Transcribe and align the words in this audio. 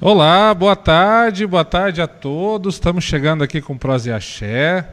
Olá, 0.00 0.54
boa 0.54 0.76
tarde, 0.76 1.44
boa 1.44 1.64
tarde 1.64 2.00
a 2.00 2.06
todos. 2.06 2.76
Estamos 2.76 3.02
chegando 3.02 3.42
aqui 3.42 3.60
com 3.60 3.76
Prosa 3.76 4.10
e 4.10 4.12
Axé. 4.12 4.88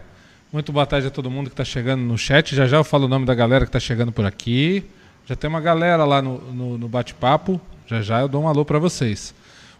Muito 0.52 0.72
boa 0.72 0.84
tarde 0.84 1.06
a 1.06 1.12
todo 1.12 1.30
mundo 1.30 1.46
que 1.46 1.54
está 1.54 1.64
chegando 1.64 2.02
no 2.02 2.18
chat. 2.18 2.56
Já 2.56 2.66
já 2.66 2.78
eu 2.78 2.84
falo 2.84 3.06
o 3.06 3.08
nome 3.08 3.24
da 3.24 3.36
galera 3.36 3.66
que 3.66 3.70
está 3.70 3.80
chegando 3.80 4.12
por 4.12 4.26
aqui. 4.26 4.84
Já 5.28 5.36
tem 5.36 5.48
uma 5.48 5.62
galera 5.62 6.04
lá 6.06 6.24
no, 6.24 6.40
no, 6.52 6.78
no 6.80 6.88
bate-papo. 6.90 7.62
Já 7.86 8.02
já 8.02 8.22
eu 8.22 8.28
dou 8.28 8.42
um 8.42 8.48
alô 8.48 8.66
para 8.66 8.80
vocês. 8.80 9.32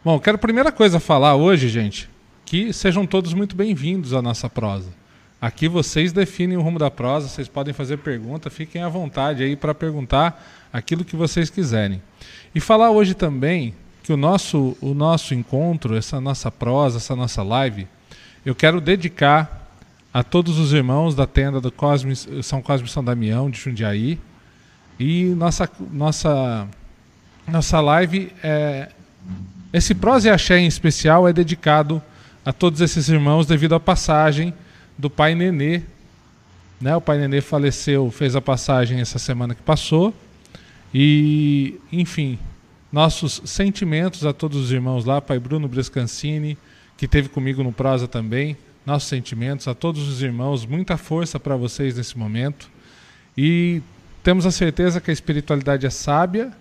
Bom, 0.04 0.20
quero 0.20 0.38
primeira 0.38 0.72
coisa 0.72 1.00
falar 1.00 1.34
hoje, 1.34 1.70
gente, 1.70 2.08
que 2.46 2.72
sejam 2.72 3.04
todos 3.04 3.34
muito 3.34 3.56
bem-vindos 3.56 4.14
à 4.14 4.22
nossa 4.22 4.48
prosa. 4.48 4.94
Aqui 5.42 5.68
vocês 5.68 6.14
definem 6.14 6.56
o 6.56 6.62
rumo 6.62 6.78
da 6.78 6.92
prosa, 6.92 7.28
vocês 7.28 7.48
podem 7.48 7.74
fazer 7.74 7.98
pergunta, 7.98 8.52
fiquem 8.52 8.84
à 8.84 8.90
vontade 8.90 9.42
aí 9.42 9.56
para 9.56 9.74
perguntar 9.74 10.70
aquilo 10.72 11.04
que 11.04 11.16
vocês 11.16 11.50
quiserem. 11.50 12.00
E 12.54 12.60
falar 12.60 12.92
hoje 12.92 13.16
também 13.16 13.74
que 14.06 14.14
o 14.14 14.18
nosso, 14.18 14.78
o 14.82 14.94
nosso 14.94 15.34
encontro, 15.34 15.98
essa 15.98 16.22
nossa 16.22 16.52
prosa, 16.52 16.98
essa 16.98 17.16
nossa 17.16 17.42
live, 17.42 17.88
eu 18.46 18.54
quero 18.54 18.80
dedicar 18.80 19.68
a 20.14 20.22
todos 20.22 20.60
os 20.60 20.74
irmãos 20.74 21.16
da 21.16 21.26
tenda 21.26 21.60
do 21.60 21.72
Cosme, 21.72 22.16
São 22.44 22.62
Cosme 22.62 22.88
São 22.88 23.04
Damião 23.04 23.50
de 23.50 23.60
Jundiaí. 23.60 24.20
E 25.00 25.26
nossa, 25.36 25.68
nossa, 25.92 26.68
nossa 27.48 27.82
live, 27.82 28.32
é, 28.44 28.90
esse 29.74 29.96
prosa 29.96 30.28
e 30.28 30.32
axé 30.32 30.60
em 30.60 30.68
especial 30.68 31.28
é 31.28 31.34
dedicado 31.34 32.00
a 32.46 32.54
todos 32.54 32.82
esses 32.82 33.10
irmãos 33.10 33.48
devido 33.48 33.74
à 33.74 33.80
passagem 33.80 34.54
do 34.96 35.10
pai 35.10 35.34
Nenê. 35.34 35.82
Né? 36.80 36.96
O 36.96 37.02
pai 37.02 37.18
Nenê 37.18 37.42
faleceu, 37.42 38.12
fez 38.12 38.36
a 38.36 38.42
passagem 38.42 39.00
essa 39.00 39.18
semana 39.18 39.56
que 39.56 39.64
passou. 39.64 40.14
E, 40.94 41.80
enfim, 41.92 42.38
nossos 42.92 43.42
sentimentos 43.46 44.26
a 44.26 44.34
todos 44.34 44.58
os 44.58 44.72
irmãos 44.72 45.06
lá, 45.06 45.22
Pai 45.22 45.40
Bruno 45.40 45.68
Brescancini, 45.68 46.58
que 46.98 47.08
teve 47.08 47.30
comigo 47.30 47.64
no 47.64 47.72
Prosa 47.72 48.08
também. 48.08 48.56
Nossos 48.86 49.10
sentimentos 49.10 49.68
a 49.68 49.74
todos 49.74 50.08
os 50.08 50.22
irmãos, 50.22 50.66
muita 50.66 50.96
força 50.96 51.40
para 51.40 51.56
vocês 51.56 51.98
nesse 51.98 52.18
momento. 52.18 52.70
E 53.38 53.82
temos 54.24 54.46
a 54.46 54.52
certeza 54.52 55.02
que 55.02 55.10
a 55.10 55.14
espiritualidade 55.14 55.86
é 55.86 55.90
sábia 55.90 56.52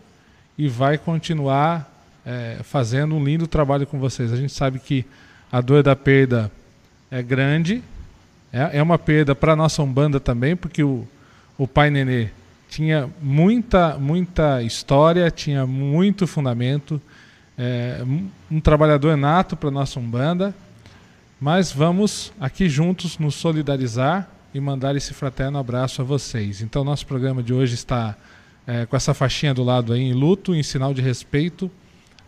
e 0.57 0.69
vai 0.69 0.99
continuar 0.99 1.91
é, 2.25 2.59
fazendo 2.63 3.15
um 3.15 3.23
lindo 3.23 3.47
trabalho 3.47 3.87
com 3.87 3.99
vocês. 3.99 4.33
A 4.33 4.37
gente 4.37 4.53
sabe 4.53 4.79
que 4.79 5.05
a 5.53 5.61
dor 5.61 5.83
da 5.83 5.95
perda 5.95 6.51
é 7.11 7.23
grande, 7.23 7.83
é, 8.53 8.79
é 8.79 8.83
uma 8.83 8.99
perda 8.99 9.35
para 9.35 9.53
a 9.53 9.57
nossa 9.57 9.83
Umbanda 9.83 10.19
também, 10.19 10.57
porque 10.57 10.83
o, 10.83 11.07
o 11.59 11.69
Pai 11.69 11.91
Nenê 11.91 12.31
tinha 12.75 13.09
muita, 13.23 13.97
muita 13.99 14.61
história, 14.61 15.31
tinha 15.31 15.65
muito 15.65 16.27
fundamento, 16.27 17.01
é, 17.57 18.05
um 18.51 18.59
trabalhador 18.59 19.17
nato 19.17 19.57
para 19.57 19.71
nossa 19.71 20.01
Umbanda, 20.01 20.53
mas 21.41 21.71
vamos 21.71 22.33
aqui 22.41 22.69
juntos 22.69 23.17
nos 23.17 23.37
solidarizar 23.37 24.29
e 24.53 24.59
mandar 24.59 24.97
esse 24.97 25.15
fraterno 25.15 25.57
abraço 25.57 26.03
a 26.03 26.05
vocês. 26.05 26.63
Então, 26.63 26.83
nosso 26.83 27.07
programa 27.07 27.45
de 27.45 27.55
hoje 27.55 27.75
está 27.75 28.17
é, 28.67 28.87
com 28.87 28.97
essa 28.97 29.15
faixinha 29.15 29.55
do 29.55 29.63
lado 29.63 29.93
aí 29.93 30.01
em 30.01 30.13
luto, 30.13 30.53
em 30.53 30.63
sinal 30.65 30.93
de 30.93 31.01
respeito 31.01 31.71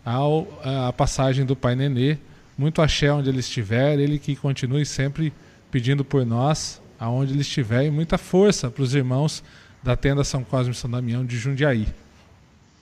ao, 0.05 0.47
à 0.63 0.93
passagem 0.93 1.45
do 1.45 1.57
Pai 1.57 1.75
Nenê. 1.75 2.17
Muito 2.57 2.81
axé 2.81 3.11
onde 3.11 3.27
ele 3.27 3.41
estiver, 3.41 3.99
ele 3.99 4.17
que 4.17 4.33
continue 4.33 4.85
sempre 4.85 5.33
pedindo 5.69 6.05
por 6.05 6.25
nós, 6.25 6.81
aonde 6.97 7.33
ele 7.33 7.41
estiver, 7.41 7.85
e 7.85 7.91
muita 7.91 8.17
força 8.17 8.71
para 8.71 8.81
os 8.81 8.95
irmãos 8.95 9.43
da 9.87 9.95
tenda 9.95 10.21
São 10.21 10.43
Cosme 10.43 10.73
e 10.73 10.75
São 10.75 10.89
Damião 10.89 11.25
de 11.25 11.37
Jundiaí. 11.37 11.87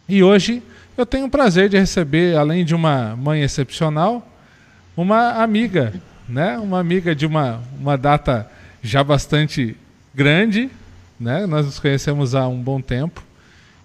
E 0.10 0.24
hoje 0.24 0.64
eu 0.98 1.06
tenho 1.06 1.28
o 1.28 1.30
prazer 1.30 1.70
de 1.70 1.78
receber, 1.78 2.36
além 2.36 2.66
de 2.66 2.74
uma 2.74 3.16
mãe 3.16 3.44
excepcional, 3.44 4.28
uma 4.98 5.44
amiga, 5.44 5.94
né? 6.28 6.58
Uma 6.58 6.80
amiga 6.80 7.14
de 7.14 7.28
uma, 7.28 7.62
uma 7.80 7.96
data 7.96 8.50
já 8.82 9.04
bastante 9.04 9.78
grande, 10.16 10.68
né? 11.20 11.46
Nós 11.46 11.68
nos 11.68 11.80
conhecemos 11.80 12.34
há 12.34 12.48
um 12.48 12.60
bom 12.60 12.82
tempo. 12.82 13.22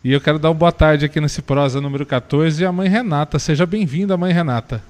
E 0.02 0.12
eu 0.12 0.20
quero 0.20 0.38
dar 0.38 0.48
uma 0.48 0.54
boa 0.54 0.72
tarde 0.72 1.04
aqui 1.04 1.20
nesse 1.20 1.42
prosa 1.42 1.78
número 1.78 2.06
14 2.06 2.64
a 2.64 2.72
mãe 2.72 2.88
Renata. 2.88 3.38
Seja 3.38 3.66
bem-vinda, 3.66 4.16
mãe 4.16 4.32
Renata. 4.32 4.82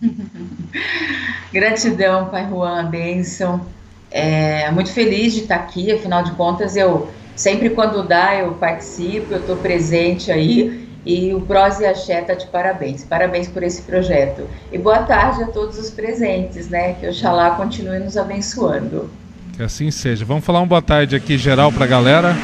Gratidão, 1.52 2.30
Pai 2.30 2.48
Juan, 2.48 2.86
bênção. 2.86 3.66
É, 4.10 4.70
muito 4.70 4.90
feliz 4.90 5.34
de 5.34 5.40
estar 5.40 5.56
aqui, 5.56 5.92
afinal 5.92 6.24
de 6.24 6.30
contas 6.30 6.76
eu 6.76 7.12
Sempre 7.36 7.70
quando 7.70 8.06
dá, 8.06 8.36
eu 8.36 8.52
participo, 8.52 9.32
eu 9.32 9.40
estou 9.40 9.56
presente 9.56 10.30
aí. 10.30 10.84
E 11.04 11.34
o 11.34 11.40
Bros 11.40 11.80
e 11.80 11.84
Axé 11.84 12.20
está 12.20 12.32
de 12.32 12.46
parabéns. 12.46 13.04
Parabéns 13.04 13.46
por 13.46 13.62
esse 13.62 13.82
projeto. 13.82 14.48
E 14.72 14.78
boa 14.78 15.00
tarde 15.00 15.42
a 15.42 15.46
todos 15.48 15.78
os 15.78 15.90
presentes, 15.90 16.70
né? 16.70 16.94
Que 16.94 17.08
Oxalá 17.08 17.50
continue 17.50 17.98
nos 17.98 18.16
abençoando. 18.16 19.10
Que 19.54 19.62
assim 19.62 19.90
seja. 19.90 20.24
Vamos 20.24 20.44
falar 20.44 20.60
uma 20.60 20.66
boa 20.66 20.80
tarde 20.80 21.14
aqui 21.14 21.36
geral 21.36 21.70
para 21.70 21.84
a 21.84 21.88
galera. 21.88 22.34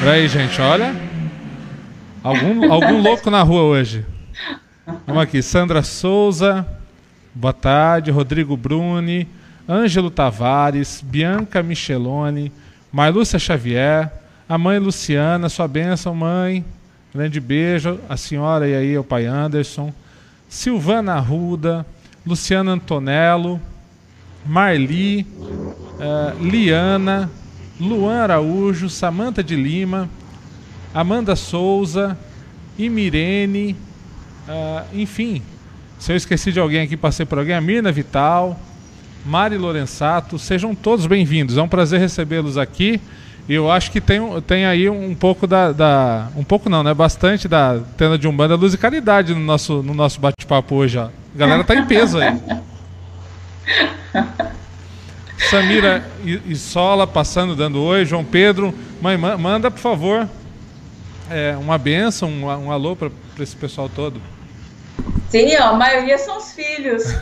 Peraí, 0.00 0.28
gente, 0.28 0.60
olha. 0.60 0.94
Algum, 2.22 2.70
algum 2.70 3.00
louco 3.02 3.30
na 3.30 3.42
rua 3.42 3.62
hoje. 3.62 4.04
Vamos 5.06 5.22
aqui. 5.22 5.40
Sandra 5.40 5.82
Souza. 5.82 6.66
Boa 7.34 7.54
tarde. 7.54 8.10
Rodrigo 8.10 8.54
Bruni. 8.54 9.26
Ângelo 9.66 10.10
Tavares. 10.10 11.00
Bianca 11.02 11.62
Michelone. 11.62 12.52
Marlúcia 12.92 13.38
Xavier 13.38 14.12
a 14.48 14.58
mãe 14.58 14.78
Luciana, 14.78 15.48
sua 15.48 15.66
bênção, 15.66 16.14
mãe. 16.14 16.64
Grande 17.14 17.40
beijo. 17.40 17.98
A 18.08 18.16
senhora 18.16 18.68
e 18.68 18.74
aí, 18.74 18.98
o 18.98 19.04
pai 19.04 19.26
Anderson. 19.26 19.92
Silvana 20.48 21.14
Arruda, 21.14 21.84
Luciana 22.26 22.72
Antonello, 22.72 23.60
Marli, 24.46 25.26
uh, 25.40 26.44
Liana, 26.44 27.30
Luan 27.80 28.22
Araújo, 28.22 28.88
Samanta 28.88 29.42
de 29.42 29.56
Lima, 29.56 30.08
Amanda 30.92 31.34
Souza, 31.34 32.16
Imirene, 32.78 33.74
uh, 34.46 34.84
enfim. 34.96 35.42
Se 35.98 36.12
eu 36.12 36.16
esqueci 36.16 36.52
de 36.52 36.60
alguém 36.60 36.82
aqui, 36.82 36.96
passei 36.96 37.24
por 37.24 37.38
alguém, 37.38 37.54
a 37.54 37.60
Mirna 37.60 37.90
Vital, 37.90 38.60
Mari 39.24 39.56
Lorenzato, 39.56 40.38
sejam 40.38 40.74
todos 40.74 41.06
bem-vindos. 41.06 41.56
É 41.56 41.62
um 41.62 41.68
prazer 41.68 41.98
recebê-los 41.98 42.58
aqui. 42.58 43.00
E 43.48 43.54
eu 43.54 43.70
acho 43.70 43.90
que 43.90 44.00
tem, 44.00 44.20
tem 44.42 44.64
aí 44.64 44.88
um 44.88 45.14
pouco 45.14 45.46
da, 45.46 45.70
da, 45.70 46.28
Um 46.34 46.42
pouco 46.42 46.70
não, 46.70 46.82
né? 46.82 46.94
Bastante 46.94 47.46
da 47.46 47.78
tenda 47.96 48.16
de 48.16 48.26
Umbanda 48.26 48.54
Luz 48.54 48.72
e 48.72 48.78
Caridade 48.78 49.34
no 49.34 49.40
nosso, 49.40 49.82
no 49.82 49.92
nosso 49.92 50.18
bate-papo 50.20 50.74
hoje. 50.74 50.98
Ó. 50.98 51.04
A 51.04 51.38
galera 51.38 51.62
tá 51.62 51.74
em 51.74 51.84
peso 51.84 52.18
aí. 52.18 52.40
Samira 55.50 56.06
e 56.24 56.56
Sola 56.56 57.06
passando, 57.06 57.54
dando 57.54 57.82
oi. 57.82 58.06
João 58.06 58.24
Pedro, 58.24 58.74
mãe, 59.02 59.18
manda 59.18 59.70
por 59.70 59.80
favor 59.80 60.26
é, 61.30 61.56
uma 61.58 61.78
benção, 61.78 62.28
um, 62.28 62.44
um 62.44 62.70
alô 62.70 62.96
para 62.96 63.10
esse 63.40 63.56
pessoal 63.56 63.88
todo. 63.88 64.20
Sim, 65.28 65.56
ó, 65.56 65.70
a 65.70 65.72
maioria 65.72 66.16
são 66.16 66.38
os 66.38 66.52
filhos. 66.52 67.02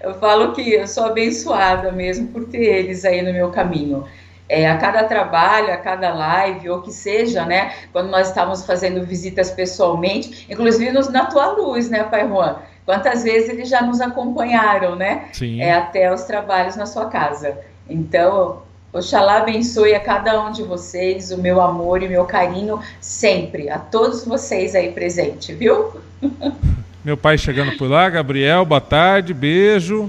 eu 0.00 0.14
falo 0.14 0.52
que 0.52 0.74
eu 0.74 0.86
sou 0.86 1.06
abençoada 1.06 1.90
mesmo 1.90 2.28
por 2.28 2.46
ter 2.46 2.62
eles 2.62 3.04
aí 3.04 3.22
no 3.22 3.32
meu 3.32 3.50
caminho. 3.50 4.04
É, 4.48 4.70
a 4.70 4.76
cada 4.76 5.04
trabalho, 5.04 5.72
a 5.72 5.76
cada 5.76 6.12
live, 6.12 6.70
ou 6.70 6.82
que 6.82 6.92
seja, 6.92 7.44
né? 7.44 7.72
Quando 7.90 8.10
nós 8.10 8.28
estávamos 8.28 8.64
fazendo 8.64 9.04
visitas 9.04 9.50
pessoalmente, 9.50 10.46
inclusive 10.50 10.92
nos, 10.92 11.08
na 11.08 11.26
tua 11.26 11.52
luz, 11.52 11.88
né, 11.88 12.04
Pai 12.04 12.28
Juan? 12.28 12.58
Quantas 12.84 13.22
vezes 13.22 13.48
eles 13.48 13.68
já 13.68 13.82
nos 13.82 14.00
acompanharam, 14.00 14.94
né? 14.94 15.28
Sim. 15.32 15.60
É, 15.60 15.74
até 15.74 16.12
os 16.12 16.24
trabalhos 16.24 16.76
na 16.76 16.86
sua 16.86 17.06
casa. 17.06 17.58
Então, 17.88 18.62
Oxalá 18.92 19.38
abençoe 19.38 19.94
a 19.94 20.00
cada 20.00 20.44
um 20.44 20.52
de 20.52 20.62
vocês, 20.62 21.30
o 21.30 21.38
meu 21.38 21.62
amor 21.62 22.02
e 22.02 22.06
o 22.06 22.10
meu 22.10 22.26
carinho 22.26 22.78
sempre, 23.00 23.70
a 23.70 23.78
todos 23.78 24.22
vocês 24.22 24.74
aí 24.74 24.92
presentes, 24.92 25.56
viu? 25.56 25.96
Meu 27.02 27.16
pai 27.16 27.36
chegando 27.36 27.76
por 27.76 27.90
lá, 27.90 28.08
Gabriel, 28.08 28.64
boa 28.64 28.80
tarde, 28.80 29.34
beijo. 29.34 30.08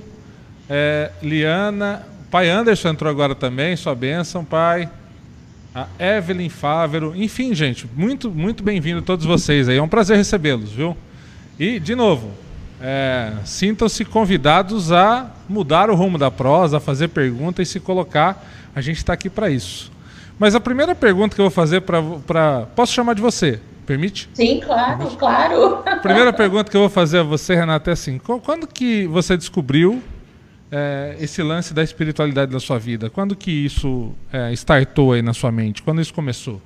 É, 0.69 1.09
Liana, 1.24 2.06
pai 2.30 2.50
Anderson 2.50 2.89
entrou 2.89 3.09
agora 3.09 3.33
também, 3.33 3.75
sua 3.75 3.95
bênção, 3.95 4.45
pai. 4.45 4.88
A 5.74 5.88
Evelyn 5.97 6.50
Fávero, 6.50 7.15
enfim, 7.15 7.56
gente, 7.56 7.89
muito, 7.95 8.30
muito 8.30 8.63
bem-vindo 8.63 9.01
todos 9.01 9.25
vocês 9.25 9.68
aí, 9.68 9.77
é 9.77 9.81
um 9.81 9.88
prazer 9.88 10.18
recebê-los, 10.18 10.71
viu? 10.71 10.95
E, 11.57 11.80
de 11.80 11.95
novo, 11.95 12.30
é, 12.80 13.31
sintam-se 13.44 14.06
convidados 14.06 14.91
a 14.91 15.31
mudar 15.50 15.89
o 15.89 15.95
rumo 15.95 16.19
da 16.19 16.30
prosa, 16.30 16.77
a 16.77 16.80
fazer 16.80 17.07
perguntas 17.07 17.68
e 17.68 17.71
se 17.71 17.80
colocar 17.80 18.45
a 18.75 18.81
gente 18.81 18.97
está 18.97 19.13
aqui 19.13 19.29
para 19.29 19.49
isso. 19.49 19.91
Mas 20.37 20.55
a 20.55 20.59
primeira 20.59 20.95
pergunta 20.95 21.35
que 21.35 21.41
eu 21.41 21.45
vou 21.45 21.51
fazer 21.51 21.81
para. 21.81 22.67
Posso 22.75 22.93
chamar 22.93 23.13
de 23.13 23.21
você? 23.21 23.59
Permite? 23.85 24.29
Sim, 24.33 24.61
claro, 24.63 24.97
Permite? 24.97 25.17
claro. 25.17 25.83
A 25.85 25.97
primeira 25.97 26.31
pergunta 26.31 26.71
que 26.71 26.77
eu 26.77 26.81
vou 26.81 26.89
fazer 26.89 27.19
a 27.19 27.23
você, 27.23 27.53
Renata, 27.55 27.91
é 27.91 27.93
assim: 27.93 28.17
quando 28.17 28.65
que 28.65 29.05
você 29.07 29.37
descobriu 29.37 30.01
é, 30.71 31.15
esse 31.19 31.43
lance 31.43 31.73
da 31.73 31.83
espiritualidade 31.83 32.51
da 32.51 32.59
sua 32.59 32.79
vida? 32.79 33.09
Quando 33.09 33.35
que 33.35 33.51
isso 33.51 34.11
é, 34.31 34.51
startou 34.53 35.13
aí 35.13 35.21
na 35.21 35.33
sua 35.33 35.51
mente? 35.51 35.83
Quando 35.83 36.01
isso 36.01 36.13
começou? 36.13 36.61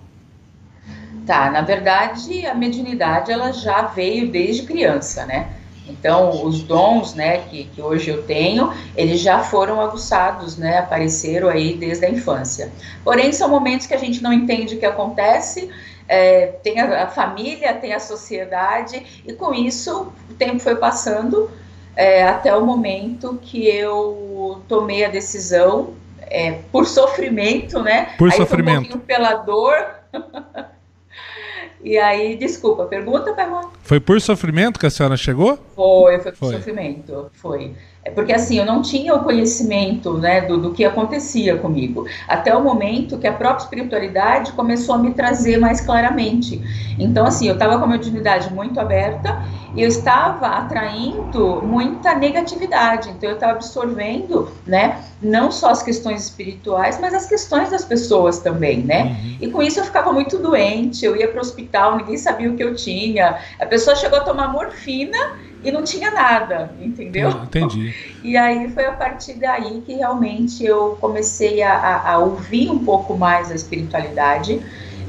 Tá, 1.25 1.51
na 1.51 1.61
verdade, 1.61 2.45
a 2.45 2.55
mediunidade 2.55 3.31
ela 3.31 3.51
já 3.51 3.81
veio 3.81 4.31
desde 4.31 4.63
criança, 4.63 5.25
né? 5.25 5.49
Então, 5.89 6.45
os 6.45 6.61
dons, 6.61 7.13
né, 7.13 7.39
que, 7.49 7.65
que 7.65 7.81
hoje 7.81 8.09
eu 8.09 8.23
tenho, 8.23 8.73
eles 8.95 9.19
já 9.21 9.39
foram 9.39 9.79
aguçados, 9.79 10.57
né, 10.57 10.79
apareceram 10.79 11.49
aí 11.49 11.75
desde 11.75 12.05
a 12.05 12.09
infância. 12.09 12.71
Porém, 13.03 13.31
são 13.31 13.49
momentos 13.49 13.87
que 13.87 13.93
a 13.93 13.97
gente 13.97 14.21
não 14.21 14.33
entende 14.33 14.75
o 14.75 14.79
que 14.79 14.85
acontece, 14.85 15.69
é, 16.07 16.47
tem 16.63 16.79
a, 16.79 17.03
a, 17.03 17.07
família, 17.07 17.73
tem 17.73 17.93
a 17.93 17.99
sociedade, 17.99 19.23
e 19.25 19.33
com 19.33 19.53
isso 19.53 20.11
o 20.29 20.33
tempo 20.33 20.59
foi 20.59 20.75
passando 20.75 21.49
é, 21.95 22.23
até 22.23 22.55
o 22.55 22.65
momento 22.65 23.39
que 23.41 23.67
eu 23.67 24.61
tomei 24.67 25.03
a 25.03 25.09
decisão, 25.09 25.93
é, 26.29 26.59
por 26.71 26.85
sofrimento, 26.85 27.81
né? 27.81 28.13
Por 28.17 28.31
aí 28.31 28.37
sofrimento. 28.37 28.87
Foi 28.87 28.97
um 28.97 28.99
pela 28.99 29.33
dor. 29.35 29.73
E 31.83 31.97
aí, 31.97 32.35
desculpa, 32.35 32.85
pergunta, 32.85 33.33
pergunta. 33.33 33.69
Foi 33.83 33.99
por 33.99 34.19
sofrimento 34.19 34.79
que 34.79 34.85
a 34.85 34.89
senhora 34.89 35.15
chegou? 35.15 35.59
Foi, 35.75 36.19
foi 36.19 36.31
por 36.31 36.37
foi. 36.37 36.55
sofrimento, 36.55 37.29
foi. 37.33 37.73
É 38.07 38.09
porque 38.09 38.31
assim, 38.31 38.57
eu 38.57 38.65
não 38.65 38.81
tinha 38.81 39.13
o 39.13 39.19
conhecimento 39.21 40.17
né, 40.17 40.39
do, 40.39 40.57
do 40.57 40.71
que 40.71 40.85
acontecia 40.85 41.57
comigo, 41.57 42.07
até 42.25 42.55
o 42.55 42.63
momento 42.63 43.17
que 43.17 43.27
a 43.27 43.33
própria 43.33 43.63
espiritualidade 43.63 44.53
começou 44.53 44.95
a 44.95 44.97
me 44.97 45.13
trazer 45.13 45.57
mais 45.57 45.81
claramente. 45.81 46.61
Então, 46.97 47.25
assim, 47.25 47.49
eu 47.49 47.55
estava 47.55 47.77
com 47.77 47.83
a 47.83 47.87
mediunidade 47.87 48.53
muito 48.53 48.79
aberta 48.79 49.43
e 49.75 49.81
eu 49.81 49.89
estava 49.89 50.47
atraindo 50.47 51.61
muita 51.61 52.15
negatividade, 52.15 53.09
então 53.09 53.29
eu 53.29 53.35
estava 53.35 53.53
absorvendo, 53.53 54.49
né, 54.65 55.03
não 55.21 55.51
só 55.51 55.69
as 55.69 55.83
questões 55.83 56.23
espirituais, 56.23 56.97
mas 57.01 57.13
as 57.13 57.25
questões 57.25 57.71
das 57.71 57.83
pessoas 57.83 58.39
também, 58.39 58.83
né? 58.83 59.03
Uhum. 59.03 59.37
E 59.41 59.51
com 59.51 59.61
isso 59.61 59.81
eu 59.81 59.83
ficava 59.83 60.13
muito 60.13 60.37
doente, 60.37 61.03
eu 61.03 61.13
ia 61.13 61.27
para 61.27 61.39
o 61.39 61.41
hospital, 61.41 61.97
ninguém 61.97 62.17
sabia 62.17 62.49
o 62.49 62.55
que 62.55 62.63
eu 62.63 62.73
tinha, 62.73 63.37
a 63.59 63.65
pessoa 63.65 63.97
chegou 63.97 64.17
a 64.17 64.23
tomar 64.23 64.47
morfina 64.47 65.35
e 65.63 65.71
não 65.71 65.83
tinha 65.83 66.11
nada, 66.11 66.75
entendeu? 66.79 67.29
Ah, 67.29 67.43
entendi. 67.45 67.93
E 68.23 68.35
aí 68.35 68.69
foi 68.71 68.85
a 68.85 68.93
partir 68.93 69.35
daí 69.39 69.81
que 69.81 69.93
realmente 69.93 70.63
eu 70.65 70.97
comecei 70.97 71.61
a, 71.61 72.11
a 72.11 72.17
ouvir 72.19 72.69
um 72.69 72.83
pouco 72.83 73.17
mais 73.17 73.51
a 73.51 73.55
espiritualidade. 73.55 74.61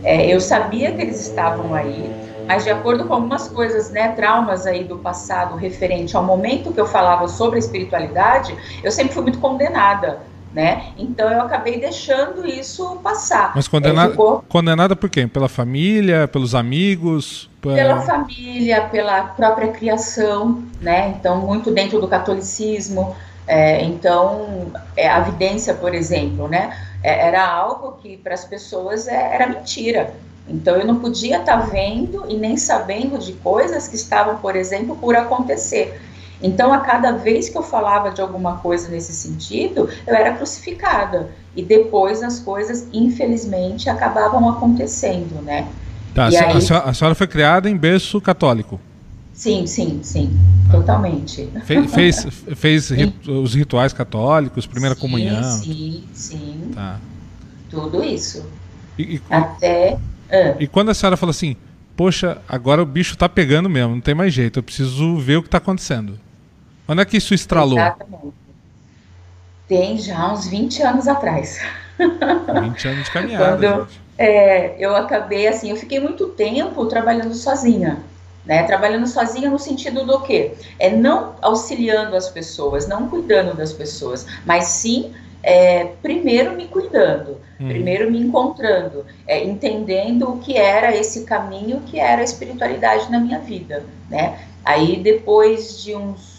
É, 0.03 0.27
eu 0.33 0.41
sabia 0.41 0.95
que 0.95 1.03
eles 1.03 1.21
estavam 1.21 1.75
aí, 1.75 2.17
mas 2.47 2.65
de 2.65 2.71
acordo 2.71 3.07
com 3.07 3.15
algumas 3.15 3.49
coisas, 3.49 3.91
né, 3.91 4.13
traumas 4.13 4.67
aí 4.67 4.85
do 4.85 4.99
passado 4.99 5.57
referente 5.57 6.17
ao 6.17 6.25
momento 6.25 6.73
que 6.73 6.81
eu 6.81 6.87
falava 6.87 7.27
sobre 7.29 7.57
a 7.57 7.59
espiritualidade, 7.59 8.57
eu 8.83 8.93
sempre 8.93 9.13
fui 9.15 9.23
muito 9.23 9.41
condenada. 9.41 10.31
Né? 10.59 10.87
Então 10.99 11.31
eu 11.31 11.43
acabei 11.43 11.79
deixando 11.79 12.45
isso 12.45 12.97
passar. 12.97 13.53
Mas 13.55 13.69
condenada, 13.69 14.09
é, 14.09 14.11
ficou... 14.11 14.45
condenada 14.49 14.97
por 14.97 15.09
quem? 15.09 15.29
Pela 15.29 15.49
família, 15.49 16.27
pelos 16.27 16.53
amigos? 16.53 17.49
Pela 17.61 18.01
família, 18.01 18.81
pela 18.91 19.23
própria 19.23 19.69
criação, 19.69 20.65
né? 20.81 21.15
Então, 21.17 21.39
muito 21.39 21.71
dentro 21.71 22.01
do 22.01 22.09
catolicismo. 22.09 23.15
É, 23.47 23.85
então, 23.85 24.73
é, 24.97 25.09
a 25.09 25.21
vidência, 25.21 25.75
por 25.75 25.95
exemplo, 25.95 26.49
né? 26.49 26.77
É, 27.05 27.29
era 27.29 27.47
algo 27.49 27.93
que 28.03 28.17
para 28.17 28.35
as 28.35 28.45
pessoas 28.45 29.07
é, 29.07 29.37
era 29.37 29.47
mentira. 29.47 30.13
Então, 30.49 30.75
eu 30.75 30.85
não 30.85 30.97
podia 30.97 31.39
estar 31.39 31.57
tá 31.57 31.67
vendo 31.67 32.25
e 32.29 32.37
nem 32.37 32.57
sabendo 32.57 33.17
de 33.17 33.35
coisas 33.35 33.87
que 33.87 33.95
estavam, 33.95 34.39
por 34.39 34.57
exemplo, 34.57 34.97
por 34.97 35.15
acontecer. 35.15 36.01
Então, 36.43 36.73
a 36.73 36.79
cada 36.79 37.13
vez 37.13 37.49
que 37.49 37.59
eu 37.59 37.63
falava 37.63 38.11
de 38.11 38.21
alguma 38.21 38.59
coisa 38.59 38.89
nesse 38.89 39.13
sentido, 39.13 39.89
eu 40.07 40.15
era 40.15 40.35
crucificada. 40.35 41.31
E 41.57 41.63
depois 41.63 42.23
as 42.23 42.39
coisas, 42.39 42.87
infelizmente, 42.93 43.91
acabavam 43.91 44.49
acontecendo, 44.49 45.43
né? 45.43 45.69
Tá, 46.15 46.25
a, 46.25 46.27
aí... 46.27 46.33
senhora, 46.63 46.89
a, 46.89 46.95
senhora, 46.95 47.15
foi 47.15 47.27
criada 47.27 47.69
em 47.69 47.77
berço 47.77 48.21
católico? 48.21 48.81
Sim, 49.33 49.67
sim, 49.67 50.01
sim, 50.03 50.37
totalmente. 50.71 51.49
Fe, 51.65 51.87
fez 51.87 52.27
fez 52.57 52.91
os 53.27 53.55
rituais 53.55 53.93
católicos, 53.93 54.67
primeira 54.67 54.95
sim, 54.95 55.01
comunhão? 55.01 55.43
Sim, 55.43 56.05
sim. 56.13 56.71
Tá. 56.75 56.99
Tudo 57.71 58.03
isso. 58.03 58.45
E, 58.99 59.17
e, 59.17 59.23
Até. 59.31 59.99
Ah. 60.31 60.57
E 60.59 60.67
quando 60.67 60.91
a 60.91 60.95
senhora 60.95 61.17
falou 61.17 61.31
assim, 61.31 61.57
poxa, 61.97 62.39
agora 62.49 62.83
o 62.83 62.87
bicho 62.87 63.17
tá 63.17 63.29
pegando 63.29 63.69
mesmo, 63.69 63.95
não 63.95 64.01
tem 64.01 64.15
mais 64.15 64.33
jeito, 64.33 64.59
eu 64.59 64.63
preciso 64.63 65.17
ver 65.19 65.37
o 65.37 65.43
que 65.43 65.49
está 65.49 65.59
acontecendo. 65.59 66.19
Quando 66.89 67.03
é 67.03 67.05
que 67.05 67.19
isso 67.19 67.35
estralou? 67.35 67.79
Exatamente. 67.79 68.33
Tem 69.69 69.99
já 69.99 70.33
uns 70.33 70.49
20 70.49 70.83
anos 70.83 71.07
atrás. 71.07 71.61
20 71.99 72.89
anos 72.89 73.05
de 73.05 73.11
caminhada. 73.11 73.69
Quando, 73.69 73.89
é, 74.17 74.75
eu 74.79 74.97
acabei 74.97 75.47
assim, 75.47 75.69
eu 75.69 75.77
fiquei 75.77 76.01
muito 76.01 76.29
tempo 76.29 76.87
trabalhando 76.87 77.35
sozinha. 77.35 77.99
Né, 78.47 78.63
trabalhando 78.63 79.07
sozinha 79.07 79.51
no 79.51 79.59
sentido 79.59 80.07
do 80.07 80.23
quê? 80.23 80.55
É 80.79 80.89
não 80.89 81.35
auxiliando 81.43 82.17
as 82.17 82.31
pessoas, 82.31 82.89
não 82.89 83.07
cuidando 83.07 83.55
das 83.55 83.75
pessoas, 83.75 84.27
mas 84.47 84.65
sim 84.65 85.13
é, 85.43 85.85
primeiro 86.01 86.57
me 86.57 86.67
cuidando, 86.69 87.33
hum. 87.61 87.69
primeiro 87.69 88.11
me 88.11 88.19
encontrando, 88.19 89.05
é, 89.27 89.45
entendendo 89.45 90.31
o 90.31 90.39
que 90.39 90.57
era 90.57 90.97
esse 90.97 91.25
caminho, 91.25 91.83
que 91.85 92.01
era 92.01 92.23
a 92.23 92.25
espiritualidade 92.25 93.11
na 93.11 93.21
minha 93.21 93.39
vida, 93.39 93.85
né? 94.09 94.39
Aí 94.65 94.97
depois 94.97 95.83
de 95.83 95.95
uns 95.95 96.38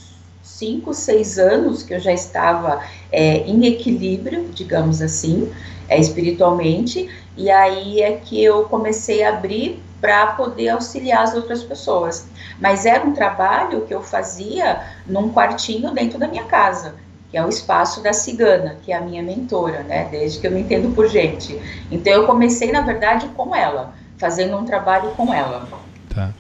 cinco, 0.59 0.93
seis 0.93 1.39
anos 1.39 1.81
que 1.81 1.93
eu 1.93 1.99
já 1.99 2.11
estava 2.11 2.81
é, 3.11 3.37
em 3.37 3.65
equilíbrio, 3.65 4.49
digamos 4.53 5.01
assim, 5.01 5.49
é, 5.87 5.97
espiritualmente, 5.97 7.09
e 7.37 7.49
aí 7.49 8.01
é 8.01 8.11
que 8.17 8.43
eu 8.43 8.65
comecei 8.65 9.23
a 9.23 9.29
abrir 9.29 9.81
para 10.01 10.27
poder 10.27 10.69
auxiliar 10.69 11.23
as 11.23 11.33
outras 11.33 11.63
pessoas. 11.63 12.27
Mas 12.59 12.85
era 12.85 13.05
um 13.05 13.13
trabalho 13.13 13.81
que 13.85 13.93
eu 13.93 14.01
fazia 14.01 14.81
num 15.07 15.31
quartinho 15.31 15.91
dentro 15.91 16.19
da 16.19 16.27
minha 16.27 16.43
casa, 16.43 16.95
que 17.31 17.37
é 17.37 17.45
o 17.45 17.49
espaço 17.49 18.01
da 18.01 18.13
cigana, 18.13 18.77
que 18.83 18.91
é 18.91 18.97
a 18.97 19.01
minha 19.01 19.23
mentora, 19.23 19.83
né? 19.83 20.07
Desde 20.09 20.39
que 20.39 20.47
eu 20.47 20.51
me 20.51 20.61
entendo 20.61 20.93
por 20.93 21.07
gente. 21.07 21.59
Então 21.91 22.13
eu 22.13 22.25
comecei, 22.25 22.71
na 22.71 22.81
verdade, 22.81 23.27
com 23.29 23.55
ela, 23.55 23.93
fazendo 24.17 24.57
um 24.57 24.65
trabalho 24.65 25.11
com 25.11 25.33
ela. 25.33 25.67
Tá. 26.13 26.33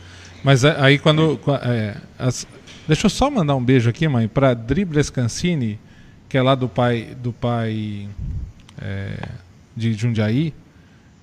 Mas 0.43 0.63
aí 0.63 0.97
quando. 0.97 1.39
É, 1.63 1.95
as, 2.17 2.47
deixa 2.89 3.05
eu 3.05 3.09
só 3.09 3.29
mandar 3.29 3.55
um 3.55 3.63
beijo 3.63 3.89
aqui, 3.89 4.07
mãe, 4.07 4.27
para 4.27 4.53
Dribles 4.53 5.09
Cancini, 5.09 5.79
que 6.27 6.37
é 6.37 6.41
lá 6.41 6.55
do 6.55 6.67
pai 6.67 7.15
do 7.21 7.31
pai 7.31 8.09
é, 8.81 9.29
de 9.77 9.93
Jundiaí 9.93 10.53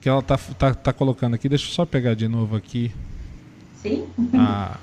que 0.07 0.09
ela 0.09 0.23
tá, 0.23 0.39
tá, 0.57 0.73
tá 0.73 0.93
colocando 0.93 1.35
aqui. 1.35 1.49
Deixa 1.49 1.67
eu 1.67 1.71
só 1.73 1.85
pegar 1.85 2.15
de 2.15 2.29
novo 2.29 2.55
aqui. 2.55 2.93
Sim. 3.83 4.07
A, 4.35 4.77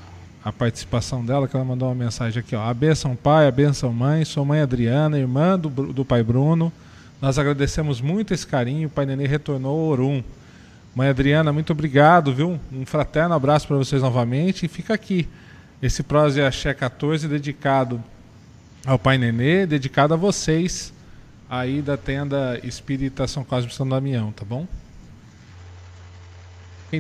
a 0.44 0.52
participação 0.52 1.26
dela, 1.26 1.48
que 1.48 1.56
ela 1.56 1.64
mandou 1.64 1.88
uma 1.88 1.96
mensagem 1.96 2.42
aqui, 2.42 2.54
ó. 2.58 2.62
A 2.62 2.74
benção 2.74 3.16
pai, 3.16 3.48
a 3.48 3.52
benção 3.52 3.94
mãe, 3.94 4.26
sua 4.26 4.44
mãe 4.44 4.60
Adriana, 4.60 5.18
irmã 5.18 5.58
do, 5.58 5.70
do 5.70 6.04
pai 6.04 6.22
Bruno. 6.24 6.74
Nós 7.22 7.40
agradecemos 7.40 8.02
muito 8.02 8.34
esse 8.34 8.46
carinho. 8.46 8.90
O 8.90 8.92
pai 8.92 9.06
Nenê 9.06 9.26
retornou 9.26 9.72
ao 9.80 9.88
Orum. 9.88 10.22
Mãe 10.94 11.08
Adriana, 11.08 11.54
muito 11.54 11.72
obrigado, 11.72 12.34
viu? 12.34 12.60
Um 12.70 12.86
fraterno 12.86 13.34
abraço 13.34 13.66
para 13.66 13.78
vocês 13.78 14.02
novamente. 14.02 14.66
E 14.66 14.68
fica 14.68 14.94
aqui 14.94 15.26
esse 15.84 16.02
Prose 16.02 16.42
Axé 16.42 16.74
14 16.74 17.28
dedicado 17.28 18.02
ao 18.86 18.98
Pai 18.98 19.18
Nenê, 19.18 19.66
dedicado 19.66 20.14
a 20.14 20.18
vocês 20.18 20.94
aí 21.50 21.82
da 21.82 21.98
tenda 21.98 22.58
Espírita 22.64 23.28
São 23.28 23.44
Cosme 23.44 23.70
São 23.70 23.88
Damião, 23.88 24.32
tá 24.32 24.46
bom? 24.46 24.66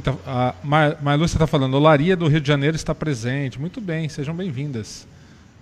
Tá, 0.03 0.15
a 0.27 0.55
Mar, 0.61 0.97
Marlúcia 1.01 1.37
está 1.37 1.47
falando, 1.47 1.75
Olaria 1.75 2.17
do 2.17 2.27
Rio 2.27 2.41
de 2.41 2.47
Janeiro 2.47 2.75
está 2.75 2.93
presente. 2.93 3.57
Muito 3.57 3.79
bem, 3.79 4.09
sejam 4.09 4.35
bem-vindas. 4.35 5.07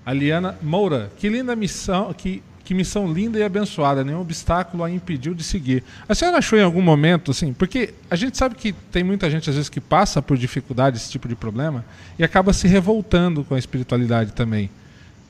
A 0.04 0.14
Liana 0.14 0.58
Moura, 0.60 1.12
que 1.18 1.30
linda 1.30 1.56
missão, 1.56 2.12
que, 2.14 2.42
que 2.64 2.74
missão 2.74 3.12
linda 3.12 3.40
e 3.40 3.44
abençoada, 3.44 4.04
nenhum 4.04 4.22
obstáculo 4.22 4.84
a 4.84 4.90
impediu 4.90 5.34
de 5.34 5.44
seguir. 5.44 5.84
A 6.08 6.16
senhora 6.16 6.38
achou 6.38 6.58
em 6.58 6.64
algum 6.64 6.82
momento, 6.82 7.32
assim, 7.32 7.54
porque 7.54 7.94
a 8.10 8.16
gente 8.16 8.38
sabe 8.38 8.56
que 8.56 8.72
tem 8.74 9.04
muita 9.04 9.30
gente 9.30 9.50
às 9.50 9.56
vezes 9.56 9.70
que 9.70 9.82
passa 9.82 10.22
por 10.22 10.38
dificuldade, 10.38 10.98
esse 10.98 11.10
tipo 11.10 11.28
de 11.28 11.36
problema, 11.36 11.84
e 12.18 12.24
acaba 12.24 12.54
se 12.54 12.68
revoltando 12.68 13.44
com 13.44 13.56
a 13.56 13.60
espiritualidade 13.60 14.34
também, 14.34 14.70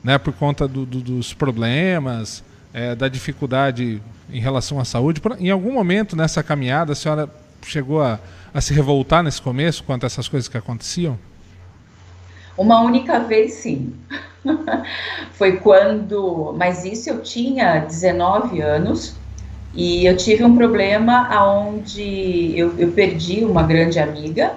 né, 0.02 0.18
por 0.18 0.32
conta 0.32 0.66
do, 0.66 0.84
do, 0.84 1.00
dos 1.00 1.32
problemas, 1.32 2.44
é, 2.72 2.94
da 2.94 3.08
dificuldade 3.08 4.02
em 4.32 4.40
relação 4.40 4.78
à 4.78 4.84
saúde. 4.84 5.20
Em 5.38 5.50
algum 5.50 5.72
momento 5.72 6.16
nessa 6.16 6.42
caminhada, 6.42 6.92
a 6.92 6.94
senhora 6.94 7.28
chegou 7.62 8.02
a 8.02 8.18
a 8.54 8.60
se 8.60 8.74
revoltar 8.74 9.22
nesse 9.22 9.40
começo 9.40 9.82
quanto 9.82 10.04
a 10.04 10.06
essas 10.06 10.28
coisas 10.28 10.48
que 10.48 10.56
aconteciam? 10.56 11.18
Uma 12.56 12.80
única 12.82 13.18
vez, 13.20 13.54
sim. 13.54 13.94
Foi 15.32 15.56
quando. 15.56 16.54
Mas 16.56 16.84
isso 16.84 17.10
eu 17.10 17.22
tinha 17.22 17.78
19 17.78 18.60
anos 18.60 19.14
e 19.74 20.04
eu 20.04 20.16
tive 20.16 20.44
um 20.44 20.56
problema 20.56 21.28
onde 21.44 22.52
eu, 22.56 22.78
eu 22.78 22.92
perdi 22.92 23.44
uma 23.44 23.62
grande 23.62 23.98
amiga. 23.98 24.54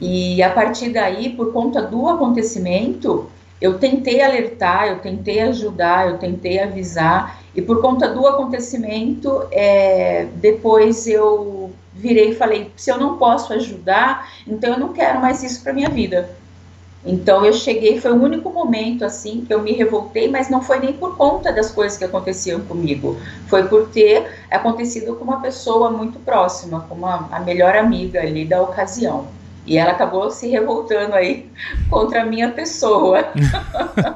E 0.00 0.42
a 0.42 0.50
partir 0.50 0.90
daí, 0.90 1.30
por 1.30 1.52
conta 1.52 1.80
do 1.80 2.08
acontecimento, 2.08 3.30
eu 3.60 3.78
tentei 3.78 4.20
alertar, 4.20 4.88
eu 4.88 4.98
tentei 4.98 5.40
ajudar, 5.40 6.08
eu 6.08 6.18
tentei 6.18 6.58
avisar, 6.58 7.40
e 7.54 7.62
por 7.62 7.80
conta 7.80 8.08
do 8.08 8.26
acontecimento, 8.26 9.46
é, 9.50 10.26
depois 10.34 11.06
eu 11.06 11.72
virei 11.94 12.30
e 12.30 12.34
falei: 12.34 12.70
se 12.76 12.90
eu 12.90 12.98
não 12.98 13.16
posso 13.16 13.52
ajudar, 13.52 14.28
então 14.46 14.72
eu 14.72 14.78
não 14.78 14.92
quero 14.92 15.20
mais 15.20 15.42
isso 15.42 15.62
para 15.62 15.72
minha 15.72 15.88
vida. 15.88 16.28
Então 17.06 17.44
eu 17.44 17.52
cheguei, 17.52 18.00
foi 18.00 18.12
o 18.12 18.22
único 18.22 18.50
momento 18.50 19.04
assim 19.04 19.44
que 19.46 19.52
eu 19.52 19.60
me 19.60 19.72
revoltei, 19.72 20.26
mas 20.28 20.48
não 20.48 20.62
foi 20.62 20.78
nem 20.78 20.94
por 20.94 21.16
conta 21.16 21.52
das 21.52 21.70
coisas 21.70 21.98
que 21.98 22.04
aconteciam 22.04 22.60
comigo, 22.60 23.18
foi 23.46 23.64
por 23.64 23.88
ter 23.88 24.26
acontecido 24.50 25.14
com 25.14 25.24
uma 25.24 25.40
pessoa 25.40 25.90
muito 25.90 26.18
próxima, 26.20 26.80
com 26.88 26.94
uma, 26.94 27.28
a 27.30 27.40
melhor 27.40 27.76
amiga 27.76 28.20
ali 28.20 28.46
da 28.46 28.62
ocasião. 28.62 29.26
E 29.66 29.76
ela 29.76 29.92
acabou 29.92 30.30
se 30.30 30.48
revoltando 30.48 31.14
aí 31.14 31.46
contra 31.90 32.22
a 32.22 32.24
minha 32.24 32.50
pessoa. 32.50 33.26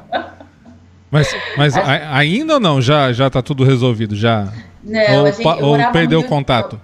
mas 1.11 1.35
mas 1.57 1.77
a, 1.77 2.17
ainda 2.17 2.55
ou 2.55 2.59
não? 2.59 2.81
Já 2.81 3.11
já 3.13 3.27
está 3.27 3.41
tudo 3.41 3.63
resolvido 3.63 4.15
já? 4.15 4.51
Não, 4.83 5.25
ou, 5.25 5.31
gente, 5.31 5.63
ou 5.63 5.91
perdeu 5.91 6.21
o 6.21 6.23
contato? 6.23 6.79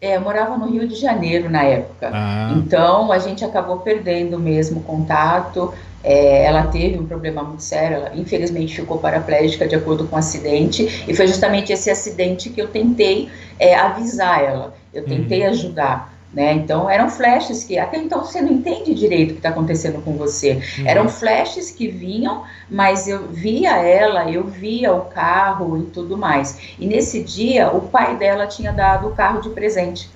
É, 0.00 0.16
eu 0.16 0.20
morava 0.20 0.56
no 0.56 0.66
Rio 0.66 0.88
de 0.88 0.94
Janeiro 0.94 1.50
na 1.50 1.62
época. 1.62 2.10
Ah. 2.12 2.54
Então 2.56 3.12
a 3.12 3.18
gente 3.18 3.44
acabou 3.44 3.78
perdendo 3.78 4.38
mesmo 4.38 4.82
contato. 4.82 5.72
É, 6.02 6.44
ela 6.44 6.66
teve 6.68 6.98
um 6.98 7.06
problema 7.06 7.42
muito 7.42 7.62
sério, 7.62 7.98
ela 7.98 8.12
infelizmente 8.14 8.74
ficou 8.74 8.96
paraplégica 8.96 9.68
de 9.68 9.74
acordo 9.74 10.06
com 10.06 10.14
o 10.14 10.16
um 10.16 10.18
acidente, 10.18 11.04
e 11.06 11.14
foi 11.14 11.26
justamente 11.26 11.74
esse 11.74 11.90
acidente 11.90 12.48
que 12.48 12.58
eu 12.58 12.68
tentei 12.68 13.28
é, 13.58 13.74
avisar 13.74 14.42
ela, 14.42 14.74
eu 14.94 15.04
tentei 15.04 15.42
uhum. 15.42 15.50
ajudar. 15.50 16.19
Né? 16.32 16.52
Então 16.52 16.88
eram 16.88 17.10
flashes 17.10 17.64
que 17.64 17.76
até 17.76 17.98
então 17.98 18.24
você 18.24 18.40
não 18.40 18.52
entende 18.52 18.94
direito 18.94 19.30
o 19.30 19.32
que 19.32 19.38
está 19.40 19.48
acontecendo 19.48 20.00
com 20.02 20.12
você. 20.12 20.62
Uhum. 20.78 20.86
Eram 20.86 21.08
flashes 21.08 21.72
que 21.72 21.88
vinham, 21.88 22.44
mas 22.70 23.08
eu 23.08 23.26
via 23.26 23.76
ela, 23.76 24.30
eu 24.30 24.44
via 24.44 24.94
o 24.94 25.06
carro 25.06 25.76
e 25.78 25.86
tudo 25.86 26.16
mais. 26.16 26.76
E 26.78 26.86
nesse 26.86 27.24
dia 27.24 27.70
o 27.70 27.80
pai 27.80 28.16
dela 28.16 28.46
tinha 28.46 28.72
dado 28.72 29.08
o 29.08 29.12
carro 29.12 29.40
de 29.40 29.50
presente 29.50 30.08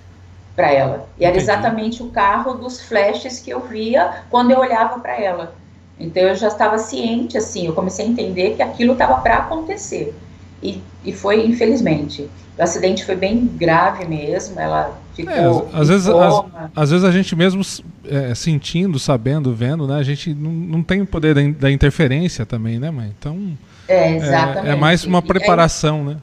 para 0.54 0.70
ela. 0.70 1.08
E 1.18 1.24
era 1.24 1.36
exatamente 1.36 2.00
o 2.00 2.10
carro 2.10 2.54
dos 2.54 2.80
flashes 2.80 3.40
que 3.40 3.50
eu 3.50 3.60
via 3.60 4.22
quando 4.30 4.52
eu 4.52 4.60
olhava 4.60 5.00
para 5.00 5.20
ela. 5.20 5.56
Então 5.98 6.22
eu 6.22 6.36
já 6.36 6.46
estava 6.46 6.78
ciente 6.78 7.36
assim, 7.36 7.66
eu 7.66 7.72
comecei 7.72 8.06
a 8.06 8.08
entender 8.08 8.54
que 8.54 8.62
aquilo 8.62 8.92
estava 8.92 9.20
para 9.20 9.38
acontecer. 9.38 10.14
E, 10.62 10.80
e 11.04 11.12
foi 11.12 11.44
infelizmente. 11.44 12.30
O 12.56 12.62
acidente 12.62 13.04
foi 13.04 13.16
bem 13.16 13.46
grave 13.46 14.06
mesmo, 14.06 14.60
ela 14.60 14.96
ficou. 15.14 15.70
É, 15.72 15.80
às, 15.80 15.88
vezes, 15.88 16.08
às, 16.08 16.44
às, 16.74 16.90
vezes 16.90 17.04
a 17.04 17.10
gente 17.10 17.34
mesmo 17.36 17.62
é, 18.04 18.34
sentindo, 18.34 18.98
sabendo, 18.98 19.54
vendo, 19.54 19.86
né? 19.86 19.96
A 19.96 20.02
gente 20.02 20.34
não, 20.34 20.50
não 20.50 20.82
tem 20.82 21.00
o 21.00 21.06
poder 21.06 21.34
da, 21.34 21.42
da 21.60 21.70
interferência 21.70 22.44
também, 22.44 22.78
né, 22.78 22.90
mãe? 22.90 23.12
Então. 23.18 23.56
É, 23.86 24.16
exatamente. 24.16 24.68
É, 24.68 24.70
é 24.70 24.76
mais 24.76 25.04
uma 25.04 25.22
preparação, 25.22 26.04
né? 26.04 26.16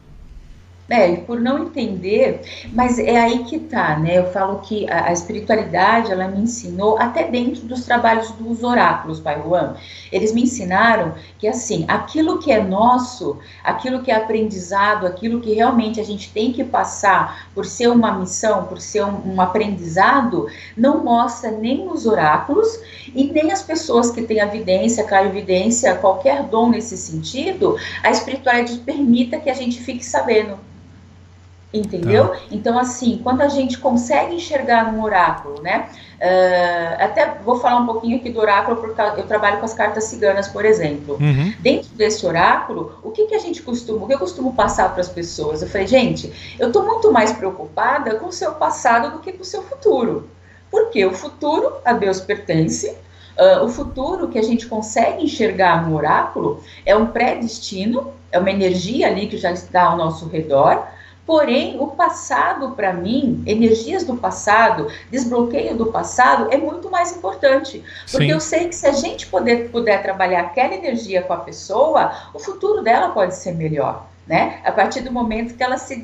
É, 0.90 1.16
por 1.16 1.40
não 1.40 1.64
entender, 1.64 2.42
mas 2.74 3.00
é 3.00 3.18
aí 3.18 3.46
que 3.46 3.60
tá, 3.60 3.98
né? 3.98 4.18
Eu 4.18 4.30
falo 4.32 4.60
que 4.60 4.90
a, 4.90 5.06
a, 5.06 5.14
espiritualidade, 5.14 6.12
ela 6.12 6.28
me 6.28 6.42
ensinou, 6.42 6.98
até 6.98 7.24
dentro 7.30 7.62
dos 7.62 7.86
trabalhos 7.86 8.30
dos 8.32 8.62
oráculos, 8.62 9.22
Pai 9.22 9.42
Juan, 9.42 9.76
eles 10.12 10.34
me 10.34 10.44
ensinaram 10.44 11.14
que, 11.40 11.48
assim, 11.48 11.86
aquilo 11.88 12.40
que 12.40 12.52
é 12.52 12.62
nosso, 12.62 13.40
aquilo 13.64 14.02
que 14.02 14.12
é 14.12 14.16
aprendizado, 14.16 15.08
aquilo 15.08 15.40
que 15.40 15.54
realmente 15.54 15.98
a 15.98 16.04
gente 16.04 16.30
tem 16.34 16.52
que 16.52 16.64
passar 16.64 17.48
por 17.56 17.66
ser 17.66 17.88
uma 17.88 18.12
missão, 18.12 18.66
por 18.66 18.82
ser 18.82 19.06
um, 19.06 19.36
um 19.36 19.42
aprendizado, 19.42 20.48
não 20.76 21.02
mostra 21.02 21.52
nem 21.52 21.88
os 21.88 22.06
oráculos 22.06 22.68
e 23.16 23.32
nem 23.32 23.52
as 23.54 23.62
pessoas 23.62 24.12
que 24.12 24.24
têm 24.24 24.42
a 24.42 24.46
vidência, 24.46 25.06
clarividência, 25.06 25.96
qualquer 25.96 26.44
dom 26.44 26.70
nesse 26.70 26.98
sentido, 26.98 27.78
a 28.04 28.12
espiritualidade 28.12 28.78
permita 28.80 29.40
que 29.40 29.50
a 29.50 29.54
gente 29.54 29.80
fique 29.80 30.06
sabendo. 30.06 30.60
Entendeu? 31.74 32.30
Tá. 32.30 32.38
Então, 32.52 32.78
assim, 32.78 33.22
quando 33.24 33.42
a 33.42 33.48
gente 33.48 33.78
consegue 33.78 34.36
enxergar 34.36 34.92
num 34.92 35.02
oráculo, 35.02 35.62
né? 35.62 35.88
Uh, 36.20 37.04
até 37.04 37.34
vou 37.44 37.60
falar 37.60 37.80
um 37.80 37.86
pouquinho 37.86 38.18
aqui 38.18 38.30
do 38.30 38.40
oráculo, 38.40 38.78
porque 38.78 39.02
eu 39.20 39.26
trabalho 39.26 39.60
com 39.60 39.66
as 39.66 39.74
cartas 39.74 40.04
ciganas, 40.04 40.50
por 40.50 40.66
exemplo. 40.66 41.18
Uhum. 41.20 41.54
Dentro 41.60 41.90
desse 41.96 42.26
oráculo, 42.26 43.00
o 43.02 43.12
que, 43.12 43.26
que 43.26 43.36
a 43.36 43.40
gente 43.40 43.62
costuma, 43.62 44.04
o 44.04 44.08
que 44.08 44.14
eu 44.14 44.20
costumo 44.20 44.54
passar 44.54 44.92
para 44.92 45.02
as 45.02 45.10
pessoas? 45.10 45.62
Eu 45.62 45.70
falei, 45.70 45.88
gente, 45.88 46.32
eu 46.60 46.68
estou 46.68 46.86
muito 46.86 47.12
mais 47.12 47.32
preocupada 47.32 48.16
com 48.16 48.28
o 48.28 48.32
seu 48.34 48.52
passado 48.54 49.12
do 49.12 49.20
que 49.20 49.32
com 49.32 49.42
o 49.42 49.46
seu 49.46 49.64
futuro. 49.64 50.30
Porque 50.70 51.06
o 51.06 51.14
futuro 51.14 51.74
a 51.86 51.94
Deus 51.94 52.20
pertence, 52.20 52.96
Uh, 53.32 53.64
o 53.64 53.70
futuro 53.70 54.28
que 54.28 54.38
a 54.38 54.44
gente 54.44 54.68
consegue 54.68 55.24
enxergar 55.24 55.88
no 55.88 55.96
oráculo 55.96 56.62
é 56.86 56.96
um 56.96 57.08
pré-destino, 57.08 58.14
é 58.30 58.38
uma 58.38 58.52
energia 58.52 59.08
ali 59.08 59.26
que 59.26 59.38
já 59.38 59.52
está 59.52 59.84
ao 59.84 59.98
nosso 59.98 60.28
redor, 60.28 60.86
Porém, 61.26 61.78
o 61.80 61.88
passado, 61.88 62.72
para 62.72 62.92
mim, 62.94 63.44
energias 63.46 64.04
do 64.04 64.18
passado, 64.18 64.88
desbloqueio 65.10 65.78
do 65.78 65.88
passado, 65.88 66.48
é 66.52 66.58
muito 66.58 66.90
mais 66.90 67.16
importante. 67.16 67.84
Porque 68.10 68.26
Sim. 68.26 68.32
eu 68.32 68.40
sei 68.40 68.68
que 68.68 68.76
se 68.76 68.88
a 68.88 68.92
gente 68.92 69.28
poder, 69.28 69.70
puder 69.70 70.02
trabalhar 70.02 70.42
aquela 70.42 70.74
energia 70.74 71.22
com 71.22 71.34
a 71.34 71.38
pessoa, 71.38 72.12
o 72.34 72.40
futuro 72.40 72.82
dela 72.82 73.10
pode 73.10 73.36
ser 73.36 73.54
melhor. 73.54 74.08
Né? 74.28 74.62
A 74.64 74.72
partir 74.72 75.02
do 75.02 75.12
momento 75.12 75.56
que 75.56 75.64
ela 75.64 75.78
se, 75.78 75.96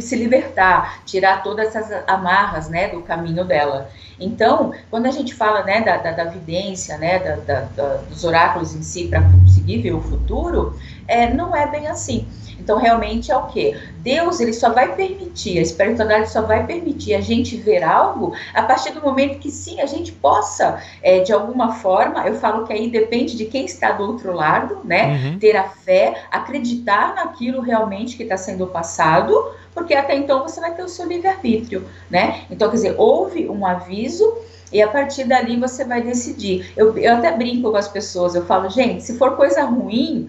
se 0.00 0.16
libertar, 0.16 1.02
tirar 1.04 1.42
todas 1.42 1.74
essas 1.74 2.04
amarras, 2.06 2.68
né, 2.68 2.88
do 2.88 3.00
caminho 3.02 3.44
dela. 3.44 3.90
Então, 4.20 4.72
quando 4.90 5.06
a 5.06 5.10
gente 5.10 5.34
fala, 5.34 5.64
né, 5.64 5.80
da, 5.80 5.96
da, 5.96 6.12
da 6.12 6.24
vidência, 6.24 6.96
né, 6.98 7.18
da, 7.18 7.60
da, 7.60 7.96
dos 8.08 8.24
oráculos 8.24 8.74
em 8.74 8.82
si 8.82 9.08
para 9.08 9.22
conseguir 9.66 9.82
ver 9.82 9.92
o 9.92 10.00
futuro, 10.00 10.78
é, 11.08 11.32
não 11.34 11.54
é 11.54 11.66
bem 11.66 11.88
assim. 11.88 12.26
Então, 12.58 12.78
realmente 12.78 13.30
é 13.30 13.36
o 13.36 13.46
que? 13.46 13.76
Deus, 13.98 14.40
ele 14.40 14.52
só 14.52 14.70
vai 14.70 14.94
permitir, 14.94 15.58
a 15.58 15.62
espiritualidade 15.62 16.30
só 16.30 16.40
vai 16.42 16.66
permitir 16.66 17.14
a 17.14 17.20
gente 17.20 17.56
ver 17.56 17.82
algo 17.82 18.34
a 18.54 18.62
partir 18.62 18.92
do 18.92 19.00
momento 19.02 19.38
que 19.38 19.50
sim, 19.50 19.80
a 19.80 19.86
gente 19.86 20.10
possa, 20.10 20.80
é, 21.02 21.20
de 21.20 21.32
alguma 21.32 21.74
forma, 21.74 22.26
eu 22.26 22.34
falo 22.36 22.66
que 22.66 22.72
aí 22.72 22.90
depende 22.90 23.36
de 23.36 23.44
quem 23.44 23.66
está 23.66 23.92
do 23.92 24.04
outro 24.04 24.32
lado, 24.32 24.80
né? 24.84 25.20
Uhum. 25.22 25.38
Ter 25.38 25.54
a 25.56 25.64
fé, 25.64 26.24
acreditar 26.30 27.14
naquilo 27.14 27.60
realmente 27.60 28.16
que 28.16 28.22
está 28.22 28.38
sendo 28.38 28.66
passado, 28.68 29.52
porque 29.74 29.94
até 29.94 30.16
então 30.16 30.42
você 30.42 30.58
vai 30.58 30.74
ter 30.74 30.82
o 30.82 30.88
seu 30.88 31.06
livre-arbítrio, 31.06 31.84
né? 32.10 32.46
Então, 32.50 32.68
quer 32.70 32.76
dizer, 32.76 32.94
houve 32.96 33.48
um 33.48 33.66
aviso. 33.66 34.24
E 34.72 34.82
a 34.82 34.88
partir 34.88 35.24
dali 35.24 35.58
você 35.58 35.84
vai 35.84 36.02
decidir. 36.02 36.72
Eu, 36.76 36.96
eu 36.98 37.16
até 37.16 37.36
brinco 37.36 37.70
com 37.70 37.76
as 37.76 37.88
pessoas, 37.88 38.34
eu 38.34 38.44
falo, 38.44 38.68
gente, 38.68 39.02
se 39.02 39.16
for 39.16 39.36
coisa 39.36 39.64
ruim, 39.64 40.28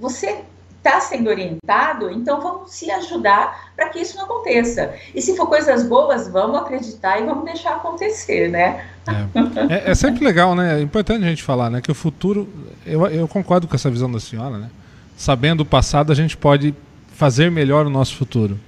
você 0.00 0.42
está 0.86 1.00
sendo 1.00 1.28
orientado, 1.28 2.10
então 2.10 2.40
vamos 2.40 2.72
se 2.72 2.90
ajudar 2.90 3.72
para 3.74 3.88
que 3.88 3.98
isso 3.98 4.16
não 4.16 4.24
aconteça. 4.24 4.94
E 5.14 5.20
se 5.20 5.36
for 5.36 5.48
coisas 5.48 5.86
boas, 5.86 6.28
vamos 6.28 6.60
acreditar 6.60 7.20
e 7.20 7.26
vamos 7.26 7.44
deixar 7.44 7.76
acontecer, 7.76 8.48
né? 8.48 8.84
É, 9.08 9.74
é, 9.74 9.90
é 9.90 9.94
sempre 9.94 10.24
legal, 10.24 10.54
né? 10.54 10.78
É 10.78 10.82
importante 10.82 11.24
a 11.24 11.28
gente 11.28 11.42
falar, 11.42 11.70
né? 11.70 11.80
Que 11.80 11.90
o 11.90 11.94
futuro, 11.94 12.48
eu, 12.84 13.04
eu 13.06 13.26
concordo 13.26 13.66
com 13.66 13.74
essa 13.74 13.90
visão 13.90 14.10
da 14.10 14.20
senhora, 14.20 14.58
né? 14.58 14.70
Sabendo 15.16 15.62
o 15.62 15.66
passado, 15.66 16.12
a 16.12 16.14
gente 16.14 16.36
pode 16.36 16.74
fazer 17.14 17.50
melhor 17.50 17.86
o 17.86 17.90
nosso 17.90 18.14
futuro. 18.14 18.58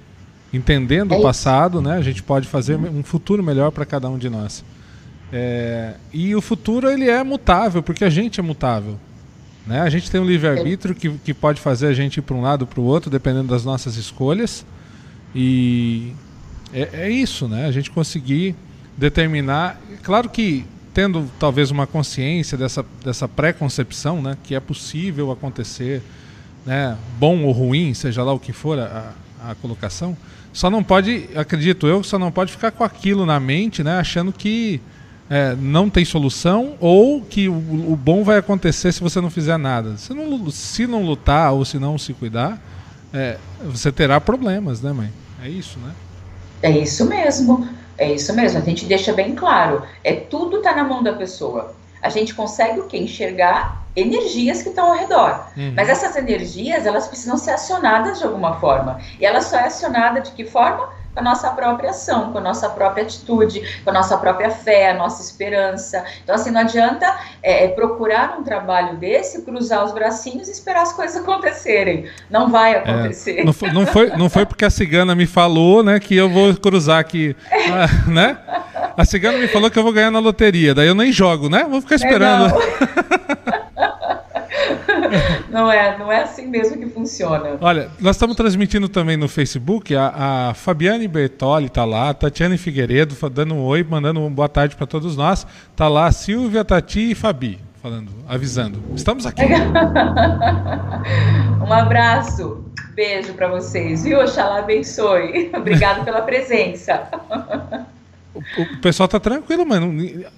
Entendendo 0.51 1.13
é 1.13 1.17
o 1.17 1.21
passado, 1.21 1.81
né? 1.81 1.93
A 1.93 2.01
gente 2.01 2.23
pode 2.23 2.47
fazer 2.47 2.75
um 2.75 3.03
futuro 3.03 3.43
melhor 3.43 3.71
para 3.71 3.85
cada 3.85 4.09
um 4.09 4.17
de 4.17 4.29
nós. 4.29 4.63
É, 5.31 5.93
e 6.11 6.35
o 6.35 6.41
futuro 6.41 6.89
ele 6.89 7.09
é 7.09 7.23
mutável, 7.23 7.83
porque 7.83 8.03
a 8.03 8.09
gente 8.09 8.39
é 8.39 8.43
mutável. 8.43 8.97
Né? 9.65 9.81
A 9.81 9.89
gente 9.89 10.09
tem 10.09 10.19
um 10.19 10.25
livre-arbítrio 10.25 10.95
que, 10.95 11.09
que 11.19 11.33
pode 11.33 11.61
fazer 11.61 11.87
a 11.87 11.93
gente 11.93 12.17
ir 12.17 12.21
para 12.21 12.35
um 12.35 12.41
lado 12.41 12.65
para 12.65 12.79
o 12.79 12.83
outro, 12.83 13.09
dependendo 13.09 13.49
das 13.49 13.63
nossas 13.63 13.95
escolhas. 13.97 14.65
E 15.35 16.13
é, 16.73 16.89
é, 16.93 17.09
isso, 17.09 17.47
né? 17.47 17.67
A 17.67 17.71
gente 17.71 17.91
conseguir 17.91 18.55
determinar. 18.97 19.79
Claro 20.01 20.27
que 20.29 20.65
tendo 20.93 21.29
talvez 21.39 21.69
uma 21.69 21.85
consciência 21.85 22.57
dessa, 22.57 22.83
dessa 23.03 23.27
pré-concepção, 23.27 24.21
né? 24.21 24.37
Que 24.43 24.55
é 24.55 24.59
possível 24.59 25.31
acontecer, 25.31 26.01
né? 26.65 26.97
Bom 27.19 27.43
ou 27.43 27.51
ruim, 27.51 27.93
seja 27.93 28.23
lá 28.23 28.33
o 28.33 28.39
que 28.39 28.51
for 28.51 28.79
a, 28.79 29.13
a 29.47 29.55
colocação. 29.55 30.17
Só 30.51 30.69
não 30.69 30.83
pode, 30.83 31.29
acredito 31.35 31.85
eu, 31.85 32.03
só 32.03 32.17
não 32.17 32.31
pode 32.31 32.51
ficar 32.51 32.71
com 32.71 32.83
aquilo 32.83 33.25
na 33.25 33.39
mente, 33.39 33.83
né? 33.83 33.99
Achando 33.99 34.33
que 34.33 34.81
é, 35.29 35.55
não 35.55 35.89
tem 35.89 36.03
solução 36.03 36.75
ou 36.79 37.21
que 37.21 37.47
o, 37.47 37.53
o, 37.53 37.95
bom 37.95 38.23
vai 38.23 38.37
acontecer 38.37 38.91
se 38.91 38.99
você 38.99 39.21
não 39.21 39.29
fizer 39.29 39.57
nada. 39.57 39.95
Se 39.97 40.13
não, 40.13 40.49
se 40.49 40.87
não 40.87 41.03
lutar 41.03 41.53
ou 41.53 41.63
se 41.63 41.77
não 41.77 41.97
se 41.97 42.13
cuidar, 42.13 42.59
é, 43.13 43.37
você 43.63 43.91
terá 43.91 44.19
problemas, 44.19 44.81
né, 44.81 44.91
mãe? 44.91 45.11
É 45.43 45.47
isso, 45.47 45.77
né? 45.79 45.91
É 46.63 46.71
isso 46.71 47.05
mesmo. 47.05 47.67
É 47.97 48.11
isso 48.11 48.33
mesmo. 48.33 48.59
A 48.59 48.61
gente 48.61 48.85
deixa 48.85 49.13
bem 49.13 49.35
claro. 49.35 49.83
É 50.03 50.13
tudo 50.13 50.57
está 50.57 50.75
na 50.75 50.83
mão 50.83 51.03
da 51.03 51.13
pessoa. 51.13 51.75
A 52.01 52.09
gente 52.09 52.33
consegue 52.33 52.79
o 52.79 52.87
que? 52.87 52.97
Enxergar 52.97 53.85
energias 53.95 54.63
que 54.63 54.69
estão 54.69 54.91
ao 54.91 54.97
redor. 54.97 55.47
Uhum. 55.55 55.73
Mas 55.75 55.89
essas 55.89 56.15
energias, 56.15 56.85
elas 56.85 57.07
precisam 57.07 57.37
ser 57.37 57.51
acionadas 57.51 58.19
de 58.19 58.23
alguma 58.23 58.59
forma. 58.59 58.99
E 59.19 59.25
ela 59.25 59.41
só 59.41 59.57
é 59.57 59.65
acionada 59.65 60.21
de 60.21 60.31
que 60.31 60.45
forma? 60.45 60.89
Com 61.13 61.19
a 61.19 61.23
nossa 61.23 61.49
própria 61.51 61.89
ação, 61.91 62.31
com 62.31 62.37
a 62.37 62.41
nossa 62.41 62.69
própria 62.69 63.03
atitude, 63.03 63.81
com 63.83 63.89
a 63.89 63.93
nossa 63.93 64.17
própria 64.17 64.49
fé, 64.49 64.91
a 64.91 64.93
nossa 64.93 65.21
esperança. 65.21 66.03
Então, 66.23 66.35
assim, 66.35 66.51
não 66.51 66.61
adianta 66.61 67.05
é, 67.41 67.65
é 67.65 67.67
procurar 67.69 68.37
um 68.39 68.43
trabalho 68.43 68.97
desse, 68.97 69.41
cruzar 69.43 69.85
os 69.85 69.91
bracinhos 69.91 70.47
e 70.47 70.51
esperar 70.51 70.83
as 70.83 70.93
coisas 70.93 71.17
acontecerem. 71.21 72.07
Não 72.29 72.49
vai 72.49 72.73
é, 72.73 72.77
acontecer. 72.77 73.39
É, 73.39 73.43
não, 73.43 73.53
foi, 73.53 73.71
não, 73.71 73.85
foi, 73.85 74.09
não 74.11 74.29
foi 74.29 74.45
porque 74.45 74.65
a 74.65 74.69
cigana 74.69 75.15
me 75.15 75.25
falou, 75.25 75.83
né, 75.83 75.99
que 75.99 76.15
eu 76.15 76.29
vou 76.29 76.53
cruzar 76.55 76.99
aqui, 76.99 77.35
ah, 77.51 78.09
né? 78.09 78.37
A 78.97 79.05
cigana 79.05 79.37
me 79.37 79.47
falou 79.47 79.71
que 79.71 79.79
eu 79.79 79.83
vou 79.83 79.93
ganhar 79.93 80.11
na 80.11 80.19
loteria, 80.19 80.75
daí 80.75 80.87
eu 80.87 80.95
nem 80.95 81.11
jogo, 81.11 81.49
né? 81.49 81.65
Vou 81.69 81.81
ficar 81.81 81.95
esperando. 81.95 82.53
não 85.49 85.71
é, 85.71 85.97
não 85.97 86.11
é 86.11 86.23
assim 86.23 86.47
mesmo 86.47 86.77
que 86.77 86.87
funciona. 86.87 87.57
Olha, 87.61 87.89
nós 87.99 88.15
estamos 88.15 88.35
transmitindo 88.35 88.89
também 88.89 89.17
no 89.17 89.27
Facebook. 89.27 89.95
A, 89.95 90.49
a 90.49 90.53
Fabiane 90.53 91.07
Bertoli 91.07 91.67
está 91.67 91.85
lá, 91.85 92.09
a 92.09 92.13
Tatiane 92.13 92.57
Figueiredo 92.57 93.15
dando 93.29 93.55
um 93.55 93.63
oi, 93.63 93.83
mandando 93.83 94.19
uma 94.19 94.29
boa 94.29 94.49
tarde 94.49 94.75
para 94.75 94.87
todos 94.87 95.15
nós. 95.15 95.45
Está 95.71 95.87
lá 95.87 96.11
Silvia, 96.11 96.65
Tati 96.65 97.11
e 97.11 97.15
Fabi 97.15 97.59
falando, 97.81 98.11
avisando. 98.27 98.83
Estamos 98.93 99.25
aqui. 99.25 99.43
um 101.65 101.71
abraço, 101.71 102.65
beijo 102.93 103.33
para 103.33 103.47
vocês, 103.47 104.03
viu? 104.03 104.19
Oxalá 104.19 104.59
abençoe. 104.59 105.49
Obrigado 105.55 106.03
pela 106.03 106.21
presença. 106.21 107.07
O, 108.33 108.39
o, 108.39 108.77
pessoal 108.81 109.07
tá 109.07 109.19
tranquilo, 109.19 109.65
mano. 109.65 109.91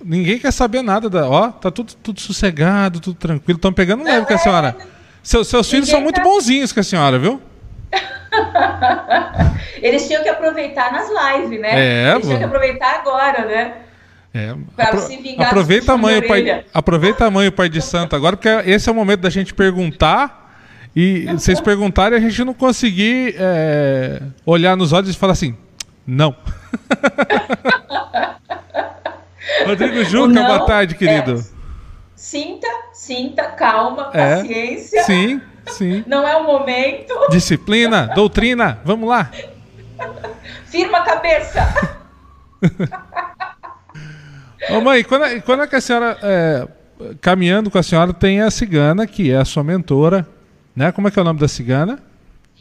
Ninguém 0.04 0.40
quer 0.40 0.52
saber 0.52 0.82
nada 0.82 1.10
da. 1.10 1.28
Ó, 1.28 1.50
tá 1.50 1.70
tudo, 1.70 1.94
tudo 1.96 2.20
sossegado, 2.22 3.00
tudo 3.00 3.16
tranquilo. 3.16 3.58
Estão 3.58 3.74
pegando 3.74 4.04
leve 4.04 4.26
com 4.26 4.34
a 4.34 4.38
senhora. 4.38 4.76
Seu, 5.22 5.44
seus 5.44 5.70
filhos 5.70 5.90
são 5.90 6.02
muito 6.02 6.16
tá... 6.16 6.24
bonzinhos 6.24 6.72
com 6.72 6.80
a 6.80 6.84
senhora, 6.84 7.20
viu? 7.20 7.42
Eles 9.82 10.08
tinham 10.08 10.24
que 10.24 10.30
aproveitar 10.30 10.92
nas 10.92 11.10
lives, 11.10 11.60
né? 11.60 11.70
É, 11.74 12.12
Eles 12.14 12.26
tinham 12.26 12.40
que 12.40 12.46
aproveitar 12.46 12.96
agora, 12.96 13.46
né? 13.46 13.74
É, 14.34 14.56
apro 14.78 15.02
aproveita 15.40 15.92
a 15.92 15.98
mãe, 15.98 16.20
o 16.20 16.28
pai, 16.28 16.66
aproveita 16.74 17.26
a 17.26 17.32
mãe, 17.32 17.50
o 17.50 17.52
pai 17.52 17.68
de 17.68 17.82
santo 17.82 18.16
agora, 18.16 18.38
porque 18.38 18.48
esse 18.70 18.88
é 18.88 18.92
o 18.92 18.96
momento 18.96 19.20
da 19.20 19.30
gente 19.30 19.54
perguntar 19.54 20.56
e 20.96 21.26
vocês 21.34 21.60
perguntarem 21.60 22.18
a 22.18 22.22
gente 22.22 22.42
não 22.46 22.54
conseguir 22.54 23.36
é, 23.38 24.22
olhar 24.46 24.78
nos 24.78 24.94
olhos 24.94 25.10
e 25.10 25.18
falar 25.18 25.34
assim, 25.34 25.58
não. 26.08 26.34
Rodrigo 29.66 30.04
Juca, 30.04 30.44
boa 30.44 30.66
tarde, 30.66 30.96
querido. 30.96 31.36
É, 31.36 31.44
sinta, 32.16 32.68
sinta, 32.94 33.44
calma, 33.44 34.10
é, 34.14 34.38
paciência. 34.38 35.04
Sim, 35.04 35.42
sim. 35.68 36.04
Não 36.08 36.28
é 36.28 36.36
o 36.36 36.44
momento. 36.44 37.14
Disciplina, 37.30 38.08
doutrina, 38.08 38.80
vamos 38.84 39.08
lá. 39.10 39.30
Firma 40.66 40.98
a 41.00 41.04
cabeça. 41.04 41.62
Ô 44.70 44.82
mãe, 44.82 45.04
quando, 45.04 45.26
é, 45.26 45.40
quando 45.40 45.64
é 45.64 45.68
que 45.68 45.76
a 45.76 45.82
senhora, 45.82 46.18
é, 46.22 46.68
caminhando 47.20 47.72
com 47.72 47.78
a 47.78 47.84
senhora, 47.84 48.14
tem 48.14 48.42
a 48.42 48.52
cigana, 48.52 49.08
que 49.08 49.32
é 49.32 49.38
a 49.38 49.46
sua 49.46 49.64
mentora, 49.64 50.28
né? 50.76 50.92
Como 50.92 51.08
é 51.08 51.12
que 51.12 51.18
é 51.18 51.22
o 51.22 51.26
nome 51.26 51.40
da 51.40 51.48
cigana? 51.48 52.00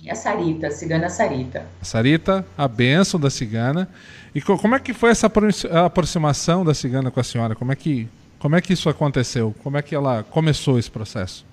A 0.09 0.14
Sarita, 0.14 0.69
a 0.69 0.71
cigana 0.71 1.11
Sarita. 1.11 1.66
Sarita, 1.83 2.47
a 2.57 2.69
bênção 2.69 3.19
da 3.19 3.28
cigana. 3.28 3.88
E 4.35 4.40
como 4.40 4.75
é 4.75 4.78
que 4.78 4.95
foi 4.95 5.11
essa 5.11 5.30
aproximação 5.85 6.64
da 6.64 6.73
cigana 6.73 7.11
com 7.11 7.21
a 7.21 7.25
senhora? 7.25 7.54
Como 7.54 7.73
é 7.73 7.76
que, 7.76 8.09
como 8.38 8.57
é 8.57 8.61
que 8.61 8.73
isso 8.73 8.88
aconteceu? 8.88 9.54
Como 9.62 9.76
é 9.76 9.83
que 9.83 9.95
ela 9.95 10.25
começou 10.30 10.78
esse 10.78 10.90
processo? 10.90 11.45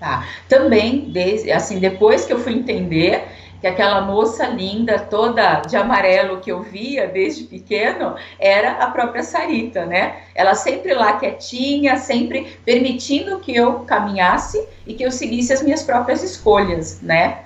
Tá. 0.00 0.26
Também, 0.48 1.10
desde, 1.10 1.52
assim, 1.52 1.78
depois 1.78 2.24
que 2.24 2.32
eu 2.32 2.38
fui 2.38 2.54
entender 2.54 3.24
que 3.60 3.66
aquela 3.66 4.02
moça 4.02 4.46
linda, 4.46 4.98
toda 4.98 5.60
de 5.60 5.76
amarelo 5.76 6.40
que 6.40 6.52
eu 6.52 6.62
via 6.62 7.06
desde 7.06 7.44
pequeno, 7.44 8.14
era 8.38 8.72
a 8.72 8.90
própria 8.90 9.22
Sarita, 9.22 9.86
né? 9.86 10.16
Ela 10.34 10.54
sempre 10.54 10.92
lá 10.92 11.14
quietinha, 11.14 11.96
sempre 11.96 12.58
permitindo 12.64 13.40
que 13.40 13.54
eu 13.54 13.80
caminhasse 13.80 14.66
e 14.86 14.94
que 14.94 15.02
eu 15.02 15.10
seguisse 15.10 15.52
as 15.52 15.62
minhas 15.62 15.82
próprias 15.82 16.22
escolhas, 16.22 17.00
né? 17.00 17.45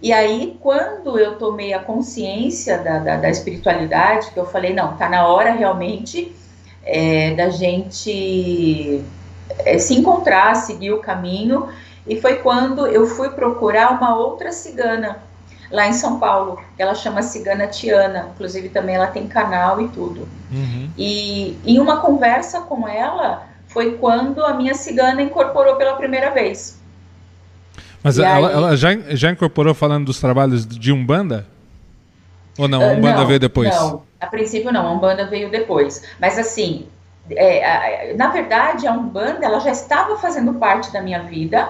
E 0.00 0.12
aí, 0.12 0.56
quando 0.60 1.18
eu 1.18 1.36
tomei 1.36 1.72
a 1.72 1.80
consciência 1.80 2.78
da, 2.78 2.98
da, 2.98 3.16
da 3.16 3.28
espiritualidade, 3.28 4.30
que 4.30 4.38
eu 4.38 4.46
falei, 4.46 4.72
não, 4.72 4.96
tá 4.96 5.08
na 5.08 5.26
hora 5.26 5.50
realmente 5.52 6.34
é, 6.84 7.34
da 7.34 7.50
gente 7.50 9.04
é, 9.60 9.78
se 9.78 9.94
encontrar, 9.94 10.54
seguir 10.54 10.92
o 10.92 11.00
caminho, 11.00 11.68
e 12.06 12.20
foi 12.20 12.36
quando 12.36 12.86
eu 12.86 13.06
fui 13.06 13.30
procurar 13.30 13.92
uma 13.92 14.16
outra 14.16 14.52
cigana 14.52 15.18
lá 15.70 15.86
em 15.86 15.92
São 15.92 16.18
Paulo, 16.18 16.58
ela 16.78 16.94
chama 16.94 17.22
Cigana 17.22 17.66
Tiana, 17.66 18.30
inclusive 18.34 18.68
também 18.70 18.94
ela 18.94 19.08
tem 19.08 19.26
canal 19.26 19.80
e 19.80 19.88
tudo. 19.88 20.26
Uhum. 20.50 20.90
E 20.96 21.58
em 21.64 21.78
uma 21.78 22.00
conversa 22.00 22.60
com 22.62 22.88
ela, 22.88 23.46
foi 23.66 23.98
quando 23.98 24.42
a 24.42 24.54
minha 24.54 24.74
cigana 24.74 25.20
incorporou 25.20 25.76
pela 25.76 25.94
primeira 25.94 26.30
vez. 26.30 26.77
Mas 28.02 28.18
ela, 28.18 28.48
aí... 28.48 28.54
ela, 28.54 28.76
já, 28.76 28.90
já 29.10 29.30
incorporou 29.30 29.74
falando 29.74 30.06
dos 30.06 30.20
trabalhos 30.20 30.66
de 30.66 30.92
Umbanda? 30.92 31.46
Ou 32.58 32.68
não? 32.68 32.82
A 32.82 32.86
uh, 32.86 32.96
Umbanda 32.96 33.18
não, 33.18 33.26
veio 33.26 33.40
depois? 33.40 33.68
Não, 33.74 34.02
a 34.20 34.26
princípio 34.26 34.72
não, 34.72 34.86
a 34.86 34.92
Umbanda 34.92 35.26
veio 35.26 35.50
depois. 35.50 36.02
Mas 36.20 36.38
assim, 36.38 36.86
é, 37.30 38.14
na 38.14 38.28
verdade, 38.28 38.86
a 38.86 38.92
Umbanda 38.92 39.44
ela 39.44 39.60
já 39.60 39.70
estava 39.70 40.16
fazendo 40.18 40.54
parte 40.54 40.92
da 40.92 41.00
minha 41.00 41.22
vida 41.22 41.68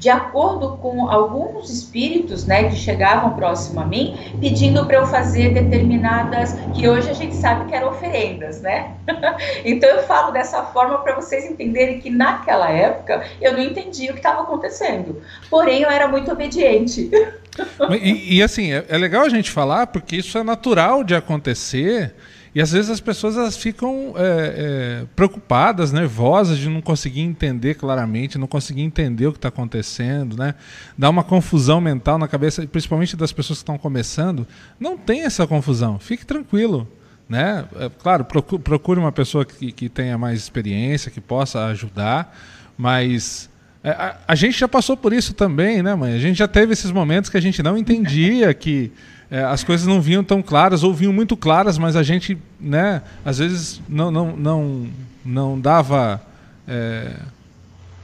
de 0.00 0.08
acordo 0.08 0.78
com 0.78 1.10
alguns 1.10 1.68
espíritos, 1.68 2.46
né, 2.46 2.70
que 2.70 2.76
chegavam 2.76 3.34
próximo 3.36 3.80
a 3.80 3.84
mim, 3.84 4.16
pedindo 4.40 4.86
para 4.86 4.96
eu 4.96 5.06
fazer 5.06 5.52
determinadas, 5.52 6.54
que 6.74 6.88
hoje 6.88 7.10
a 7.10 7.12
gente 7.12 7.36
sabe 7.36 7.68
que 7.68 7.74
eram 7.74 7.90
oferendas, 7.90 8.62
né? 8.62 8.94
então 9.62 9.90
eu 9.90 10.02
falo 10.04 10.32
dessa 10.32 10.62
forma 10.64 10.96
para 11.02 11.14
vocês 11.16 11.44
entenderem 11.44 12.00
que 12.00 12.08
naquela 12.08 12.70
época 12.70 13.22
eu 13.42 13.52
não 13.52 13.60
entendia 13.60 14.10
o 14.10 14.14
que 14.14 14.20
estava 14.20 14.40
acontecendo, 14.40 15.20
porém 15.50 15.82
eu 15.82 15.90
era 15.90 16.08
muito 16.08 16.32
obediente. 16.32 17.10
e, 18.02 18.36
e 18.38 18.42
assim, 18.42 18.72
é, 18.72 18.86
é 18.88 18.96
legal 18.96 19.24
a 19.24 19.28
gente 19.28 19.50
falar 19.50 19.88
porque 19.88 20.16
isso 20.16 20.38
é 20.38 20.42
natural 20.42 21.04
de 21.04 21.14
acontecer. 21.14 22.14
E 22.54 22.60
às 22.60 22.72
vezes 22.72 22.90
as 22.90 23.00
pessoas 23.00 23.36
elas 23.36 23.56
ficam 23.56 24.14
é, 24.16 25.02
é, 25.02 25.06
preocupadas, 25.14 25.92
nervosas 25.92 26.58
de 26.58 26.68
não 26.68 26.80
conseguir 26.80 27.20
entender 27.20 27.74
claramente, 27.74 28.38
não 28.38 28.48
conseguir 28.48 28.82
entender 28.82 29.28
o 29.28 29.32
que 29.32 29.38
está 29.38 29.48
acontecendo, 29.48 30.36
né? 30.36 30.54
Dá 30.98 31.08
uma 31.08 31.22
confusão 31.22 31.80
mental 31.80 32.18
na 32.18 32.26
cabeça, 32.26 32.66
principalmente 32.66 33.16
das 33.16 33.32
pessoas 33.32 33.60
que 33.60 33.62
estão 33.62 33.78
começando. 33.78 34.46
Não 34.80 34.98
tem 34.98 35.22
essa 35.22 35.46
confusão, 35.46 35.98
fique 35.98 36.26
tranquilo. 36.26 36.88
Né? 37.28 37.64
É, 37.76 37.88
claro, 37.88 38.24
procure 38.24 38.98
uma 38.98 39.12
pessoa 39.12 39.44
que, 39.44 39.70
que 39.70 39.88
tenha 39.88 40.18
mais 40.18 40.40
experiência, 40.40 41.12
que 41.12 41.20
possa 41.20 41.66
ajudar, 41.66 42.36
mas 42.76 43.48
é, 43.84 43.90
a, 43.90 44.16
a, 44.26 44.34
gente 44.34 44.58
já 44.58 44.66
passou 44.66 44.96
por 44.96 45.12
isso 45.12 45.32
também, 45.32 45.80
né, 45.80 45.94
mãe? 45.94 46.12
A 46.12 46.18
gente 46.18 46.36
já 46.36 46.48
teve 46.48 46.72
esses 46.72 46.90
momentos 46.90 47.30
que 47.30 47.36
a 47.36 47.40
gente 47.40 47.62
não 47.62 47.78
entendia 47.78 48.52
que 48.52 48.92
é, 49.30 49.44
as 49.44 49.62
coisas 49.62 49.86
não 49.86 50.00
vinham 50.00 50.24
tão 50.24 50.42
claras 50.42 50.82
ou 50.82 50.92
vinham 50.92 51.12
muito 51.12 51.36
claras, 51.36 51.78
mas 51.78 51.94
a 51.94 52.02
gente, 52.02 52.36
né, 52.58 53.00
às 53.24 53.38
vezes 53.38 53.80
não, 53.88 54.10
não, 54.10 54.36
não, 54.36 54.88
não 55.24 55.60
dava 55.60 56.20
é, 56.66 57.12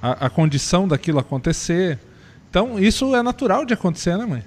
a, 0.00 0.26
a, 0.26 0.30
condição 0.30 0.86
daquilo 0.86 1.18
acontecer. 1.18 1.98
Então, 2.48 2.78
isso 2.78 3.14
é 3.16 3.22
natural 3.22 3.64
de 3.64 3.74
acontecer, 3.74 4.16
né, 4.16 4.24
mãe? 4.24 4.44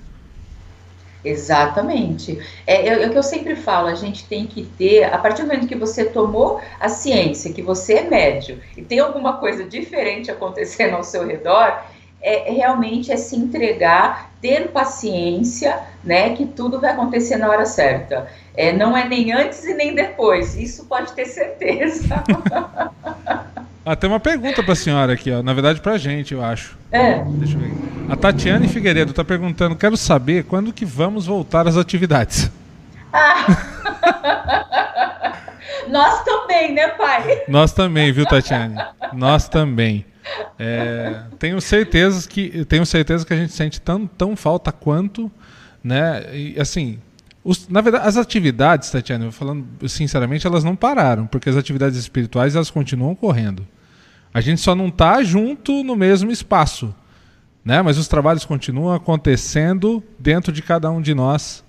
Exatamente. 1.23 2.39
É, 2.65 2.87
é, 2.87 3.03
é, 3.03 3.07
o 3.07 3.11
que 3.11 3.17
eu 3.17 3.23
sempre 3.23 3.57
falo, 3.57 3.87
a 3.87 3.95
gente 3.95 4.25
tem 4.25 4.47
que 4.47 4.63
ter, 4.63 5.03
a 5.03 5.17
partir 5.17 5.41
do 5.41 5.49
momento 5.49 5.67
que 5.67 5.75
você 5.75 6.05
tomou 6.05 6.61
a 6.79 6.87
ciência, 6.87 7.51
que 7.51 7.61
você 7.61 7.95
é 7.95 8.09
médio, 8.09 8.57
e 8.77 8.81
tem 8.81 8.99
alguma 8.99 9.33
coisa 9.37 9.65
diferente 9.65 10.31
acontecendo 10.31 10.95
ao 10.95 11.03
seu 11.03 11.27
redor, 11.27 11.83
é, 12.21 12.51
realmente 12.51 13.11
é 13.11 13.17
se 13.17 13.35
entregar, 13.35 14.31
ter 14.41 14.69
paciência, 14.69 15.79
né, 16.03 16.35
que 16.35 16.45
tudo 16.45 16.79
vai 16.79 16.91
acontecer 16.91 17.37
na 17.37 17.49
hora 17.49 17.65
certa. 17.65 18.27
É, 18.55 18.73
não 18.73 18.95
é 18.95 19.07
nem 19.07 19.31
antes 19.31 19.63
e 19.63 19.73
nem 19.73 19.95
depois, 19.95 20.55
isso 20.55 20.85
pode 20.85 21.13
ter 21.13 21.25
certeza. 21.25 22.23
ah, 23.85 23.95
tem 23.95 24.09
uma 24.09 24.19
pergunta 24.19 24.61
para 24.61 24.73
a 24.73 24.75
senhora 24.75 25.13
aqui, 25.13 25.31
ó. 25.31 25.41
na 25.41 25.53
verdade 25.53 25.81
para 25.81 25.93
a 25.93 25.97
gente, 25.97 26.33
eu 26.33 26.43
acho. 26.43 26.77
É. 26.91 27.19
Deixa 27.23 27.55
eu 27.55 27.61
ver. 27.61 27.73
A 28.09 28.15
Tatiane 28.15 28.67
Figueiredo 28.67 29.11
está 29.11 29.23
perguntando, 29.23 29.75
quero 29.75 29.95
saber 29.95 30.43
quando 30.43 30.73
que 30.73 30.85
vamos 30.85 31.25
voltar 31.25 31.67
às 31.67 31.77
atividades. 31.77 32.49
Ah. 33.13 33.45
Nós 35.87 36.23
também, 36.23 36.73
né, 36.73 36.87
pai? 36.89 37.43
Nós 37.47 37.73
também, 37.73 38.11
viu, 38.11 38.25
Tatiane? 38.25 38.75
Nós 39.11 39.49
também. 39.49 40.05
É, 40.57 41.23
tenho 41.37 41.59
certeza 41.61 42.27
que 42.27 42.65
tenho 42.65 42.85
certeza 42.85 43.25
que 43.25 43.33
a 43.33 43.37
gente 43.37 43.53
sente 43.53 43.79
tão, 43.79 44.05
tão 44.05 44.35
falta 44.35 44.71
quanto, 44.71 45.31
né? 45.83 46.35
E 46.35 46.59
assim, 46.59 46.99
os, 47.43 47.67
na 47.69 47.81
verdade, 47.81 48.07
as 48.07 48.17
atividades, 48.17 48.91
Tatiana, 48.91 49.31
falando 49.31 49.65
sinceramente, 49.87 50.45
elas 50.45 50.63
não 50.63 50.75
pararam, 50.75 51.25
porque 51.25 51.49
as 51.49 51.55
atividades 51.55 51.97
espirituais 51.97 52.55
elas 52.55 52.69
continuam 52.69 53.15
correndo. 53.15 53.65
A 54.33 54.41
gente 54.41 54.61
só 54.61 54.75
não 54.75 54.89
está 54.89 55.23
junto 55.23 55.83
no 55.83 55.95
mesmo 55.95 56.31
espaço, 56.31 56.93
né? 57.63 57.81
Mas 57.81 57.97
os 57.97 58.07
trabalhos 58.07 58.45
continuam 58.45 58.93
acontecendo 58.93 60.03
dentro 60.19 60.51
de 60.51 60.61
cada 60.61 60.91
um 60.91 61.01
de 61.01 61.15
nós, 61.15 61.63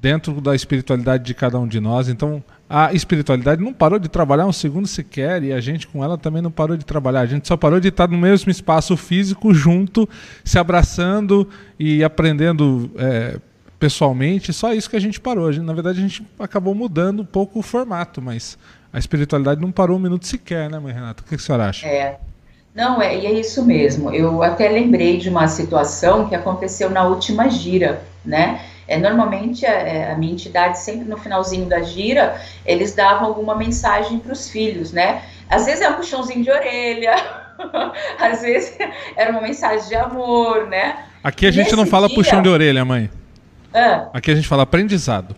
dentro 0.00 0.40
da 0.40 0.54
espiritualidade 0.54 1.24
de 1.24 1.34
cada 1.34 1.58
um 1.58 1.66
de 1.66 1.78
nós. 1.78 2.08
Então, 2.08 2.42
a 2.68 2.92
espiritualidade 2.92 3.62
não 3.62 3.72
parou 3.72 3.98
de 3.98 4.08
trabalhar 4.08 4.46
um 4.46 4.52
segundo 4.52 4.86
sequer 4.86 5.42
e 5.42 5.52
a 5.52 5.60
gente 5.60 5.86
com 5.86 6.02
ela 6.02 6.16
também 6.16 6.40
não 6.40 6.50
parou 6.50 6.76
de 6.76 6.84
trabalhar. 6.84 7.20
A 7.20 7.26
gente 7.26 7.46
só 7.46 7.56
parou 7.56 7.80
de 7.80 7.88
estar 7.88 8.08
no 8.08 8.16
mesmo 8.16 8.50
espaço 8.50 8.96
físico, 8.96 9.52
junto, 9.52 10.08
se 10.44 10.58
abraçando 10.58 11.48
e 11.78 12.02
aprendendo 12.02 12.90
é, 12.96 13.38
pessoalmente. 13.78 14.52
Só 14.52 14.72
isso 14.72 14.88
que 14.88 14.96
a 14.96 15.00
gente 15.00 15.20
parou. 15.20 15.48
A 15.48 15.52
gente, 15.52 15.64
na 15.64 15.72
verdade, 15.74 15.98
a 15.98 16.02
gente 16.02 16.24
acabou 16.38 16.74
mudando 16.74 17.20
um 17.20 17.26
pouco 17.26 17.58
o 17.58 17.62
formato, 17.62 18.22
mas 18.22 18.56
a 18.92 18.98
espiritualidade 18.98 19.60
não 19.60 19.70
parou 19.70 19.96
um 19.96 20.00
minuto 20.00 20.26
sequer, 20.26 20.70
né, 20.70 20.78
mãe 20.78 20.94
Renata? 20.94 21.22
O 21.22 21.24
que, 21.24 21.30
que 21.30 21.34
a 21.36 21.38
senhora 21.38 21.68
acha? 21.68 21.86
É. 21.86 22.18
Não, 22.74 23.02
é, 23.02 23.18
e 23.18 23.26
é 23.26 23.32
isso 23.32 23.64
mesmo. 23.64 24.14
Eu 24.14 24.42
até 24.42 24.68
lembrei 24.68 25.18
de 25.18 25.28
uma 25.28 25.48
situação 25.48 26.28
que 26.28 26.36
aconteceu 26.36 26.88
na 26.88 27.04
última 27.04 27.48
gira, 27.48 28.02
né? 28.24 28.60
É, 28.90 28.98
normalmente 28.98 29.64
a, 29.64 29.70
é, 29.70 30.10
a, 30.10 30.18
minha 30.18 30.32
entidade, 30.32 30.80
sempre 30.80 31.08
no 31.08 31.16
finalzinho 31.16 31.66
da 31.66 31.80
gira, 31.80 32.40
eles 32.66 32.92
davam 32.92 33.28
alguma 33.28 33.54
mensagem 33.54 34.18
para 34.18 34.32
os 34.32 34.50
filhos, 34.50 34.90
né? 34.90 35.22
Às 35.48 35.64
vezes 35.64 35.80
é 35.80 35.88
um 35.88 35.94
puxãozinho 35.94 36.42
de 36.42 36.50
orelha, 36.50 37.14
às 38.18 38.42
vezes 38.42 38.76
era 39.16 39.30
uma 39.30 39.42
mensagem 39.42 39.86
de 39.86 39.94
amor, 39.94 40.66
né? 40.66 41.04
Aqui 41.22 41.46
a 41.46 41.52
gente 41.52 41.66
Nesse 41.66 41.76
não 41.76 41.86
fala 41.86 42.08
dia... 42.08 42.16
puxão 42.16 42.42
de 42.42 42.48
orelha, 42.48 42.84
mãe. 42.84 43.08
Ah. 43.72 44.08
Aqui 44.12 44.32
a 44.32 44.34
gente 44.34 44.48
fala 44.48 44.64
aprendizado. 44.64 45.36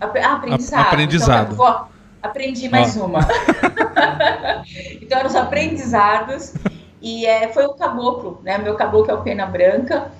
ah, 0.00 0.32
aprendizado. 0.32 0.80
A 0.80 0.88
aprendizado. 0.88 1.52
Então, 1.52 1.56
vou... 1.56 1.88
Aprendi 2.22 2.66
mais 2.70 2.96
uma. 2.96 3.20
então 5.02 5.18
eram 5.18 5.28
os 5.28 5.36
aprendizados. 5.36 6.54
E 7.02 7.26
é, 7.26 7.48
foi 7.48 7.66
o 7.66 7.74
caboclo, 7.74 8.40
né? 8.42 8.56
Meu 8.56 8.74
caboclo 8.74 9.10
é 9.10 9.14
o 9.14 9.20
Pena 9.20 9.44
Branca. 9.44 10.10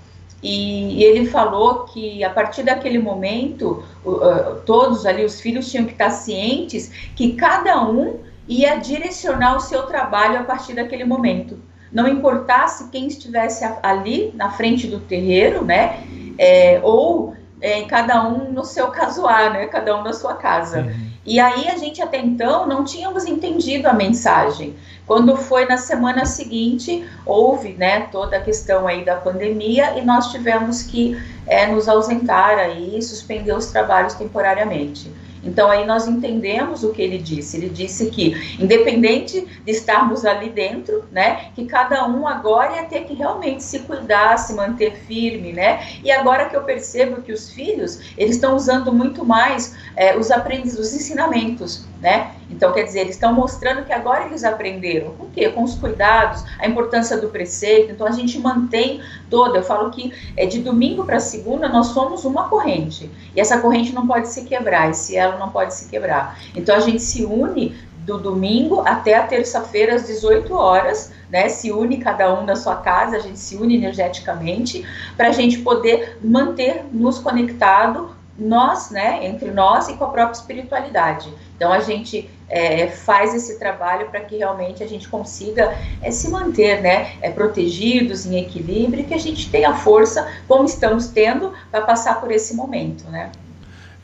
E, 0.47 1.01
e, 1.01 1.03
ele 1.03 1.27
falou 1.27 1.87
que 1.87 2.23
a 2.23 2.31
partir 2.31 2.63
daquele 2.63 3.01
momento, 3.01 3.83
uh, 4.05 4.61
todos 4.65 5.05
ali, 5.05 5.25
os 5.25 5.41
filhos 5.41 5.69
tinham 5.69 5.85
que 5.85 5.91
estar 5.91 6.11
cientes 6.11 6.93
que 7.17 7.33
cada 7.33 7.85
um 7.85 8.21
ia 8.49 8.77
direcionar 8.77 9.57
o 9.57 9.61
seu 9.61 9.83
trabalho 9.83 10.39
a 10.39 10.45
partir 10.45 10.75
daquele 10.75 11.05
momento. 11.05 11.59
Não 11.91 12.07
importasse 12.07 12.91
quem 12.91 13.09
estivesse 13.09 13.65
ali 13.83 14.33
na 14.37 14.51
frente 14.51 14.87
do 14.87 15.01
terreiro, 15.01 15.65
né? 15.65 16.05
É, 16.39 16.81
ou 16.85 17.35
é, 17.61 17.83
cada 17.83 18.27
um 18.27 18.53
no 18.53 18.65
seu 18.65 18.89
casuar, 18.89 19.53
né? 19.53 19.67
Cada 19.67 19.97
um 19.99 20.03
na 20.03 20.13
sua 20.13 20.35
casa. 20.35 20.81
Uhum. 20.81 21.11
E 21.25 21.41
aí 21.41 21.69
a 21.69 21.77
gente 21.77 22.01
até 22.01 22.19
então 22.19 22.67
não 22.67 22.85
tínhamos 22.85 23.27
entendido 23.27 23.89
a 23.89 23.93
mensagem. 23.93 24.77
Quando 25.07 25.37
foi 25.37 25.67
na 25.67 25.77
semana 25.77 26.25
seguinte, 26.25 27.09
houve 27.25 27.73
né, 27.75 28.09
toda 28.13 28.37
a 28.37 28.41
questão 28.41 28.87
aí 28.87 29.05
da 29.05 29.17
pandemia 29.17 29.99
e 29.99 30.05
nós 30.05 30.31
tivemos 30.31 30.83
que 30.83 31.21
é, 31.47 31.67
nos 31.67 31.89
ausentar 31.89 32.59
aí, 32.59 33.01
suspender 33.03 33.53
os 33.53 33.67
trabalhos 33.67 34.15
temporariamente. 34.15 35.13
Então 35.47 35.71
aí 35.71 35.87
nós 35.87 36.07
entendemos 36.07 36.83
o 36.83 36.93
que 36.93 37.01
ele 37.01 37.19
disse. 37.19 37.57
Ele 37.57 37.69
disse 37.69 38.11
que, 38.11 38.57
independente 38.61 39.47
de 39.65 39.71
estarmos 39.71 40.25
ali 40.25 40.51
dentro, 40.51 41.05
né, 41.11 41.51
que 41.55 41.65
cada 41.67 42.07
um 42.07 42.27
agora 42.27 42.77
ia 42.77 42.85
ter 42.85 43.05
que 43.05 43.15
realmente 43.15 43.63
se 43.63 43.81
cuidar, 43.81 44.37
se 44.39 44.53
manter 44.55 44.97
firme, 45.07 45.53
né? 45.53 45.87
E 46.03 46.11
agora 46.11 46.49
que 46.49 46.57
eu 46.57 46.63
percebo 46.63 47.23
que 47.23 47.33
os 47.33 47.51
filhos 47.51 48.01
eles 48.19 48.37
estão 48.37 48.55
usando 48.57 48.93
muito 48.93 49.25
mais 49.25 49.75
é, 49.95 50.17
os 50.17 50.31
aprendizados, 50.31 50.89
os 50.89 50.95
ensinamentos, 50.95 51.87
né? 52.01 52.33
Então, 52.51 52.73
quer 52.73 52.85
dizer, 52.85 53.01
eles 53.01 53.17
estão 53.17 53.33
mostrando 53.33 53.85
que 53.85 53.93
agora 53.93 54.27
eles 54.27 54.45
aprenderam. 54.45 55.11
Com 55.15 55.25
o 55.25 55.31
quê? 55.31 55.49
Com 55.49 55.65
os 55.65 55.75
cuidados, 55.75 56.45
a 56.59 56.67
importância 56.67 57.19
do 57.19 57.29
preceito. 57.29 57.93
Então, 57.93 58.07
a 58.07 58.13
gente 58.13 58.39
mantém 58.39 59.01
toda. 59.29 59.59
Eu 59.59 59.63
falo 59.63 59.91
que 59.91 60.13
é 60.37 60.47
de 60.47 60.61
domingo 60.61 61.05
para 61.05 61.19
segunda 61.19 61.69
nós 61.69 61.89
somos 61.89 62.25
uma 62.25 62.49
corrente. 62.49 63.11
E 63.35 63.41
essa 63.41 63.59
corrente 63.59 63.93
não 63.93 64.07
pode 64.07 64.29
se 64.29 64.45
quebrar, 64.45 64.91
esse 64.91 65.17
elo 65.17 65.39
não 65.39 65.51
pode 65.51 65.75
se 65.75 65.89
quebrar. 65.89 66.39
Então, 66.55 66.77
a 66.77 66.81
gente 66.81 67.03
se 67.03 67.25
une 67.25 67.75
do 68.07 68.19
domingo 68.19 68.83
até 68.83 69.17
a 69.17 69.27
terça-feira 69.27 69.97
às 69.97 70.07
18 70.07 70.55
horas, 70.55 71.13
né? 71.29 71.49
Se 71.49 71.73
une 71.73 71.99
cada 71.99 72.33
um 72.33 72.45
na 72.45 72.55
sua 72.55 72.77
casa, 72.77 73.17
a 73.17 73.19
gente 73.19 73.39
se 73.39 73.57
une 73.57 73.75
energeticamente 73.75 74.87
para 75.17 75.29
a 75.29 75.33
gente 75.33 75.59
poder 75.59 76.17
manter 76.23 76.85
nos 76.93 77.19
conectado 77.19 78.16
nós, 78.39 78.91
né, 78.91 79.27
entre 79.27 79.51
nós 79.51 79.89
e 79.89 79.95
com 79.95 80.05
a 80.05 80.09
própria 80.09 80.39
espiritualidade. 80.39 81.33
Então 81.57 81.73
a 81.73 81.81
gente 81.81 82.29
é, 82.49 82.89
faz 82.89 83.35
esse 83.35 83.59
trabalho 83.59 84.09
para 84.11 84.21
que 84.21 84.37
realmente 84.37 84.83
a 84.83 84.87
gente 84.87 85.09
consiga 85.09 85.77
é, 86.03 86.11
se 86.11 86.31
manter, 86.31 86.83
né, 86.83 87.13
é, 87.23 87.31
protegidos, 87.31 88.27
em 88.27 88.39
equilíbrio, 88.39 89.01
e 89.01 89.05
que 89.05 89.15
a 89.15 89.19
gente 89.19 89.51
tenha 89.51 89.75
força, 89.75 90.31
como 90.47 90.65
estamos 90.65 91.09
tendo, 91.09 91.53
para 91.71 91.83
passar 91.83 92.21
por 92.21 92.31
esse 92.31 92.55
momento, 92.55 93.09
né? 93.11 93.31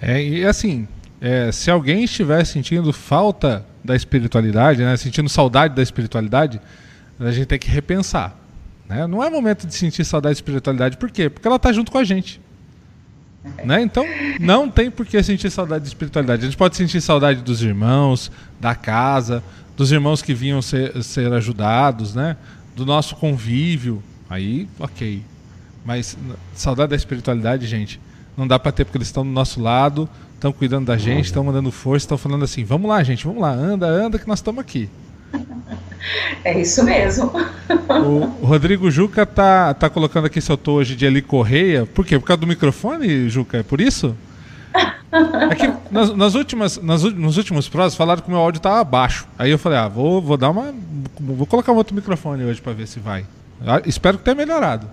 É, 0.01 0.21
e 0.21 0.45
assim, 0.45 0.89
é, 1.21 1.53
se 1.53 1.71
alguém 1.71 2.05
estiver 2.05 2.45
sentindo 2.45 2.93
falta 2.93 3.65
da 3.85 3.95
espiritualidade, 3.95 4.83
né, 4.83 4.97
sentindo 4.97 5.29
saudade 5.29 5.75
da 5.75 5.83
espiritualidade, 5.83 6.61
a 7.21 7.31
gente 7.31 7.47
tem 7.47 7.59
que 7.59 7.69
repensar. 7.69 8.37
Né? 8.89 9.07
Não 9.07 9.23
é 9.23 9.31
momento 9.31 9.67
de 9.67 9.75
sentir 9.75 10.05
saudade 10.05 10.35
da 10.35 10.39
espiritualidade, 10.39 10.97
por 10.97 11.11
quê? 11.11 11.31
Porque 11.31 11.47
ela 11.47 11.57
está 11.57 11.73
junto 11.73 11.93
com 11.93 11.99
a 11.99 12.05
gente. 12.05 12.41
Né? 13.65 13.83
Então, 13.83 14.05
não 14.39 14.71
tem 14.71 14.91
por 14.91 15.05
que 15.05 15.21
sentir 15.23 15.51
saudade 15.51 15.83
de 15.85 15.89
espiritualidade. 15.89 16.43
A 16.43 16.45
gente 16.45 16.57
pode 16.57 16.77
sentir 16.77 17.01
saudade 17.01 17.43
dos 17.43 17.63
irmãos, 17.63 18.31
da 18.61 18.75
casa, 18.75 19.43
dos 19.77 19.91
irmãos 19.91 20.23
que 20.23 20.33
vinham 20.33 20.63
ser, 20.63 21.03
ser 21.03 21.33
ajudados, 21.33 22.15
né? 22.15 22.37
do 22.75 22.87
nosso 22.87 23.17
convívio. 23.17 24.03
Aí, 24.29 24.69
ok. 24.79 25.23
Mas 25.85 26.17
saudade 26.55 26.91
da 26.91 26.97
espiritualidade, 26.97 27.67
gente, 27.67 28.01
não 28.37 28.47
dá 28.47 28.59
para 28.59 28.73
ter 28.73 28.85
porque 28.85 28.99
eles 28.99 29.09
estão 29.09 29.25
do 29.25 29.31
nosso 29.31 29.61
lado, 29.61 30.09
estão 30.35 30.53
cuidando 30.53 30.87
da 30.87 30.97
gente, 30.97 31.27
estão 31.27 31.45
mandando 31.45 31.71
força, 31.71 32.05
estão 32.05 32.19
falando 32.19 32.45
assim: 32.45 32.65
vamos 32.65 32.89
lá, 32.89 33.03
gente, 33.03 33.25
vamos 33.25 33.43
lá, 33.43 33.53
anda, 33.53 33.87
anda, 33.87 34.19
que 34.19 34.27
nós 34.27 34.39
estamos 34.39 34.61
aqui. 34.61 34.89
É 36.45 36.59
isso 36.59 36.85
mesmo. 36.85 37.33
O 38.41 38.47
Rodrigo 38.47 38.91
Juca 38.91 39.25
tá, 39.25 39.73
tá 39.75 39.89
colocando 39.89 40.27
aqui 40.27 40.41
se 40.41 40.51
eu 40.51 40.57
tô 40.57 40.73
hoje 40.73 40.97
de 40.97 41.07
Eli 41.07 41.23
Correia. 41.23 41.87
Por 41.87 42.05
quê? 42.05 42.19
Por 42.19 42.27
causa 42.27 42.41
do 42.41 42.47
microfone, 42.47 43.29
Juca? 43.29 43.59
É 43.59 43.63
por 43.63 43.81
isso? 43.81 44.17
É 45.51 45.55
que 45.55 45.73
nas, 45.91 46.15
nas 46.17 46.35
últimas, 46.35 46.79
nas, 46.79 47.03
nos 47.03 47.37
últimos 47.37 47.69
pros 47.69 47.95
falaram 47.95 48.23
que 48.23 48.29
o 48.29 48.31
meu 48.31 48.41
áudio 48.41 48.61
tava 48.61 48.83
baixo. 48.83 49.27
Aí 49.39 49.51
eu 49.51 49.59
falei, 49.59 49.79
ah, 49.79 49.89
vou, 49.89 50.21
vou 50.21 50.37
dar 50.37 50.51
uma. 50.51 50.75
Vou 51.21 51.47
colocar 51.47 51.73
um 51.73 51.77
outro 51.77 51.95
microfone 51.95 52.45
hoje 52.45 52.61
para 52.61 52.73
ver 52.73 52.87
se 52.87 52.99
vai. 52.99 53.27
Ah, 53.65 53.83
espero 53.85 54.19
que 54.19 54.25
tenha 54.25 54.35
melhorado. 54.35 54.89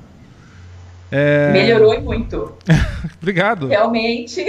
É... 1.12 1.52
Melhorou 1.52 1.94
e 1.94 2.00
muito. 2.00 2.54
Obrigado. 3.22 3.68
Realmente. 3.68 4.46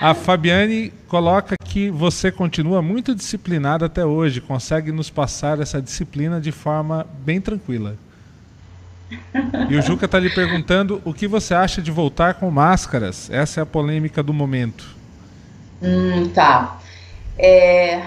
A 0.00 0.14
Fabiane 0.14 0.92
coloca 1.06 1.54
que 1.70 1.88
você 1.88 2.32
continua 2.32 2.82
muito 2.82 3.14
disciplinada 3.14 3.86
até 3.86 4.04
hoje, 4.04 4.40
consegue 4.40 4.90
nos 4.90 5.08
passar 5.08 5.60
essa 5.60 5.80
disciplina 5.80 6.40
de 6.40 6.50
forma 6.50 7.06
bem 7.24 7.40
tranquila. 7.40 7.96
E 9.68 9.76
o 9.76 9.80
Juca 9.80 10.06
está 10.06 10.18
lhe 10.18 10.30
perguntando 10.30 11.00
o 11.04 11.14
que 11.14 11.28
você 11.28 11.54
acha 11.54 11.80
de 11.80 11.92
voltar 11.92 12.34
com 12.34 12.50
máscaras. 12.50 13.30
Essa 13.30 13.60
é 13.60 13.62
a 13.62 13.66
polêmica 13.66 14.20
do 14.20 14.34
momento. 14.34 14.84
Hum, 15.80 16.28
tá. 16.34 16.80
É, 17.38 18.02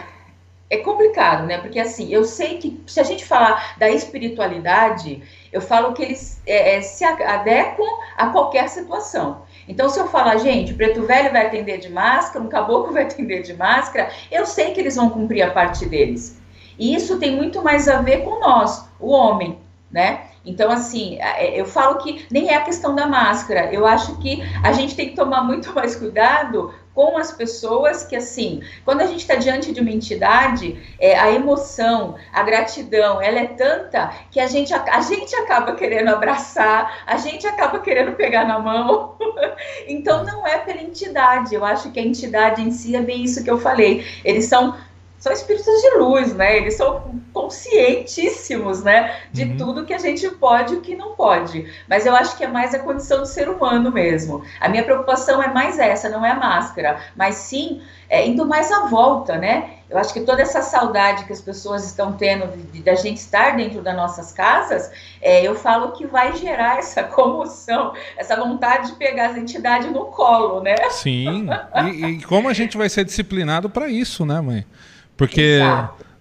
é 0.69 0.77
complicado, 0.77 1.45
né? 1.45 1.57
Porque 1.59 1.79
assim, 1.79 2.13
eu 2.13 2.25
sei 2.25 2.57
que 2.57 2.81
se 2.85 2.99
a 2.99 3.03
gente 3.03 3.23
falar 3.23 3.77
da 3.77 3.89
espiritualidade, 3.89 5.23
eu 5.53 5.61
falo 5.61 5.93
que 5.93 6.03
eles 6.03 6.41
é, 6.45 6.75
é 6.75 6.81
se 6.81 7.05
adequam 7.05 7.87
a 8.17 8.27
qualquer 8.27 8.67
situação. 8.67 9.43
Então, 9.67 9.89
se 9.89 9.99
eu 9.99 10.07
falar, 10.07 10.37
gente, 10.37 10.73
preto 10.73 11.03
velho 11.03 11.31
vai 11.31 11.45
atender 11.45 11.77
de 11.79 11.89
máscara, 11.89 12.43
um 12.43 12.49
caboclo 12.49 12.93
vai 12.93 13.03
atender 13.03 13.43
de 13.43 13.53
máscara, 13.53 14.09
eu 14.31 14.45
sei 14.45 14.71
que 14.71 14.79
eles 14.79 14.95
vão 14.95 15.09
cumprir 15.09 15.41
a 15.41 15.51
parte 15.51 15.85
deles. 15.85 16.41
E 16.77 16.93
isso 16.93 17.19
tem 17.19 17.35
muito 17.35 17.61
mais 17.61 17.87
a 17.87 18.01
ver 18.01 18.23
com 18.23 18.39
nós, 18.39 18.89
o 18.99 19.11
homem, 19.11 19.59
né? 19.93 20.25
Então, 20.45 20.71
assim, 20.71 21.17
é, 21.21 21.59
eu 21.59 21.65
falo 21.65 21.99
que 21.99 22.25
nem 22.29 22.49
é 22.49 22.55
a 22.55 22.63
questão 22.63 22.95
da 22.95 23.05
máscara. 23.05 23.71
Eu 23.71 23.85
acho 23.85 24.17
que 24.17 24.43
a 24.63 24.73
gente 24.73 24.95
tem 24.95 25.09
que 25.09 25.15
tomar 25.15 25.43
muito 25.43 25.71
mais 25.75 25.95
cuidado 25.95 26.73
com 26.93 27.17
as 27.17 27.31
pessoas 27.31 28.03
que, 28.03 28.15
assim, 28.15 28.61
quando 28.85 29.01
a 29.01 29.07
gente 29.07 29.21
está 29.21 29.35
diante 29.35 29.71
de 29.71 29.79
uma 29.79 29.89
entidade, 29.89 30.79
é, 30.99 31.17
a 31.17 31.31
emoção, 31.31 32.15
a 32.31 32.43
gratidão, 32.43 33.19
ela 33.21 33.39
é 33.39 33.47
tanta 33.47 34.13
que 34.29 34.39
a 34.39 34.45
gente, 34.47 34.71
a 34.73 35.01
gente 35.01 35.35
acaba 35.35 35.73
querendo 35.73 36.09
abraçar, 36.09 37.03
a 37.07 37.17
gente 37.17 37.47
acaba 37.47 37.79
querendo 37.79 38.11
pegar 38.13 38.45
na 38.45 38.59
mão. 38.59 39.15
então, 39.87 40.23
não 40.23 40.45
é 40.45 40.57
pela 40.59 40.81
entidade. 40.81 41.55
Eu 41.55 41.63
acho 41.63 41.91
que 41.91 41.99
a 41.99 42.03
entidade 42.03 42.61
em 42.61 42.71
si 42.71 42.95
é 42.95 43.01
bem 43.01 43.23
isso 43.23 43.43
que 43.43 43.49
eu 43.49 43.59
falei. 43.59 44.05
Eles 44.23 44.45
são 44.45 44.75
são 45.23 45.31
espíritos 45.31 45.81
de 45.81 45.89
luz, 45.91 46.33
né? 46.33 46.57
Eles 46.57 46.75
são 46.75 47.21
conscientíssimos, 47.31 48.83
né? 48.83 49.21
De 49.31 49.43
uhum. 49.43 49.55
tudo 49.57 49.85
que 49.85 49.93
a 49.93 49.97
gente 49.97 50.29
pode 50.31 50.73
e 50.73 50.77
o 50.77 50.81
que 50.81 50.97
não 50.97 51.15
pode. 51.15 51.65
Mas 51.87 52.05
eu 52.05 52.13
acho 52.13 52.35
que 52.35 52.43
é 52.43 52.47
mais 52.47 52.75
a 52.75 52.79
condição 52.79 53.19
do 53.19 53.25
ser 53.25 53.47
humano 53.47 53.89
mesmo. 53.89 54.43
A 54.59 54.67
minha 54.67 54.83
preocupação 54.83 55.41
é 55.41 55.47
mais 55.47 55.79
essa, 55.79 56.09
não 56.09 56.25
é 56.25 56.31
a 56.31 56.35
máscara, 56.35 56.99
mas 57.15 57.35
sim 57.35 57.81
é, 58.13 58.27
indo 58.27 58.45
mais 58.45 58.71
à 58.71 58.85
volta, 58.85 59.39
né? 59.39 59.71
Eu 59.89 59.97
acho 59.97 60.13
que 60.13 60.21
toda 60.21 60.39
essa 60.39 60.61
saudade 60.61 61.25
que 61.25 61.33
as 61.33 61.41
pessoas 61.41 61.83
estão 61.83 62.13
tendo 62.13 62.45
da 62.83 62.93
gente 62.93 63.17
estar 63.17 63.55
dentro 63.57 63.81
das 63.81 63.95
nossas 63.95 64.31
casas, 64.31 64.91
é, 65.19 65.41
eu 65.41 65.55
falo 65.55 65.93
que 65.93 66.05
vai 66.05 66.35
gerar 66.35 66.77
essa 66.77 67.01
comoção, 67.09 67.91
essa 68.15 68.35
vontade 68.35 68.91
de 68.91 68.97
pegar 68.97 69.31
as 69.31 69.37
entidades 69.37 69.91
no 69.91 70.05
colo, 70.05 70.61
né? 70.61 70.75
Sim. 70.91 71.47
E, 71.91 72.05
e 72.05 72.21
como 72.21 72.47
a 72.47 72.53
gente 72.53 72.77
vai 72.77 72.87
ser 72.87 73.03
disciplinado 73.03 73.67
para 73.67 73.87
isso, 73.87 74.23
né, 74.27 74.39
mãe? 74.39 74.63
Porque 75.17 75.59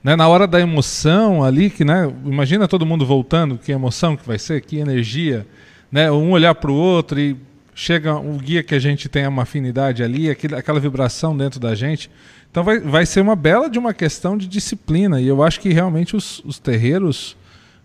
né, 0.03 0.17
na 0.17 0.27
hora 0.29 0.47
da 0.47 0.59
emoção 0.61 1.45
ali, 1.45 1.69
que 1.69 1.85
né, 1.85 2.11
imagina 2.25 2.67
todo 2.67 2.87
mundo 2.87 3.05
voltando, 3.05 3.59
que 3.59 3.71
emoção 3.71 4.17
que 4.17 4.27
vai 4.27 4.39
ser, 4.39 4.63
que 4.63 4.79
energia, 4.79 5.47
né, 5.91 6.11
um 6.11 6.31
olhar 6.31 6.55
para 6.55 6.71
o 6.71 6.75
outro 6.75 7.21
e 7.21 7.37
chega 7.75 8.15
o 8.15 8.37
guia 8.39 8.63
que 8.63 8.75
a 8.75 8.79
gente 8.79 9.09
tem 9.09 9.27
uma 9.27 9.43
afinidade 9.43 10.03
ali, 10.03 10.31
aquele, 10.31 10.55
aquela 10.55 10.79
vibração 10.79 11.37
dentro 11.37 11.59
da 11.59 11.75
gente. 11.75 12.11
Então 12.51 12.63
vai, 12.63 12.79
vai 12.79 13.07
ser 13.07 13.21
uma 13.21 13.35
bela 13.35 13.69
de 13.69 13.79
uma 13.79 13.95
questão 13.95 14.37
de 14.37 14.47
disciplina 14.47 15.21
e 15.21 15.27
eu 15.27 15.43
acho 15.43 15.59
que 15.61 15.73
realmente 15.73 16.15
os, 16.15 16.43
os 16.45 16.59
terreiros 16.59 17.37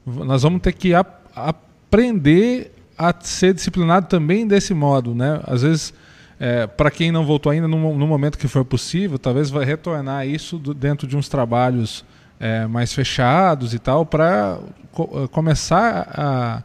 nós 0.05 0.43
vamos 0.43 0.61
ter 0.61 0.73
que 0.73 0.93
a, 0.93 1.05
aprender 1.35 2.71
a 2.97 3.13
ser 3.19 3.53
disciplinado 3.53 4.07
também 4.07 4.47
desse 4.47 4.73
modo, 4.73 5.13
né? 5.13 5.39
Às 5.45 5.61
vezes 5.61 5.93
é, 6.39 6.67
para 6.67 6.91
quem 6.91 7.11
não 7.11 7.25
voltou 7.25 7.51
ainda, 7.51 7.67
no, 7.67 7.97
no, 7.97 8.07
momento 8.07 8.37
que 8.37 8.47
for 8.47 8.63
possível, 8.63 9.17
talvez 9.17 9.49
vai 9.49 9.65
retornar 9.65 10.27
isso 10.27 10.57
do, 10.57 10.73
dentro 10.73 11.07
de 11.07 11.17
uns 11.17 11.27
trabalhos 11.27 12.05
é, 12.39 12.67
mais 12.67 12.93
fechados 12.93 13.73
e 13.73 13.79
tal, 13.79 14.05
para 14.05 14.59
co 14.91 15.23
eh, 15.23 15.27
começar 15.27 16.07
a 16.13 16.63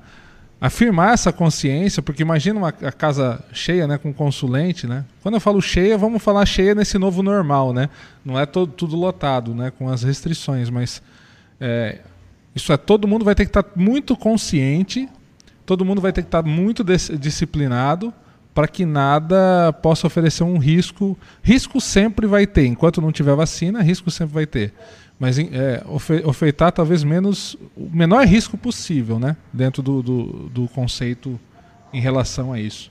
afirmar 0.62 1.14
essa 1.14 1.32
consciência, 1.32 2.00
porque 2.00 2.22
imagina 2.22 2.56
uma 2.56 2.70
casa 2.70 3.44
cheia, 3.52 3.84
né, 3.88 3.98
com 3.98 4.12
consulente, 4.12 4.86
né? 4.86 5.04
Quando 5.20 5.34
eu 5.34 5.40
falo 5.40 5.60
cheia, 5.60 5.98
vamos 5.98 6.22
falar 6.22 6.46
cheia 6.46 6.72
nesse 6.72 6.96
novo 6.98 7.20
normal, 7.20 7.72
né? 7.72 7.88
Não 8.24 8.38
é 8.38 8.46
todo, 8.46 8.70
tudo 8.70 8.94
lotado, 8.94 9.56
né, 9.56 9.72
com 9.76 9.88
as 9.88 10.04
restrições, 10.04 10.70
mas 10.70 11.02
é, 11.60 11.98
isso 12.54 12.72
é 12.72 12.76
todo 12.76 13.08
mundo 13.08 13.24
vai 13.24 13.34
ter 13.34 13.44
que 13.44 13.50
estar 13.50 13.64
muito 13.74 14.16
consciente, 14.16 15.08
todo 15.66 15.84
mundo 15.84 16.00
vai 16.00 16.12
ter 16.12 16.22
que 16.22 16.28
estar 16.28 16.44
muito 16.44 16.84
disciplinado 16.84 18.14
para 18.54 18.68
que 18.68 18.86
nada 18.86 19.72
possa 19.82 20.06
oferecer 20.06 20.44
um 20.44 20.58
risco. 20.58 21.18
Risco 21.42 21.80
sempre 21.80 22.24
vai 22.24 22.46
ter, 22.46 22.66
enquanto 22.66 23.00
não 23.00 23.10
tiver 23.10 23.34
vacina, 23.34 23.82
risco 23.82 24.12
sempre 24.12 24.34
vai 24.34 24.46
ter. 24.46 24.72
Mas 25.22 25.38
é, 25.38 25.80
ofertar 26.24 26.72
talvez 26.72 27.04
menos, 27.04 27.56
o 27.76 27.88
menor 27.92 28.26
risco 28.26 28.58
possível, 28.58 29.20
né? 29.20 29.36
Dentro 29.52 29.80
do, 29.80 30.02
do, 30.02 30.24
do 30.48 30.68
conceito 30.70 31.38
em 31.92 32.00
relação 32.00 32.52
a 32.52 32.58
isso. 32.58 32.90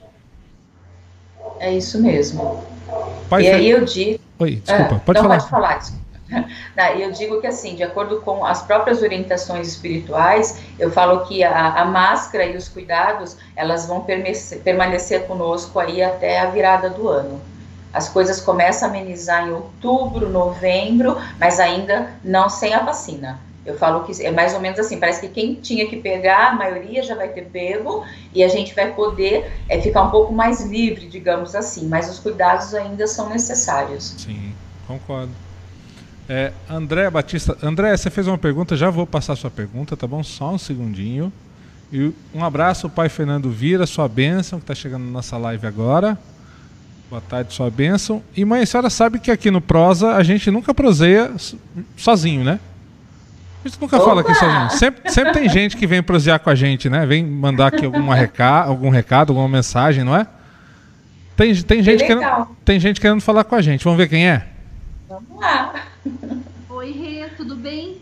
É 1.60 1.76
isso 1.76 2.00
mesmo. 2.00 2.64
Pai, 3.28 3.42
e 3.42 3.50
aí 3.50 3.68
eu 3.68 3.84
digo. 3.84 4.18
Oi, 4.38 4.62
desculpa, 4.64 5.02
pode 5.04 5.18
não, 5.18 5.24
falar. 5.24 5.38
Pode 5.40 5.50
falar, 5.50 5.76
desculpa. 5.76 6.02
Eu 6.98 7.12
digo 7.12 7.42
que, 7.42 7.46
assim, 7.46 7.74
de 7.74 7.82
acordo 7.82 8.22
com 8.22 8.42
as 8.46 8.62
próprias 8.62 9.02
orientações 9.02 9.68
espirituais, 9.68 10.62
eu 10.78 10.90
falo 10.90 11.26
que 11.26 11.44
a, 11.44 11.74
a 11.74 11.84
máscara 11.84 12.46
e 12.46 12.56
os 12.56 12.70
cuidados, 12.70 13.36
elas 13.54 13.86
vão 13.86 14.00
permanecer, 14.00 14.60
permanecer 14.60 15.26
conosco 15.26 15.78
aí 15.78 16.02
até 16.02 16.40
a 16.40 16.46
virada 16.46 16.88
do 16.88 17.06
ano. 17.06 17.38
As 17.92 18.08
coisas 18.08 18.40
começam 18.40 18.88
a 18.88 18.90
amenizar 18.90 19.46
em 19.46 19.52
outubro, 19.52 20.28
novembro, 20.28 21.16
mas 21.38 21.60
ainda 21.60 22.10
não 22.24 22.48
sem 22.48 22.72
a 22.74 22.80
vacina. 22.80 23.38
Eu 23.64 23.78
falo 23.78 24.02
que 24.04 24.24
é 24.24 24.30
mais 24.30 24.54
ou 24.54 24.60
menos 24.60 24.78
assim, 24.80 24.98
parece 24.98 25.20
que 25.20 25.28
quem 25.28 25.54
tinha 25.54 25.86
que 25.86 25.96
pegar, 25.96 26.50
a 26.50 26.54
maioria 26.54 27.02
já 27.02 27.14
vai 27.14 27.28
ter 27.28 27.42
pego, 27.42 28.04
e 28.34 28.42
a 28.42 28.48
gente 28.48 28.74
vai 28.74 28.92
poder 28.92 29.52
é, 29.68 29.80
ficar 29.80 30.02
um 30.02 30.10
pouco 30.10 30.32
mais 30.32 30.66
livre, 30.66 31.06
digamos 31.06 31.54
assim, 31.54 31.86
mas 31.86 32.10
os 32.10 32.18
cuidados 32.18 32.74
ainda 32.74 33.06
são 33.06 33.28
necessários. 33.28 34.14
Sim, 34.18 34.52
concordo. 34.86 35.30
É, 36.28 36.52
André 36.68 37.08
Batista. 37.10 37.56
André, 37.62 37.96
você 37.96 38.10
fez 38.10 38.26
uma 38.26 38.38
pergunta, 38.38 38.76
já 38.76 38.90
vou 38.90 39.06
passar 39.06 39.34
a 39.34 39.36
sua 39.36 39.50
pergunta, 39.50 39.96
tá 39.96 40.06
bom? 40.06 40.22
Só 40.24 40.50
um 40.50 40.58
segundinho. 40.58 41.32
E 41.92 42.12
um 42.34 42.42
abraço, 42.42 42.88
pai 42.88 43.08
Fernando 43.08 43.50
Vira, 43.50 43.86
sua 43.86 44.08
bênção, 44.08 44.58
que 44.58 44.64
está 44.64 44.74
chegando 44.74 45.04
na 45.04 45.10
nossa 45.10 45.36
live 45.36 45.66
agora. 45.66 46.18
Boa 47.12 47.20
tarde, 47.20 47.52
sua 47.52 47.70
bênção. 47.70 48.22
E 48.34 48.42
mãe, 48.42 48.62
a 48.62 48.66
senhora 48.66 48.88
sabe 48.88 49.18
que 49.18 49.30
aqui 49.30 49.50
no 49.50 49.60
Prosa 49.60 50.16
a 50.16 50.22
gente 50.22 50.50
nunca 50.50 50.72
proseia 50.72 51.30
sozinho, 51.94 52.42
né? 52.42 52.58
A 53.62 53.68
gente 53.68 53.78
nunca 53.78 53.96
Opa! 53.96 54.04
fala 54.06 54.20
aqui 54.22 54.34
sozinho. 54.34 54.70
Sempre, 54.70 55.12
sempre 55.12 55.32
tem 55.34 55.46
gente 55.46 55.76
que 55.76 55.86
vem 55.86 56.02
prosear 56.02 56.40
com 56.40 56.48
a 56.48 56.54
gente, 56.54 56.88
né? 56.88 57.04
Vem 57.04 57.22
mandar 57.22 57.66
aqui 57.66 57.84
alguma 57.84 58.14
reca 58.14 58.62
algum 58.62 58.88
recado, 58.88 59.28
alguma 59.28 59.46
mensagem, 59.46 60.04
não 60.04 60.16
é? 60.16 60.26
Tem, 61.36 61.54
tem, 61.54 61.82
gente 61.82 62.02
querendo, 62.02 62.48
tem 62.64 62.80
gente 62.80 62.98
querendo 62.98 63.20
falar 63.20 63.44
com 63.44 63.56
a 63.56 63.60
gente. 63.60 63.84
Vamos 63.84 63.98
ver 63.98 64.08
quem 64.08 64.26
é? 64.26 64.48
Vamos 65.06 65.38
lá. 65.38 65.74
Oi, 66.70 66.92
Rê, 66.92 67.28
tudo 67.36 67.56
bem? 67.56 67.98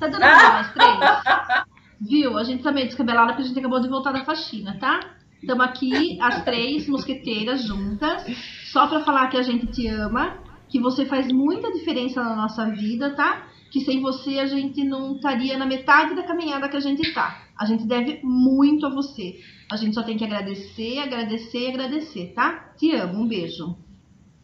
Tá 0.00 0.06
dando 0.06 0.20
pra 0.20 0.52
mais 0.54 0.72
três? 0.72 1.64
Viu? 2.00 2.38
A 2.38 2.44
gente 2.44 2.62
tá 2.62 2.72
meio 2.72 2.86
descabelada 2.86 3.34
porque 3.34 3.42
a 3.42 3.46
gente 3.46 3.58
acabou 3.58 3.82
de 3.82 3.90
voltar 3.90 4.12
da 4.12 4.24
faxina, 4.24 4.74
tá? 4.80 5.00
Estamos 5.44 5.66
aqui, 5.66 6.18
as 6.22 6.42
três 6.42 6.88
mosqueteiras 6.88 7.66
juntas, 7.66 8.24
só 8.72 8.86
pra 8.86 9.00
falar 9.00 9.28
que 9.28 9.36
a 9.36 9.42
gente 9.42 9.66
te 9.66 9.86
ama, 9.86 10.38
que 10.70 10.80
você 10.80 11.04
faz 11.04 11.30
muita 11.30 11.70
diferença 11.70 12.24
na 12.24 12.34
nossa 12.34 12.70
vida, 12.70 13.10
tá? 13.10 13.46
Que 13.70 13.80
sem 13.80 14.00
você 14.00 14.38
a 14.38 14.46
gente 14.46 14.82
não 14.82 15.16
estaria 15.16 15.58
na 15.58 15.66
metade 15.66 16.14
da 16.14 16.22
caminhada 16.22 16.66
que 16.66 16.78
a 16.78 16.80
gente 16.80 17.12
tá. 17.12 17.42
A 17.60 17.66
gente 17.66 17.86
deve 17.86 18.20
muito 18.22 18.86
a 18.86 18.88
você. 18.88 19.38
A 19.70 19.76
gente 19.76 19.94
só 19.94 20.02
tem 20.02 20.16
que 20.16 20.24
agradecer, 20.24 20.98
agradecer 21.00 21.66
e 21.66 21.68
agradecer, 21.68 22.32
tá? 22.34 22.72
Te 22.78 22.92
amo, 22.92 23.20
um 23.20 23.28
beijo. 23.28 23.76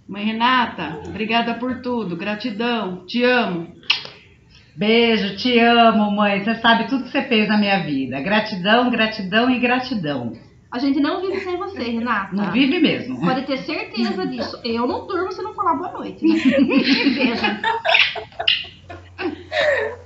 Mãe 0.07 0.27
Renata, 0.27 1.01
obrigada 1.09 1.55
por 1.55 1.81
tudo. 1.81 2.15
Gratidão. 2.15 3.07
Te 3.07 3.23
amo. 3.23 3.69
Beijo, 4.77 5.35
te 5.37 5.59
amo, 5.59 6.11
mãe. 6.11 6.45
Você 6.45 6.57
sabe 6.57 6.89
tudo 6.89 7.05
que 7.05 7.11
você 7.11 7.23
fez 7.23 7.49
na 7.49 7.57
minha 7.57 7.79
vida. 7.85 8.21
Gratidão, 8.21 8.91
gratidão 8.91 9.49
e 9.49 9.59
gratidão. 9.59 10.50
A 10.71 10.79
gente 10.79 11.01
não 11.01 11.21
vive 11.21 11.41
sem 11.41 11.57
você, 11.57 11.83
Renata. 11.83 12.35
Não 12.35 12.53
vive 12.53 12.79
mesmo. 12.79 13.21
Pode 13.21 13.43
ter 13.43 13.59
certeza 13.59 14.25
disso. 14.27 14.61
Eu 14.65 14.87
não 14.87 15.07
durmo 15.07 15.33
se 15.33 15.43
não 15.43 15.53
falar 15.53 15.75
boa 15.75 15.93
noite. 15.93 16.25
Né? 16.25 17.61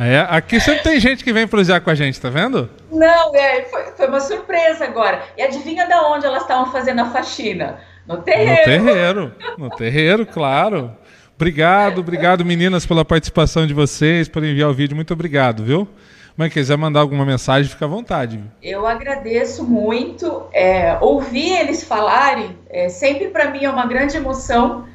É, 0.00 0.26
aqui 0.30 0.58
sempre 0.58 0.82
tem 0.82 0.98
gente 0.98 1.22
que 1.22 1.32
vem 1.32 1.46
prosear 1.46 1.80
com 1.80 1.90
a 1.90 1.94
gente, 1.94 2.20
tá 2.20 2.28
vendo? 2.28 2.68
Não, 2.90 3.34
é, 3.34 3.62
foi, 3.64 3.84
foi 3.92 4.08
uma 4.08 4.20
surpresa 4.20 4.84
agora. 4.84 5.22
E 5.36 5.42
adivinha 5.42 5.86
da 5.86 6.08
onde 6.10 6.26
elas 6.26 6.42
estavam 6.42 6.72
fazendo 6.72 7.00
a 7.00 7.06
faxina? 7.06 7.78
No 8.06 8.18
terreiro. 8.18 8.50
No 8.50 8.64
terreiro, 8.64 9.34
no 9.58 9.70
terreiro, 9.70 10.26
claro. 10.26 10.90
Obrigado, 11.36 11.98
obrigado 11.98 12.44
meninas 12.44 12.84
pela 12.86 13.04
participação 13.04 13.66
de 13.66 13.74
vocês, 13.74 14.28
por 14.28 14.42
enviar 14.44 14.70
o 14.70 14.74
vídeo. 14.74 14.94
Muito 14.94 15.12
obrigado, 15.12 15.64
viu? 15.64 15.88
Mas 16.36 16.52
quiser 16.52 16.76
mandar 16.76 17.00
alguma 17.00 17.24
mensagem, 17.24 17.70
fica 17.70 17.84
à 17.84 17.88
vontade. 17.88 18.42
Eu 18.60 18.86
agradeço 18.86 19.64
muito. 19.64 20.46
É, 20.52 20.98
ouvir 21.00 21.52
eles 21.52 21.84
falarem, 21.84 22.58
é, 22.68 22.88
sempre 22.88 23.28
para 23.28 23.50
mim 23.50 23.64
é 23.64 23.70
uma 23.70 23.86
grande 23.86 24.16
emoção, 24.16 24.88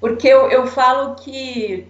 porque 0.00 0.26
eu, 0.26 0.50
eu 0.50 0.66
falo 0.66 1.14
que 1.14 1.86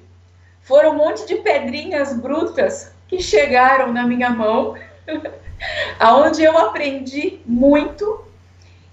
foram 0.61 0.93
um 0.93 0.97
monte 0.97 1.27
de 1.27 1.37
pedrinhas 1.37 2.13
brutas 2.13 2.93
que 3.09 3.23
chegaram 3.23 3.93
na 3.93 4.07
minha 4.07 4.29
mão, 4.29 4.77
aonde 5.99 6.43
eu 6.43 6.57
aprendi 6.59 7.41
muito 7.47 8.25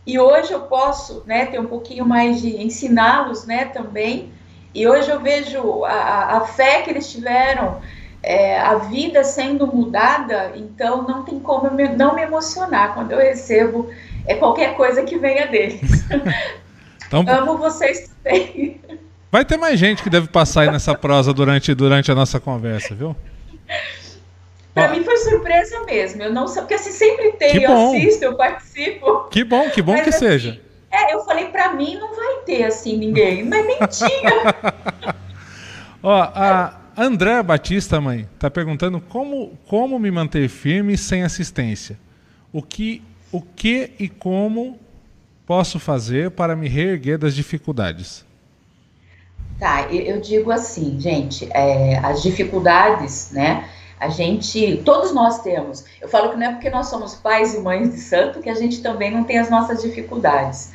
e 0.08 0.17
hoje 0.17 0.53
eu 0.53 0.62
posso 0.62 1.21
né, 1.25 1.47
ter 1.47 1.60
um 1.60 1.65
pouquinho 1.65 2.06
mais 2.06 2.39
de 2.39 2.56
ensiná-los 2.63 3.45
né, 3.45 3.65
também. 3.65 4.32
E 4.73 4.88
hoje 4.88 5.10
eu 5.10 5.19
vejo 5.19 5.84
a, 5.84 6.38
a 6.38 6.41
fé 6.47 6.82
que 6.82 6.89
eles 6.89 7.12
tiveram, 7.12 7.82
é, 8.28 8.60
a 8.60 8.76
vida 8.76 9.24
sendo 9.24 9.66
mudada, 9.66 10.52
então 10.54 11.04
não 11.04 11.24
tem 11.24 11.40
como 11.40 11.72
me, 11.72 11.88
não 11.88 12.13
me 12.13 12.22
emocionar 12.22 12.94
quando 12.94 13.13
eu 13.13 13.20
recebo 13.20 13.90
é, 14.26 14.36
qualquer 14.36 14.76
coisa 14.76 15.04
que 15.04 15.18
venha 15.18 15.48
deles. 15.48 15.82
Então, 17.08 17.24
Amo 17.26 17.58
vocês 17.58 18.12
também. 18.22 18.82
Vai 19.32 19.46
ter 19.46 19.56
mais 19.56 19.80
gente 19.80 20.04
que 20.04 20.10
deve 20.10 20.28
passar 20.28 20.63
aí 20.63 20.70
nessa 20.70 20.94
prosa 20.94 21.34
durante, 21.34 21.74
durante 21.74 22.12
a 22.12 22.16
nossa 22.16 22.38
conversa, 22.38 22.94
viu? 22.94 23.16
Para 24.74 24.90
mim 24.90 25.06
foi 25.06 25.16
surpresa 25.16 25.86
mesmo. 25.86 26.22
Eu 26.22 26.34
não 26.34 26.50
sei, 26.50 26.63
porque 26.63 26.74
assim 26.74 26.92
sempre 26.92 27.32
tem, 27.32 27.63
eu 27.63 27.72
assisto, 27.72 28.26
eu 28.26 28.36
participo. 28.36 29.24
Que 29.30 29.42
bom, 29.46 29.70
que 29.70 29.82
bom 29.82 29.94
mas, 29.94 30.04
que 30.04 30.10
assim, 30.10 30.20
seja. 30.20 30.62
É, 30.92 31.13
eu 31.13 31.24
falei 31.24 31.46
para 31.46 31.72
mim 31.76 31.96
não 31.96 32.13
vai 32.13 32.44
ter 32.46 32.66
assim 32.66 32.98
ninguém, 32.98 33.46
mas 33.46 33.66
nem 33.66 33.78
tinha. 33.88 35.16
Ó, 36.04 36.13
a 36.13 36.74
André 37.00 37.44
Batista, 37.44 38.02
mãe, 38.02 38.28
tá 38.40 38.50
perguntando 38.50 39.00
como 39.00 39.56
como 39.68 40.00
me 40.00 40.10
manter 40.10 40.50
firme 40.50 40.98
sem 40.98 41.22
assistência. 41.22 41.96
O 42.52 42.60
que 42.64 43.04
o 43.32 43.40
que 43.40 43.92
e 44.00 44.10
como 44.10 44.80
posso 45.46 45.80
fazer 45.80 46.32
para 46.32 46.56
me 46.56 46.68
reerguer 46.68 47.20
das 47.20 47.36
dificuldades? 47.36 48.26
Tá, 49.60 49.84
eu 49.92 50.20
digo 50.20 50.52
assim, 50.52 51.00
gente, 51.00 51.48
é, 51.52 52.00
as 52.00 52.24
dificuldades, 52.24 53.30
né? 53.32 53.70
A 54.00 54.10
gente, 54.10 54.82
todos 54.84 55.14
nós 55.14 55.42
temos. 55.42 55.86
Eu 56.02 56.08
falo 56.08 56.32
que 56.32 56.38
não 56.38 56.48
é 56.48 56.52
porque 56.52 56.70
nós 56.70 56.88
somos 56.88 57.14
pais 57.14 57.54
e 57.54 57.60
mães 57.60 57.92
de 57.92 58.00
santo 58.00 58.40
que 58.40 58.50
a 58.50 58.56
gente 58.56 58.82
também 58.82 59.12
não 59.12 59.24
tem 59.24 59.38
as 59.38 59.50
nossas 59.52 59.84
dificuldades. 59.84 60.72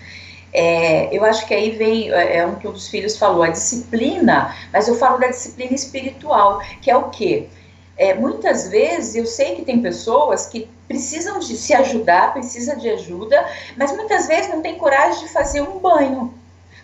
É, 0.52 1.14
eu 1.16 1.24
acho 1.24 1.46
que 1.46 1.54
aí 1.54 1.70
vem 1.70 2.12
é, 2.12 2.38
é 2.38 2.46
um 2.46 2.56
que 2.56 2.68
um 2.68 2.72
dos 2.72 2.88
filhos 2.88 3.16
falou, 3.16 3.42
a 3.42 3.48
disciplina, 3.48 4.54
mas 4.72 4.86
eu 4.86 4.94
falo 4.96 5.18
da 5.18 5.28
disciplina 5.28 5.74
espiritual, 5.74 6.60
que 6.80 6.90
é 6.90 6.96
o 6.96 7.08
quê? 7.10 7.48
É, 7.96 8.14
muitas 8.14 8.68
vezes 8.68 9.14
eu 9.14 9.26
sei 9.26 9.54
que 9.54 9.64
tem 9.64 9.80
pessoas 9.80 10.46
que 10.46 10.68
precisam 10.88 11.38
de 11.38 11.56
se 11.56 11.72
ajudar, 11.74 12.32
precisam 12.32 12.76
de 12.76 12.88
ajuda, 12.90 13.46
mas 13.76 13.92
muitas 13.92 14.26
vezes 14.26 14.50
não 14.50 14.60
tem 14.60 14.76
coragem 14.76 15.24
de 15.24 15.32
fazer 15.32 15.62
um 15.62 15.78
banho. 15.78 16.34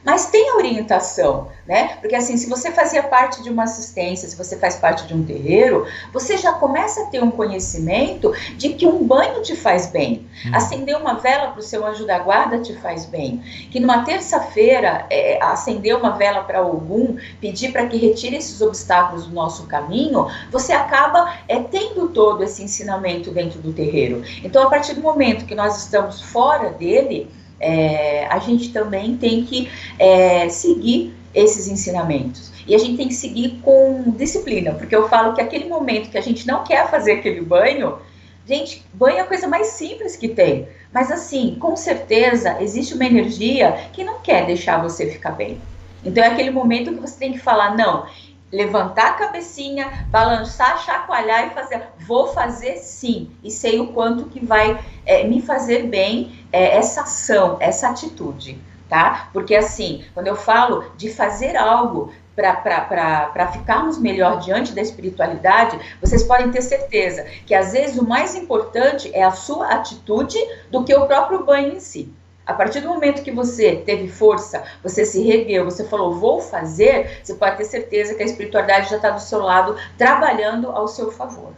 Mas 0.09 0.25
tem 0.25 0.55
orientação, 0.55 1.49
né? 1.67 1.99
Porque 2.01 2.15
assim, 2.15 2.39
se 2.39 2.49
você 2.49 2.73
fazia 2.73 3.03
parte 3.03 3.43
de 3.43 3.51
uma 3.51 3.65
assistência, 3.65 4.27
se 4.27 4.35
você 4.35 4.57
faz 4.57 4.77
parte 4.77 5.07
de 5.07 5.13
um 5.13 5.23
terreiro, 5.23 5.87
você 6.15 6.39
já 6.39 6.53
começa 6.53 7.03
a 7.03 7.07
ter 7.09 7.23
um 7.23 7.31
conhecimento 7.31 8.33
de 8.57 8.71
que 8.71 8.87
um 8.87 9.07
banho 9.07 9.43
te 9.43 9.55
faz 9.55 9.89
bem. 9.89 10.27
Hum. 10.47 10.51
Acender 10.55 10.97
uma 10.97 11.13
vela 11.13 11.49
para 11.49 11.61
o 11.61 11.63
seu 11.63 11.87
anjo 11.87 12.07
da 12.07 12.19
guarda 12.21 12.59
te 12.59 12.73
faz 12.77 13.05
bem. 13.05 13.43
Que 13.71 13.79
numa 13.79 14.03
terça-feira, 14.03 15.05
é, 15.11 15.39
acender 15.43 15.95
uma 15.95 16.13
vela 16.13 16.43
para 16.43 16.61
algum, 16.61 17.19
pedir 17.39 17.71
para 17.71 17.87
que 17.87 17.99
retire 17.99 18.37
esses 18.37 18.63
obstáculos 18.63 19.27
do 19.27 19.35
nosso 19.35 19.67
caminho, 19.67 20.27
você 20.51 20.73
acaba 20.73 21.35
é, 21.47 21.61
tendo 21.61 22.09
todo 22.09 22.43
esse 22.43 22.63
ensinamento 22.63 23.31
dentro 23.31 23.61
do 23.61 23.75
terreiro. 23.75 24.23
Então, 24.43 24.63
a 24.63 24.71
partir 24.71 24.95
do 24.95 25.03
momento 25.03 25.45
que 25.45 25.55
nós 25.55 25.77
estamos 25.77 26.23
fora 26.23 26.71
dele, 26.71 27.31
é, 27.61 28.27
a 28.27 28.39
gente 28.39 28.73
também 28.73 29.17
tem 29.17 29.45
que 29.45 29.69
é, 29.99 30.49
seguir 30.49 31.15
esses 31.35 31.69
ensinamentos. 31.69 32.53
E 32.67 32.75
a 32.75 32.79
gente 32.79 32.97
tem 32.97 33.09
que 33.09 33.15
seguir 33.15 33.61
com 33.63 34.15
disciplina, 34.17 34.73
porque 34.75 34.95
eu 34.95 35.09
falo 35.09 35.33
que 35.33 35.41
aquele 35.41 35.67
momento 35.67 36.11
que 36.11 36.19
a 36.19 36.23
gente 36.23 36.47
não 36.47 36.65
quer 36.65 36.91
fazer 36.91 37.13
aquele 37.13 37.41
banho, 37.41 37.99
gente, 38.47 38.85
banho 38.93 39.19
é 39.19 39.21
a 39.21 39.27
coisa 39.27 39.49
mais 39.49 39.69
simples 39.69 40.17
que 40.17 40.29
tem. 40.29 40.69
Mas 40.93 41.11
assim, 41.11 41.57
com 41.59 41.75
certeza 41.77 42.59
existe 42.61 42.95
uma 42.95 43.07
energia 43.07 43.89
que 43.93 44.05
não 44.05 44.21
quer 44.21 44.47
deixar 44.47 44.83
você 44.83 45.07
ficar 45.07 45.33
bem. 45.33 45.59
Então 46.05 46.23
é 46.23 46.29
aquele 46.29 46.51
momento 46.51 46.93
que 46.93 47.01
você 47.01 47.19
tem 47.19 47.33
que 47.33 47.39
falar, 47.39 47.77
não, 47.77 48.07
levantar 48.53 49.11
a 49.11 49.13
cabecinha, 49.15 50.07
balançar, 50.11 50.79
chacoalhar 50.85 51.49
e 51.49 51.51
fazer. 51.51 51.83
Vou 52.01 52.29
fazer 52.29 52.77
sim, 52.79 53.31
e 53.43 53.51
sei 53.51 53.81
o 53.81 53.89
quanto 53.93 54.27
que 54.27 54.45
vai 54.45 54.79
é, 55.05 55.25
me 55.25 55.43
fazer 55.43 55.85
bem 55.85 56.45
é, 56.53 56.77
essa 56.77 57.03
ação, 57.03 57.57
essa 57.61 57.89
atitude, 57.89 58.59
tá? 58.89 59.29
Porque 59.33 59.55
assim, 59.55 60.05
quando 60.15 60.27
eu 60.27 60.37
falo 60.37 60.91
de 60.97 61.11
fazer 61.11 61.57
algo 61.57 62.13
para 62.35 63.49
ficarmos 63.53 63.99
melhor 63.99 64.39
diante 64.39 64.73
da 64.73 64.81
espiritualidade, 64.81 65.79
vocês 66.01 66.23
podem 66.23 66.51
ter 66.53 66.63
certeza 66.63 67.25
que 67.45 67.53
às 67.53 67.73
vezes 67.73 67.99
o 67.99 68.07
mais 68.07 68.37
importante 68.37 69.11
é 69.13 69.25
a 69.25 69.33
sua 69.33 69.73
atitude 69.73 70.39
do 70.71 70.85
que 70.85 70.95
o 70.95 71.07
próprio 71.07 71.45
banho 71.45 71.75
em 71.75 71.81
si. 71.81 72.13
A 72.49 72.55
partir 72.55 72.81
do 72.81 72.89
momento 72.89 73.23
que 73.23 73.31
você 73.31 73.77
teve 73.77 74.09
força, 74.09 74.65
você 74.83 75.05
se 75.05 75.23
regueu, 75.23 75.67
você 75.67 75.85
falou, 75.85 76.19
vou 76.19 76.41
fazer, 76.41 77.21
você 77.23 77.35
pode 77.35 77.59
ter 77.59 77.67
certeza 77.67 78.15
que 78.15 78.23
a 78.23 78.25
espiritualidade 78.25 78.89
já 78.89 78.97
está 78.97 79.11
do 79.11 79.21
seu 79.21 79.41
lado, 79.41 79.77
trabalhando 79.99 80.69
ao 80.71 80.89
seu 80.89 81.13
favor. 81.13 81.53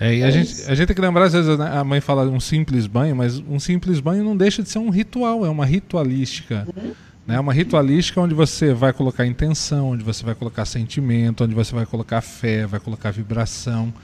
É, 0.00 0.12
e 0.12 0.22
é 0.22 0.24
a, 0.24 0.30
gente, 0.32 0.68
a 0.68 0.74
gente 0.74 0.88
tem 0.88 0.96
que 0.96 1.00
lembrar, 1.00 1.26
às 1.26 1.32
vezes, 1.32 1.56
né, 1.56 1.70
a 1.72 1.84
mãe 1.84 2.00
fala 2.00 2.24
um 2.24 2.40
simples 2.40 2.88
banho, 2.88 3.14
mas 3.14 3.38
um 3.38 3.60
simples 3.60 4.00
banho 4.00 4.24
não 4.24 4.36
deixa 4.36 4.60
de 4.60 4.68
ser 4.68 4.80
um 4.80 4.90
ritual, 4.90 5.46
é 5.46 5.48
uma 5.48 5.64
ritualística. 5.64 6.66
Uhum. 6.76 6.92
Né? 7.24 7.38
Uma 7.38 7.52
ritualística 7.52 8.20
onde 8.20 8.34
você 8.34 8.74
vai 8.74 8.92
colocar 8.92 9.24
intenção, 9.24 9.90
onde 9.90 10.02
você 10.02 10.24
vai 10.24 10.34
colocar 10.34 10.64
sentimento, 10.64 11.44
onde 11.44 11.54
você 11.54 11.72
vai 11.72 11.86
colocar 11.86 12.20
fé, 12.20 12.66
vai 12.66 12.80
colocar 12.80 13.12
vibração. 13.12 13.94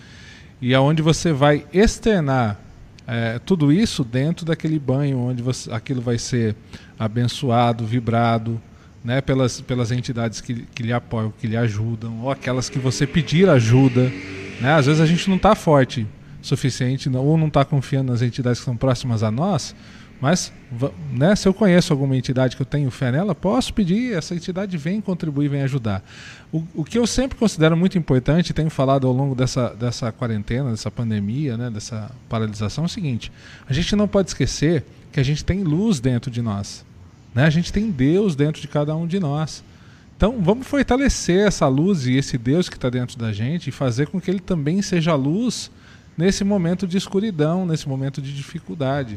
E 0.63 0.73
aonde 0.77 1.03
você 1.03 1.33
vai 1.33 1.67
externar 1.73 2.68
é, 3.11 3.39
tudo 3.39 3.73
isso 3.73 4.05
dentro 4.05 4.45
daquele 4.45 4.79
banho 4.79 5.19
onde 5.19 5.43
você, 5.43 5.73
aquilo 5.73 6.03
vai 6.03 6.19
ser 6.19 6.55
abençoado, 6.99 7.87
vibrado, 7.87 8.61
né, 9.03 9.23
pelas, 9.23 9.63
pelas 9.63 9.91
entidades 9.91 10.43
que, 10.43 10.67
que 10.75 10.83
lhe 10.83 10.93
apoiam, 10.93 11.33
que 11.41 11.47
lhe 11.47 11.57
ajudam, 11.57 12.21
ou 12.21 12.31
aquelas 12.31 12.69
que 12.69 12.79
você 12.79 13.07
pedir 13.07 13.49
ajuda. 13.49 14.13
Né? 14.61 14.75
Às 14.75 14.85
vezes 14.85 15.01
a 15.01 15.07
gente 15.07 15.27
não 15.31 15.37
está 15.37 15.55
forte 15.55 16.07
suficiente, 16.43 17.09
ou 17.09 17.39
não 17.39 17.49
está 17.49 17.65
confiando 17.65 18.13
nas 18.13 18.21
entidades 18.21 18.59
que 18.61 18.65
são 18.67 18.77
próximas 18.77 19.23
a 19.23 19.31
nós, 19.31 19.75
mas 20.21 20.53
né, 21.13 21.37
se 21.37 21.47
eu 21.47 21.55
conheço 21.55 21.93
alguma 21.93 22.17
entidade 22.17 22.57
que 22.57 22.63
eu 22.63 22.67
tenho 22.67 22.91
fé 22.91 23.13
nela, 23.13 23.35
posso 23.35 23.73
pedir, 23.73 24.15
essa 24.15 24.35
entidade 24.35 24.77
vem 24.77 25.01
contribuir, 25.01 25.49
vem 25.49 25.63
ajudar. 25.63 26.03
O, 26.53 26.65
o 26.75 26.85
que 26.85 26.99
eu 26.99 27.07
sempre 27.07 27.39
considero 27.39 27.77
muito 27.77 27.97
importante, 27.97 28.53
tenho 28.53 28.71
falado 28.71 29.07
ao 29.07 29.13
longo 29.13 29.35
dessa, 29.35 29.69
dessa 29.71 30.11
quarentena, 30.11 30.71
dessa 30.71 30.91
pandemia, 30.91 31.57
né, 31.57 31.71
dessa 31.71 32.11
paralisação, 32.29 32.85
é 32.85 32.87
o 32.87 32.91
seguinte: 32.91 33.31
a 33.69 33.73
gente 33.73 33.95
não 33.95 34.09
pode 34.09 34.31
esquecer 34.31 34.85
que 35.13 35.21
a 35.21 35.23
gente 35.23 35.45
tem 35.45 35.63
luz 35.63 36.01
dentro 36.01 36.31
de 36.31 36.43
nós. 36.43 36.85
Né? 37.35 37.45
A 37.45 37.51
gente 37.51 37.73
tem 37.73 37.91
Deus 37.91 38.35
dentro 38.35 38.61
de 38.61 38.67
cada 38.67 38.97
um 38.97 39.07
de 39.07 39.21
nós. 39.21 39.63
Então 40.17 40.41
vamos 40.41 40.67
fortalecer 40.67 41.47
essa 41.47 41.69
luz 41.69 42.07
e 42.07 42.17
esse 42.17 42.37
Deus 42.37 42.69
que 42.69 42.75
está 42.75 42.91
dentro 42.91 43.17
da 43.17 43.33
gente 43.33 43.69
e 43.69 43.73
fazer 43.73 44.09
com 44.09 44.21
que 44.21 44.29
ele 44.29 44.41
também 44.41 44.83
seja 44.83 45.15
luz 45.15 45.71
nesse 46.17 46.43
momento 46.43 46.89
de 46.89 46.97
escuridão, 46.97 47.65
nesse 47.65 47.89
momento 47.89 48.21
de 48.21 48.35
dificuldade. 48.35 49.17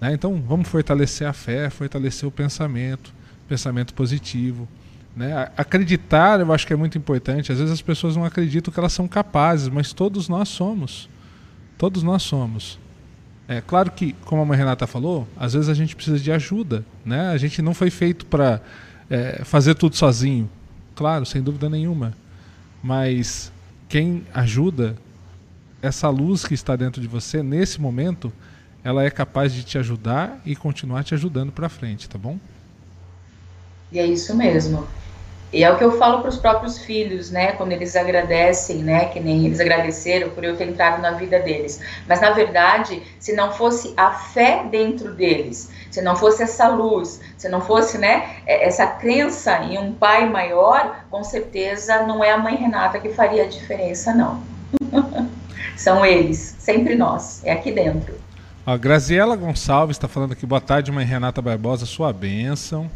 Né? 0.00 0.12
Então 0.12 0.42
vamos 0.46 0.68
fortalecer 0.68 1.26
a 1.26 1.32
fé, 1.32 1.70
fortalecer 1.70 2.28
o 2.28 2.32
pensamento, 2.32 3.12
pensamento 3.48 3.94
positivo. 3.94 4.68
Né? 5.16 5.50
Acreditar, 5.56 6.40
eu 6.40 6.52
acho 6.52 6.66
que 6.66 6.72
é 6.72 6.76
muito 6.76 6.96
importante. 6.96 7.50
Às 7.50 7.58
vezes 7.58 7.72
as 7.72 7.82
pessoas 7.82 8.16
não 8.16 8.24
acreditam 8.24 8.72
que 8.72 8.78
elas 8.78 8.92
são 8.92 9.08
capazes, 9.08 9.68
mas 9.68 9.92
todos 9.92 10.28
nós 10.28 10.48
somos. 10.48 11.08
Todos 11.76 12.02
nós 12.02 12.22
somos. 12.22 12.78
É 13.48 13.60
claro 13.60 13.90
que, 13.90 14.14
como 14.24 14.42
a 14.42 14.44
mãe 14.44 14.58
Renata 14.58 14.86
falou, 14.86 15.26
às 15.36 15.54
vezes 15.54 15.70
a 15.70 15.74
gente 15.74 15.96
precisa 15.96 16.18
de 16.18 16.30
ajuda. 16.30 16.84
Né? 17.04 17.30
A 17.30 17.36
gente 17.36 17.62
não 17.62 17.74
foi 17.74 17.90
feito 17.90 18.26
para 18.26 18.60
é, 19.08 19.42
fazer 19.44 19.74
tudo 19.74 19.96
sozinho. 19.96 20.48
Claro, 20.94 21.24
sem 21.24 21.42
dúvida 21.42 21.68
nenhuma. 21.68 22.12
Mas 22.82 23.50
quem 23.88 24.24
ajuda, 24.34 24.96
essa 25.80 26.08
luz 26.10 26.44
que 26.44 26.54
está 26.54 26.76
dentro 26.76 27.00
de 27.00 27.08
você, 27.08 27.42
nesse 27.42 27.80
momento, 27.80 28.32
ela 28.84 29.04
é 29.04 29.10
capaz 29.10 29.52
de 29.52 29.62
te 29.64 29.78
ajudar 29.78 30.40
e 30.44 30.54
continuar 30.54 31.04
te 31.04 31.14
ajudando 31.14 31.52
para 31.52 31.68
frente, 31.68 32.08
tá 32.08 32.18
bom? 32.18 32.38
E 33.90 33.98
é 33.98 34.06
isso 34.06 34.34
mesmo. 34.36 34.86
E 35.50 35.64
é 35.64 35.72
o 35.72 35.78
que 35.78 35.84
eu 35.84 35.96
falo 35.96 36.20
para 36.20 36.28
os 36.28 36.36
próprios 36.36 36.78
filhos, 36.78 37.30
né? 37.30 37.52
Quando 37.52 37.72
eles 37.72 37.96
agradecem, 37.96 38.78
né? 38.78 39.06
Que 39.06 39.18
nem 39.18 39.46
eles 39.46 39.60
agradeceram 39.60 40.28
por 40.30 40.44
eu 40.44 40.56
ter 40.56 40.68
entrado 40.68 41.00
na 41.00 41.12
vida 41.12 41.38
deles. 41.38 41.80
Mas 42.06 42.20
na 42.20 42.30
verdade, 42.30 43.02
se 43.18 43.32
não 43.32 43.50
fosse 43.50 43.94
a 43.96 44.10
fé 44.10 44.66
dentro 44.70 45.14
deles, 45.14 45.70
se 45.90 46.02
não 46.02 46.16
fosse 46.16 46.42
essa 46.42 46.68
luz, 46.68 47.20
se 47.38 47.48
não 47.48 47.62
fosse, 47.62 47.96
né? 47.96 48.36
Essa 48.46 48.86
crença 48.86 49.56
em 49.64 49.78
um 49.78 49.92
pai 49.94 50.28
maior, 50.28 51.04
com 51.10 51.24
certeza 51.24 52.02
não 52.02 52.22
é 52.22 52.30
a 52.30 52.38
mãe 52.38 52.56
Renata 52.56 53.00
que 53.00 53.08
faria 53.08 53.44
a 53.44 53.48
diferença, 53.48 54.12
não. 54.12 54.42
São 55.78 56.04
eles, 56.04 56.56
sempre 56.58 56.94
nós, 56.94 57.42
é 57.42 57.52
aqui 57.52 57.72
dentro. 57.72 58.27
A 58.68 58.76
Graziela 58.76 59.34
Gonçalves 59.34 59.96
está 59.96 60.06
falando 60.06 60.32
aqui, 60.32 60.44
boa 60.44 60.60
tarde, 60.60 60.92
mãe 60.92 61.02
Renata 61.02 61.40
Barbosa, 61.40 61.86
sua 61.86 62.12
bênção. 62.12 62.90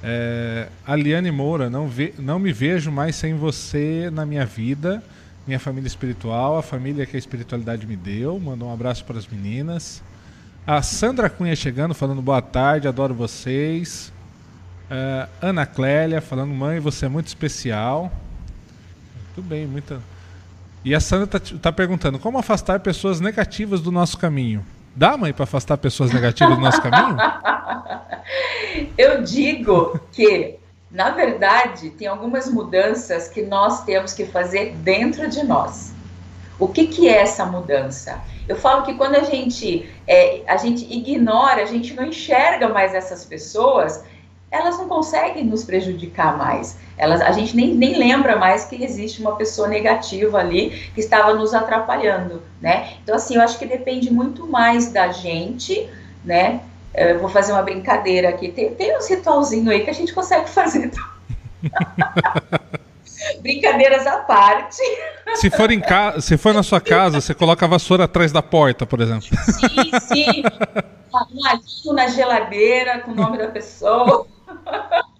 É, 0.00 0.68
a 0.86 0.94
Liane 0.94 1.32
Moura, 1.32 1.68
não, 1.68 1.88
ve, 1.88 2.14
não 2.16 2.38
me 2.38 2.52
vejo 2.52 2.92
mais 2.92 3.16
sem 3.16 3.34
você 3.34 4.08
na 4.12 4.24
minha 4.24 4.46
vida, 4.46 5.02
minha 5.48 5.58
família 5.58 5.88
espiritual, 5.88 6.56
a 6.56 6.62
família 6.62 7.04
que 7.06 7.16
a 7.16 7.18
espiritualidade 7.18 7.88
me 7.88 7.96
deu. 7.96 8.38
Mandou 8.38 8.68
um 8.68 8.72
abraço 8.72 9.04
para 9.04 9.18
as 9.18 9.26
meninas. 9.26 10.00
A 10.64 10.80
Sandra 10.80 11.28
Cunha 11.28 11.56
chegando, 11.56 11.92
falando 11.92 12.22
boa 12.22 12.40
tarde, 12.40 12.86
adoro 12.86 13.12
vocês. 13.12 14.12
É, 14.88 15.26
Ana 15.42 15.66
Clélia 15.66 16.20
falando, 16.20 16.54
mãe, 16.54 16.78
você 16.78 17.06
é 17.06 17.08
muito 17.08 17.26
especial. 17.26 18.12
Muito 19.24 19.42
bem, 19.42 19.66
muita. 19.66 20.00
E 20.84 20.94
a 20.94 21.00
Sandra 21.00 21.36
está 21.36 21.58
tá 21.58 21.72
perguntando 21.72 22.16
como 22.16 22.38
afastar 22.38 22.78
pessoas 22.78 23.20
negativas 23.20 23.80
do 23.80 23.90
nosso 23.90 24.16
caminho. 24.16 24.64
Dá, 24.96 25.16
mãe, 25.16 25.32
para 25.32 25.42
afastar 25.42 25.76
pessoas 25.76 26.12
negativas 26.12 26.54
do 26.56 26.60
nosso 26.60 26.80
caminho? 26.80 27.16
Eu 28.96 29.22
digo 29.22 29.98
que, 30.12 30.56
na 30.90 31.10
verdade, 31.10 31.90
tem 31.90 32.06
algumas 32.06 32.48
mudanças 32.48 33.28
que 33.28 33.42
nós 33.42 33.84
temos 33.84 34.12
que 34.12 34.24
fazer 34.24 34.74
dentro 34.76 35.28
de 35.28 35.42
nós. 35.44 35.92
O 36.58 36.68
que, 36.68 36.86
que 36.86 37.08
é 37.08 37.22
essa 37.22 37.44
mudança? 37.44 38.20
Eu 38.48 38.56
falo 38.56 38.84
que 38.84 38.94
quando 38.94 39.16
a 39.16 39.24
gente, 39.24 39.90
é, 40.06 40.42
a 40.46 40.56
gente 40.56 40.84
ignora, 40.84 41.62
a 41.62 41.66
gente 41.66 41.94
não 41.94 42.04
enxerga 42.04 42.68
mais 42.68 42.94
essas 42.94 43.24
pessoas, 43.24 44.04
elas 44.54 44.78
não 44.78 44.86
conseguem 44.86 45.44
nos 45.44 45.64
prejudicar 45.64 46.38
mais. 46.38 46.76
Elas, 46.96 47.20
a 47.20 47.32
gente 47.32 47.56
nem, 47.56 47.74
nem 47.74 47.98
lembra 47.98 48.36
mais 48.36 48.64
que 48.64 48.82
existe 48.82 49.20
uma 49.20 49.34
pessoa 49.34 49.66
negativa 49.66 50.38
ali 50.38 50.70
que 50.94 51.00
estava 51.00 51.34
nos 51.34 51.52
atrapalhando, 51.52 52.40
né? 52.62 52.94
Então, 53.02 53.16
assim, 53.16 53.34
eu 53.34 53.42
acho 53.42 53.58
que 53.58 53.66
depende 53.66 54.12
muito 54.12 54.46
mais 54.46 54.92
da 54.92 55.08
gente, 55.08 55.90
né? 56.24 56.60
Eu 56.94 57.18
vou 57.18 57.28
fazer 57.28 57.50
uma 57.50 57.62
brincadeira 57.62 58.28
aqui. 58.28 58.52
Tem, 58.52 58.72
tem 58.72 58.96
uns 58.96 59.10
ritualzinhos 59.10 59.66
aí 59.68 59.82
que 59.82 59.90
a 59.90 59.94
gente 59.94 60.14
consegue 60.14 60.48
fazer 60.48 60.92
Brincadeiras 63.40 64.06
à 64.06 64.18
parte. 64.18 64.82
Se 65.34 65.50
for, 65.50 65.72
em 65.72 65.80
ca... 65.80 66.20
Se 66.20 66.36
for 66.36 66.54
na 66.54 66.62
sua 66.62 66.80
casa, 66.80 67.20
você 67.20 67.34
coloca 67.34 67.64
a 67.64 67.68
vassoura 67.68 68.04
atrás 68.04 68.30
da 68.30 68.42
porta, 68.42 68.86
por 68.86 69.00
exemplo. 69.00 69.26
Sim, 69.26 69.90
sim. 70.00 70.42
Um 71.32 71.46
alinho 71.46 71.92
na 71.94 72.08
geladeira 72.08 72.98
com 72.98 73.12
o 73.12 73.14
nome 73.14 73.38
da 73.38 73.46
pessoa. 73.46 74.26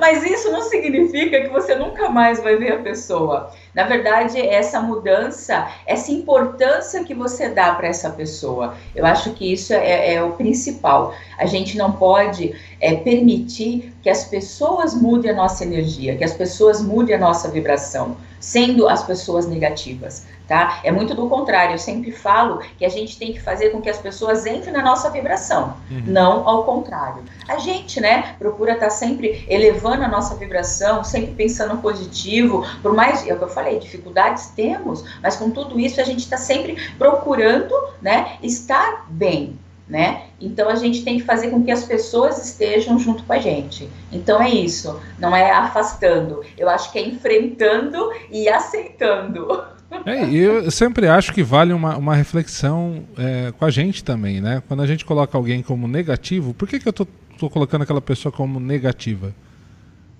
Mas 0.00 0.24
isso 0.24 0.50
não 0.50 0.62
significa 0.62 1.40
que 1.42 1.48
você 1.48 1.74
nunca 1.74 2.08
mais 2.08 2.42
vai 2.42 2.56
ver 2.56 2.72
a 2.72 2.78
pessoa. 2.78 3.50
Na 3.74 3.84
verdade, 3.84 4.40
essa 4.40 4.80
mudança, 4.80 5.68
essa 5.86 6.10
importância 6.10 7.04
que 7.04 7.14
você 7.14 7.50
dá 7.50 7.74
para 7.74 7.88
essa 7.88 8.10
pessoa, 8.10 8.74
eu 8.94 9.04
acho 9.04 9.34
que 9.34 9.52
isso 9.52 9.74
é, 9.74 10.14
é, 10.14 10.22
o 10.22 10.32
principal. 10.32 11.14
A 11.38 11.44
gente 11.44 11.76
não 11.76 11.92
pode 11.92 12.54
é, 12.80 12.96
permitir 12.96 13.92
que 14.02 14.08
as 14.08 14.24
pessoas 14.24 14.94
mudem 14.94 15.30
a 15.30 15.34
nossa 15.34 15.64
energia, 15.64 16.16
que 16.16 16.24
as 16.24 16.32
pessoas 16.32 16.82
mudem 16.82 17.14
a 17.14 17.18
nossa 17.18 17.48
vibração, 17.48 18.16
sendo 18.40 18.88
as 18.88 19.04
pessoas 19.04 19.46
negativas 19.46 20.26
tá? 20.50 20.80
É 20.82 20.90
muito 20.90 21.14
do 21.14 21.28
contrário. 21.28 21.74
Eu 21.74 21.78
sempre 21.78 22.10
falo 22.10 22.60
que 22.76 22.84
a 22.84 22.88
gente 22.88 23.16
tem 23.16 23.32
que 23.32 23.40
fazer 23.40 23.70
com 23.70 23.80
que 23.80 23.88
as 23.88 23.98
pessoas 23.98 24.44
entrem 24.46 24.72
na 24.72 24.82
nossa 24.82 25.08
vibração, 25.08 25.76
uhum. 25.88 26.02
não 26.06 26.48
ao 26.48 26.64
contrário. 26.64 27.22
A 27.48 27.56
gente, 27.58 28.00
né, 28.00 28.34
procura 28.36 28.72
estar 28.72 28.86
tá 28.86 28.90
sempre 28.90 29.46
elevando 29.48 30.02
a 30.02 30.08
nossa 30.08 30.34
vibração, 30.34 31.04
sempre 31.04 31.34
pensando 31.34 31.80
positivo, 31.80 32.66
por 32.82 32.92
mais, 32.92 33.24
é 33.28 33.32
o 33.32 33.38
que 33.38 33.44
eu 33.44 33.48
falei, 33.48 33.78
dificuldades 33.78 34.46
temos, 34.56 35.04
mas 35.22 35.36
com 35.36 35.50
tudo 35.50 35.78
isso 35.78 36.00
a 36.00 36.04
gente 36.04 36.18
está 36.18 36.36
sempre 36.36 36.76
procurando, 36.98 37.72
né, 38.02 38.36
estar 38.42 39.06
bem, 39.08 39.56
né? 39.90 40.22
Então 40.40 40.70
a 40.70 40.76
gente 40.76 41.02
tem 41.02 41.18
que 41.18 41.24
fazer 41.24 41.50
com 41.50 41.62
que 41.64 41.70
as 41.70 41.84
pessoas 41.84 42.42
estejam 42.42 42.98
junto 42.98 43.24
com 43.24 43.32
a 43.32 43.38
gente. 43.38 43.90
Então 44.12 44.40
é 44.40 44.48
isso, 44.48 44.98
não 45.18 45.34
é 45.34 45.50
afastando. 45.50 46.42
Eu 46.56 46.70
acho 46.70 46.92
que 46.92 46.98
é 46.98 47.06
enfrentando 47.06 48.10
e 48.30 48.48
aceitando. 48.48 49.64
É, 50.06 50.32
eu 50.32 50.70
sempre 50.70 51.08
acho 51.08 51.34
que 51.34 51.42
vale 51.42 51.72
uma, 51.72 51.96
uma 51.96 52.14
reflexão 52.14 53.02
é, 53.18 53.52
com 53.58 53.64
a 53.64 53.70
gente 53.70 54.04
também, 54.04 54.40
né? 54.40 54.62
Quando 54.68 54.82
a 54.82 54.86
gente 54.86 55.04
coloca 55.04 55.36
alguém 55.36 55.60
como 55.62 55.88
negativo, 55.88 56.54
por 56.54 56.68
que, 56.68 56.78
que 56.78 56.88
eu 56.88 56.92
tô, 56.92 57.04
tô 57.36 57.50
colocando 57.50 57.82
aquela 57.82 58.00
pessoa 58.00 58.30
como 58.30 58.60
negativa? 58.60 59.34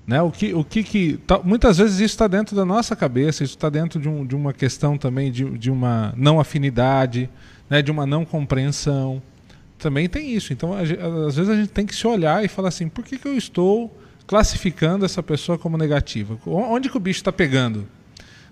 Né? 0.04 0.20
O 0.20 0.32
que, 0.32 0.52
o 0.52 0.64
que, 0.64 0.82
que 0.82 1.18
tá, 1.18 1.38
muitas 1.44 1.78
vezes 1.78 2.00
isso 2.00 2.14
está 2.14 2.26
dentro 2.26 2.56
da 2.56 2.64
nossa 2.64 2.96
cabeça, 2.96 3.44
isso 3.44 3.54
está 3.54 3.70
dentro 3.70 4.00
de, 4.00 4.08
um, 4.08 4.26
de 4.26 4.34
uma 4.34 4.52
questão 4.52 4.98
também 4.98 5.30
de, 5.30 5.44
de 5.56 5.70
uma 5.70 6.12
não 6.16 6.40
afinidade, 6.40 7.30
né? 7.68 7.80
de 7.80 7.92
uma 7.92 8.04
não 8.04 8.24
compreensão. 8.24 9.22
Também 9.80 10.08
tem 10.08 10.34
isso. 10.34 10.52
Então, 10.52 10.74
às 10.74 11.34
vezes 11.34 11.48
a 11.48 11.56
gente 11.56 11.70
tem 11.70 11.86
que 11.86 11.94
se 11.94 12.06
olhar 12.06 12.44
e 12.44 12.48
falar 12.48 12.68
assim: 12.68 12.88
por 12.88 13.04
que, 13.04 13.18
que 13.18 13.26
eu 13.26 13.36
estou 13.36 13.98
classificando 14.26 15.04
essa 15.04 15.22
pessoa 15.22 15.58
como 15.58 15.76
negativa? 15.76 16.38
Onde 16.46 16.88
que 16.88 16.96
o 16.96 17.00
bicho 17.00 17.20
está 17.20 17.32
pegando? 17.32 17.88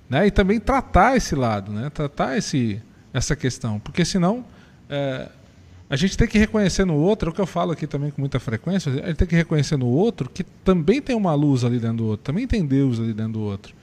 Né? 0.08 0.26
E 0.26 0.30
também 0.30 0.58
tratar 0.58 1.16
esse 1.16 1.34
lado, 1.34 1.70
né? 1.70 1.90
tratar 1.90 2.36
esse, 2.36 2.82
essa 3.12 3.36
questão, 3.36 3.78
porque 3.78 4.04
senão 4.04 4.44
é, 4.88 5.28
a 5.90 5.96
gente 5.96 6.16
tem 6.16 6.26
que 6.26 6.38
reconhecer 6.38 6.84
no 6.84 6.94
outro, 6.94 7.28
é 7.28 7.30
o 7.30 7.34
que 7.34 7.40
eu 7.40 7.46
falo 7.46 7.72
aqui 7.72 7.86
também 7.86 8.10
com 8.10 8.20
muita 8.20 8.40
frequência, 8.40 8.90
a 8.90 9.06
gente 9.08 9.16
tem 9.16 9.28
que 9.28 9.36
reconhecer 9.36 9.76
no 9.76 9.86
outro 9.86 10.28
que 10.28 10.42
também 10.42 11.00
tem 11.00 11.14
uma 11.14 11.34
luz 11.34 11.62
ali 11.62 11.78
dentro 11.78 11.98
do 11.98 12.06
outro, 12.06 12.24
também 12.24 12.46
tem 12.46 12.64
Deus 12.64 12.98
ali 12.98 13.12
dentro 13.12 13.34
do 13.34 13.40
outro. 13.40 13.74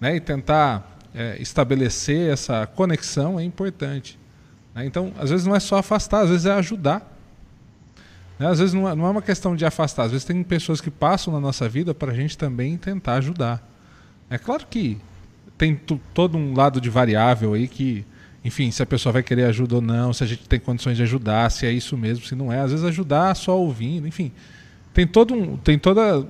Né? 0.00 0.16
E 0.16 0.20
tentar 0.20 0.98
é, 1.14 1.36
estabelecer 1.40 2.32
essa 2.32 2.66
conexão 2.66 3.38
é 3.38 3.44
importante. 3.44 4.17
Né? 4.78 4.86
Então, 4.86 5.12
às 5.18 5.30
vezes 5.30 5.44
não 5.44 5.54
é 5.54 5.60
só 5.60 5.78
afastar, 5.78 6.22
às 6.22 6.30
vezes 6.30 6.46
é 6.46 6.52
ajudar. 6.52 7.16
Né? 8.38 8.46
Às 8.46 8.60
vezes 8.60 8.72
não 8.72 8.88
é, 8.88 8.94
não 8.94 9.06
é 9.06 9.10
uma 9.10 9.22
questão 9.22 9.56
de 9.56 9.66
afastar, 9.66 10.04
às 10.04 10.12
vezes 10.12 10.24
tem 10.24 10.42
pessoas 10.42 10.80
que 10.80 10.90
passam 10.90 11.32
na 11.32 11.40
nossa 11.40 11.68
vida 11.68 11.92
para 11.92 12.12
a 12.12 12.14
gente 12.14 12.38
também 12.38 12.76
tentar 12.76 13.14
ajudar. 13.14 13.66
É 14.30 14.38
claro 14.38 14.64
que 14.70 14.98
tem 15.56 15.74
todo 16.14 16.38
um 16.38 16.54
lado 16.54 16.80
de 16.80 16.88
variável 16.88 17.54
aí 17.54 17.66
que, 17.66 18.06
enfim, 18.44 18.70
se 18.70 18.80
a 18.82 18.86
pessoa 18.86 19.12
vai 19.12 19.22
querer 19.22 19.44
ajuda 19.44 19.76
ou 19.76 19.82
não, 19.82 20.12
se 20.12 20.22
a 20.22 20.26
gente 20.26 20.48
tem 20.48 20.60
condições 20.60 20.96
de 20.96 21.02
ajudar, 21.02 21.50
se 21.50 21.66
é 21.66 21.72
isso 21.72 21.96
mesmo, 21.96 22.24
se 22.24 22.36
não 22.36 22.52
é. 22.52 22.60
Às 22.60 22.70
vezes 22.70 22.86
ajudar 22.86 23.34
só 23.34 23.58
ouvindo, 23.58 24.06
enfim. 24.06 24.30
Tem, 24.94 25.06
todo 25.06 25.34
um, 25.34 25.56
tem 25.56 25.78
toda 25.78 26.24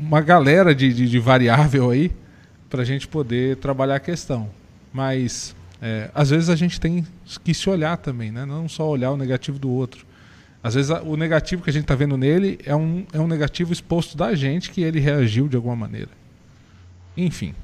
uma 0.00 0.20
galera 0.20 0.74
de, 0.74 0.92
de, 0.92 1.08
de 1.08 1.18
variável 1.20 1.90
aí 1.90 2.10
para 2.68 2.82
a 2.82 2.84
gente 2.84 3.06
poder 3.06 3.56
trabalhar 3.58 3.96
a 3.96 4.00
questão. 4.00 4.50
Mas 4.92 5.54
é, 5.80 6.10
às 6.14 6.30
vezes 6.30 6.48
a 6.48 6.56
gente 6.56 6.80
tem 6.80 7.06
que 7.42 7.52
se 7.54 7.68
olhar 7.68 7.96
também, 7.96 8.30
né? 8.30 8.44
não 8.44 8.68
só 8.68 8.88
olhar 8.88 9.10
o 9.10 9.16
negativo 9.16 9.58
do 9.58 9.70
outro. 9.70 10.06
Às 10.62 10.74
vezes 10.74 10.90
o 11.04 11.16
negativo 11.16 11.62
que 11.62 11.68
a 11.68 11.72
gente 11.72 11.82
está 11.82 11.94
vendo 11.94 12.16
nele 12.16 12.58
é 12.64 12.74
um, 12.74 13.04
é 13.12 13.20
um 13.20 13.26
negativo 13.26 13.72
exposto 13.72 14.16
da 14.16 14.34
gente 14.34 14.70
que 14.70 14.82
ele 14.82 14.98
reagiu 14.98 15.46
de 15.46 15.56
alguma 15.56 15.76
maneira. 15.76 16.08
Enfim. 17.16 17.54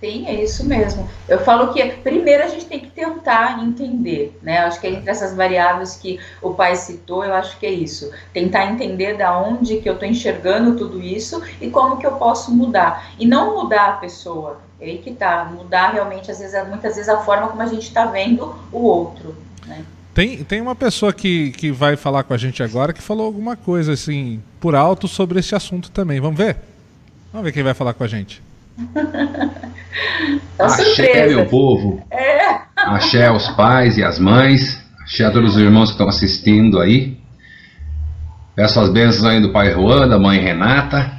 Sim, 0.00 0.26
é 0.28 0.44
isso 0.44 0.64
mesmo. 0.64 1.08
Eu 1.28 1.40
falo 1.40 1.72
que 1.72 1.84
primeiro 1.84 2.44
a 2.44 2.48
gente 2.48 2.66
tem 2.66 2.78
que 2.78 2.90
tentar 2.90 3.64
entender, 3.64 4.38
né? 4.40 4.58
Acho 4.60 4.80
que 4.80 4.86
entre 4.86 5.10
essas 5.10 5.34
variáveis 5.34 5.96
que 5.96 6.20
o 6.40 6.54
pai 6.54 6.76
citou, 6.76 7.24
eu 7.24 7.34
acho 7.34 7.58
que 7.58 7.66
é 7.66 7.70
isso. 7.70 8.12
Tentar 8.32 8.66
entender 8.66 9.16
da 9.16 9.36
onde 9.36 9.78
que 9.78 9.88
eu 9.88 9.94
estou 9.94 10.08
enxergando 10.08 10.76
tudo 10.76 11.02
isso 11.02 11.42
e 11.60 11.68
como 11.68 11.96
que 11.96 12.06
eu 12.06 12.12
posso 12.12 12.54
mudar. 12.54 13.12
E 13.18 13.26
não 13.26 13.56
mudar 13.56 13.88
a 13.88 13.92
pessoa. 13.94 14.60
É 14.80 14.84
aí 14.84 14.98
que 14.98 15.12
tá. 15.12 15.44
Mudar 15.46 15.90
realmente, 15.90 16.30
às 16.30 16.38
vezes, 16.38 16.68
muitas 16.68 16.94
vezes, 16.94 17.08
a 17.08 17.18
forma 17.18 17.48
como 17.48 17.60
a 17.60 17.66
gente 17.66 17.82
está 17.82 18.06
vendo 18.06 18.54
o 18.70 18.78
outro. 18.78 19.34
Né? 19.66 19.84
Tem, 20.14 20.44
tem 20.44 20.60
uma 20.60 20.76
pessoa 20.76 21.12
que, 21.12 21.50
que 21.52 21.72
vai 21.72 21.96
falar 21.96 22.22
com 22.22 22.34
a 22.34 22.38
gente 22.38 22.62
agora 22.62 22.92
que 22.92 23.02
falou 23.02 23.26
alguma 23.26 23.56
coisa 23.56 23.94
assim, 23.94 24.40
por 24.60 24.76
alto, 24.76 25.08
sobre 25.08 25.40
esse 25.40 25.56
assunto 25.56 25.90
também. 25.90 26.20
Vamos 26.20 26.38
ver? 26.38 26.56
Vamos 27.32 27.44
ver 27.44 27.52
quem 27.52 27.64
vai 27.64 27.74
falar 27.74 27.94
com 27.94 28.04
a 28.04 28.08
gente. 28.08 28.47
Axé, 30.58 31.26
meu 31.28 31.46
povo. 31.46 32.02
É. 32.10 32.60
Axé 32.76 33.26
aos 33.26 33.48
pais 33.50 33.98
e 33.98 34.04
às 34.04 34.18
mães. 34.18 34.82
Axé 35.02 35.24
a 35.24 35.30
todos 35.30 35.56
os 35.56 35.62
irmãos 35.62 35.90
que 35.90 35.94
estão 35.94 36.08
assistindo 36.08 36.80
aí. 36.80 37.18
Peço 38.54 38.80
as 38.80 38.88
bênçãos 38.90 39.24
aí 39.24 39.40
do 39.40 39.50
pai 39.50 39.72
Juan, 39.72 40.08
da 40.08 40.18
mãe 40.18 40.40
Renata. 40.40 41.12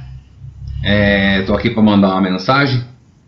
Estou 1.40 1.54
é, 1.54 1.58
aqui 1.58 1.70
para 1.70 1.82
mandar 1.82 2.10
uma 2.10 2.20
mensagem. 2.20 2.82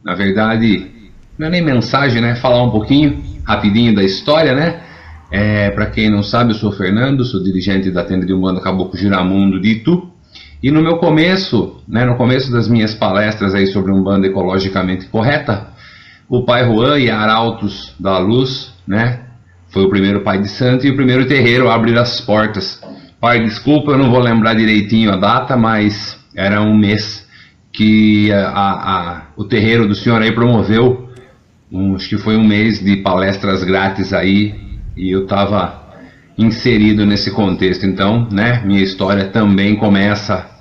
Na 0.04 0.14
verdade, 0.14 0.90
não 1.38 1.46
é 1.46 1.50
nem 1.50 1.62
mensagem, 1.62 2.20
né? 2.20 2.34
Falar 2.34 2.62
um 2.62 2.70
pouquinho, 2.70 3.22
rapidinho 3.46 3.94
da 3.94 4.02
história, 4.02 4.54
né? 4.54 4.82
É, 5.30 5.70
para 5.70 5.86
quem 5.86 6.10
não 6.10 6.22
sabe, 6.22 6.52
eu 6.52 6.56
sou 6.56 6.70
o 6.70 6.74
Fernando, 6.74 7.24
sou 7.24 7.42
dirigente 7.42 7.90
da 7.90 8.04
tenda 8.04 8.26
de 8.26 8.34
Umbanda 8.34 8.60
Caboclo 8.60 8.98
Giramundo 8.98 9.58
de 9.58 9.70
Itu. 9.70 10.11
E 10.62 10.70
no 10.70 10.80
meu 10.80 10.98
começo, 10.98 11.82
né, 11.88 12.04
no 12.04 12.14
começo 12.14 12.52
das 12.52 12.68
minhas 12.68 12.94
palestras 12.94 13.52
aí 13.52 13.66
sobre 13.66 13.90
um 13.90 14.00
bando 14.00 14.26
ecologicamente 14.26 15.06
correta, 15.06 15.66
o 16.28 16.44
pai 16.44 16.64
Juan 16.64 17.00
e 17.00 17.10
Arautos 17.10 17.92
da 17.98 18.16
Luz, 18.18 18.72
né, 18.86 19.22
foi 19.70 19.82
o 19.84 19.90
primeiro 19.90 20.20
pai 20.20 20.40
de 20.40 20.48
santo 20.48 20.86
e 20.86 20.90
o 20.90 20.94
primeiro 20.94 21.26
terreiro 21.26 21.68
a 21.68 21.74
abrir 21.74 21.98
as 21.98 22.20
portas. 22.20 22.80
Pai, 23.20 23.42
desculpa, 23.42 23.90
eu 23.90 23.98
não 23.98 24.08
vou 24.08 24.20
lembrar 24.20 24.54
direitinho 24.54 25.12
a 25.12 25.16
data, 25.16 25.56
mas 25.56 26.16
era 26.32 26.62
um 26.62 26.76
mês 26.76 27.26
que 27.72 28.30
a, 28.30 28.46
a, 28.46 29.22
o 29.36 29.44
terreiro 29.44 29.88
do 29.88 29.96
senhor 29.96 30.22
aí 30.22 30.30
promoveu, 30.30 31.08
um, 31.72 31.96
acho 31.96 32.08
que 32.08 32.18
foi 32.18 32.36
um 32.36 32.46
mês 32.46 32.78
de 32.78 32.98
palestras 32.98 33.64
grátis 33.64 34.12
aí, 34.12 34.54
e 34.96 35.10
eu 35.10 35.24
estava 35.24 35.82
inserido 36.38 37.04
nesse 37.04 37.32
contexto. 37.32 37.84
Então, 37.84 38.28
né, 38.30 38.62
minha 38.64 38.82
história 38.82 39.24
também 39.24 39.74
começa 39.74 40.51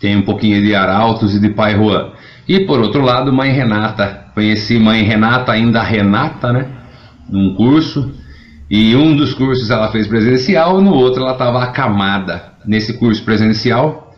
tem 0.00 0.16
um 0.16 0.22
pouquinho 0.22 0.62
de 0.62 0.74
Arautos 0.74 1.34
e 1.34 1.40
de 1.40 1.48
Pai 1.50 1.76
Juan. 1.76 2.10
E 2.48 2.60
por 2.60 2.80
outro 2.80 3.02
lado, 3.02 3.32
Mãe 3.32 3.50
Renata. 3.52 4.26
Conheci 4.34 4.78
Mãe 4.78 5.02
Renata, 5.02 5.52
ainda 5.52 5.82
Renata, 5.82 6.52
né? 6.52 6.66
Num 7.28 7.54
curso. 7.54 8.14
E 8.70 8.94
um 8.94 9.16
dos 9.16 9.34
cursos 9.34 9.70
ela 9.70 9.90
fez 9.90 10.06
presencial, 10.06 10.80
no 10.80 10.94
outro 10.94 11.22
ela 11.22 11.32
estava 11.32 11.62
acamada. 11.62 12.52
Nesse 12.66 12.94
curso 12.94 13.22
presencial, 13.22 14.14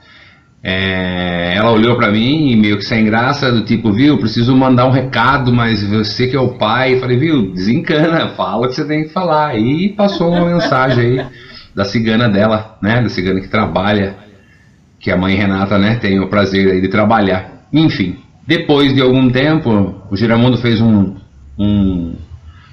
é, 0.62 1.55
ela 1.57 1.72
olhou 1.72 1.97
para 1.97 2.11
mim, 2.11 2.57
meio 2.57 2.76
que 2.76 2.85
sem 2.85 3.05
graça, 3.05 3.51
do 3.51 3.64
tipo, 3.64 3.93
viu, 3.93 4.18
preciso 4.18 4.55
mandar 4.55 4.87
um 4.87 4.91
recado, 4.91 5.53
mas 5.53 5.83
você 5.83 6.26
que 6.26 6.37
é 6.37 6.41
o 6.41 6.51
pai. 6.51 6.99
Falei, 7.01 7.16
viu, 7.16 7.53
desencana, 7.53 8.28
fala 8.31 8.66
o 8.66 8.68
que 8.68 8.74
você 8.74 8.85
tem 8.85 9.05
que 9.05 9.11
falar. 9.11 9.57
E 9.59 9.91
passou 9.91 10.31
uma 10.31 10.45
mensagem 10.45 11.05
aí 11.05 11.26
da 11.74 11.85
cigana 11.85 12.28
dela, 12.28 12.76
né? 12.83 13.01
Da 13.01 13.09
cigana 13.09 13.41
que 13.41 13.49
trabalha 13.49 14.30
que 15.01 15.11
a 15.11 15.16
mãe 15.16 15.34
Renata 15.34 15.78
né, 15.78 15.96
tem 15.96 16.20
o 16.20 16.28
prazer 16.28 16.80
de 16.80 16.88
trabalhar. 16.88 17.66
Enfim, 17.72 18.18
depois 18.46 18.94
de 18.94 19.01
algum 19.01 19.30
tempo, 19.30 19.94
o 20.11 20.16
Giramundo 20.16 20.59
fez 20.59 20.80
um, 20.80 21.16
um, 21.59 22.14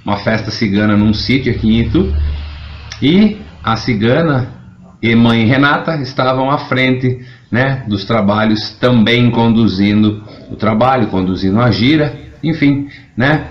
uma 0.04 0.18
festa 0.18 0.50
cigana 0.50 0.96
num 0.96 1.14
sítio 1.14 1.52
aqui 1.52 1.68
em 1.68 1.80
Itu 1.80 2.14
e 3.00 3.38
a 3.64 3.76
cigana 3.76 4.52
e 5.00 5.14
mãe 5.14 5.46
Renata 5.46 5.96
estavam 5.96 6.50
à 6.50 6.58
frente 6.58 7.20
né, 7.50 7.84
dos 7.86 8.04
trabalhos, 8.04 8.70
também 8.80 9.30
conduzindo 9.30 10.22
o 10.50 10.56
trabalho, 10.56 11.06
conduzindo 11.06 11.60
a 11.60 11.70
gira, 11.70 12.14
enfim, 12.42 12.88
né? 13.16 13.46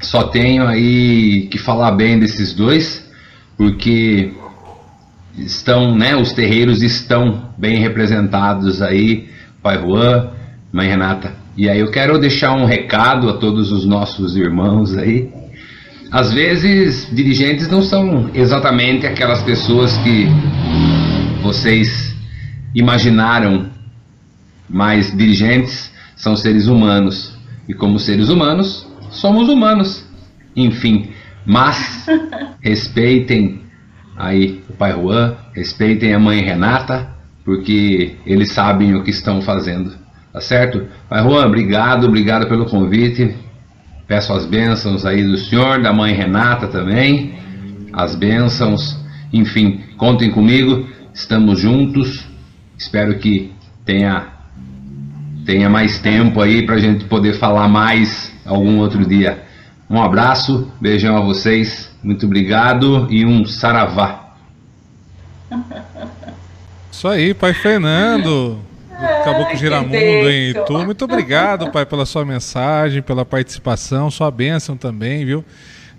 Só 0.00 0.24
tenho 0.24 0.66
aí 0.66 1.48
que 1.50 1.58
falar 1.58 1.92
bem 1.92 2.18
desses 2.18 2.54
dois, 2.54 3.08
porque 3.56 4.32
estão, 5.44 5.94
né, 5.96 6.16
os 6.16 6.32
terreiros 6.32 6.82
estão 6.82 7.50
bem 7.56 7.78
representados 7.78 8.80
aí 8.82 9.28
pai 9.62 9.78
Juan, 9.78 10.30
mãe 10.72 10.88
Renata. 10.88 11.34
E 11.56 11.68
aí 11.68 11.80
eu 11.80 11.90
quero 11.90 12.18
deixar 12.18 12.52
um 12.52 12.64
recado 12.64 13.28
a 13.28 13.34
todos 13.34 13.70
os 13.70 13.84
nossos 13.84 14.36
irmãos 14.36 14.96
aí. 14.96 15.28
Às 16.10 16.32
vezes, 16.32 17.08
dirigentes 17.12 17.68
não 17.68 17.82
são 17.82 18.30
exatamente 18.34 19.06
aquelas 19.06 19.42
pessoas 19.42 19.96
que 19.98 20.26
vocês 21.42 22.16
imaginaram, 22.74 23.66
mas 24.68 25.16
dirigentes 25.16 25.92
são 26.16 26.34
seres 26.34 26.66
humanos. 26.66 27.38
E 27.68 27.74
como 27.74 27.98
seres 27.98 28.28
humanos, 28.28 28.86
somos 29.10 29.48
humanos. 29.48 30.04
Enfim, 30.56 31.10
mas 31.46 32.06
respeitem 32.60 33.59
aí 34.20 34.62
o 34.68 34.74
pai 34.74 34.92
Juan, 34.92 35.34
respeitem 35.54 36.12
a 36.12 36.18
mãe 36.18 36.42
Renata, 36.42 37.08
porque 37.44 38.16
eles 38.26 38.52
sabem 38.52 38.94
o 38.94 39.02
que 39.02 39.10
estão 39.10 39.40
fazendo. 39.40 39.92
Tá 40.32 40.40
certo? 40.40 40.86
Pai 41.08 41.22
Juan, 41.22 41.46
obrigado, 41.46 42.06
obrigado 42.06 42.46
pelo 42.46 42.66
convite. 42.66 43.34
Peço 44.06 44.32
as 44.32 44.44
bênçãos 44.44 45.06
aí 45.06 45.24
do 45.24 45.38
senhor, 45.38 45.80
da 45.80 45.92
mãe 45.92 46.12
Renata 46.12 46.68
também. 46.68 47.34
As 47.92 48.14
bênçãos. 48.14 48.96
Enfim, 49.32 49.80
contem 49.96 50.30
comigo. 50.30 50.86
Estamos 51.14 51.58
juntos. 51.58 52.26
Espero 52.76 53.18
que 53.18 53.52
tenha 53.84 54.26
tenha 55.44 55.68
mais 55.68 55.98
tempo 55.98 56.40
aí 56.40 56.64
para 56.64 56.76
a 56.76 56.78
gente 56.78 57.06
poder 57.06 57.34
falar 57.34 57.66
mais 57.66 58.32
algum 58.44 58.78
outro 58.78 59.04
dia. 59.04 59.42
Um 59.88 60.00
abraço, 60.00 60.70
beijão 60.80 61.16
a 61.16 61.20
vocês, 61.20 61.89
muito 62.02 62.26
obrigado 62.26 63.06
e 63.10 63.24
um 63.24 63.44
saravá. 63.44 64.34
Isso 66.90 67.08
aí, 67.08 67.34
pai 67.34 67.54
Fernando. 67.54 68.60
Caboclo 69.24 69.56
Giramundo 69.56 69.96
em 69.96 70.50
Itu. 70.50 70.72
Muito 70.84 71.04
obrigado, 71.04 71.70
pai, 71.70 71.86
pela 71.86 72.04
sua 72.04 72.24
mensagem, 72.24 73.00
pela 73.00 73.24
participação, 73.24 74.10
sua 74.10 74.30
bênção 74.30 74.76
também, 74.76 75.24
viu? 75.24 75.44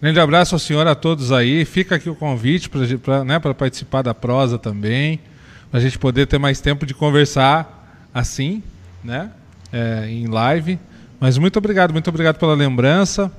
Grande 0.02 0.20
abraço 0.20 0.56
ao 0.56 0.60
senhor, 0.60 0.88
a 0.88 0.96
todos 0.96 1.32
aí. 1.32 1.66
Fica 1.66 1.96
aqui 1.96 2.10
o 2.10 2.16
convite 2.16 2.70
para 2.70 3.24
né, 3.24 3.40
participar 3.40 4.02
da 4.02 4.14
prosa 4.14 4.58
também, 4.58 5.20
para 5.70 5.80
a 5.80 5.84
gente 5.84 5.98
poder 5.98 6.28
ter 6.28 6.38
mais 6.38 6.60
tempo 6.60 6.86
de 6.86 6.94
conversar 6.94 8.10
assim, 8.14 8.62
né? 9.04 9.32
É, 9.72 10.08
em 10.08 10.28
live. 10.28 10.80
Mas 11.20 11.38
muito 11.38 11.58
obrigado, 11.58 11.92
muito 11.92 12.10
obrigado 12.10 12.38
pela 12.38 12.56
lembrança. 12.56 13.32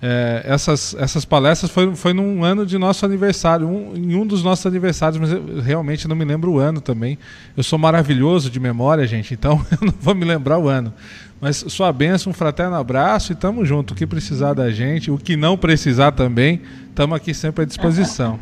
É, 0.00 0.42
essas, 0.44 0.94
essas 0.96 1.24
palestras 1.24 1.72
foi, 1.72 1.94
foi 1.96 2.12
num 2.12 2.44
ano 2.44 2.64
de 2.64 2.78
nosso 2.78 3.04
aniversário, 3.04 3.66
um, 3.66 3.96
em 3.96 4.14
um 4.14 4.24
dos 4.24 4.44
nossos 4.44 4.64
aniversários, 4.64 5.20
mas 5.20 5.32
eu 5.32 5.60
realmente 5.60 6.06
não 6.06 6.14
me 6.14 6.24
lembro 6.24 6.52
o 6.52 6.58
ano 6.58 6.80
também. 6.80 7.18
Eu 7.56 7.64
sou 7.64 7.78
maravilhoso 7.78 8.48
de 8.48 8.60
memória, 8.60 9.06
gente, 9.06 9.34
então 9.34 9.64
eu 9.72 9.86
não 9.86 9.94
vou 10.00 10.14
me 10.14 10.24
lembrar 10.24 10.58
o 10.58 10.68
ano. 10.68 10.92
Mas 11.40 11.64
sua 11.68 11.92
bênção, 11.92 12.30
um 12.30 12.34
fraterno 12.34 12.76
abraço 12.76 13.32
e 13.32 13.34
tamo 13.34 13.64
junto. 13.64 13.92
O 13.92 13.96
que 13.96 14.06
precisar 14.06 14.54
da 14.54 14.70
gente, 14.70 15.10
o 15.10 15.18
que 15.18 15.36
não 15.36 15.56
precisar 15.56 16.12
também, 16.12 16.62
estamos 16.88 17.16
aqui 17.16 17.32
sempre 17.32 17.62
à 17.62 17.66
disposição. 17.66 18.38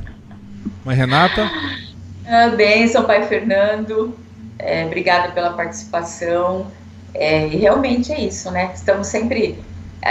Mãe 0.85 0.97
Renata? 0.97 1.51
Ah, 2.27 2.49
bênção, 2.49 3.05
pai 3.05 3.27
Fernando. 3.27 4.17
É, 4.59 4.85
obrigada 4.87 5.33
pela 5.33 5.51
participação. 5.51 6.67
É, 7.13 7.47
e 7.49 7.57
realmente 7.57 8.13
é 8.13 8.21
isso, 8.21 8.51
né? 8.51 8.73
Estamos 8.75 9.07
sempre 9.07 9.59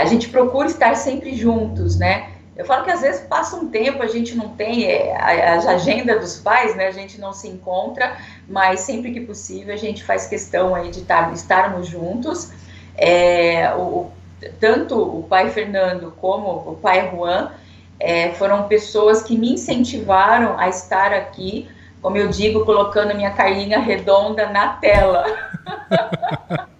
a 0.00 0.04
gente 0.04 0.28
procura 0.28 0.66
estar 0.68 0.94
sempre 0.96 1.34
juntos, 1.34 1.98
né? 1.98 2.30
Eu 2.56 2.64
falo 2.64 2.84
que 2.84 2.90
às 2.90 3.02
vezes 3.02 3.20
passa 3.20 3.54
um 3.56 3.68
tempo, 3.68 4.02
a 4.02 4.06
gente 4.06 4.34
não 4.34 4.48
tem 4.48 4.84
é, 4.84 5.14
a, 5.14 5.54
a, 5.54 5.74
agenda 5.74 6.18
dos 6.18 6.38
pais, 6.38 6.74
né? 6.74 6.86
A 6.86 6.90
gente 6.90 7.20
não 7.20 7.32
se 7.32 7.48
encontra, 7.48 8.16
mas 8.48 8.80
sempre 8.80 9.12
que 9.12 9.20
possível 9.20 9.74
a 9.74 9.76
gente 9.76 10.02
faz 10.02 10.26
questão 10.26 10.74
aí 10.74 10.90
de 10.90 11.02
tar, 11.02 11.32
estarmos 11.34 11.86
juntos. 11.86 12.50
É, 12.96 13.74
o, 13.74 14.10
tanto 14.58 14.98
o 14.98 15.22
pai 15.24 15.50
Fernando 15.50 16.14
como 16.18 16.48
o 16.48 16.76
pai 16.76 17.10
Juan 17.10 17.50
é, 18.00 18.30
foram 18.30 18.66
pessoas 18.68 19.22
que 19.22 19.36
me 19.36 19.52
incentivaram 19.52 20.58
a 20.58 20.68
estar 20.68 21.12
aqui, 21.12 21.68
como 22.00 22.16
eu 22.16 22.28
digo, 22.28 22.64
colocando 22.64 23.14
minha 23.14 23.32
carinha 23.32 23.78
redonda 23.78 24.48
na 24.48 24.68
tela. 24.68 25.24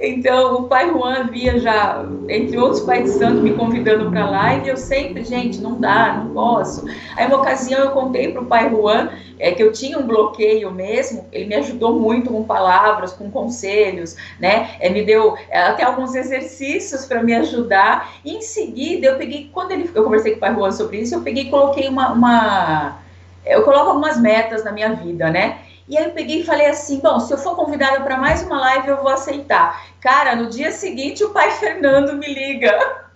Então, 0.00 0.54
o 0.54 0.62
pai 0.68 0.88
Juan 0.90 1.28
via 1.30 1.58
já, 1.58 2.04
entre 2.28 2.56
outros 2.58 2.80
pais 2.80 3.04
de 3.04 3.18
santo, 3.18 3.42
me 3.42 3.52
convidando 3.52 4.10
para 4.10 4.28
lá, 4.28 4.54
e 4.56 4.68
eu 4.68 4.76
sempre, 4.76 5.24
gente, 5.24 5.60
não 5.60 5.78
dá, 5.78 6.14
não 6.14 6.32
posso. 6.32 6.86
Aí, 7.16 7.26
uma 7.26 7.36
ocasião, 7.36 7.80
eu 7.80 7.90
contei 7.90 8.32
para 8.32 8.42
o 8.42 8.46
pai 8.46 8.70
Juan 8.70 9.10
é, 9.38 9.52
que 9.52 9.62
eu 9.62 9.72
tinha 9.72 9.98
um 9.98 10.06
bloqueio 10.06 10.70
mesmo, 10.70 11.26
ele 11.32 11.46
me 11.46 11.54
ajudou 11.56 11.98
muito 11.98 12.30
com 12.30 12.44
palavras, 12.44 13.12
com 13.12 13.30
conselhos, 13.30 14.16
né? 14.38 14.76
É, 14.80 14.88
me 14.90 15.02
deu 15.02 15.36
é, 15.48 15.62
até 15.62 15.82
alguns 15.82 16.14
exercícios 16.14 17.06
para 17.06 17.22
me 17.22 17.34
ajudar. 17.34 18.12
E 18.24 18.36
em 18.36 18.42
seguida, 18.42 19.06
eu 19.06 19.16
peguei, 19.16 19.50
quando 19.52 19.72
ele, 19.72 19.90
eu 19.94 20.04
conversei 20.04 20.32
com 20.32 20.38
o 20.38 20.40
pai 20.40 20.54
Juan 20.54 20.70
sobre 20.70 20.98
isso, 21.00 21.14
eu 21.14 21.22
peguei 21.22 21.44
e 21.44 21.50
coloquei 21.50 21.88
uma, 21.88 22.12
uma 22.12 23.00
eu 23.44 23.62
coloco 23.62 23.88
algumas 23.88 24.20
metas 24.20 24.62
na 24.62 24.72
minha 24.72 24.92
vida, 24.94 25.30
né? 25.30 25.58
E 25.90 25.98
aí 25.98 26.04
eu 26.04 26.12
peguei 26.12 26.40
e 26.40 26.44
falei 26.44 26.66
assim: 26.66 27.00
bom, 27.00 27.18
se 27.18 27.32
eu 27.32 27.36
for 27.36 27.56
convidada 27.56 28.00
para 28.02 28.16
mais 28.16 28.42
uma 28.44 28.60
live, 28.60 28.86
eu 28.86 29.02
vou 29.02 29.08
aceitar. 29.08 29.86
Cara, 30.00 30.36
no 30.36 30.48
dia 30.48 30.70
seguinte 30.70 31.24
o 31.24 31.30
pai 31.30 31.50
Fernando 31.58 32.16
me 32.16 32.32
liga. 32.32 33.08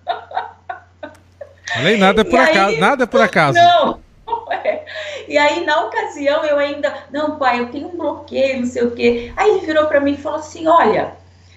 Falei, 1.73 1.97
nada 1.97 2.23
é 2.23 2.25
por 2.25 2.39
acaso, 2.39 2.75
aí, 2.75 2.81
nada 2.81 3.05
é 3.05 3.07
por 3.07 3.23
acaso. 3.23 3.59
Não. 3.59 4.03
É. 4.65 4.85
E 5.29 5.37
aí, 5.37 5.65
na 5.67 5.85
ocasião, 5.85 6.45
eu 6.45 6.59
ainda, 6.59 6.95
não, 7.11 7.37
pai, 7.37 7.61
eu 7.61 7.71
tenho 7.71 7.89
um 7.89 7.97
bloqueio, 7.97 8.61
não 8.61 8.67
sei 8.67 8.83
o 8.85 8.93
quê. 8.93 9.31
Aí 9.37 9.51
ele 9.51 9.67
virou 9.67 9.87
para 9.87 10.01
mim 10.01 10.13
e 10.13 10.17
falou 10.17 10.39
assim: 10.39 10.67
olha, 10.67 11.13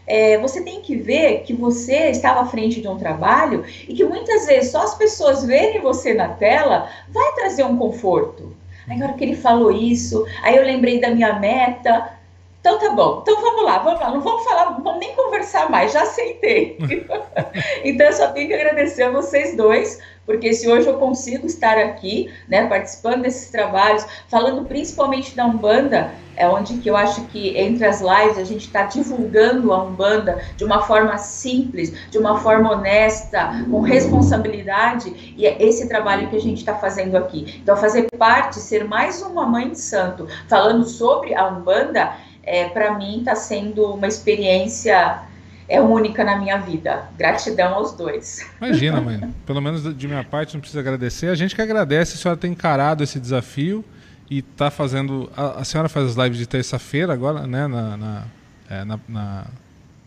é, 0.05 0.37
você 0.39 0.61
tem 0.61 0.81
que 0.81 0.95
ver 0.95 1.43
que 1.43 1.53
você 1.53 2.09
estava 2.09 2.41
à 2.41 2.45
frente 2.45 2.81
de 2.81 2.87
um 2.87 2.97
trabalho 2.97 3.63
e 3.87 3.93
que 3.93 4.03
muitas 4.03 4.45
vezes 4.45 4.71
só 4.71 4.83
as 4.83 4.95
pessoas 4.95 5.45
verem 5.45 5.79
você 5.79 6.13
na 6.13 6.29
tela 6.29 6.89
vai 7.07 7.31
trazer 7.33 7.63
um 7.63 7.77
conforto. 7.77 8.56
Aí, 8.87 8.97
na 8.97 9.05
hora 9.05 9.13
que 9.15 9.23
ele 9.23 9.35
falou 9.35 9.71
isso, 9.71 10.25
aí 10.43 10.55
eu 10.55 10.63
lembrei 10.63 10.99
da 10.99 11.09
minha 11.09 11.37
meta. 11.39 12.17
Então 12.59 12.79
tá 12.79 12.89
bom, 12.89 13.19
então 13.21 13.39
vamos 13.39 13.63
lá, 13.63 13.77
vamos 13.79 13.99
lá, 13.99 14.11
não 14.11 14.19
vamos 14.19 14.43
falar, 14.43 14.71
não 14.71 14.83
vamos 14.83 14.99
nem 14.99 15.15
conversar 15.15 15.69
mais, 15.69 15.93
já 15.93 16.01
aceitei. 16.01 16.77
então 17.85 18.07
eu 18.07 18.13
só 18.13 18.27
tenho 18.29 18.47
que 18.47 18.53
agradecer 18.53 19.03
a 19.03 19.11
vocês 19.11 19.55
dois, 19.55 20.01
porque 20.27 20.53
se 20.53 20.69
hoje 20.69 20.87
eu 20.87 20.95
consigo 20.95 21.47
estar 21.47 21.77
aqui, 21.77 22.29
né, 22.49 22.67
participando 22.67 23.21
desses 23.21 23.49
trabalhos, 23.49 24.05
falando 24.27 24.65
principalmente 24.65 25.33
da 25.33 25.45
Umbanda, 25.45 26.11
é 26.35 26.47
onde 26.47 26.77
que 26.77 26.89
eu 26.89 26.95
acho 26.95 27.21
que 27.27 27.57
entre 27.57 27.85
as 27.85 28.01
lives 28.01 28.37
a 28.37 28.43
gente 28.43 28.67
está 28.67 28.83
divulgando 28.83 29.73
a 29.73 29.83
Umbanda 29.83 30.39
de 30.55 30.65
uma 30.65 30.83
forma 30.83 31.17
simples, 31.17 31.91
de 32.11 32.17
uma 32.17 32.39
forma 32.41 32.71
honesta, 32.73 33.65
com 33.71 33.79
responsabilidade, 33.79 35.33
e 35.35 35.47
é 35.47 35.63
esse 35.63 35.87
trabalho 35.87 36.29
que 36.29 36.35
a 36.35 36.41
gente 36.41 36.57
está 36.57 36.75
fazendo 36.75 37.15
aqui. 37.15 37.59
Então, 37.63 37.77
fazer 37.77 38.07
parte, 38.17 38.59
ser 38.59 38.83
mais 38.83 39.21
uma 39.21 39.45
mãe 39.45 39.71
de 39.71 39.79
santo, 39.79 40.27
falando 40.47 40.85
sobre 40.85 41.33
a 41.33 41.47
Umbanda, 41.47 42.13
é, 42.43 42.69
para 42.69 42.97
mim 42.97 43.19
está 43.19 43.35
sendo 43.35 43.93
uma 43.93 44.07
experiência 44.07 45.26
é 45.67 45.81
única 45.81 46.23
na 46.23 46.37
minha 46.37 46.57
vida. 46.57 47.09
Gratidão 47.17 47.73
aos 47.73 47.93
dois. 47.93 48.45
Imagina, 48.61 49.01
mãe. 49.01 49.33
Pelo 49.45 49.61
menos 49.61 49.95
de 49.95 50.07
minha 50.07 50.23
parte, 50.23 50.53
não 50.53 50.61
precisa 50.61 50.79
agradecer. 50.79 51.27
A 51.27 51.35
gente 51.35 51.55
que 51.55 51.61
agradece, 51.61 52.15
a 52.15 52.17
senhora 52.17 52.39
ter 52.39 52.47
encarado 52.47 53.03
esse 53.03 53.19
desafio 53.19 53.83
e 54.29 54.39
está 54.39 54.71
fazendo. 54.71 55.29
A, 55.35 55.61
a, 55.61 55.63
senhora 55.65 55.89
faz 55.89 56.07
as 56.07 56.15
lives 56.15 56.37
de 56.37 56.47
terça-feira 56.47 57.11
agora, 57.13 57.45
né? 57.45 57.67
Na, 57.67 57.97
na, 57.97 58.23
é, 58.69 58.85
na, 58.85 58.99
na, 59.07 59.45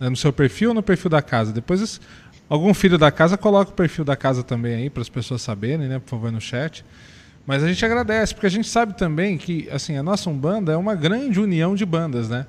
é 0.01 0.09
no 0.09 0.17
seu 0.17 0.33
perfil 0.33 0.71
ou 0.71 0.75
no 0.75 0.83
perfil 0.83 1.11
da 1.11 1.21
casa? 1.21 1.53
Depois, 1.53 2.01
algum 2.49 2.73
filho 2.73 2.97
da 2.97 3.11
casa, 3.11 3.37
coloca 3.37 3.71
o 3.71 3.75
perfil 3.75 4.05
da 4.05 4.17
casa 4.17 4.43
também 4.43 4.75
aí 4.75 4.91
para 4.91 5.03
as 5.03 5.09
pessoas 5.09 5.43
saberem, 5.43 5.89
né? 5.89 5.99
Por 5.99 6.09
favor, 6.09 6.33
no 6.33 6.41
chat. 6.41 6.85
Mas 7.47 7.63
a 7.63 7.69
gente 7.69 7.85
agradece, 7.85 8.35
porque 8.35 8.47
a 8.47 8.51
gente 8.51 8.69
sabe 8.69 8.97
também 8.97 9.37
que 9.37 9.69
assim, 9.71 9.97
a 9.97 10.03
nossa 10.03 10.31
Umbanda 10.31 10.73
é 10.73 10.77
uma 10.77 10.95
grande 10.95 11.41
união 11.41 11.75
de 11.75 11.85
bandas, 11.85 12.29
né? 12.29 12.47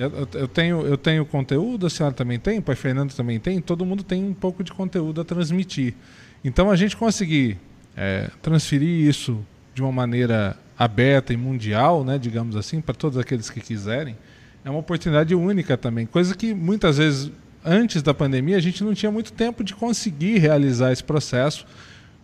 Eu, 0.00 0.28
eu, 0.32 0.48
tenho, 0.48 0.86
eu 0.86 0.96
tenho 0.96 1.26
conteúdo, 1.26 1.86
a 1.86 1.90
senhora 1.90 2.14
também 2.14 2.38
tem, 2.38 2.58
o 2.58 2.62
pai 2.62 2.74
Fernando 2.74 3.12
também 3.12 3.38
tem, 3.38 3.60
todo 3.60 3.84
mundo 3.84 4.02
tem 4.02 4.24
um 4.24 4.32
pouco 4.32 4.64
de 4.64 4.72
conteúdo 4.72 5.20
a 5.20 5.24
transmitir. 5.24 5.94
Então 6.42 6.70
a 6.70 6.76
gente 6.76 6.96
conseguir 6.96 7.58
é, 7.94 8.30
transferir 8.40 9.06
isso 9.06 9.44
de 9.74 9.82
uma 9.82 9.92
maneira 9.92 10.56
aberta 10.78 11.34
e 11.34 11.36
mundial, 11.36 12.02
né, 12.02 12.16
digamos 12.16 12.56
assim, 12.56 12.80
para 12.80 12.94
todos 12.94 13.18
aqueles 13.18 13.50
que 13.50 13.60
quiserem, 13.60 14.16
é 14.64 14.70
uma 14.70 14.78
oportunidade 14.78 15.34
única 15.34 15.76
também. 15.76 16.06
Coisa 16.06 16.34
que 16.34 16.54
muitas 16.54 16.96
vezes, 16.96 17.30
antes 17.62 18.02
da 18.02 18.14
pandemia, 18.14 18.56
a 18.56 18.60
gente 18.60 18.82
não 18.82 18.94
tinha 18.94 19.12
muito 19.12 19.34
tempo 19.34 19.62
de 19.62 19.74
conseguir 19.74 20.38
realizar 20.38 20.92
esse 20.92 21.04
processo 21.04 21.66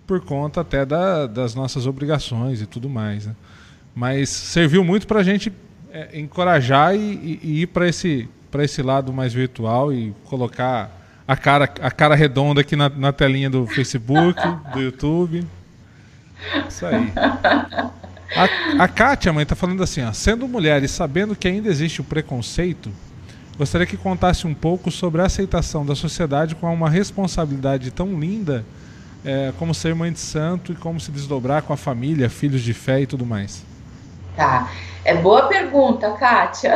por 0.07 0.23
conta 0.23 0.63
até 0.63 0.87
da, 0.87 1.27
das 1.27 1.55
nossas 1.55 1.87
obrigações 1.87 2.63
e 2.63 2.67
tudo 2.67 2.89
mais. 2.89 3.27
Né? 3.27 3.37
Mas 3.95 4.31
serviu 4.31 4.83
muito 4.83 5.07
para 5.07 5.21
a 5.21 5.23
gente 5.23 5.53
é, 5.97 6.21
encorajar 6.21 6.95
e, 6.95 6.99
e, 6.99 7.41
e 7.43 7.63
ir 7.63 7.69
para 7.69 7.89
esse, 7.89 8.29
esse 8.59 8.83
lado 8.83 9.15
mais 9.15 9.33
virtual 9.33 9.91
e 9.91 10.15
colocar 10.25 10.91
a 11.27 11.35
cara, 11.35 11.65
a 11.81 11.91
cara 11.91 12.15
redonda 12.15 12.61
aqui 12.61 12.77
na, 12.77 12.91
na 12.91 13.13
telinha 13.15 13.49
do 13.49 13.67
Facebook, 13.67 14.39
do 14.75 14.81
YouTube. 14.81 15.47
Isso 16.69 16.85
aí. 16.85 17.11
A, 18.37 18.85
a 18.85 18.89
Kátia, 18.89 19.33
mãe, 19.33 19.47
tá 19.47 19.55
falando 19.55 19.83
assim, 19.83 20.03
ó, 20.03 20.13
sendo 20.13 20.47
mulher 20.47 20.83
e 20.83 20.89
sabendo 20.89 21.35
que 21.35 21.49
ainda 21.49 21.71
existe 21.71 22.03
o 22.03 22.05
preconceito, 22.05 22.91
gostaria 23.57 23.87
que 23.87 23.97
contasse 23.97 24.47
um 24.47 24.53
pouco 24.53 24.91
sobre 24.91 25.23
a 25.23 25.25
aceitação 25.25 25.87
da 25.87 25.95
sociedade 25.95 26.55
com 26.55 26.73
uma 26.75 26.91
responsabilidade 26.91 27.91
tão 27.91 28.21
linda 28.21 28.67
é, 29.25 29.51
como 29.59 29.75
ser 29.75 29.95
mãe 29.95 30.13
de 30.13 30.21
santo 30.21 30.73
e 30.73 30.75
como 30.75 31.01
se 31.01 31.11
desdobrar 31.11 31.63
com 31.63 31.73
a 31.73 31.77
família, 31.77 32.29
filhos 32.29 32.61
de 32.61 32.75
fé 32.75 33.01
e 33.01 33.07
tudo 33.07 33.25
mais. 33.25 33.65
Tá. 34.37 34.71
É 35.03 35.15
boa 35.15 35.47
pergunta, 35.47 36.11
Kátia. 36.13 36.75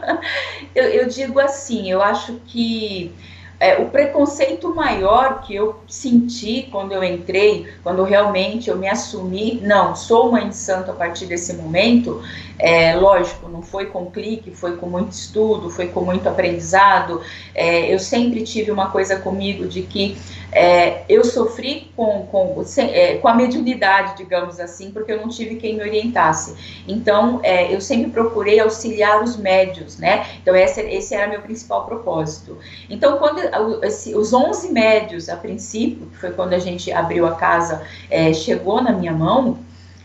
eu, 0.74 0.84
eu 0.84 1.08
digo 1.08 1.38
assim, 1.38 1.90
eu 1.90 2.02
acho 2.02 2.40
que 2.46 3.14
é, 3.60 3.76
o 3.80 3.90
preconceito 3.90 4.74
maior 4.74 5.42
que 5.42 5.54
eu 5.54 5.76
senti 5.86 6.66
quando 6.72 6.90
eu 6.90 7.04
entrei, 7.04 7.68
quando 7.84 8.02
realmente 8.02 8.68
eu 8.68 8.76
me 8.76 8.88
assumi, 8.88 9.60
não, 9.62 9.94
sou 9.94 10.32
mãe 10.32 10.48
de 10.48 10.56
santo 10.56 10.90
a 10.90 10.94
partir 10.94 11.26
desse 11.26 11.52
momento, 11.54 12.20
é, 12.58 12.96
lógico, 12.96 13.48
não 13.48 13.62
foi 13.62 13.86
com 13.86 14.10
clique, 14.10 14.50
foi 14.50 14.76
com 14.76 14.86
muito 14.88 15.12
estudo, 15.12 15.70
foi 15.70 15.86
com 15.86 16.00
muito 16.00 16.28
aprendizado. 16.28 17.20
É, 17.54 17.94
eu 17.94 18.00
sempre 18.00 18.42
tive 18.42 18.72
uma 18.72 18.90
coisa 18.90 19.20
comigo 19.20 19.68
de 19.68 19.82
que 19.82 20.16
é, 20.52 21.04
eu 21.08 21.24
sofri 21.24 21.90
com, 21.96 22.26
com, 22.26 22.62
é, 22.76 23.16
com 23.16 23.26
a 23.26 23.34
mediunidade, 23.34 24.18
digamos 24.18 24.60
assim, 24.60 24.90
porque 24.90 25.10
eu 25.10 25.16
não 25.16 25.28
tive 25.28 25.56
quem 25.56 25.76
me 25.76 25.82
orientasse. 25.82 26.54
Então, 26.86 27.40
é, 27.42 27.74
eu 27.74 27.80
sempre 27.80 28.10
procurei 28.10 28.60
auxiliar 28.60 29.22
os 29.22 29.36
médios, 29.36 29.98
né? 29.98 30.26
Então, 30.42 30.54
esse, 30.54 30.80
esse 30.82 31.14
era 31.14 31.26
meu 31.26 31.40
principal 31.40 31.86
propósito. 31.86 32.58
Então, 32.90 33.16
quando 33.16 33.40
esse, 33.82 34.14
os 34.14 34.34
11 34.34 34.70
médios, 34.70 35.30
a 35.30 35.36
princípio, 35.36 36.06
que 36.08 36.18
foi 36.18 36.32
quando 36.32 36.52
a 36.52 36.58
gente 36.58 36.92
abriu 36.92 37.26
a 37.26 37.34
casa, 37.34 37.82
é, 38.10 38.34
chegou 38.34 38.82
na 38.82 38.92
minha 38.92 39.12
mão, 39.12 39.58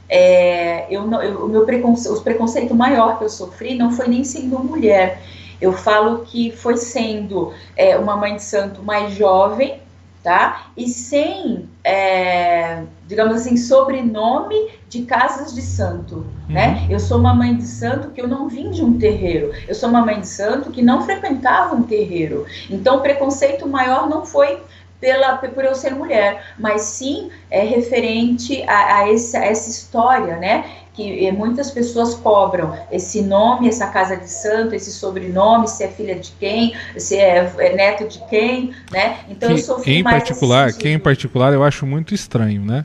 é, 0.10 0.88
eu, 0.90 1.12
eu, 1.22 1.46
o 1.46 1.50
meu 1.50 1.66
preconce, 1.66 2.08
os 2.08 2.22
preconceito 2.22 2.74
maior 2.74 3.18
que 3.18 3.26
eu 3.26 3.30
sofri 3.30 3.76
não 3.76 3.92
foi 3.92 4.08
nem 4.08 4.24
sendo 4.24 4.58
mulher. 4.60 5.22
Eu 5.60 5.74
falo 5.74 6.20
que 6.20 6.52
foi 6.52 6.78
sendo 6.78 7.52
é, 7.76 7.98
uma 7.98 8.16
mãe 8.16 8.36
de 8.36 8.44
santo 8.44 8.82
mais 8.84 9.14
jovem, 9.14 9.82
tá? 10.24 10.68
E 10.76 10.88
sem, 10.90 11.70
é, 11.84 12.84
digamos 13.08 13.36
assim, 13.38 13.56
sobrenome 13.56 14.70
de 14.90 15.04
casas 15.04 15.54
de 15.54 15.62
santo, 15.62 16.16
uhum. 16.16 16.26
né? 16.50 16.86
Eu 16.90 17.00
sou 17.00 17.18
uma 17.18 17.34
mãe 17.34 17.56
de 17.56 17.66
santo 17.66 18.10
que 18.10 18.22
eu 18.22 18.28
não 18.28 18.48
vim 18.48 18.72
de 18.72 18.84
um 18.84 18.98
terreiro. 18.98 19.52
Eu 19.68 19.76
sou 19.76 19.90
uma 19.90 20.06
mãe 20.06 20.20
de 20.20 20.28
santo 20.28 20.72
que 20.72 20.82
não 20.82 21.02
frequentava 21.04 21.76
um 21.76 21.84
terreiro. 21.84 22.46
Então, 22.70 22.98
o 22.98 23.02
preconceito 23.02 23.68
maior 23.68 24.10
não 24.10 24.26
foi 24.26 24.62
pela, 25.00 25.38
por 25.38 25.64
eu 25.64 25.76
ser 25.76 25.94
mulher, 25.94 26.54
mas 26.58 26.82
sim 26.82 27.30
é 27.50 27.62
referente 27.62 28.64
a, 28.64 28.98
a, 28.98 29.14
essa, 29.14 29.40
a 29.40 29.46
essa 29.46 29.70
história, 29.70 30.38
né? 30.38 30.66
Que 30.98 31.32
muitas 31.32 31.70
pessoas 31.70 32.16
cobram 32.16 32.76
esse 32.92 33.22
nome, 33.22 33.68
essa 33.70 33.86
casa 33.86 34.18
de 34.18 34.28
santo, 34.28 34.74
esse 34.74 34.92
sobrenome, 34.92 35.68
se 35.68 35.84
é 35.84 35.88
filha 35.90 36.16
de 36.16 36.32
quem, 36.40 36.74
se 36.98 37.16
é, 37.16 37.54
é 37.60 37.76
neto 37.76 38.08
de 38.08 38.20
quem, 38.28 38.74
né? 38.92 39.20
Então 39.30 39.50
que, 39.50 39.54
eu 39.54 39.60
sofri 39.60 40.00
em 40.00 40.04
mais 40.04 40.24
particular, 40.24 40.74
que 40.74 40.90
em 40.90 40.98
particular 40.98 41.54
eu 41.54 41.64
acho 41.64 41.86
muito 41.86 42.16
estranho, 42.16 42.66
né? 42.66 42.84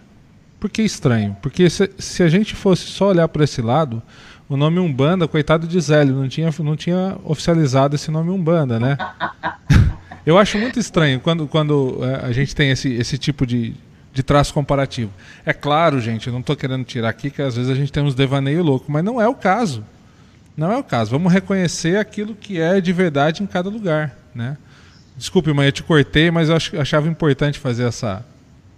Por 0.60 0.68
que 0.68 0.82
estranho? 0.82 1.34
Porque 1.40 1.70
se, 1.70 1.90
se 1.98 2.22
a 2.22 2.28
gente 2.28 2.54
fosse 2.54 2.82
só 2.82 3.08
olhar 3.08 3.26
para 3.28 3.44
esse 3.44 3.62
lado, 3.62 4.02
o 4.46 4.58
nome 4.58 4.78
Umbanda, 4.78 5.26
coitado 5.26 5.66
de 5.66 5.80
Zélio, 5.80 6.14
não 6.14 6.28
tinha, 6.28 6.50
não 6.60 6.76
tinha 6.76 7.16
oficializado 7.24 7.96
esse 7.96 8.10
nome 8.10 8.30
Umbanda, 8.30 8.78
né? 8.78 8.98
eu 10.26 10.36
acho 10.36 10.58
muito 10.58 10.78
estranho 10.78 11.18
quando, 11.18 11.48
quando 11.48 11.98
é, 12.02 12.26
a 12.26 12.32
gente 12.32 12.54
tem 12.54 12.70
esse, 12.70 12.92
esse 12.92 13.16
tipo 13.16 13.46
de, 13.46 13.74
de 14.12 14.22
traço 14.22 14.52
comparativo. 14.52 15.10
É 15.44 15.52
claro, 15.52 16.00
gente, 16.00 16.26
eu 16.26 16.32
não 16.32 16.40
estou 16.40 16.54
querendo 16.54 16.84
tirar 16.84 17.08
aqui 17.08 17.30
que 17.30 17.40
às 17.40 17.56
vezes 17.56 17.70
a 17.70 17.74
gente 17.74 17.90
tem 17.90 18.02
uns 18.02 18.14
devaneio 18.14 18.62
louco, 18.62 18.90
mas 18.90 19.02
não 19.02 19.20
é 19.20 19.26
o 19.26 19.34
caso. 19.34 19.84
Não 20.56 20.70
é 20.70 20.76
o 20.76 20.84
caso. 20.84 21.10
Vamos 21.10 21.32
reconhecer 21.32 21.96
aquilo 21.96 22.34
que 22.34 22.60
é 22.60 22.80
de 22.80 22.92
verdade 22.92 23.42
em 23.42 23.46
cada 23.46 23.70
lugar, 23.70 24.14
né? 24.34 24.58
Desculpe, 25.16 25.52
mãe, 25.52 25.66
eu 25.66 25.72
te 25.72 25.82
cortei, 25.82 26.30
mas 26.30 26.48
eu 26.48 26.56
achava 26.80 27.08
importante 27.08 27.58
fazer 27.58 27.84
essa, 27.84 28.24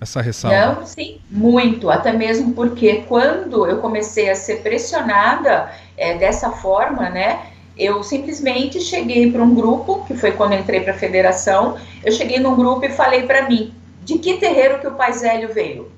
essa 0.00 0.20
ressalva. 0.20 0.76
Não, 0.76 0.86
sim, 0.86 1.18
muito. 1.30 1.90
Até 1.90 2.12
mesmo 2.12 2.52
porque 2.52 3.02
quando 3.08 3.66
eu 3.66 3.78
comecei 3.78 4.30
a 4.30 4.34
ser 4.36 4.56
pressionada 4.62 5.70
é, 5.96 6.16
dessa 6.16 6.50
forma, 6.50 7.08
né? 7.10 7.46
Eu 7.76 8.04
simplesmente 8.04 8.80
cheguei 8.80 9.32
para 9.32 9.42
um 9.42 9.52
grupo, 9.52 10.04
que 10.06 10.14
foi 10.14 10.30
quando 10.30 10.54
entrei 10.54 10.80
para 10.80 10.92
a 10.92 10.96
federação, 10.96 11.76
eu 12.04 12.12
cheguei 12.12 12.38
num 12.38 12.54
grupo 12.54 12.84
e 12.84 12.90
falei 12.90 13.24
para 13.24 13.48
mim, 13.48 13.74
de 14.04 14.18
que 14.18 14.36
terreiro 14.36 14.80
que 14.80 14.86
o 14.86 14.94
pai 14.94 15.12
Zélio 15.12 15.52
veio? 15.52 15.90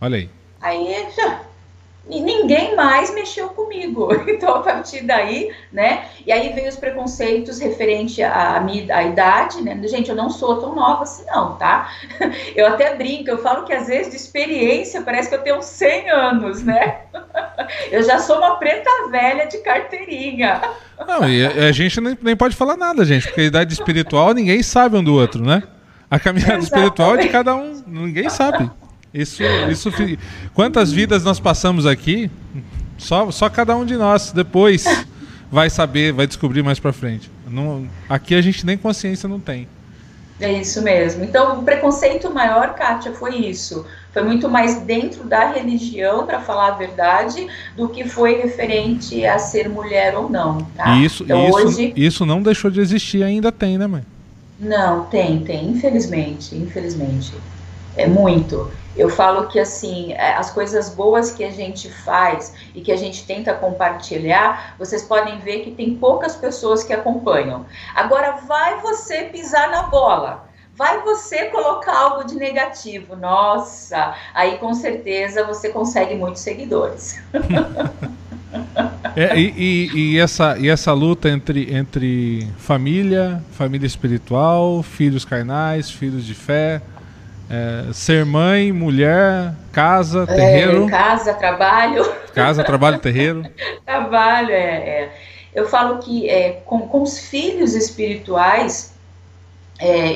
Olha 0.00 0.18
aí. 0.18 0.30
Aí 0.60 0.86
e 2.08 2.20
ninguém 2.20 2.74
mais 2.74 3.14
mexeu 3.14 3.48
comigo. 3.50 4.08
Então, 4.32 4.56
a 4.56 4.60
partir 4.60 5.02
daí, 5.02 5.52
né? 5.72 6.06
E 6.26 6.32
aí 6.32 6.52
veio 6.52 6.68
os 6.68 6.76
preconceitos 6.76 7.60
referente 7.60 8.22
à, 8.22 8.60
minha, 8.60 8.96
à 8.96 9.04
idade, 9.04 9.60
né? 9.60 9.78
Gente, 9.86 10.08
eu 10.08 10.16
não 10.16 10.30
sou 10.30 10.56
tão 10.56 10.74
nova 10.74 11.02
assim, 11.02 11.24
não, 11.26 11.56
tá? 11.56 11.92
Eu 12.56 12.66
até 12.66 12.96
brinco, 12.96 13.30
eu 13.30 13.38
falo 13.38 13.64
que 13.64 13.72
às 13.72 13.86
vezes 13.86 14.10
de 14.10 14.16
experiência 14.16 15.02
parece 15.02 15.28
que 15.28 15.34
eu 15.34 15.42
tenho 15.42 15.62
100 15.62 16.10
anos, 16.10 16.62
né? 16.62 17.02
Eu 17.90 18.02
já 18.02 18.18
sou 18.18 18.38
uma 18.38 18.56
preta 18.56 18.90
velha 19.10 19.46
de 19.46 19.58
carteirinha. 19.58 20.60
Não, 21.06 21.28
e 21.28 21.44
a, 21.44 21.68
a 21.68 21.72
gente 21.72 22.00
nem, 22.00 22.18
nem 22.20 22.36
pode 22.36 22.56
falar 22.56 22.76
nada, 22.76 23.04
gente, 23.04 23.26
porque 23.26 23.42
a 23.42 23.44
idade 23.44 23.74
espiritual 23.74 24.34
ninguém 24.34 24.62
sabe 24.62 24.96
um 24.96 25.04
do 25.04 25.14
outro, 25.14 25.44
né? 25.44 25.62
A 26.12 26.20
caminhada 26.20 26.58
Exatamente. 26.58 26.64
espiritual 26.64 27.14
é 27.14 27.22
de 27.22 27.28
cada 27.30 27.56
um, 27.56 27.82
ninguém 27.86 28.28
sabe. 28.28 28.70
Isso, 29.14 29.42
isso, 29.70 29.90
quantas 30.52 30.92
vidas 30.92 31.24
nós 31.24 31.40
passamos 31.40 31.86
aqui? 31.86 32.30
Só, 32.98 33.30
só 33.30 33.48
cada 33.48 33.74
um 33.74 33.86
de 33.86 33.96
nós 33.96 34.30
depois 34.30 34.84
vai 35.50 35.70
saber, 35.70 36.12
vai 36.12 36.26
descobrir 36.26 36.62
mais 36.62 36.78
para 36.78 36.92
frente. 36.92 37.30
Não, 37.48 37.88
aqui 38.10 38.34
a 38.34 38.42
gente 38.42 38.66
nem 38.66 38.76
consciência 38.76 39.26
não 39.26 39.40
tem. 39.40 39.66
É 40.38 40.52
isso 40.52 40.82
mesmo. 40.82 41.24
Então, 41.24 41.60
o 41.60 41.62
preconceito 41.62 42.30
maior, 42.30 42.74
Kátia, 42.74 43.12
foi 43.12 43.36
isso. 43.36 43.86
Foi 44.12 44.22
muito 44.22 44.50
mais 44.50 44.82
dentro 44.82 45.24
da 45.24 45.50
religião, 45.50 46.26
para 46.26 46.40
falar 46.40 46.74
a 46.74 46.76
verdade, 46.76 47.46
do 47.74 47.88
que 47.88 48.06
foi 48.06 48.34
referente 48.34 49.24
a 49.24 49.38
ser 49.38 49.66
mulher 49.66 50.14
ou 50.14 50.28
não. 50.28 50.58
Tá? 50.76 50.94
Isso, 50.98 51.24
então, 51.24 51.48
isso, 51.48 51.58
hoje... 51.58 51.92
isso 51.96 52.26
não 52.26 52.42
deixou 52.42 52.70
de 52.70 52.80
existir, 52.80 53.22
ainda 53.22 53.50
tem, 53.50 53.78
né, 53.78 53.86
mãe? 53.86 54.04
Não, 54.62 55.06
tem, 55.06 55.42
tem, 55.42 55.70
infelizmente, 55.70 56.54
infelizmente. 56.54 57.34
É 57.96 58.06
muito. 58.06 58.70
Eu 58.96 59.08
falo 59.08 59.48
que 59.48 59.58
assim, 59.58 60.12
é, 60.12 60.34
as 60.34 60.52
coisas 60.52 60.88
boas 60.90 61.32
que 61.32 61.42
a 61.42 61.50
gente 61.50 61.90
faz 61.90 62.54
e 62.72 62.80
que 62.80 62.92
a 62.92 62.96
gente 62.96 63.26
tenta 63.26 63.52
compartilhar, 63.54 64.76
vocês 64.78 65.02
podem 65.02 65.40
ver 65.40 65.64
que 65.64 65.72
tem 65.72 65.96
poucas 65.96 66.36
pessoas 66.36 66.84
que 66.84 66.92
acompanham. 66.92 67.66
Agora 67.92 68.36
vai 68.46 68.80
você 68.80 69.24
pisar 69.24 69.68
na 69.68 69.82
bola. 69.82 70.48
Vai 70.76 71.00
você 71.00 71.46
colocar 71.46 71.98
algo 71.98 72.24
de 72.24 72.36
negativo. 72.36 73.16
Nossa, 73.16 74.14
aí 74.32 74.58
com 74.58 74.72
certeza 74.74 75.44
você 75.44 75.70
consegue 75.70 76.14
muitos 76.14 76.40
seguidores. 76.40 77.20
É, 79.16 79.36
e, 79.36 79.54
e, 79.56 80.14
e, 80.14 80.18
essa, 80.18 80.56
e 80.58 80.68
essa 80.68 80.92
luta 80.92 81.28
entre, 81.28 81.74
entre 81.74 82.46
família, 82.58 83.42
família 83.52 83.86
espiritual, 83.86 84.82
filhos 84.82 85.24
carnais, 85.24 85.90
filhos 85.90 86.24
de 86.24 86.34
fé, 86.34 86.80
é, 87.50 87.92
ser 87.92 88.24
mãe, 88.24 88.72
mulher, 88.72 89.54
casa, 89.72 90.22
é, 90.22 90.34
terreiro. 90.34 90.86
É, 90.86 90.90
casa, 90.90 91.34
trabalho. 91.34 92.12
Casa, 92.34 92.64
trabalho, 92.64 92.98
terreiro. 92.98 93.44
trabalho, 93.84 94.50
é, 94.50 94.54
é, 94.54 95.12
Eu 95.54 95.68
falo 95.68 95.98
que 95.98 96.28
é, 96.28 96.62
com, 96.64 96.88
com 96.88 97.02
os 97.02 97.18
filhos 97.18 97.74
espirituais, 97.74 98.92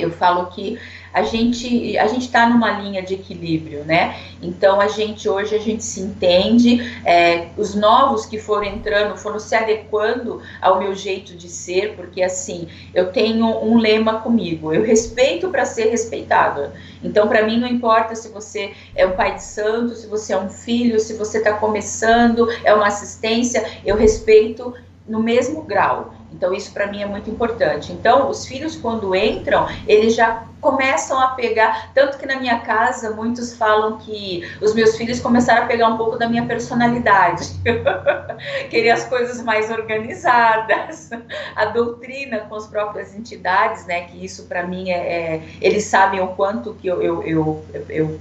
eu 0.01 0.13
falo 0.13 0.47
que 0.47 0.79
a 1.17 1.23
gente 1.23 1.97
a 1.97 2.07
gente 2.09 2.27
está 2.27 2.47
numa 2.47 2.71
linha 2.73 3.03
de 3.03 3.15
equilíbrio, 3.15 3.83
né? 3.87 4.21
Então 4.43 4.79
a 4.79 4.87
gente 4.87 5.27
hoje 5.27 5.55
a 5.55 5.59
gente 5.59 5.83
se 5.83 5.99
entende, 5.99 6.79
é, 7.07 7.49
os 7.57 7.75
novos 7.75 8.27
que 8.27 8.39
foram 8.39 8.65
entrando 8.65 9.17
foram 9.17 9.39
se 9.39 9.55
adequando 9.55 10.43
ao 10.61 10.79
meu 10.79 10.95
jeito 10.95 11.35
de 11.35 11.49
ser, 11.49 11.97
porque 11.97 12.23
assim 12.23 12.69
eu 12.93 13.11
tenho 13.13 13.47
um 13.65 13.79
lema 13.79 14.21
comigo, 14.21 14.75
eu 14.75 14.83
respeito 14.83 15.49
para 15.49 15.65
ser 15.65 15.89
respeitado. 15.89 16.71
Então 17.03 17.27
para 17.27 17.47
mim 17.47 17.59
não 17.59 17.67
importa 17.67 18.15
se 18.15 18.29
você 18.29 18.75
é 18.95 19.07
um 19.07 19.13
pai 19.13 19.37
de 19.37 19.43
santo, 19.43 19.95
se 19.95 20.07
você 20.07 20.35
é 20.35 20.39
um 20.39 20.51
filho, 20.51 21.01
se 21.01 21.15
você 21.15 21.39
está 21.39 21.55
começando, 21.55 22.47
é 22.63 22.75
uma 22.75 22.89
assistência, 22.89 23.65
eu 23.87 23.97
respeito 23.97 24.75
no 25.09 25.23
mesmo 25.23 25.63
grau. 25.63 26.13
Então, 26.37 26.53
isso 26.53 26.71
para 26.71 26.87
mim 26.87 27.03
é 27.03 27.07
muito 27.07 27.31
importante. 27.31 27.91
Então, 27.93 28.29
os 28.29 28.47
filhos, 28.47 28.77
quando 28.77 29.17
entram, 29.17 29.67
eles 29.89 30.15
já 30.15 30.45
começam 30.61 31.19
a 31.19 31.29
pegar. 31.29 31.91
Tanto 31.95 32.19
que 32.19 32.27
na 32.27 32.39
minha 32.39 32.61
casa, 32.61 33.11
muitos 33.13 33.57
falam 33.57 33.97
que 33.97 34.47
os 34.61 34.75
meus 34.75 34.99
filhos 34.99 35.19
começaram 35.19 35.63
a 35.63 35.67
pegar 35.67 35.89
um 35.89 35.97
pouco 35.97 36.19
da 36.19 36.29
minha 36.29 36.45
personalidade. 36.45 37.49
Queria 38.69 38.93
as 38.93 39.07
coisas 39.07 39.43
mais 39.43 39.71
organizadas, 39.71 41.09
a 41.57 41.65
doutrina 41.65 42.41
com 42.41 42.55
as 42.55 42.67
próprias 42.67 43.15
entidades, 43.15 43.87
né? 43.87 44.03
Que 44.03 44.23
isso 44.23 44.45
para 44.45 44.67
mim 44.67 44.91
é, 44.91 44.97
é, 45.37 45.43
Eles 45.59 45.85
sabem 45.85 46.21
o 46.21 46.29
quanto 46.29 46.75
que 46.75 46.87
eu, 46.87 47.01
eu, 47.01 47.23
eu, 47.23 47.65
eu 47.89 48.21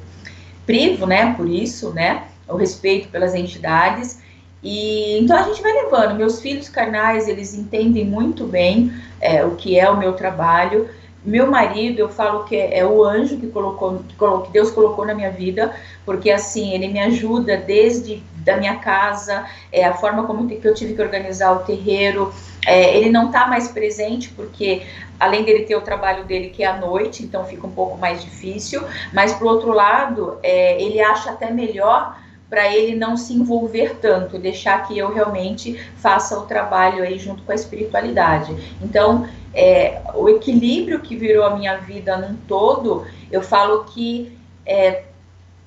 privo, 0.65 1.05
né? 1.05 1.33
Por 1.35 1.49
isso, 1.49 1.91
né? 1.91 2.27
o 2.47 2.55
respeito 2.55 3.09
pelas 3.09 3.33
entidades. 3.33 4.19
E 4.65 5.19
então 5.19 5.37
a 5.37 5.43
gente 5.43 5.61
vai 5.61 5.71
levando. 5.71 6.15
Meus 6.15 6.41
filhos 6.41 6.67
carnais, 6.67 7.27
eles 7.27 7.53
entendem 7.53 8.03
muito 8.03 8.45
bem 8.45 8.91
é, 9.21 9.45
o 9.45 9.51
que 9.51 9.79
é 9.79 9.87
o 9.87 9.95
meu 9.95 10.13
trabalho. 10.13 10.89
Meu 11.23 11.45
marido, 11.45 11.99
eu 11.99 12.09
falo 12.09 12.45
que 12.45 12.55
é, 12.55 12.79
é 12.79 12.85
o 12.85 13.03
anjo 13.03 13.37
que 13.37 13.47
colocou, 13.47 13.99
que 14.07 14.15
colocou, 14.15 14.41
que 14.47 14.51
Deus 14.51 14.71
colocou 14.71 15.05
na 15.05 15.13
minha 15.13 15.29
vida, 15.29 15.71
porque 16.03 16.31
assim 16.31 16.73
ele 16.73 16.87
me 16.87 16.99
ajuda 16.99 17.57
desde 17.57 18.23
da 18.37 18.57
minha 18.57 18.75
casa, 18.77 19.45
é 19.71 19.83
a 19.85 19.93
forma 19.93 20.25
como 20.25 20.47
que 20.47 20.67
eu 20.67 20.73
tive 20.73 20.95
que 20.95 21.01
organizar 21.01 21.51
o 21.51 21.59
terreiro. 21.59 22.33
É, 22.65 22.97
ele 22.97 23.11
não 23.11 23.27
está 23.27 23.45
mais 23.45 23.67
presente 23.67 24.29
porque 24.29 24.81
além 25.19 25.43
dele 25.43 25.65
ter 25.65 25.75
o 25.75 25.81
trabalho 25.81 26.25
dele 26.25 26.49
que 26.49 26.63
é 26.63 26.67
à 26.67 26.77
noite, 26.77 27.23
então 27.23 27.45
fica 27.45 27.67
um 27.67 27.71
pouco 27.71 27.99
mais 27.99 28.23
difícil. 28.23 28.83
Mas 29.13 29.31
por 29.33 29.45
outro 29.45 29.71
lado, 29.71 30.39
é, 30.41 30.81
ele 30.81 30.99
acha 30.99 31.29
até 31.29 31.51
melhor 31.51 32.24
para 32.55 32.73
ele 32.73 32.95
não 32.95 33.17
se 33.17 33.33
envolver 33.33 33.97
tanto, 34.01 34.39
deixar 34.39 34.87
que 34.87 34.97
eu 34.97 35.13
realmente 35.13 35.77
faça 35.97 36.39
o 36.39 36.43
trabalho 36.43 37.03
aí 37.03 37.19
junto 37.19 37.43
com 37.43 37.51
a 37.51 37.55
espiritualidade. 37.55 38.55
Então, 38.81 39.27
é, 39.53 40.01
o 40.13 40.29
equilíbrio 40.29 41.01
que 41.01 41.17
virou 41.17 41.43
a 41.43 41.53
minha 41.53 41.75
vida 41.79 42.15
num 42.15 42.37
todo, 42.47 43.05
eu 43.29 43.41
falo 43.41 43.83
que 43.83 44.37
é, 44.65 45.03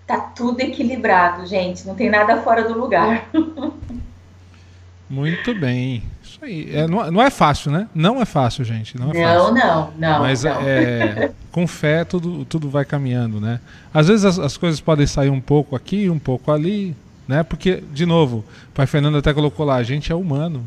tá 0.06 0.18
tudo 0.18 0.62
equilibrado, 0.62 1.46
gente, 1.46 1.86
não 1.86 1.94
tem 1.94 2.08
nada 2.08 2.40
fora 2.40 2.64
do 2.64 2.72
lugar. 2.72 3.28
Muito 5.10 5.54
bem. 5.54 6.02
Isso 6.22 6.42
aí. 6.42 6.74
É, 6.74 6.86
não, 6.86 7.10
não, 7.10 7.22
é 7.22 7.28
fácil, 7.28 7.70
né? 7.70 7.86
Não 7.94 8.20
é 8.20 8.24
fácil, 8.24 8.64
gente. 8.64 8.98
Não, 8.98 9.10
é 9.10 9.22
não, 9.22 9.46
fácil. 9.46 9.54
não, 9.54 9.92
não. 9.98 10.20
Mas 10.20 10.42
não. 10.42 10.60
É, 10.62 11.32
com 11.58 11.66
fé 11.66 12.04
tudo, 12.04 12.44
tudo 12.44 12.70
vai 12.70 12.84
caminhando, 12.84 13.40
né? 13.40 13.58
Às 13.92 14.06
vezes 14.06 14.24
as, 14.24 14.38
as, 14.38 14.56
coisas 14.56 14.80
podem 14.80 15.08
sair 15.08 15.28
um 15.28 15.40
pouco 15.40 15.74
aqui, 15.74 16.08
um 16.08 16.18
pouco 16.18 16.52
ali, 16.52 16.94
né? 17.26 17.42
Porque, 17.42 17.82
de 17.92 18.06
novo, 18.06 18.44
o 18.68 18.72
pai 18.72 18.86
Fernando 18.86 19.18
até 19.18 19.34
colocou 19.34 19.66
lá, 19.66 19.74
a 19.74 19.82
gente 19.82 20.12
é 20.12 20.14
humano. 20.14 20.64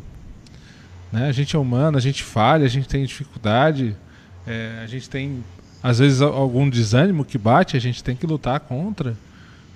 Né? 1.09 1.29
A 1.29 1.31
gente 1.31 1.55
é 1.55 1.59
humano, 1.59 1.97
a 1.97 2.01
gente 2.01 2.23
falha, 2.23 2.65
a 2.65 2.69
gente 2.69 2.89
tem 2.89 3.05
dificuldade, 3.05 3.95
é, 4.45 4.81
a 4.83 4.85
gente 4.85 5.09
tem, 5.09 5.41
às 5.81 5.99
vezes, 5.99 6.21
algum 6.21 6.69
desânimo 6.69 7.23
que 7.23 7.37
bate, 7.37 7.77
a 7.77 7.79
gente 7.79 8.03
tem 8.03 8.13
que 8.13 8.27
lutar 8.27 8.59
contra. 8.59 9.15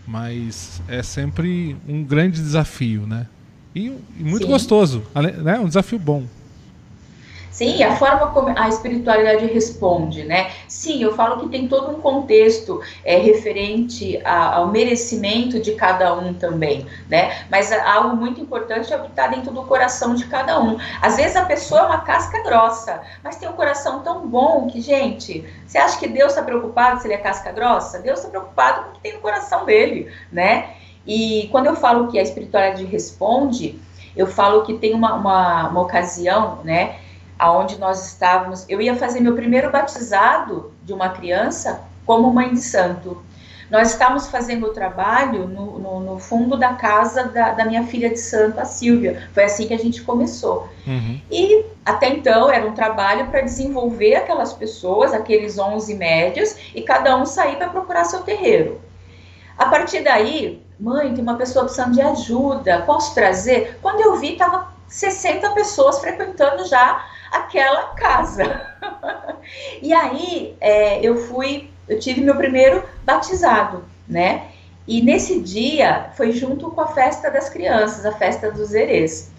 Mas 0.06 0.82
é 0.86 1.02
sempre 1.02 1.78
um 1.88 2.04
grande 2.04 2.42
desafio, 2.42 3.08
né? 3.08 3.26
E, 3.74 3.88
e 4.20 4.24
muito 4.24 4.46
Sim. 4.46 4.52
gostoso, 4.52 5.04
né? 5.42 5.58
Um 5.60 5.68
desafio 5.68 5.98
bom. 5.98 6.26
Sim, 7.56 7.82
a 7.84 7.96
forma 7.96 8.32
como 8.32 8.54
a 8.54 8.68
espiritualidade 8.68 9.46
responde, 9.46 10.26
né? 10.26 10.52
Sim, 10.68 11.02
eu 11.02 11.16
falo 11.16 11.40
que 11.40 11.48
tem 11.48 11.70
todo 11.70 11.90
um 11.90 12.02
contexto 12.02 12.82
é, 13.06 13.16
referente 13.16 14.20
a, 14.26 14.58
ao 14.58 14.68
merecimento 14.68 15.58
de 15.58 15.72
cada 15.74 16.14
um 16.16 16.34
também, 16.34 16.86
né? 17.10 17.46
Mas 17.50 17.72
algo 17.72 18.18
muito 18.18 18.42
importante 18.42 18.92
é 18.92 18.98
o 18.98 19.04
que 19.04 19.08
está 19.08 19.28
dentro 19.28 19.54
do 19.54 19.64
coração 19.64 20.16
de 20.16 20.26
cada 20.26 20.62
um. 20.62 20.78
Às 21.02 21.16
vezes 21.16 21.38
a 21.38 21.46
pessoa 21.46 21.80
é 21.80 21.86
uma 21.86 22.02
casca 22.02 22.44
grossa, 22.44 23.02
mas 23.24 23.38
tem 23.38 23.48
um 23.48 23.54
coração 23.54 24.02
tão 24.02 24.28
bom 24.28 24.68
que, 24.68 24.82
gente, 24.82 25.46
você 25.66 25.78
acha 25.78 25.98
que 25.98 26.10
Deus 26.10 26.34
está 26.34 26.44
preocupado 26.44 27.00
se 27.00 27.08
ele 27.08 27.14
é 27.14 27.20
casca 27.20 27.54
grossa? 27.54 28.00
Deus 28.00 28.20
está 28.20 28.30
preocupado 28.32 28.84
com 28.84 28.90
o 28.90 28.94
que 28.96 29.00
tem 29.00 29.14
no 29.14 29.22
coração 29.22 29.64
dele, 29.64 30.12
né? 30.30 30.72
E 31.08 31.48
quando 31.54 31.68
eu 31.68 31.76
falo 31.78 32.10
que 32.10 32.20
a 32.20 32.22
espiritualidade 32.22 32.84
responde, 32.84 33.80
eu 34.14 34.28
falo 34.28 34.64
que 34.64 34.74
tem 34.74 34.94
uma, 34.94 35.14
uma, 35.14 35.70
uma 35.70 35.82
ocasião, 35.82 36.60
né? 36.62 36.98
Aonde 37.38 37.78
nós 37.78 38.08
estávamos. 38.08 38.66
Eu 38.70 38.82
ia 38.82 38.96
fazer 38.96 39.20
meu 39.20 39.36
primeiro 39.36 39.72
batizado 39.72 40.72
de 40.84 40.94
uma 40.94 41.10
criança 41.10 41.82
como 42.06 42.32
mãe 42.32 42.54
de 42.54 42.62
santo. 42.62 43.24
Nós 43.70 43.92
estávamos 43.92 44.28
fazendo 44.28 44.68
o 44.68 44.74
trabalho 44.74 45.48
no, 45.48 45.80
no, 45.80 46.00
no 46.00 46.20
fundo 46.20 46.56
da 46.56 46.74
casa 46.74 47.24
da, 47.24 47.52
da, 47.52 47.66
minha 47.66 47.84
filha 47.84 48.10
de 48.10 48.20
santo, 48.20 48.60
a 48.60 48.66
Silvia. 48.66 49.28
Foi 49.34 49.44
assim 49.44 49.68
que 49.68 49.74
a 49.74 49.78
gente 49.78 50.04
começou. 50.04 50.70
Uhum. 50.86 51.20
E 51.32 51.66
até 51.84 52.10
então 52.10 52.50
era 52.50 52.66
um 52.66 52.74
trabalho 52.74 53.28
para 53.28 53.42
desenvolver 53.42 54.16
aquelas 54.16 54.54
pessoas, 54.54 55.14
aqueles 55.14 55.58
11 55.58 55.96
médios, 55.96 56.56
e 56.76 56.82
cada 56.84 57.18
um 57.18 57.26
sair 57.26 57.56
para 57.56 57.70
procurar 57.70 58.06
seu 58.06 58.22
terreiro. 58.22 58.80
A 59.58 59.66
partir 59.66 60.04
daí, 60.04 60.62
mãe, 60.80 61.14
tem 61.14 61.24
uma 61.24 61.38
pessoa 61.38 61.66
precisando 61.66 61.94
de 61.94 62.02
ajuda, 62.02 62.84
posso 62.86 63.16
trazer? 63.16 63.80
Quando 63.82 64.02
eu 64.02 64.18
vi, 64.18 64.34
estava 64.34 64.75
60 64.88 65.52
pessoas 65.52 66.00
frequentando 66.00 66.66
já 66.66 67.06
aquela 67.32 67.94
casa. 67.96 68.62
e 69.82 69.94
aí 69.94 70.56
é, 70.60 71.06
eu 71.06 71.18
fui, 71.18 71.70
eu 71.88 72.00
tive 72.00 72.22
meu 72.22 72.36
primeiro 72.36 72.84
batizado, 73.04 73.84
né? 74.08 74.50
E 74.88 75.02
nesse 75.02 75.40
dia 75.40 76.12
foi 76.16 76.32
junto 76.32 76.70
com 76.72 76.82
a 76.82 76.88
festa 76.88 77.30
das 77.32 77.50
crianças, 77.50 78.06
a 78.06 78.12
festa 78.12 78.52
dos 78.52 78.74
erês. 78.74 79.32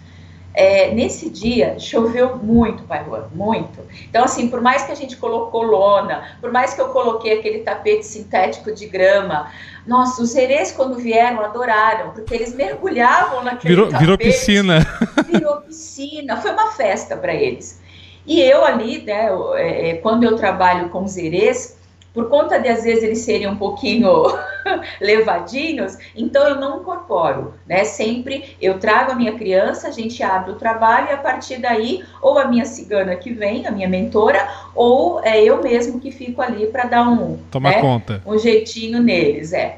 É, 0.59 0.91
nesse 0.91 1.29
dia 1.29 1.77
choveu 1.77 2.35
muito, 2.37 2.81
Pai 2.81 3.05
Juan, 3.05 3.27
muito. 3.31 3.79
Então, 4.09 4.23
assim, 4.23 4.47
por 4.49 4.59
mais 4.59 4.81
que 4.81 4.91
a 4.91 4.95
gente 4.95 5.15
colocou 5.15 5.61
lona, 5.61 6.35
por 6.41 6.51
mais 6.51 6.73
que 6.73 6.81
eu 6.81 6.87
coloquei 6.87 7.37
aquele 7.37 7.59
tapete 7.59 8.03
sintético 8.03 8.73
de 8.73 8.87
grama, 8.87 9.51
nossa, 9.85 10.19
os 10.19 10.35
herês, 10.35 10.71
quando 10.71 10.95
vieram, 10.95 11.41
adoraram, 11.41 12.09
porque 12.09 12.33
eles 12.33 12.55
mergulhavam 12.55 13.43
naquele 13.43 13.75
virou, 13.75 13.85
tapete. 13.85 14.01
Virou 14.01 14.17
piscina. 14.17 14.79
Virou 15.29 15.61
piscina. 15.61 16.37
Foi 16.37 16.49
uma 16.49 16.71
festa 16.71 17.15
para 17.15 17.35
eles. 17.35 17.79
E 18.25 18.41
eu 18.41 18.65
ali, 18.65 19.03
né, 19.03 19.29
é, 19.57 19.89
é, 19.89 19.93
quando 19.97 20.23
eu 20.23 20.35
trabalho 20.35 20.89
com 20.89 21.03
os 21.03 21.17
herês, 21.17 21.76
por 22.17 22.29
conta 22.29 22.59
de 22.59 22.67
às 22.67 22.83
vezes 22.83 23.03
eles 23.03 23.19
serem 23.19 23.47
um 23.47 23.55
pouquinho 23.55 24.09
levadinhos, 24.99 25.99
então 26.15 26.47
eu 26.47 26.55
não 26.55 26.81
incorporo, 26.81 27.53
né? 27.67 27.83
Sempre 27.83 28.57
eu 28.59 28.79
trago 28.79 29.11
a 29.11 29.15
minha 29.15 29.37
criança, 29.37 29.87
a 29.87 29.91
gente 29.91 30.23
abre 30.23 30.49
o 30.49 30.55
trabalho 30.55 31.09
e 31.09 31.11
a 31.11 31.17
partir 31.17 31.57
daí, 31.57 32.03
ou 32.19 32.39
a 32.39 32.45
minha 32.45 32.65
cigana 32.65 33.15
que 33.15 33.31
vem, 33.31 33.67
a 33.67 33.71
minha 33.71 33.87
mentora, 33.87 34.51
ou 34.73 35.21
é 35.23 35.43
eu 35.43 35.61
mesmo 35.61 35.99
que 35.99 36.09
fico 36.09 36.41
ali 36.41 36.65
para 36.65 36.85
dar 36.85 37.07
um, 37.07 37.37
Toma 37.51 37.69
né, 37.69 37.81
conta. 37.81 38.19
um 38.25 38.35
jeitinho 38.35 38.99
neles, 38.99 39.53
é. 39.53 39.77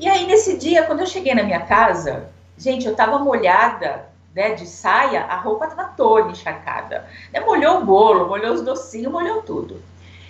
E 0.00 0.08
aí 0.08 0.26
nesse 0.26 0.56
dia, 0.56 0.84
quando 0.84 1.00
eu 1.00 1.06
cheguei 1.06 1.34
na 1.34 1.42
minha 1.42 1.60
casa, 1.60 2.30
gente, 2.56 2.86
eu 2.86 2.94
tava 2.94 3.18
molhada 3.18 4.06
né, 4.34 4.54
de 4.54 4.66
saia, 4.66 5.24
a 5.24 5.36
roupa 5.36 5.66
estava 5.66 5.90
toda 5.90 6.30
encharcada. 6.30 7.04
Né, 7.30 7.40
molhou 7.40 7.82
o 7.82 7.84
bolo, 7.84 8.28
molhou 8.28 8.54
os 8.54 8.62
docinhos, 8.62 9.12
molhou 9.12 9.42
tudo. 9.42 9.78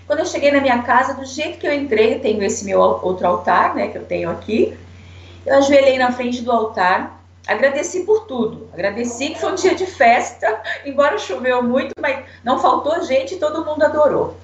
Quando 0.06 0.20
eu 0.20 0.26
cheguei 0.26 0.52
na 0.52 0.60
minha 0.60 0.82
casa, 0.82 1.14
do 1.14 1.24
jeito 1.24 1.58
que 1.58 1.66
eu 1.66 1.72
entrei, 1.72 2.14
eu 2.14 2.20
tenho 2.20 2.42
esse 2.42 2.64
meu 2.64 2.80
outro 2.80 3.26
altar, 3.26 3.74
né, 3.74 3.88
que 3.88 3.98
eu 3.98 4.04
tenho 4.04 4.30
aqui. 4.30 4.76
Eu 5.44 5.56
ajoelhei 5.56 5.98
na 5.98 6.12
frente 6.12 6.42
do 6.42 6.52
altar, 6.52 7.20
agradeci 7.46 8.00
por 8.00 8.26
tudo. 8.26 8.68
Agradeci 8.72 9.30
que 9.30 9.40
foi 9.40 9.52
um 9.52 9.54
dia 9.54 9.74
de 9.74 9.86
festa, 9.86 10.60
embora 10.86 11.18
choveu 11.18 11.62
muito, 11.62 11.92
mas 12.00 12.24
não 12.44 12.58
faltou 12.58 13.02
gente 13.02 13.34
e 13.34 13.38
todo 13.38 13.64
mundo 13.64 13.82
adorou. 13.82 14.36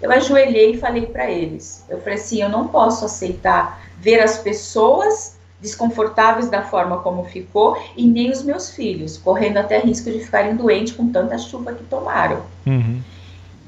Eu 0.00 0.10
ajoelhei 0.10 0.72
e 0.72 0.78
falei 0.78 1.06
para 1.06 1.30
eles. 1.30 1.84
Eu 1.88 2.00
falei 2.00 2.14
assim, 2.14 2.42
eu 2.42 2.48
não 2.48 2.68
posso 2.68 3.04
aceitar 3.04 3.80
ver 3.98 4.20
as 4.20 4.38
pessoas 4.38 5.36
desconfortáveis 5.60 6.50
da 6.50 6.62
forma 6.62 6.98
como 6.98 7.24
ficou 7.24 7.80
e 7.96 8.04
nem 8.04 8.30
os 8.30 8.42
meus 8.42 8.70
filhos, 8.70 9.16
correndo 9.16 9.58
até 9.58 9.78
risco 9.78 10.10
de 10.10 10.18
ficarem 10.18 10.56
doentes 10.56 10.92
com 10.92 11.10
tanta 11.10 11.38
chuva 11.38 11.72
que 11.72 11.84
tomaram. 11.84 12.42
Uhum. 12.66 13.00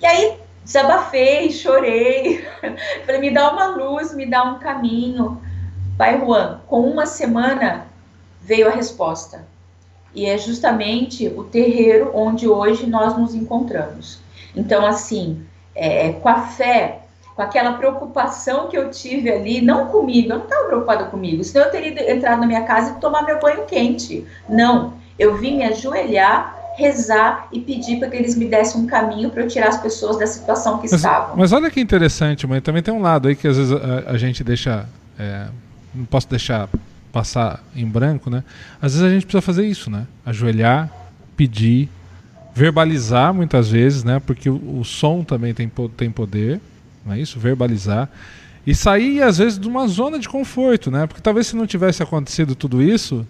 E 0.02 0.06
aí 0.06 0.43
desabafei, 0.64 1.50
chorei, 1.50 2.44
falei, 3.04 3.20
me 3.20 3.30
dá 3.30 3.52
uma 3.52 3.66
luz, 3.66 4.14
me 4.14 4.26
dá 4.26 4.42
um 4.42 4.58
caminho. 4.58 5.40
Pai 5.96 6.18
Juan, 6.18 6.60
com 6.66 6.80
uma 6.80 7.06
semana 7.06 7.86
veio 8.40 8.68
a 8.68 8.72
resposta. 8.72 9.46
E 10.14 10.26
é 10.26 10.38
justamente 10.38 11.28
o 11.28 11.44
terreiro 11.44 12.10
onde 12.14 12.48
hoje 12.48 12.86
nós 12.86 13.16
nos 13.16 13.34
encontramos. 13.34 14.20
Então, 14.54 14.86
assim, 14.86 15.44
é, 15.74 16.12
com 16.12 16.28
a 16.28 16.42
fé, 16.42 17.00
com 17.34 17.42
aquela 17.42 17.72
preocupação 17.72 18.68
que 18.68 18.78
eu 18.78 18.90
tive 18.90 19.30
ali, 19.30 19.60
não 19.60 19.86
comigo, 19.86 20.32
eu 20.32 20.38
não 20.38 20.44
estava 20.44 20.66
preocupada 20.66 21.04
comigo, 21.06 21.42
senão 21.42 21.66
eu 21.66 21.72
teria 21.72 22.12
entrado 22.12 22.40
na 22.40 22.46
minha 22.46 22.62
casa 22.62 22.92
e 22.92 23.00
tomar 23.00 23.24
meu 23.24 23.40
banho 23.40 23.64
quente. 23.66 24.24
Não, 24.48 24.94
eu 25.18 25.36
vim 25.36 25.56
me 25.56 25.64
ajoelhar, 25.64 26.53
rezar 26.76 27.48
e 27.52 27.60
pedir 27.60 27.98
para 27.98 28.08
que 28.08 28.16
eles 28.16 28.36
me 28.36 28.46
dessem 28.46 28.80
um 28.80 28.86
caminho 28.86 29.30
para 29.30 29.42
eu 29.42 29.48
tirar 29.48 29.68
as 29.68 29.80
pessoas 29.80 30.18
da 30.18 30.26
situação 30.26 30.78
que 30.78 30.84
mas, 30.90 30.92
estavam. 30.92 31.36
Mas 31.36 31.52
olha 31.52 31.70
que 31.70 31.80
interessante, 31.80 32.46
mãe, 32.46 32.60
também 32.60 32.82
tem 32.82 32.92
um 32.92 33.00
lado 33.00 33.28
aí 33.28 33.36
que 33.36 33.46
às 33.46 33.56
vezes 33.56 33.72
a, 33.72 34.10
a 34.10 34.18
gente 34.18 34.42
deixa, 34.42 34.86
é, 35.18 35.46
não 35.94 36.04
posso 36.04 36.28
deixar 36.28 36.68
passar 37.12 37.62
em 37.76 37.86
branco, 37.86 38.28
né? 38.28 38.42
Às 38.82 38.94
vezes 38.94 39.06
a 39.06 39.10
gente 39.10 39.24
precisa 39.24 39.42
fazer 39.42 39.66
isso, 39.66 39.88
né? 39.90 40.06
Ajoelhar, 40.26 40.90
pedir, 41.36 41.88
verbalizar 42.54 43.32
muitas 43.32 43.70
vezes, 43.70 44.02
né? 44.02 44.20
Porque 44.24 44.50
o, 44.50 44.80
o 44.80 44.84
som 44.84 45.22
também 45.22 45.54
tem, 45.54 45.70
tem 45.96 46.10
poder 46.10 46.60
não 47.04 47.12
é 47.14 47.20
isso? 47.20 47.38
Verbalizar. 47.38 48.08
E 48.66 48.74
sair, 48.74 49.22
às 49.22 49.38
vezes, 49.38 49.58
de 49.58 49.68
uma 49.68 49.86
zona 49.86 50.18
de 50.18 50.28
conforto, 50.28 50.90
né? 50.90 51.06
Porque 51.06 51.20
talvez 51.20 51.48
se 51.48 51.56
não 51.56 51.66
tivesse 51.66 52.02
acontecido 52.02 52.54
tudo 52.54 52.82
isso, 52.82 53.26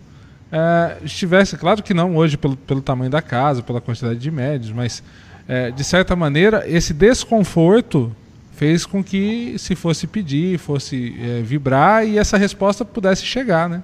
é, 0.53 0.99
estivesse, 1.05 1.57
claro 1.57 1.83
que 1.83 1.95
não 1.95 2.17
hoje 2.17 2.37
pelo, 2.37 2.57
pelo 2.57 2.81
tamanho 2.83 3.11
da 3.11 3.23
casa, 3.23 3.63
pela 3.63 3.81
quantidade 3.81 4.19
de 4.19 4.31
médios, 4.31 4.73
mas 4.73 5.03
é, 5.49 5.71
de 5.71 5.85
certa 5.85 6.15
maneira 6.15 6.65
esse 6.67 6.93
desconforto 6.93 8.15
fez 8.53 8.87
com 8.87 9.03
que 9.03 9.57
se 9.59 9.75
fosse 9.75 10.07
pedir, 10.07 10.59
fosse 10.59 11.17
é, 11.21 11.43
vibrar 11.43 12.07
e 12.07 12.19
essa 12.19 12.39
resposta 12.39 12.85
pudesse 12.85 13.25
chegar, 13.25 13.69
né? 13.69 13.83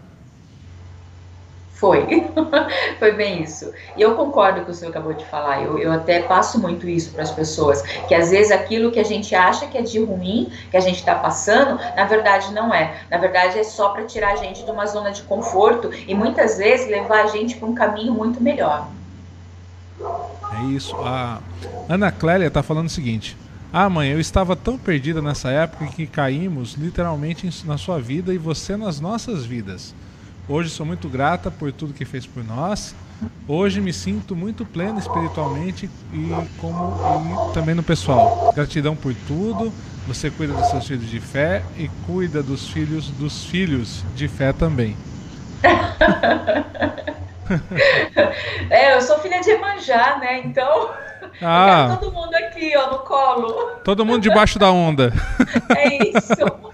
Foi, 1.80 2.06
foi 3.00 3.12
bem 3.12 3.42
isso. 3.42 3.72
E 3.96 4.02
eu 4.02 4.14
concordo 4.14 4.56
com 4.56 4.62
o 4.62 4.64
que 4.66 4.70
o 4.72 4.74
senhor 4.74 4.90
acabou 4.90 5.14
de 5.14 5.24
falar. 5.24 5.62
Eu, 5.62 5.78
eu 5.78 5.90
até 5.90 6.20
passo 6.20 6.60
muito 6.60 6.86
isso 6.86 7.10
para 7.10 7.22
as 7.22 7.30
pessoas, 7.30 7.80
que 8.06 8.14
às 8.14 8.30
vezes 8.30 8.52
aquilo 8.52 8.92
que 8.92 9.00
a 9.00 9.04
gente 9.04 9.34
acha 9.34 9.66
que 9.66 9.78
é 9.78 9.80
de 9.80 9.98
ruim, 9.98 10.52
que 10.70 10.76
a 10.76 10.80
gente 10.80 10.98
está 10.98 11.14
passando, 11.14 11.80
na 11.96 12.04
verdade 12.04 12.52
não 12.52 12.74
é. 12.74 13.00
Na 13.10 13.16
verdade 13.16 13.58
é 13.58 13.64
só 13.64 13.88
para 13.88 14.04
tirar 14.04 14.34
a 14.34 14.36
gente 14.36 14.62
de 14.62 14.70
uma 14.70 14.84
zona 14.84 15.10
de 15.10 15.22
conforto 15.22 15.90
e 16.06 16.14
muitas 16.14 16.58
vezes 16.58 16.86
levar 16.86 17.24
a 17.24 17.26
gente 17.28 17.56
para 17.56 17.66
um 17.66 17.74
caminho 17.74 18.12
muito 18.12 18.42
melhor. 18.42 18.86
É 20.58 20.62
isso. 20.64 20.94
A 20.96 21.40
Ana 21.88 22.12
Clélia 22.12 22.48
está 22.48 22.62
falando 22.62 22.88
o 22.88 22.90
seguinte: 22.90 23.38
Ah, 23.72 23.88
mãe, 23.88 24.10
eu 24.10 24.20
estava 24.20 24.54
tão 24.54 24.76
perdida 24.76 25.22
nessa 25.22 25.48
época 25.48 25.86
que 25.86 26.06
caímos 26.06 26.74
literalmente 26.74 27.50
na 27.64 27.78
sua 27.78 27.98
vida 27.98 28.34
e 28.34 28.38
você 28.38 28.76
nas 28.76 29.00
nossas 29.00 29.46
vidas. 29.46 29.94
Hoje 30.52 30.68
sou 30.68 30.84
muito 30.84 31.08
grata 31.08 31.48
por 31.48 31.70
tudo 31.70 31.94
que 31.94 32.04
fez 32.04 32.26
por 32.26 32.42
nós. 32.42 32.92
Hoje 33.46 33.80
me 33.80 33.92
sinto 33.92 34.34
muito 34.34 34.66
pleno 34.66 34.98
espiritualmente 34.98 35.88
e 36.12 36.28
como 36.60 36.96
e 37.50 37.54
também 37.54 37.72
no 37.72 37.84
pessoal. 37.84 38.52
Gratidão 38.52 38.96
por 38.96 39.14
tudo. 39.28 39.72
Você 40.08 40.28
cuida 40.28 40.52
dos 40.52 40.66
seus 40.66 40.88
filhos 40.88 41.08
de 41.08 41.20
fé 41.20 41.62
e 41.78 41.88
cuida 42.04 42.42
dos 42.42 42.68
filhos 42.68 43.10
dos 43.10 43.44
filhos 43.44 44.02
de 44.16 44.26
fé 44.26 44.52
também. 44.52 44.96
é, 48.68 48.96
eu 48.96 49.02
sou 49.02 49.20
filha 49.20 49.40
de 49.40 49.50
Emanjá, 49.50 50.18
né? 50.18 50.40
Então, 50.44 50.90
ah, 51.40 51.96
todo 52.00 52.12
mundo 52.12 52.34
aqui, 52.34 52.76
ó, 52.76 52.90
no 52.90 52.98
colo. 52.98 53.76
Todo 53.84 54.04
mundo 54.04 54.20
debaixo 54.20 54.58
da 54.58 54.72
onda. 54.72 55.12
é 55.78 56.08
isso. 56.08 56.70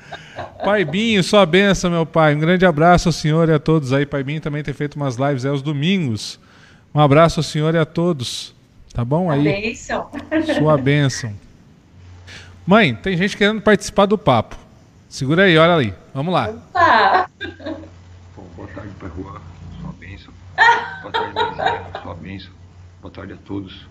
Pai 0.64 0.84
Binho, 0.84 1.22
sua 1.22 1.46
benção, 1.46 1.90
meu 1.90 2.04
pai. 2.04 2.34
Um 2.34 2.38
grande 2.38 2.66
abraço 2.66 3.08
ao 3.08 3.12
senhor 3.12 3.48
e 3.48 3.52
a 3.52 3.58
todos 3.58 3.92
aí. 3.92 4.04
Pai 4.04 4.22
Binho 4.22 4.40
também 4.40 4.62
tem 4.62 4.74
feito 4.74 4.96
umas 4.96 5.16
lives 5.16 5.44
aí 5.44 5.50
aos 5.50 5.62
domingos. 5.62 6.38
Um 6.94 7.00
abraço 7.00 7.40
ao 7.40 7.44
senhor 7.44 7.74
e 7.74 7.78
a 7.78 7.84
todos. 7.84 8.54
Tá 8.92 9.04
bom 9.04 9.30
aí? 9.30 9.42
Benção. 9.44 10.10
Sua 10.58 10.76
benção. 10.78 11.32
Mãe, 12.66 12.94
tem 12.94 13.16
gente 13.16 13.36
querendo 13.36 13.60
participar 13.60 14.06
do 14.06 14.18
papo. 14.18 14.56
Segura 15.08 15.44
aí, 15.44 15.56
olha 15.56 15.74
ali. 15.74 15.94
Vamos 16.12 16.32
lá. 16.32 16.48
Opa. 16.48 17.30
Bom, 18.34 18.44
boa 18.56 18.68
tarde, 18.68 18.90
Pai 18.98 19.10
Juan. 19.16 19.40
Sua 19.80 19.92
benção. 19.92 20.32
Boa 21.02 21.12
tarde, 21.12 21.34
Mãezinha. 21.34 22.02
Sua 22.02 22.14
benção. 22.14 22.52
Boa 23.00 23.12
tarde 23.12 23.32
a 23.34 23.36
todos. 23.36 23.86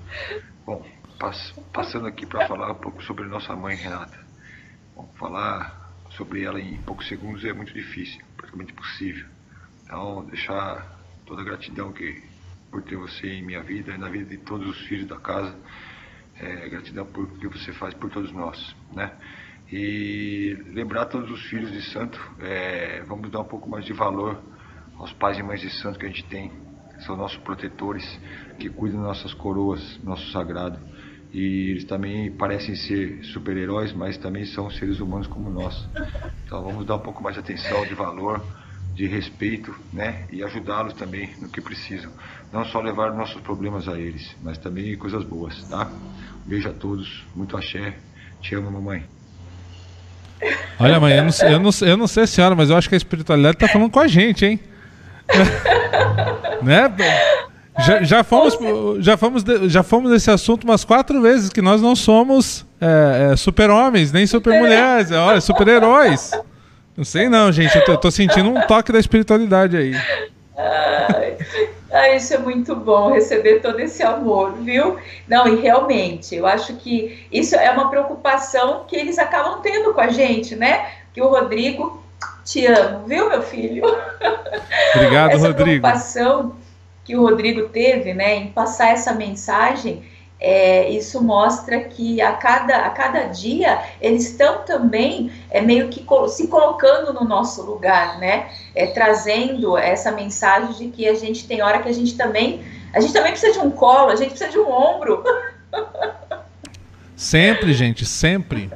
Bom, 0.66 0.84
pass 1.20 1.54
passando 1.72 2.08
aqui 2.08 2.26
para 2.26 2.48
falar 2.48 2.72
um 2.72 2.76
pouco 2.76 3.02
sobre 3.04 3.26
nossa 3.26 3.56
mãe, 3.56 3.76
Renata. 3.76 4.18
Bom, 4.96 5.08
falar 5.18 5.85
sobre 6.16 6.44
ela 6.44 6.60
em 6.60 6.78
poucos 6.82 7.08
segundos 7.08 7.44
é 7.46 7.54
muito 7.54 7.74
difícil, 7.74 8.22
praticamente 8.36 8.72
impossível. 8.72 9.26
Então, 9.84 10.26
deixar 10.26 11.00
toda 11.26 11.42
a 11.42 11.46
gratidão 11.46 11.92
que 11.92 12.24
por 12.72 12.84
ter 12.84 12.98
você 12.98 13.28
em 13.28 13.42
minha 13.42 13.64
vida 13.64 13.94
e 13.94 13.98
na 13.98 14.10
vida 14.10 14.26
de 14.26 14.38
todos 14.38 14.68
os 14.68 14.88
filhos 14.88 15.08
da 15.08 15.18
casa. 15.18 15.56
É, 16.38 16.68
gratidão 16.68 17.06
por 17.06 17.26
que 17.40 17.48
você 17.48 17.72
faz 17.74 17.94
por 17.94 18.10
todos 18.10 18.32
nós, 18.34 18.76
né? 18.94 19.14
E 19.72 20.58
lembrar 20.74 21.06
todos 21.06 21.32
os 21.32 21.42
filhos 21.46 21.72
de 21.72 21.82
santo, 21.92 22.20
é, 22.42 23.02
vamos 23.08 23.32
dar 23.32 23.40
um 23.40 23.46
pouco 23.46 23.70
mais 23.70 23.86
de 23.86 23.94
valor 23.94 24.42
aos 24.98 25.14
pais 25.14 25.38
e 25.40 25.44
mães 25.44 25.62
de 25.62 25.70
santo 25.82 25.98
que 25.98 26.06
a 26.06 26.10
gente 26.10 26.26
tem, 26.26 26.52
são 27.06 27.16
nossos 27.16 27.38
protetores, 27.38 28.06
que 28.60 28.70
cuidam 28.70 29.00
das 29.00 29.18
nossas 29.18 29.34
coroas, 29.34 29.98
nosso 30.04 30.30
sagrado 30.32 30.78
e 31.36 31.72
eles 31.72 31.84
também 31.84 32.32
parecem 32.32 32.78
ser 32.78 33.20
super-heróis, 33.26 33.92
mas 33.92 34.16
também 34.16 34.46
são 34.46 34.72
seres 34.72 35.02
humanos 35.02 35.28
como 35.28 35.50
nós. 35.50 35.86
Então 36.46 36.64
vamos 36.64 36.86
dar 36.86 36.96
um 36.96 37.00
pouco 37.00 37.22
mais 37.22 37.36
de 37.36 37.42
atenção, 37.42 37.86
de 37.86 37.94
valor, 37.94 38.42
de 38.94 39.06
respeito, 39.06 39.76
né? 39.92 40.24
E 40.32 40.42
ajudá-los 40.42 40.94
também 40.94 41.30
no 41.42 41.50
que 41.50 41.60
precisam. 41.60 42.10
Não 42.54 42.64
só 42.64 42.80
levar 42.80 43.12
nossos 43.14 43.42
problemas 43.42 43.86
a 43.90 44.00
eles, 44.00 44.34
mas 44.42 44.58
também 44.58 44.96
coisas 44.96 45.26
boas, 45.26 45.62
tá? 45.68 45.92
Um 46.46 46.50
beijo 46.50 46.70
a 46.70 46.74
todos, 46.74 47.26
muito 47.36 47.58
axé. 47.58 47.98
Te 48.40 48.56
amo, 48.56 48.72
mamãe. 48.72 49.04
Olha, 50.80 51.02
mãe, 51.02 51.18
eu 51.18 51.24
não, 51.26 51.50
eu, 51.50 51.60
não, 51.60 51.72
eu 51.82 51.98
não 51.98 52.08
sei 52.08 52.24
a 52.24 52.28
senhora, 52.28 52.56
mas 52.56 52.70
eu 52.70 52.78
acho 52.78 52.88
que 52.88 52.96
a 52.96 52.98
espiritualidade 52.98 53.58
tá 53.58 53.68
falando 53.68 53.92
com 53.92 54.00
a 54.00 54.08
gente, 54.08 54.46
hein? 54.46 54.58
né? 56.64 56.88
Já, 57.78 58.04
já, 58.04 58.24
fomos, 58.24 58.58
já, 59.00 59.18
fomos, 59.18 59.44
já 59.68 59.84
fomos 59.84 60.12
nesse 60.12 60.32
assunto 60.32 60.64
umas 60.64 60.86
quatro 60.86 61.22
vezes 61.22 61.50
que 61.50 61.62
nós 61.62 61.82
não 61.82 61.96
somos 61.96 62.66
é, 62.80 63.32
é, 63.32 63.36
super-homens, 63.36 64.14
nem 64.14 64.26
super-mulheres, 64.26 65.12
é, 65.12 65.18
olha, 65.18 65.42
super-heróis. 65.42 66.32
Não 66.96 67.04
sei 67.04 67.28
não, 67.28 67.52
gente, 67.52 67.76
eu 67.76 67.84
tô, 67.84 67.92
eu 67.92 67.98
tô, 67.98 68.10
sentindo 68.10 68.50
um 68.50 68.62
toque 68.62 68.94
da 68.94 69.00
espiritualidade 69.00 69.76
aí. 69.76 69.94
Ai, 70.58 71.38
ai, 71.92 72.16
isso 72.16 72.34
é 72.34 72.38
muito 72.38 72.74
bom, 72.74 73.12
receber 73.12 73.60
todo 73.60 73.78
esse 73.82 74.02
amor, 74.02 74.54
viu? 74.54 74.98
Não, 75.28 75.46
e 75.46 75.60
realmente, 75.60 76.34
eu 76.34 76.48
acho 76.48 76.76
que 76.76 77.28
isso 77.30 77.58
é 77.58 77.70
uma 77.72 77.90
preocupação 77.90 78.86
que 78.88 78.96
eles 78.96 79.20
acabam 79.20 79.60
tendo 79.62 79.94
com 79.94 80.00
a 80.00 80.08
gente, 80.08 80.56
né? 80.56 80.90
Que 81.14 81.22
o 81.22 81.28
Rodrigo, 81.28 82.02
te 82.46 82.66
amo, 82.66 83.06
viu, 83.06 83.28
meu 83.30 83.42
filho? 83.42 83.84
Obrigado, 84.96 85.32
Essa 85.32 85.48
Rodrigo. 85.48 85.82
preocupação 85.82 86.56
que 87.06 87.16
o 87.16 87.22
Rodrigo 87.22 87.70
teve, 87.70 88.14
né, 88.14 88.36
em 88.36 88.48
passar 88.48 88.90
essa 88.90 89.14
mensagem, 89.14 90.04
é, 90.40 90.90
isso 90.90 91.24
mostra 91.24 91.80
que 91.86 92.20
a 92.20 92.34
cada, 92.34 92.86
a 92.86 92.90
cada 92.90 93.24
dia 93.28 93.82
eles 94.02 94.30
estão 94.30 94.64
também 94.64 95.32
é, 95.50 95.62
meio 95.62 95.88
que 95.88 96.06
se 96.28 96.48
colocando 96.48 97.14
no 97.14 97.24
nosso 97.24 97.62
lugar, 97.64 98.20
né? 98.20 98.50
É, 98.76 98.88
trazendo 98.88 99.78
essa 99.78 100.12
mensagem 100.12 100.74
de 100.74 100.88
que 100.90 101.08
a 101.08 101.14
gente 101.14 101.48
tem 101.48 101.62
hora 101.62 101.80
que 101.80 101.88
a 101.88 101.94
gente 101.94 102.18
também 102.18 102.62
a 102.94 103.00
gente 103.00 103.14
também 103.14 103.32
precisa 103.32 103.54
de 103.54 103.60
um 103.60 103.72
colo, 103.72 104.12
a 104.12 104.16
gente 104.16 104.30
precisa 104.30 104.52
de 104.52 104.58
um 104.58 104.70
ombro. 104.70 105.24
Sempre, 107.16 107.74
gente, 107.74 108.06
sempre. 108.06 108.70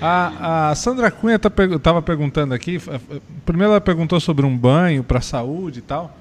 A, 0.00 0.70
a 0.70 0.74
Sandra 0.76 1.10
Cunha 1.10 1.36
estava 1.36 1.80
tá, 1.80 2.02
perguntando 2.02 2.54
aqui. 2.54 2.80
Primeiro 3.44 3.72
ela 3.72 3.80
perguntou 3.80 4.20
sobre 4.20 4.46
um 4.46 4.56
banho 4.56 5.02
para 5.02 5.20
saúde 5.20 5.80
e 5.80 5.82
tal. 5.82 6.16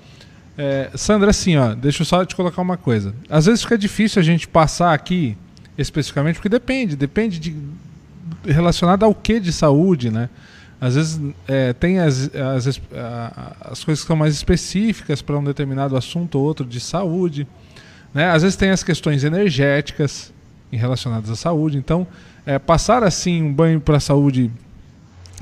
É, 0.57 0.91
Sandra, 0.95 1.31
assim, 1.31 1.57
ó, 1.57 1.73
deixa 1.73 2.01
eu 2.01 2.05
só 2.05 2.23
te 2.25 2.35
colocar 2.35 2.61
uma 2.61 2.77
coisa. 2.77 3.13
Às 3.29 3.45
vezes 3.45 3.63
fica 3.63 3.77
difícil 3.77 4.19
a 4.19 4.23
gente 4.23 4.47
passar 4.47 4.93
aqui 4.93 5.37
especificamente, 5.77 6.35
porque 6.35 6.49
depende, 6.49 6.95
depende 6.95 7.39
de 7.39 7.55
relacionado 8.45 9.03
ao 9.03 9.15
que 9.15 9.39
de 9.39 9.51
saúde, 9.51 10.11
né? 10.11 10.29
Às 10.79 10.95
vezes 10.95 11.19
é, 11.47 11.71
tem 11.71 11.99
as, 11.99 12.29
as, 12.35 12.81
as 13.61 13.83
coisas 13.83 14.01
que 14.03 14.07
são 14.07 14.17
mais 14.17 14.35
específicas 14.35 15.21
para 15.21 15.37
um 15.37 15.43
determinado 15.43 15.95
assunto 15.95 16.37
ou 16.37 16.43
outro 16.43 16.65
de 16.65 16.79
saúde. 16.79 17.47
Né? 18.13 18.29
Às 18.29 18.41
vezes 18.41 18.57
tem 18.57 18.69
as 18.69 18.83
questões 18.83 19.23
energéticas 19.23 20.33
relacionadas 20.69 21.29
à 21.29 21.37
saúde. 21.37 21.77
Então, 21.77 22.05
é, 22.45 22.59
passar 22.59 23.01
assim 23.01 23.41
um 23.41 23.53
banho 23.53 23.79
para 23.79 23.95
a 23.95 23.99
saúde 23.99 24.51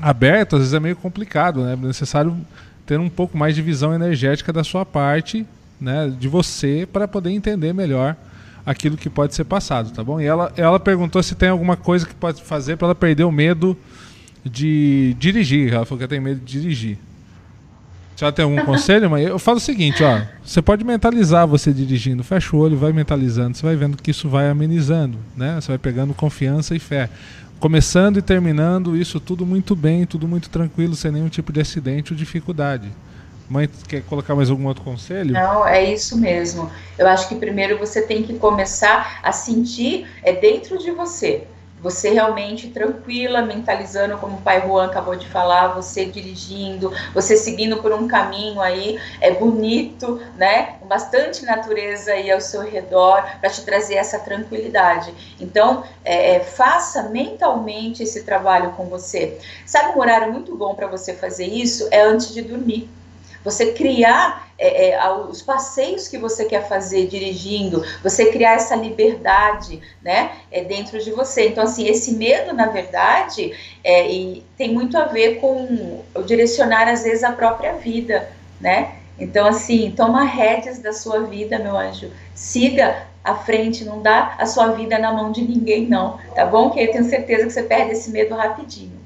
aberto, 0.00 0.54
às 0.54 0.60
vezes 0.60 0.74
é 0.74 0.80
meio 0.80 0.94
complicado, 0.94 1.64
né? 1.64 1.72
É 1.72 1.76
necessário 1.76 2.36
ter 2.86 2.98
um 2.98 3.08
pouco 3.08 3.36
mais 3.36 3.54
de 3.54 3.62
visão 3.62 3.94
energética 3.94 4.52
da 4.52 4.64
sua 4.64 4.84
parte, 4.84 5.46
né, 5.80 6.12
de 6.18 6.28
você, 6.28 6.88
para 6.90 7.08
poder 7.08 7.30
entender 7.30 7.72
melhor 7.72 8.16
aquilo 8.64 8.96
que 8.96 9.10
pode 9.10 9.34
ser 9.34 9.44
passado, 9.44 9.90
tá 9.90 10.04
bom? 10.04 10.20
E 10.20 10.24
ela, 10.24 10.52
ela 10.56 10.78
perguntou 10.78 11.22
se 11.22 11.34
tem 11.34 11.48
alguma 11.48 11.76
coisa 11.76 12.06
que 12.06 12.14
pode 12.14 12.42
fazer 12.42 12.76
para 12.76 12.88
ela 12.88 12.94
perder 12.94 13.24
o 13.24 13.32
medo 13.32 13.76
de 14.44 15.16
dirigir. 15.18 15.72
Ela 15.72 15.84
falou 15.84 16.00
que 16.00 16.08
tem 16.08 16.20
medo 16.20 16.40
de 16.40 16.60
dirigir. 16.60 16.98
Ela 18.20 18.30
tem 18.30 18.44
algum 18.44 18.62
conselho, 18.64 19.10
mãe, 19.10 19.24
eu 19.24 19.38
falo 19.38 19.56
o 19.56 19.60
seguinte, 19.60 20.02
ó, 20.04 20.20
você 20.44 20.62
pode 20.62 20.84
mentalizar 20.84 21.44
você 21.44 21.72
dirigindo, 21.72 22.22
fecha 22.22 22.54
o 22.54 22.60
olho, 22.60 22.76
vai 22.76 22.92
mentalizando, 22.92 23.56
você 23.56 23.66
vai 23.66 23.74
vendo 23.74 23.96
que 23.96 24.12
isso 24.12 24.28
vai 24.28 24.48
amenizando, 24.48 25.18
né? 25.36 25.60
Você 25.60 25.68
vai 25.68 25.78
pegando 25.78 26.14
confiança 26.14 26.72
e 26.76 26.78
fé 26.78 27.10
começando 27.62 28.16
e 28.16 28.22
terminando 28.22 28.96
isso 28.96 29.20
tudo 29.20 29.46
muito 29.46 29.76
bem, 29.76 30.04
tudo 30.04 30.26
muito 30.26 30.50
tranquilo, 30.50 30.96
sem 30.96 31.12
nenhum 31.12 31.28
tipo 31.28 31.52
de 31.52 31.60
acidente 31.60 32.12
ou 32.12 32.18
dificuldade. 32.18 32.90
Mãe, 33.48 33.70
quer 33.86 34.02
colocar 34.02 34.34
mais 34.34 34.50
algum 34.50 34.66
outro 34.66 34.82
conselho? 34.82 35.32
Não, 35.32 35.64
é 35.64 35.92
isso 35.92 36.18
mesmo. 36.18 36.68
Eu 36.98 37.06
acho 37.06 37.28
que 37.28 37.36
primeiro 37.36 37.78
você 37.78 38.02
tem 38.02 38.24
que 38.24 38.34
começar 38.34 39.20
a 39.22 39.30
sentir 39.30 40.08
é 40.24 40.32
dentro 40.32 40.76
de 40.76 40.90
você 40.90 41.46
você 41.82 42.10
realmente 42.10 42.68
tranquila, 42.68 43.42
mentalizando, 43.42 44.16
como 44.18 44.36
o 44.36 44.40
pai 44.40 44.62
Juan 44.66 44.86
acabou 44.86 45.16
de 45.16 45.28
falar, 45.28 45.68
você 45.68 46.04
dirigindo, 46.04 46.92
você 47.12 47.36
seguindo 47.36 47.78
por 47.78 47.92
um 47.92 48.06
caminho 48.06 48.60
aí 48.60 49.00
é 49.20 49.32
bonito, 49.32 50.22
né? 50.36 50.76
Com 50.78 50.86
bastante 50.86 51.44
natureza 51.44 52.12
aí 52.12 52.30
ao 52.30 52.40
seu 52.40 52.62
redor 52.62 53.22
para 53.40 53.50
te 53.50 53.62
trazer 53.62 53.94
essa 53.94 54.18
tranquilidade. 54.20 55.12
Então, 55.40 55.82
é, 56.04 56.36
é, 56.36 56.40
faça 56.40 57.04
mentalmente 57.04 58.02
esse 58.02 58.22
trabalho 58.22 58.72
com 58.72 58.84
você. 58.84 59.38
Sabe 59.66 59.96
um 59.96 60.00
horário 60.00 60.32
muito 60.32 60.56
bom 60.56 60.74
para 60.74 60.86
você 60.86 61.14
fazer 61.14 61.46
isso? 61.46 61.88
É 61.90 62.02
antes 62.02 62.32
de 62.32 62.42
dormir. 62.42 62.88
Você 63.44 63.72
criar 63.72 64.48
é, 64.58 64.90
é, 64.90 65.12
os 65.12 65.42
passeios 65.42 66.06
que 66.06 66.16
você 66.16 66.44
quer 66.44 66.68
fazer 66.68 67.08
dirigindo, 67.08 67.84
você 68.02 68.26
criar 68.30 68.52
essa 68.52 68.76
liberdade, 68.76 69.80
né, 70.00 70.32
é, 70.50 70.62
dentro 70.62 71.02
de 71.02 71.10
você. 71.10 71.48
Então, 71.48 71.64
assim, 71.64 71.88
esse 71.88 72.14
medo, 72.14 72.54
na 72.54 72.66
verdade, 72.66 73.52
é, 73.82 74.06
tem 74.56 74.72
muito 74.72 74.96
a 74.96 75.06
ver 75.06 75.40
com 75.40 76.02
o 76.14 76.22
direcionar, 76.22 76.88
às 76.88 77.02
vezes, 77.02 77.24
a 77.24 77.32
própria 77.32 77.74
vida, 77.74 78.30
né? 78.60 78.96
Então, 79.18 79.46
assim, 79.46 79.92
toma 79.96 80.24
rédeas 80.24 80.78
da 80.78 80.92
sua 80.92 81.20
vida, 81.20 81.58
meu 81.58 81.76
anjo. 81.76 82.10
Siga 82.34 83.06
à 83.22 83.34
frente, 83.34 83.84
não 83.84 84.02
dá 84.02 84.34
a 84.38 84.46
sua 84.46 84.72
vida 84.72 84.98
na 84.98 85.12
mão 85.12 85.30
de 85.30 85.42
ninguém, 85.42 85.86
não. 85.86 86.18
Tá 86.34 86.46
bom? 86.46 86.70
Que 86.70 86.80
eu 86.80 86.90
tenho 86.90 87.04
certeza 87.04 87.46
que 87.46 87.52
você 87.52 87.62
perde 87.62 87.92
esse 87.92 88.10
medo 88.10 88.34
rapidinho. 88.34 89.00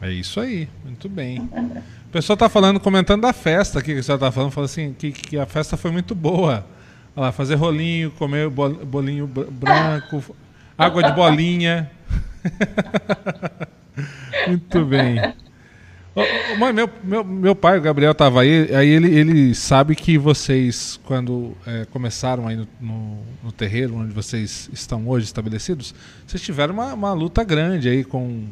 É 0.00 0.10
isso 0.10 0.40
aí, 0.40 0.68
muito 0.84 1.08
bem. 1.08 1.48
Pessoal 2.14 2.36
tá 2.36 2.48
falando, 2.48 2.78
comentando 2.78 3.22
da 3.22 3.32
festa 3.32 3.80
aqui 3.80 3.92
que 3.92 4.00
você 4.00 4.16
tá 4.16 4.30
falando, 4.30 4.52
falando 4.52 4.66
assim, 4.66 4.94
que, 4.96 5.10
que 5.10 5.36
a 5.36 5.46
festa 5.46 5.76
foi 5.76 5.90
muito 5.90 6.14
boa. 6.14 6.64
Olha 7.16 7.26
lá, 7.26 7.32
fazer 7.32 7.56
rolinho, 7.56 8.12
comer 8.12 8.48
bolinho 8.48 9.26
branco, 9.26 10.36
água 10.78 11.02
de 11.02 11.10
bolinha. 11.10 11.90
muito 14.46 14.84
bem. 14.84 15.16
Mãe, 16.56 16.72
meu, 16.72 16.88
meu, 17.02 17.24
meu 17.24 17.56
pai, 17.56 17.78
o 17.78 17.82
Gabriel, 17.82 18.12
estava 18.12 18.42
aí, 18.42 18.72
aí 18.72 18.88
ele, 18.90 19.12
ele 19.12 19.52
sabe 19.52 19.96
que 19.96 20.16
vocês, 20.16 21.00
quando 21.04 21.56
é, 21.66 21.84
começaram 21.86 22.46
aí 22.46 22.54
no, 22.54 22.68
no, 22.80 23.18
no, 23.42 23.50
terreiro, 23.50 23.96
onde 23.96 24.12
vocês 24.12 24.70
estão 24.72 25.08
hoje 25.08 25.24
estabelecidos, 25.24 25.92
vocês 26.24 26.40
tiveram 26.40 26.74
uma, 26.74 26.94
uma 26.94 27.12
luta 27.12 27.42
grande 27.42 27.88
aí 27.88 28.04
com 28.04 28.44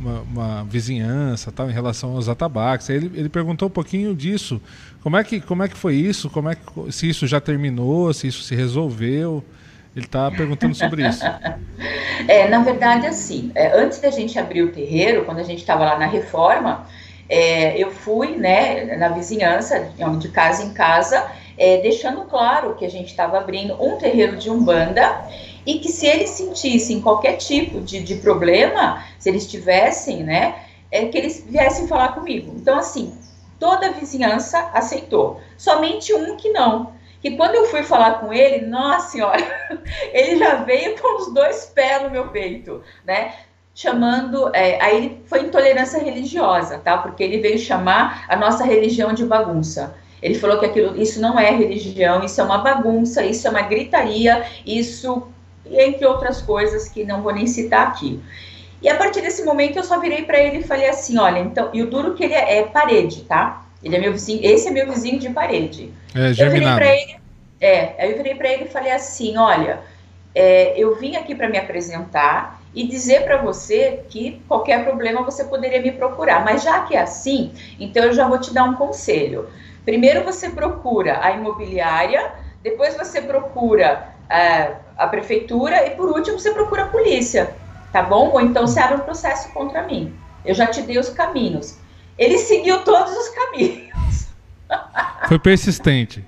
uma, 0.00 0.20
uma, 0.20 0.64
vizinhança 0.64 1.52
tal, 1.52 1.68
em 1.70 1.72
relação 1.72 2.16
aos 2.16 2.28
atabaques. 2.28 2.88
Ele, 2.90 3.10
ele 3.14 3.28
perguntou 3.28 3.68
um 3.68 3.70
pouquinho 3.70 4.14
disso. 4.14 4.60
Como 5.02 5.16
é, 5.16 5.24
que, 5.24 5.40
como 5.40 5.62
é 5.62 5.68
que 5.68 5.76
foi 5.76 5.94
isso? 5.94 6.28
Como 6.28 6.48
é 6.48 6.54
que, 6.54 6.92
se 6.92 7.08
isso 7.08 7.26
já 7.26 7.40
terminou, 7.40 8.12
se 8.12 8.26
isso 8.26 8.42
se 8.42 8.54
resolveu? 8.54 9.44
Ele 9.94 10.06
está 10.06 10.30
perguntando 10.30 10.74
sobre 10.74 11.06
isso. 11.06 11.24
É, 12.28 12.46
na 12.48 12.62
verdade, 12.62 13.06
assim, 13.06 13.50
é, 13.54 13.74
antes 13.80 13.98
da 13.98 14.10
gente 14.10 14.38
abrir 14.38 14.62
o 14.62 14.70
terreiro, 14.70 15.24
quando 15.24 15.38
a 15.38 15.42
gente 15.42 15.60
estava 15.60 15.84
lá 15.84 15.98
na 15.98 16.06
reforma, 16.06 16.86
é, 17.30 17.82
eu 17.82 17.90
fui, 17.90 18.36
né, 18.36 18.94
na 18.96 19.08
vizinhança, 19.08 19.90
de 20.18 20.28
casa 20.28 20.62
em 20.62 20.74
casa, 20.74 21.26
é, 21.56 21.80
deixando 21.80 22.22
claro 22.22 22.74
que 22.74 22.84
a 22.84 22.90
gente 22.90 23.08
estava 23.08 23.38
abrindo 23.38 23.74
um 23.82 23.96
terreiro 23.96 24.36
de 24.36 24.50
umbanda 24.50 25.24
e 25.66 25.78
que 25.78 25.88
se 25.90 26.06
eles 26.06 26.30
sentissem 26.30 27.00
qualquer 27.00 27.36
tipo 27.36 27.80
de, 27.80 28.02
de 28.02 28.16
problema, 28.16 29.04
se 29.18 29.28
eles 29.28 29.46
tivessem, 29.50 30.22
né, 30.22 30.64
é 30.90 31.06
que 31.06 31.16
eles 31.16 31.44
viessem 31.46 31.86
falar 31.86 32.14
comigo. 32.14 32.52
Então, 32.56 32.78
assim, 32.78 33.12
toda 33.58 33.88
a 33.88 33.92
vizinhança 33.92 34.70
aceitou, 34.72 35.40
somente 35.56 36.12
um 36.14 36.36
que 36.36 36.50
não 36.50 37.00
que 37.20 37.36
quando 37.36 37.54
eu 37.54 37.66
fui 37.66 37.82
falar 37.82 38.14
com 38.14 38.32
ele, 38.32 38.66
nossa 38.66 39.10
senhora, 39.10 39.42
ele 40.12 40.38
já 40.38 40.56
veio 40.56 40.98
com 40.98 41.20
os 41.20 41.32
dois 41.32 41.66
pés 41.66 42.02
no 42.02 42.10
meu 42.10 42.28
peito, 42.28 42.82
né? 43.06 43.34
Chamando, 43.74 44.50
é, 44.54 44.80
aí 44.80 45.22
foi 45.26 45.42
intolerância 45.42 46.02
religiosa, 46.02 46.78
tá? 46.78 46.98
Porque 46.98 47.22
ele 47.22 47.38
veio 47.38 47.58
chamar 47.58 48.24
a 48.28 48.36
nossa 48.36 48.64
religião 48.64 49.12
de 49.12 49.24
bagunça. 49.24 49.94
Ele 50.22 50.34
falou 50.34 50.58
que 50.58 50.66
aquilo, 50.66 51.00
isso 51.00 51.20
não 51.20 51.38
é 51.38 51.50
religião, 51.50 52.22
isso 52.24 52.40
é 52.40 52.44
uma 52.44 52.58
bagunça, 52.58 53.24
isso 53.24 53.46
é 53.46 53.50
uma 53.50 53.62
gritaria, 53.62 54.44
isso, 54.66 55.28
entre 55.70 56.06
outras 56.06 56.40
coisas 56.42 56.88
que 56.88 57.04
não 57.04 57.22
vou 57.22 57.32
nem 57.32 57.46
citar 57.46 57.88
aqui. 57.88 58.20
E 58.82 58.88
a 58.88 58.96
partir 58.96 59.20
desse 59.20 59.44
momento 59.44 59.76
eu 59.76 59.84
só 59.84 60.00
virei 60.00 60.22
para 60.22 60.38
ele 60.38 60.58
e 60.58 60.62
falei 60.62 60.88
assim, 60.88 61.18
olha, 61.18 61.38
então, 61.38 61.70
e 61.72 61.82
o 61.82 61.90
duro 61.90 62.14
que 62.14 62.24
ele 62.24 62.34
é, 62.34 62.58
é 62.58 62.62
parede, 62.64 63.22
tá? 63.22 63.64
Ele 63.82 63.96
é 63.96 63.98
meu 63.98 64.12
vizinho, 64.12 64.40
esse 64.42 64.68
é 64.68 64.70
meu 64.70 64.90
vizinho 64.90 65.18
de 65.18 65.30
parede. 65.30 65.92
É, 66.14 66.32
germinado. 66.32 66.80
Eu 66.80 66.86
virei 66.86 67.02
ele, 67.02 67.20
é, 67.60 68.10
eu 68.10 68.16
virei 68.16 68.34
para 68.34 68.48
ele 68.48 68.64
e 68.64 68.68
falei 68.68 68.92
assim, 68.92 69.36
olha, 69.36 69.80
é, 70.34 70.74
eu 70.78 70.96
vim 70.96 71.16
aqui 71.16 71.34
para 71.34 71.48
me 71.48 71.58
apresentar 71.58 72.60
e 72.74 72.86
dizer 72.86 73.24
para 73.24 73.36
você 73.38 74.04
que 74.08 74.40
qualquer 74.46 74.84
problema 74.84 75.22
você 75.22 75.44
poderia 75.44 75.80
me 75.80 75.92
procurar. 75.92 76.44
Mas 76.44 76.62
já 76.62 76.80
que 76.84 76.94
é 76.94 77.02
assim, 77.02 77.52
então 77.78 78.04
eu 78.04 78.12
já 78.12 78.28
vou 78.28 78.38
te 78.38 78.52
dar 78.52 78.64
um 78.64 78.74
conselho. 78.74 79.48
Primeiro 79.84 80.24
você 80.24 80.50
procura 80.50 81.18
a 81.22 81.32
imobiliária, 81.32 82.32
depois 82.62 82.96
você 82.96 83.20
procura 83.20 84.08
é, 84.28 84.72
a 85.00 85.08
prefeitura 85.08 85.86
e 85.86 85.90
por 85.96 86.10
último 86.10 86.38
você 86.38 86.52
procura 86.52 86.84
a 86.84 86.88
polícia, 86.88 87.56
tá 87.90 88.02
bom? 88.02 88.30
Ou 88.32 88.40
então 88.40 88.66
você 88.66 88.78
abre 88.78 88.96
um 88.96 89.04
processo 89.04 89.50
contra 89.52 89.82
mim. 89.82 90.14
Eu 90.44 90.54
já 90.54 90.66
te 90.66 90.82
dei 90.82 90.98
os 90.98 91.08
caminhos. 91.08 91.78
Ele 92.18 92.36
seguiu 92.36 92.84
todos 92.84 93.12
os 93.16 93.28
caminhos. 93.30 94.28
Foi 95.26 95.38
persistente. 95.38 96.24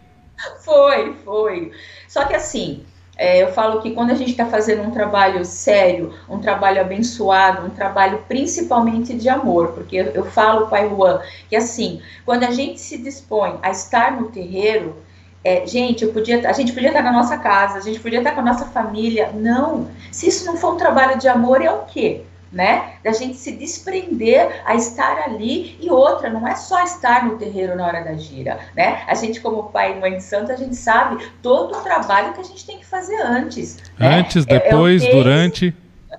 foi, 0.65 1.15
foi. 1.25 1.73
Só 2.09 2.25
que 2.25 2.35
assim, 2.35 2.85
é, 3.17 3.43
eu 3.43 3.53
falo 3.53 3.81
que 3.83 3.93
quando 3.93 4.11
a 4.11 4.15
gente 4.15 4.31
está 4.31 4.47
fazendo 4.47 4.83
um 4.83 4.91
trabalho 4.91 5.45
sério, 5.45 6.15
um 6.29 6.39
trabalho 6.39 6.81
abençoado, 6.81 7.67
um 7.67 7.71
trabalho 7.71 8.25
principalmente 8.27 9.15
de 9.15 9.29
amor, 9.29 9.69
porque 9.73 9.97
eu, 9.97 10.07
eu 10.07 10.25
falo, 10.25 10.69
Pai 10.69 10.89
Juan, 10.89 11.21
que 11.49 11.57
assim, 11.57 12.01
quando 12.25 12.45
a 12.45 12.51
gente 12.51 12.81
se 12.81 12.99
dispõe 12.99 13.59
a 13.63 13.71
estar 13.71 14.13
no 14.13 14.29
terreiro, 14.31 14.97
é, 15.45 15.67
gente, 15.67 16.05
eu 16.05 16.13
podia, 16.13 16.49
a 16.49 16.53
gente 16.53 16.73
podia 16.73 16.89
estar 16.89 17.03
na 17.03 17.13
nossa 17.13 17.37
casa, 17.37 17.79
a 17.79 17.81
gente 17.81 18.01
podia 18.01 18.19
estar 18.19 18.33
com 18.33 18.41
a 18.41 18.45
nossa 18.45 18.67
família. 18.67 19.31
Não, 19.35 19.89
se 20.11 20.29
isso 20.29 20.45
não 20.45 20.57
for 20.57 20.75
um 20.75 20.77
trabalho 20.77 21.19
de 21.19 21.29
amor, 21.29 21.63
é 21.63 21.71
o 21.71 21.85
quê? 21.85 22.23
né? 22.53 22.97
Da 23.03 23.13
gente 23.13 23.37
se 23.37 23.53
desprender 23.53 24.63
a 24.67 24.75
estar 24.75 25.23
ali 25.23 25.79
e 25.81 25.91
outra, 25.91 26.29
não 26.29 26.47
é 26.47 26.55
só 26.55 26.85
estar 26.85 27.25
no 27.25 27.39
terreiro 27.39 27.75
na 27.75 27.87
hora 27.87 28.05
da 28.05 28.15
gira, 28.15 28.59
né? 28.77 29.03
A 29.07 29.15
gente 29.15 29.41
como 29.41 29.71
pai 29.71 29.97
e 29.97 30.01
mãe 30.01 30.19
de 30.19 30.23
santo, 30.23 30.53
a 30.53 30.57
gente 30.57 30.77
sabe 30.77 31.25
todo 31.41 31.75
o 31.79 31.81
trabalho 31.81 32.35
que 32.35 32.41
a 32.41 32.45
gente 32.45 32.67
tem 32.67 32.79
que 32.79 32.85
fazer 32.85 33.17
antes. 33.23 33.79
Né? 33.99 34.19
Antes, 34.19 34.45
né? 34.47 34.59
depois, 34.59 35.03
é, 35.03 35.07
é 35.07 35.13
mês, 35.13 35.25
durante. 35.25 35.75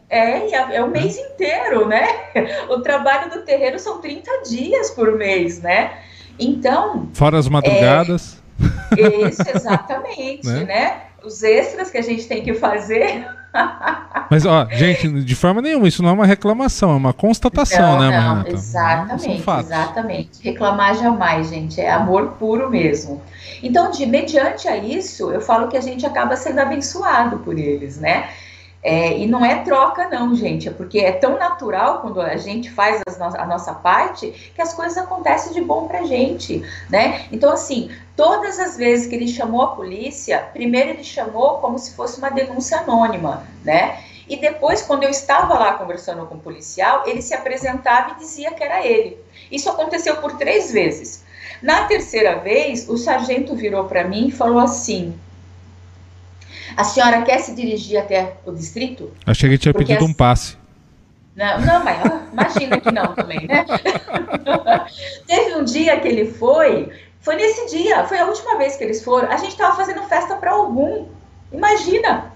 É, 0.10 0.20
é, 0.20 0.76
é 0.78 0.84
o 0.84 0.90
mês 0.90 1.18
inteiro, 1.18 1.88
né? 1.88 2.08
O 2.70 2.80
trabalho 2.80 3.30
do 3.30 3.42
terreiro 3.44 3.78
são 3.78 4.02
30 4.02 4.42
dias 4.50 4.90
por 4.90 5.16
mês, 5.16 5.62
né? 5.62 6.00
Então. 6.40 7.10
Fora 7.14 7.38
as 7.38 7.48
madrugadas. 7.48 8.38
É, 8.40 8.43
isso, 8.98 9.42
exatamente, 9.56 10.48
né? 10.48 10.64
né? 10.64 11.02
Os 11.24 11.42
extras 11.42 11.90
que 11.90 11.98
a 11.98 12.02
gente 12.02 12.28
tem 12.28 12.44
que 12.44 12.54
fazer. 12.54 13.26
Mas, 14.30 14.46
ó, 14.46 14.68
gente, 14.72 15.08
de 15.24 15.36
forma 15.36 15.62
nenhuma, 15.62 15.88
isso 15.88 16.02
não 16.02 16.10
é 16.10 16.14
uma 16.14 16.26
reclamação, 16.26 16.92
é 16.92 16.96
uma 16.96 17.14
constatação, 17.14 17.94
não, 17.94 18.00
né, 18.00 18.18
não, 18.18 18.30
Renata? 18.30 18.52
Exatamente, 18.52 19.50
exatamente. 19.60 20.44
Reclamar 20.44 20.96
jamais, 20.96 21.50
gente, 21.50 21.80
é 21.80 21.92
amor 21.92 22.34
puro 22.40 22.70
mesmo. 22.70 23.22
Então, 23.62 23.92
de 23.92 24.06
mediante 24.06 24.68
a 24.68 24.76
isso, 24.76 25.32
eu 25.32 25.40
falo 25.40 25.68
que 25.68 25.78
a 25.78 25.82
gente 25.82 26.06
acaba 26.06 26.36
sendo 26.36 26.60
abençoado 26.60 27.40
por 27.40 27.58
eles, 27.58 27.98
né? 27.98 28.30
É, 28.84 29.18
e 29.18 29.26
não 29.26 29.46
é 29.46 29.64
troca, 29.64 30.10
não, 30.10 30.36
gente, 30.36 30.68
é 30.68 30.72
porque 30.72 31.00
é 31.00 31.14
tão 31.14 31.40
natural 31.40 32.02
quando 32.02 32.20
a 32.20 32.36
gente 32.36 32.70
faz 32.70 33.00
no 33.18 33.24
a 33.24 33.46
nossa 33.46 33.74
parte 33.74 34.52
que 34.54 34.62
as 34.62 34.74
coisas 34.74 34.98
acontecem 34.98 35.54
de 35.54 35.62
bom 35.62 35.88
pra 35.88 36.04
gente, 36.04 36.62
né? 36.90 37.26
Então, 37.32 37.50
assim, 37.50 37.90
todas 38.16 38.60
as 38.60 38.76
vezes 38.76 39.08
que 39.08 39.16
ele 39.16 39.28
chamou 39.28 39.62
a 39.62 39.68
polícia, 39.68 40.50
primeiro 40.52 40.90
ele 40.90 41.04
chamou 41.04 41.60
como 41.60 41.80
se 41.80 41.96
fosse 41.96 42.18
uma 42.18 42.30
denúncia 42.30 42.80
anônima, 42.80 43.48
né? 43.64 44.04
E 44.28 44.36
depois, 44.36 44.82
quando 44.82 45.04
eu 45.04 45.10
estava 45.10 45.54
lá 45.54 45.74
conversando 45.74 46.26
com 46.26 46.36
o 46.36 46.40
policial, 46.40 47.04
ele 47.06 47.22
se 47.22 47.34
apresentava 47.34 48.12
e 48.12 48.20
dizia 48.20 48.52
que 48.52 48.64
era 48.64 48.86
ele. 48.86 49.18
Isso 49.52 49.70
aconteceu 49.70 50.18
por 50.18 50.38
três 50.38 50.72
vezes. 50.72 51.24
Na 51.62 51.86
terceira 51.86 52.40
vez, 52.40 52.90
o 52.90 52.98
sargento 52.98 53.56
virou 53.56 53.86
para 53.86 54.04
mim 54.04 54.28
e 54.28 54.32
falou 54.32 54.60
assim: 54.60 55.18
a 56.76 56.84
senhora 56.84 57.22
quer 57.22 57.40
se 57.40 57.54
dirigir 57.56 58.00
até 58.00 58.38
o 58.46 58.52
distrito? 58.52 59.12
Achei 59.26 59.50
que 59.50 59.58
tinha 59.58 59.74
Porque 59.74 59.88
pedido 59.88 60.06
um 60.06 60.14
passe. 60.14 60.58
Não, 61.36 61.60
não, 61.62 61.84
mas 61.84 61.98
imagina 62.32 62.80
que 62.80 62.92
não 62.92 63.14
também, 63.16 63.48
né? 63.48 63.66
Teve 65.26 65.56
um 65.56 65.64
dia 65.64 66.00
que 66.00 66.08
ele 66.08 66.32
foi, 66.32 66.92
foi 67.22 67.36
nesse 67.36 67.76
dia, 67.76 68.04
foi 68.06 68.20
a 68.20 68.26
última 68.26 68.58
vez 68.58 68.76
que 68.76 68.84
eles 68.84 69.04
foram. 69.04 69.30
A 69.30 69.38
gente 69.38 69.52
estava 69.52 69.76
fazendo 69.76 70.04
festa 70.04 70.36
para 70.36 70.52
algum. 70.52 71.08
Imagina, 71.52 72.32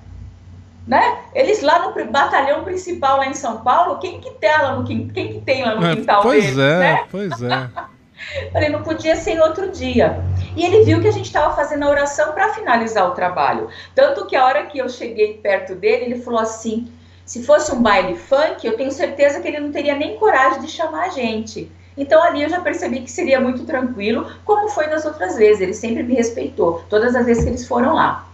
né? 0.87 1.19
Eles 1.35 1.61
lá 1.61 1.87
no 1.87 2.11
batalhão 2.11 2.63
principal 2.63 3.17
lá 3.17 3.27
em 3.27 3.33
São 3.33 3.61
Paulo, 3.61 3.99
quem 3.99 4.19
que 4.19 4.31
tem 4.31 4.49
lá 4.49 4.75
no, 4.75 4.83
quem 4.85 5.07
que 5.09 5.41
tem 5.41 5.63
lá 5.63 5.75
no 5.75 5.85
é, 5.85 5.95
quintal 5.95 6.21
pois 6.21 6.43
deles, 6.43 6.57
é, 6.57 6.79
né? 6.79 7.03
Pois 7.11 7.41
é. 7.41 7.69
Falei, 8.51 8.69
não 8.69 8.81
podia 8.81 9.15
ser 9.15 9.33
em 9.33 9.39
outro 9.39 9.71
dia. 9.71 10.19
E 10.57 10.65
ele 10.65 10.83
viu 10.83 10.99
que 10.99 11.07
a 11.07 11.11
gente 11.11 11.27
estava 11.27 11.55
fazendo 11.55 11.83
a 11.83 11.89
oração 11.89 12.33
para 12.33 12.51
finalizar 12.53 13.07
o 13.07 13.13
trabalho. 13.13 13.69
Tanto 13.93 14.25
que 14.25 14.35
a 14.35 14.43
hora 14.43 14.65
que 14.65 14.79
eu 14.79 14.89
cheguei 14.89 15.35
perto 15.35 15.75
dele, 15.75 16.05
ele 16.05 16.21
falou 16.21 16.39
assim: 16.39 16.91
se 17.23 17.43
fosse 17.43 17.71
um 17.71 17.81
baile 17.81 18.15
funk, 18.15 18.65
eu 18.65 18.75
tenho 18.75 18.91
certeza 18.91 19.39
que 19.39 19.47
ele 19.47 19.59
não 19.59 19.71
teria 19.71 19.95
nem 19.95 20.17
coragem 20.17 20.59
de 20.61 20.67
chamar 20.67 21.05
a 21.05 21.09
gente. 21.09 21.71
Então 21.95 22.21
ali 22.23 22.41
eu 22.41 22.49
já 22.49 22.59
percebi 22.59 23.01
que 23.01 23.11
seria 23.11 23.39
muito 23.39 23.65
tranquilo, 23.65 24.31
como 24.43 24.67
foi 24.67 24.87
das 24.87 25.05
outras 25.05 25.37
vezes. 25.37 25.61
Ele 25.61 25.73
sempre 25.73 26.01
me 26.01 26.15
respeitou, 26.15 26.83
todas 26.89 27.15
as 27.15 27.25
vezes 27.25 27.43
que 27.43 27.49
eles 27.51 27.67
foram 27.67 27.93
lá. 27.93 28.27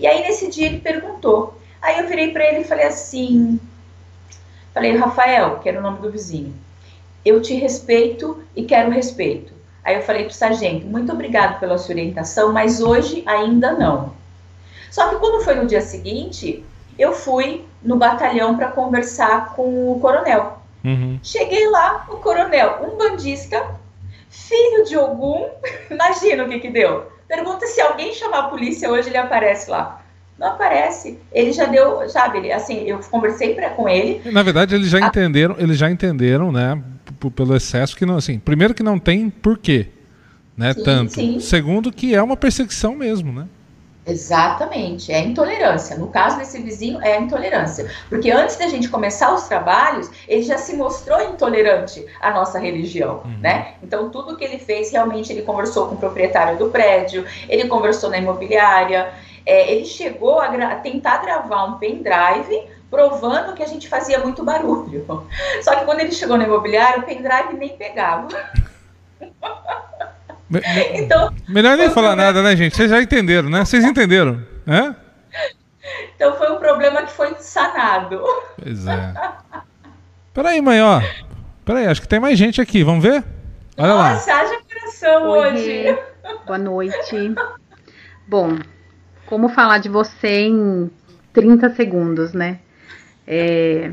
E 0.00 0.06
aí 0.06 0.22
nesse 0.22 0.48
dia 0.48 0.66
ele 0.66 0.80
perguntou. 0.80 1.60
Aí 1.82 1.98
eu 1.98 2.08
virei 2.08 2.32
para 2.32 2.44
ele 2.46 2.60
e 2.60 2.64
falei 2.64 2.86
assim: 2.86 3.60
falei, 4.72 4.96
Rafael, 4.96 5.58
que 5.58 5.68
era 5.68 5.78
o 5.78 5.82
nome 5.82 6.00
do 6.00 6.10
vizinho 6.10 6.54
eu 7.26 7.42
te 7.42 7.54
respeito 7.54 8.40
e 8.54 8.62
quero 8.62 8.88
respeito. 8.88 9.52
Aí 9.86 9.94
eu 9.94 10.02
falei 10.02 10.24
para 10.24 10.32
o 10.32 10.34
sargento, 10.34 10.84
muito 10.84 11.12
obrigado 11.12 11.60
pela 11.60 11.78
sua 11.78 11.94
orientação, 11.94 12.52
mas 12.52 12.80
hoje 12.80 13.22
ainda 13.24 13.70
não. 13.70 14.12
Só 14.90 15.08
que 15.08 15.16
quando 15.16 15.44
foi 15.44 15.54
no 15.54 15.64
dia 15.64 15.80
seguinte, 15.80 16.64
eu 16.98 17.12
fui 17.12 17.64
no 17.80 17.94
batalhão 17.94 18.56
para 18.56 18.66
conversar 18.66 19.54
com 19.54 19.92
o 19.92 20.00
coronel. 20.00 20.58
Uhum. 20.84 21.20
Cheguei 21.22 21.70
lá, 21.70 22.04
o 22.08 22.16
coronel, 22.16 22.80
um 22.82 22.96
bandista, 22.96 23.64
filho 24.28 24.84
de 24.84 24.96
algum, 24.96 25.46
imagina 25.88 26.42
o 26.42 26.48
que 26.48 26.58
que 26.58 26.68
deu. 26.68 27.06
Pergunta 27.28 27.64
se 27.68 27.80
alguém 27.80 28.12
chamar 28.12 28.38
a 28.40 28.48
polícia 28.48 28.90
hoje, 28.90 29.08
ele 29.08 29.18
aparece 29.18 29.70
lá. 29.70 30.02
Não 30.36 30.48
aparece. 30.48 31.16
Ele 31.30 31.52
já 31.52 31.66
deu, 31.66 32.08
sabe, 32.10 32.38
ele, 32.38 32.50
assim, 32.50 32.82
eu 32.88 32.98
conversei 33.08 33.54
pra, 33.54 33.70
com 33.70 33.88
ele. 33.88 34.20
Na 34.32 34.42
verdade, 34.42 34.74
eles 34.74 34.88
já 34.88 34.98
a... 34.98 35.06
entenderam, 35.06 35.54
eles 35.60 35.78
já 35.78 35.88
entenderam, 35.88 36.50
né, 36.50 36.76
pelo 37.16 37.56
excesso 37.56 37.96
que 37.96 38.06
não, 38.06 38.16
assim, 38.16 38.38
primeiro 38.38 38.74
que 38.74 38.82
não 38.82 38.98
tem 38.98 39.28
porquê, 39.30 39.88
né, 40.56 40.72
sim, 40.72 40.82
tanto. 40.82 41.12
Sim. 41.12 41.40
Segundo 41.40 41.92
que 41.92 42.14
é 42.14 42.22
uma 42.22 42.36
perseguição 42.36 42.94
mesmo, 42.94 43.32
né? 43.32 43.46
Exatamente, 44.06 45.12
é 45.12 45.20
intolerância. 45.20 45.98
No 45.98 46.06
caso 46.06 46.38
desse 46.38 46.62
vizinho, 46.62 47.02
é 47.02 47.18
intolerância. 47.18 47.90
Porque 48.08 48.30
antes 48.30 48.56
da 48.56 48.68
gente 48.68 48.88
começar 48.88 49.34
os 49.34 49.48
trabalhos, 49.48 50.08
ele 50.28 50.42
já 50.42 50.56
se 50.56 50.76
mostrou 50.76 51.20
intolerante 51.22 52.06
à 52.20 52.30
nossa 52.30 52.56
religião, 52.56 53.22
uhum. 53.24 53.38
né? 53.40 53.74
Então, 53.82 54.08
tudo 54.08 54.36
que 54.36 54.44
ele 54.44 54.58
fez, 54.58 54.92
realmente, 54.92 55.32
ele 55.32 55.42
conversou 55.42 55.88
com 55.88 55.96
o 55.96 55.98
proprietário 55.98 56.56
do 56.56 56.68
prédio, 56.68 57.26
ele 57.48 57.66
conversou 57.66 58.08
na 58.08 58.18
imobiliária, 58.18 59.12
é, 59.44 59.72
ele 59.72 59.84
chegou 59.84 60.40
a, 60.40 60.48
gra 60.48 60.76
tentar 60.76 61.18
gravar 61.18 61.64
um 61.64 61.78
pendrive 61.78 62.62
provando 62.90 63.54
que 63.54 63.62
a 63.62 63.66
gente 63.66 63.88
fazia 63.88 64.18
muito 64.18 64.44
barulho. 64.44 65.04
Só 65.62 65.76
que 65.76 65.84
quando 65.84 66.00
ele 66.00 66.12
chegou 66.12 66.36
na 66.36 66.44
imobiliária, 66.44 67.00
o 67.00 67.02
pendrive 67.02 67.54
nem 67.54 67.76
pegava. 67.76 68.28
Me, 70.48 70.60
me, 70.60 71.00
então, 71.00 71.34
melhor 71.48 71.76
nem 71.76 71.90
falar 71.90 72.14
nada, 72.14 72.42
né, 72.42 72.54
gente? 72.54 72.76
Vocês 72.76 72.90
já 72.90 73.02
entenderam, 73.02 73.50
né? 73.50 73.64
Vocês 73.64 73.84
entenderam, 73.84 74.40
né? 74.64 74.94
Então 76.14 76.36
foi 76.36 76.52
um 76.52 76.58
problema 76.58 77.02
que 77.02 77.12
foi 77.12 77.34
sanado. 77.38 78.22
Pois 78.62 78.86
é. 78.86 79.14
Peraí, 80.32 80.60
mãe, 80.60 80.80
ó. 80.82 81.00
Peraí, 81.64 81.86
acho 81.86 82.00
que 82.00 82.08
tem 82.08 82.20
mais 82.20 82.38
gente 82.38 82.60
aqui. 82.60 82.84
Vamos 82.84 83.02
ver? 83.02 83.24
Olha 83.76 83.94
Nossa, 83.94 84.32
lá. 84.32 84.40
haja 84.40 84.60
coração 84.72 85.28
Oi, 85.30 85.38
hoje. 85.38 85.98
Boa 86.46 86.58
noite. 86.58 87.34
Bom, 88.26 88.58
como 89.26 89.48
falar 89.48 89.78
de 89.78 89.88
você 89.88 90.46
em 90.46 90.90
30 91.32 91.74
segundos, 91.74 92.32
né? 92.32 92.60
É, 93.26 93.92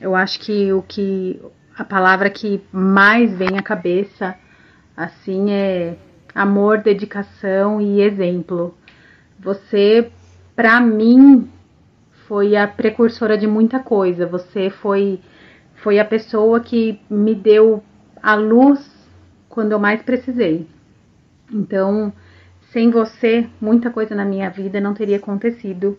eu 0.00 0.14
acho 0.14 0.40
que 0.40 0.72
o 0.72 0.82
que 0.82 1.40
a 1.76 1.84
palavra 1.84 2.30
que 2.30 2.62
mais 2.72 3.36
vem 3.36 3.58
à 3.58 3.62
cabeça 3.62 4.36
Assim 5.00 5.50
é 5.50 5.96
amor, 6.34 6.82
dedicação 6.82 7.80
e 7.80 8.02
exemplo. 8.02 8.76
Você, 9.38 10.10
para 10.54 10.78
mim, 10.78 11.48
foi 12.28 12.54
a 12.54 12.68
precursora 12.68 13.38
de 13.38 13.46
muita 13.46 13.78
coisa. 13.78 14.26
Você 14.26 14.68
foi 14.68 15.18
foi 15.76 15.98
a 15.98 16.04
pessoa 16.04 16.60
que 16.60 17.00
me 17.08 17.34
deu 17.34 17.82
a 18.22 18.34
luz 18.34 18.86
quando 19.48 19.72
eu 19.72 19.78
mais 19.78 20.02
precisei. 20.02 20.66
Então, 21.50 22.12
sem 22.70 22.90
você, 22.90 23.48
muita 23.58 23.88
coisa 23.88 24.14
na 24.14 24.26
minha 24.26 24.50
vida 24.50 24.82
não 24.82 24.92
teria 24.92 25.16
acontecido. 25.16 25.96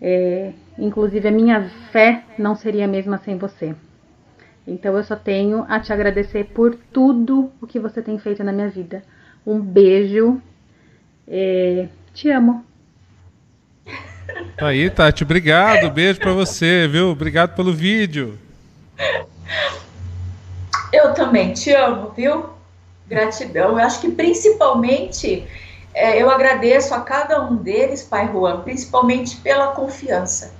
É, 0.00 0.52
inclusive, 0.78 1.26
a 1.26 1.30
minha 1.32 1.70
fé 1.90 2.22
não 2.38 2.54
seria 2.54 2.84
a 2.84 2.88
mesma 2.88 3.18
sem 3.18 3.36
você. 3.36 3.74
Então 4.66 4.96
eu 4.96 5.04
só 5.04 5.14
tenho 5.14 5.64
a 5.68 5.78
te 5.78 5.92
agradecer 5.92 6.44
por 6.46 6.74
tudo 6.92 7.52
o 7.60 7.66
que 7.66 7.78
você 7.78 8.02
tem 8.02 8.18
feito 8.18 8.42
na 8.42 8.52
minha 8.52 8.68
vida. 8.68 9.02
Um 9.46 9.60
beijo. 9.60 10.42
É, 11.28 11.86
te 12.12 12.28
amo. 12.30 12.64
Aí, 14.58 14.90
Tati. 14.90 15.22
Obrigado. 15.22 15.90
Beijo 15.90 16.18
para 16.18 16.32
você, 16.32 16.88
viu? 16.88 17.10
Obrigado 17.10 17.54
pelo 17.54 17.72
vídeo. 17.72 18.38
Eu 20.92 21.14
também 21.14 21.52
te 21.52 21.72
amo, 21.72 22.10
viu? 22.10 22.46
Gratidão. 23.06 23.70
Eu 23.70 23.78
acho 23.78 24.00
que 24.00 24.10
principalmente 24.10 25.46
é, 25.96 26.20
eu 26.20 26.30
agradeço 26.30 26.94
a 26.94 27.00
cada 27.00 27.42
um 27.42 27.56
deles, 27.56 28.02
Pai 28.02 28.30
Juan, 28.30 28.60
principalmente 28.60 29.36
pela 29.36 29.68
confiança, 29.68 30.52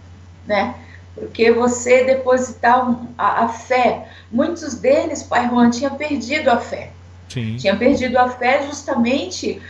né? 0.46 0.74
porque 1.14 1.50
você 1.50 2.04
depositar 2.04 2.94
a, 3.16 3.44
a, 3.44 3.48
fé. 3.48 4.06
Muitos 4.30 4.74
deles, 4.74 5.22
Pai 5.22 5.48
Juan, 5.48 5.70
tinha 5.70 5.90
perdido 5.90 6.50
a 6.50 6.58
fé. 6.58 6.90
Sim. 7.28 7.56
Tinha 7.56 7.74
perdido 7.74 8.18
a 8.18 8.28
fé 8.28 8.66
justamente, 8.66 9.60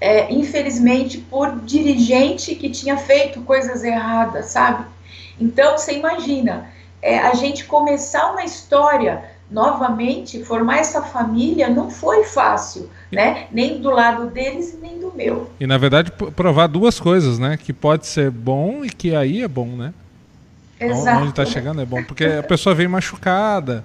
é, 0.00 0.32
infelizmente, 0.32 1.18
por 1.18 1.60
dirigente 1.60 2.54
que 2.56 2.68
tinha 2.68 2.96
feito 2.96 3.40
coisas 3.42 3.84
erradas, 3.84 4.46
sabe? 4.46 4.84
Então, 5.40 5.78
você 5.78 5.92
imagina, 5.92 6.68
é, 7.00 7.18
a 7.18 7.34
gente 7.34 7.64
começar 7.64 8.32
uma 8.32 8.44
história 8.44 9.24
novamente, 9.50 10.44
formar 10.44 10.78
essa 10.78 11.02
família 11.02 11.70
não 11.70 11.90
foi 11.90 12.24
fácil, 12.24 12.88
né? 13.10 13.46
Nem 13.50 13.80
do 13.80 13.90
lado 13.90 14.26
deles 14.26 14.74
e 14.74 14.76
nem 14.76 14.98
do 14.98 15.12
meu. 15.14 15.50
E 15.58 15.66
na 15.66 15.78
verdade 15.78 16.10
provar 16.10 16.66
duas 16.66 17.00
coisas, 17.00 17.38
né? 17.38 17.56
Que 17.56 17.72
pode 17.72 18.06
ser 18.06 18.30
bom 18.30 18.84
e 18.84 18.90
que 18.90 19.14
aí 19.14 19.42
é 19.42 19.48
bom, 19.48 19.68
né? 19.68 19.94
Exato. 20.78 21.20
Onde 21.20 21.30
está 21.30 21.44
chegando 21.44 21.80
é 21.80 21.86
bom, 21.86 22.04
porque 22.04 22.24
a 22.24 22.42
pessoa 22.42 22.74
vem 22.74 22.86
machucada. 22.86 23.84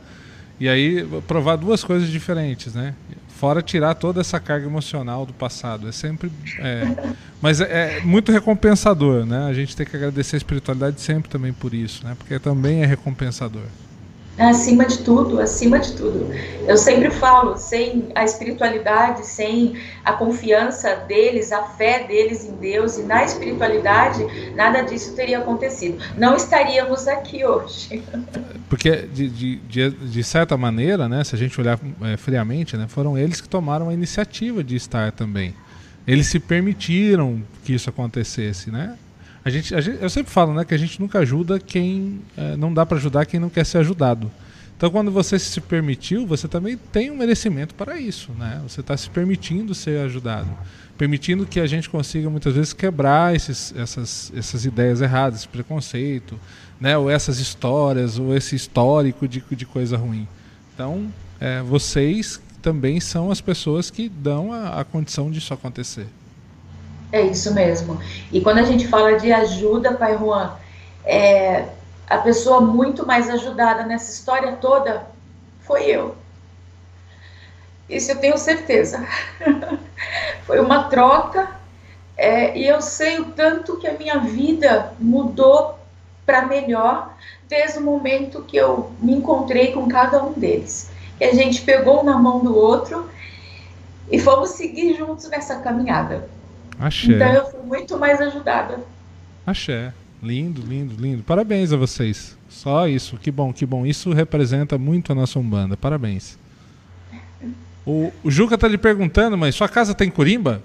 E 0.59 0.69
aí 0.69 1.03
provar 1.27 1.55
duas 1.55 1.83
coisas 1.83 2.09
diferentes, 2.09 2.73
né? 2.73 2.93
Fora 3.29 3.61
tirar 3.61 3.95
toda 3.95 4.21
essa 4.21 4.39
carga 4.39 4.65
emocional 4.65 5.25
do 5.25 5.33
passado. 5.33 5.89
É 5.89 5.91
sempre. 5.91 6.31
É, 6.59 7.13
mas 7.41 7.59
é, 7.59 7.97
é, 7.97 8.01
muito 8.01 8.31
recompensador, 8.31 9.25
né? 9.25 9.47
A 9.47 9.53
gente 9.53 9.75
tem 9.75 9.85
que 9.85 9.95
agradecer 9.95 10.35
a 10.35 10.37
espiritualidade 10.37 11.01
sempre 11.01 11.29
também 11.29 11.51
por 11.51 11.73
isso, 11.73 12.05
né? 12.05 12.15
Porque 12.17 12.37
também 12.39 12.83
é 12.83 12.85
recompensador. 12.85 13.63
Acima 14.37 14.85
de 14.85 14.97
tudo, 14.99 15.39
acima 15.39 15.77
de 15.77 15.93
tudo. 15.93 16.31
Eu 16.67 16.75
sempre 16.75 17.11
falo, 17.11 17.55
sem 17.55 18.07
a 18.15 18.23
espiritualidade, 18.23 19.27
sem 19.27 19.75
a 20.03 20.13
confiança 20.13 20.95
deles, 21.07 21.51
a 21.51 21.63
fé 21.63 22.05
deles 22.07 22.43
em 22.43 22.53
Deus 22.55 22.97
e 22.97 23.03
na 23.03 23.23
espiritualidade, 23.23 24.25
nada 24.55 24.81
disso 24.81 25.13
teria 25.15 25.37
acontecido. 25.37 25.99
Não 26.17 26.35
estaríamos 26.35 27.07
aqui 27.07 27.45
hoje. 27.45 28.01
Porque, 28.67 29.07
de, 29.13 29.29
de, 29.29 29.55
de, 29.57 29.89
de 29.91 30.23
certa 30.23 30.57
maneira, 30.57 31.07
né, 31.07 31.23
se 31.23 31.35
a 31.35 31.37
gente 31.37 31.59
olhar 31.61 31.79
é, 32.01 32.17
friamente, 32.17 32.75
né, 32.75 32.87
foram 32.87 33.15
eles 33.15 33.39
que 33.39 33.47
tomaram 33.47 33.89
a 33.89 33.93
iniciativa 33.93 34.63
de 34.63 34.75
estar 34.75 35.11
também. 35.11 35.53
Eles 36.07 36.25
se 36.27 36.39
permitiram 36.39 37.41
que 37.63 37.73
isso 37.73 37.89
acontecesse, 37.89 38.71
né? 38.71 38.97
A 39.45 39.49
gente, 39.49 39.75
a 39.75 39.81
gente, 39.81 40.01
eu 40.01 40.09
sempre 40.09 40.31
falo 40.31 40.53
né, 40.53 40.63
que 40.63 40.73
a 40.73 40.77
gente 40.77 40.99
nunca 41.01 41.19
ajuda 41.19 41.59
quem. 41.59 42.21
É, 42.37 42.55
não 42.55 42.73
dá 42.73 42.85
para 42.85 42.97
ajudar 42.97 43.25
quem 43.25 43.39
não 43.39 43.49
quer 43.49 43.65
ser 43.65 43.79
ajudado. 43.79 44.31
Então, 44.75 44.89
quando 44.89 45.11
você 45.11 45.37
se 45.37 45.61
permitiu, 45.61 46.25
você 46.25 46.47
também 46.47 46.77
tem 46.77 47.11
um 47.11 47.17
merecimento 47.17 47.75
para 47.75 47.99
isso. 47.99 48.31
Né? 48.33 48.61
Você 48.67 48.81
está 48.81 48.95
se 48.97 49.09
permitindo 49.09 49.73
ser 49.73 49.99
ajudado. 50.05 50.49
Permitindo 50.97 51.45
que 51.45 51.59
a 51.59 51.67
gente 51.67 51.89
consiga, 51.89 52.29
muitas 52.29 52.55
vezes, 52.55 52.73
quebrar 52.73 53.35
esses, 53.35 53.73
essas, 53.77 54.31
essas 54.35 54.65
ideias 54.65 55.01
erradas, 55.01 55.39
esse 55.39 55.47
preconceito, 55.47 56.39
né? 56.79 56.97
ou 56.97 57.09
essas 57.09 57.39
histórias, 57.39 58.17
ou 58.19 58.35
esse 58.35 58.55
histórico 58.55 59.27
de, 59.27 59.43
de 59.51 59.65
coisa 59.65 59.97
ruim. 59.97 60.27
Então, 60.73 61.07
é, 61.39 61.61
vocês 61.61 62.41
também 62.61 62.99
são 62.99 63.29
as 63.31 63.41
pessoas 63.41 63.89
que 63.89 64.09
dão 64.09 64.51
a, 64.51 64.79
a 64.79 64.83
condição 64.83 65.29
disso 65.29 65.53
acontecer. 65.53 66.07
É 67.13 67.21
isso 67.21 67.53
mesmo. 67.53 68.01
E 68.31 68.41
quando 68.41 68.57
a 68.57 68.63
gente 68.63 68.87
fala 68.87 69.19
de 69.19 69.31
ajuda, 69.31 69.93
Pai 69.93 70.17
Juan, 70.17 70.55
é, 71.05 71.67
a 72.09 72.17
pessoa 72.17 72.59
muito 72.59 73.05
mais 73.05 73.29
ajudada 73.29 73.83
nessa 73.83 74.11
história 74.11 74.53
toda 74.53 75.05
foi 75.61 75.83
eu. 75.83 76.15
Isso 77.87 78.09
eu 78.09 78.19
tenho 78.19 78.35
certeza. 78.35 79.07
foi 80.47 80.59
uma 80.59 80.85
troca 80.85 81.51
é, 82.17 82.57
e 82.57 82.67
eu 82.67 82.81
sei 82.81 83.19
o 83.19 83.25
tanto 83.25 83.77
que 83.77 83.87
a 83.87 83.93
minha 83.93 84.17
vida 84.17 84.91
mudou 84.99 85.77
para 86.25 86.47
melhor 86.47 87.13
desde 87.47 87.77
o 87.77 87.83
momento 87.83 88.41
que 88.41 88.57
eu 88.57 88.91
me 88.99 89.13
encontrei 89.13 89.71
com 89.71 89.87
cada 89.87 90.23
um 90.23 90.33
deles. 90.33 90.89
Que 91.19 91.25
a 91.25 91.33
gente 91.35 91.61
pegou 91.61 92.01
um 92.01 92.03
na 92.03 92.17
mão 92.17 92.39
do 92.39 92.57
outro 92.57 93.07
e 94.11 94.17
fomos 94.17 94.49
seguir 94.49 94.95
juntos 94.95 95.29
nessa 95.29 95.57
caminhada. 95.57 96.27
Axé. 96.83 97.13
Então 97.13 97.33
eu 97.33 97.45
fui 97.45 97.61
muito 97.61 97.97
mais 97.97 98.19
ajudada. 98.19 98.79
Axé. 99.47 99.93
Lindo, 100.21 100.61
lindo, 100.61 101.01
lindo. 101.01 101.23
Parabéns 101.23 101.71
a 101.71 101.77
vocês. 101.77 102.37
Só 102.49 102.89
isso. 102.89 103.17
Que 103.17 103.31
bom, 103.31 103.53
que 103.53 103.65
bom. 103.65 103.85
Isso 103.85 104.11
representa 104.11 104.77
muito 104.77 105.13
a 105.13 105.15
nossa 105.15 105.39
Umbanda. 105.39 105.77
Parabéns. 105.77 106.37
O, 107.85 108.11
o 108.21 108.29
Juca 108.29 108.57
tá 108.57 108.67
lhe 108.67 108.77
perguntando, 108.77 109.37
mas 109.37 109.55
sua 109.55 109.69
casa 109.69 109.95
tem 109.95 110.09
curimba? 110.09 110.61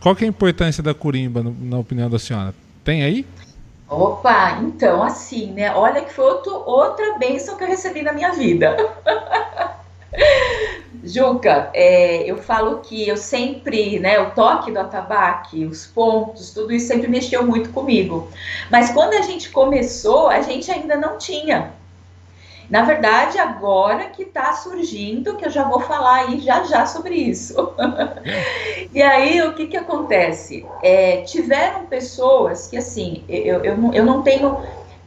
Qual 0.00 0.16
que 0.16 0.24
é 0.24 0.26
a 0.26 0.30
importância 0.30 0.82
da 0.82 0.94
curimba, 0.94 1.42
no, 1.42 1.54
na 1.60 1.78
opinião 1.78 2.08
da 2.08 2.18
senhora? 2.18 2.54
Tem 2.82 3.02
aí? 3.02 3.26
Opa, 3.86 4.60
então 4.62 5.02
assim, 5.02 5.52
né? 5.52 5.74
Olha 5.74 6.02
que 6.02 6.12
foi 6.12 6.24
outro, 6.24 6.54
outra 6.54 7.18
bênção 7.18 7.56
que 7.56 7.64
eu 7.64 7.68
recebi 7.68 8.00
na 8.02 8.14
minha 8.14 8.32
vida. 8.32 8.74
Juca, 11.02 11.70
é, 11.74 12.22
eu 12.22 12.38
falo 12.38 12.78
que 12.78 13.06
eu 13.06 13.16
sempre, 13.16 13.98
né, 13.98 14.18
o 14.18 14.30
toque 14.30 14.70
do 14.70 14.80
atabaque, 14.80 15.66
os 15.66 15.86
pontos, 15.86 16.50
tudo 16.50 16.72
isso 16.72 16.88
sempre 16.88 17.08
mexeu 17.08 17.46
muito 17.46 17.70
comigo. 17.70 18.28
Mas 18.70 18.90
quando 18.90 19.14
a 19.14 19.20
gente 19.20 19.50
começou, 19.50 20.28
a 20.28 20.40
gente 20.40 20.70
ainda 20.70 20.96
não 20.96 21.18
tinha. 21.18 21.72
Na 22.70 22.82
verdade, 22.82 23.38
agora 23.38 24.06
que 24.06 24.22
está 24.22 24.52
surgindo, 24.54 25.36
que 25.36 25.44
eu 25.44 25.50
já 25.50 25.64
vou 25.64 25.80
falar 25.80 26.26
aí 26.26 26.40
já 26.40 26.64
já 26.64 26.86
sobre 26.86 27.14
isso. 27.14 27.74
e 28.92 29.02
aí, 29.02 29.42
o 29.42 29.52
que 29.52 29.66
que 29.66 29.76
acontece? 29.76 30.64
É, 30.82 31.22
tiveram 31.22 31.86
pessoas 31.86 32.66
que, 32.66 32.76
assim, 32.76 33.22
eu, 33.28 33.62
eu, 33.62 33.92
eu 33.92 34.04
não 34.04 34.22
tenho, 34.22 34.62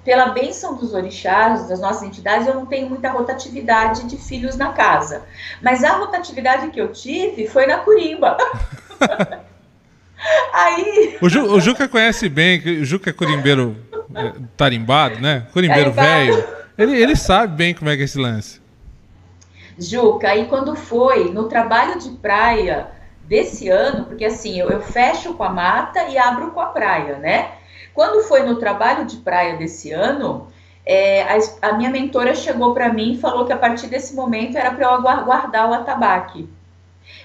pela 0.07 0.27
bênção 0.27 0.73
dos 0.73 0.93
orixás, 0.93 1.67
das 1.67 1.81
nossas 1.81 2.03
entidades, 2.03 2.47
eu 2.47 2.53
não 2.53 2.65
tenho 2.65 2.87
muita 2.87 3.11
rotatividade 3.11 4.05
de 4.05 4.15
filhos 4.15 4.55
na 4.55 4.71
casa. 4.71 5.23
Mas 5.61 5.83
a 5.83 5.97
rotatividade 5.97 6.69
que 6.69 6.79
eu 6.79 6.93
tive 6.93 7.45
foi 7.45 7.67
na 7.67 7.79
Curimba. 7.79 8.37
aí... 10.53 11.17
O, 11.21 11.27
Ju, 11.27 11.51
o 11.51 11.59
Juca 11.59 11.89
conhece 11.89 12.29
bem, 12.29 12.57
o 12.79 12.85
Juca 12.85 13.09
é 13.09 13.13
curimbeiro 13.13 13.75
é, 14.15 14.31
tarimbado, 14.55 15.19
né? 15.19 15.45
Curimbeiro 15.51 15.91
velho. 15.91 16.41
Ele, 16.77 16.95
ele 16.95 17.15
sabe 17.17 17.57
bem 17.57 17.73
como 17.73 17.89
é 17.89 17.97
que 17.97 18.03
é 18.03 18.05
esse 18.05 18.17
lance. 18.17 18.61
Juca, 19.77 20.29
aí 20.29 20.45
quando 20.45 20.73
foi 20.73 21.33
no 21.33 21.49
trabalho 21.49 21.99
de 21.99 22.11
praia 22.11 22.87
desse 23.25 23.67
ano, 23.67 24.05
porque 24.05 24.23
assim, 24.23 24.57
eu, 24.57 24.69
eu 24.69 24.79
fecho 24.79 25.33
com 25.33 25.43
a 25.43 25.49
mata 25.49 26.03
e 26.03 26.17
abro 26.17 26.51
com 26.51 26.61
a 26.61 26.67
praia, 26.67 27.17
né? 27.17 27.57
Quando 27.97 28.21
foi 28.21 28.43
no 28.43 28.57
trabalho 28.57 29.05
de 29.05 29.17
praia 29.17 29.57
desse 29.57 29.91
ano, 29.91 30.49
é, 30.85 31.23
a, 31.23 31.69
a, 31.69 31.73
minha 31.73 31.89
mentora 31.89 32.35
chegou 32.35 32.71
para 32.71 32.93
mim 32.93 33.13
e 33.13 33.17
falou 33.17 33.43
que 33.43 33.51
a 33.51 33.57
partir 33.57 33.87
desse 33.87 34.13
momento 34.13 34.55
era 34.55 34.69
para 34.69 34.85
eu 34.85 35.01
guardar 35.01 35.67
o 35.67 35.73
atabaque. 35.73 36.47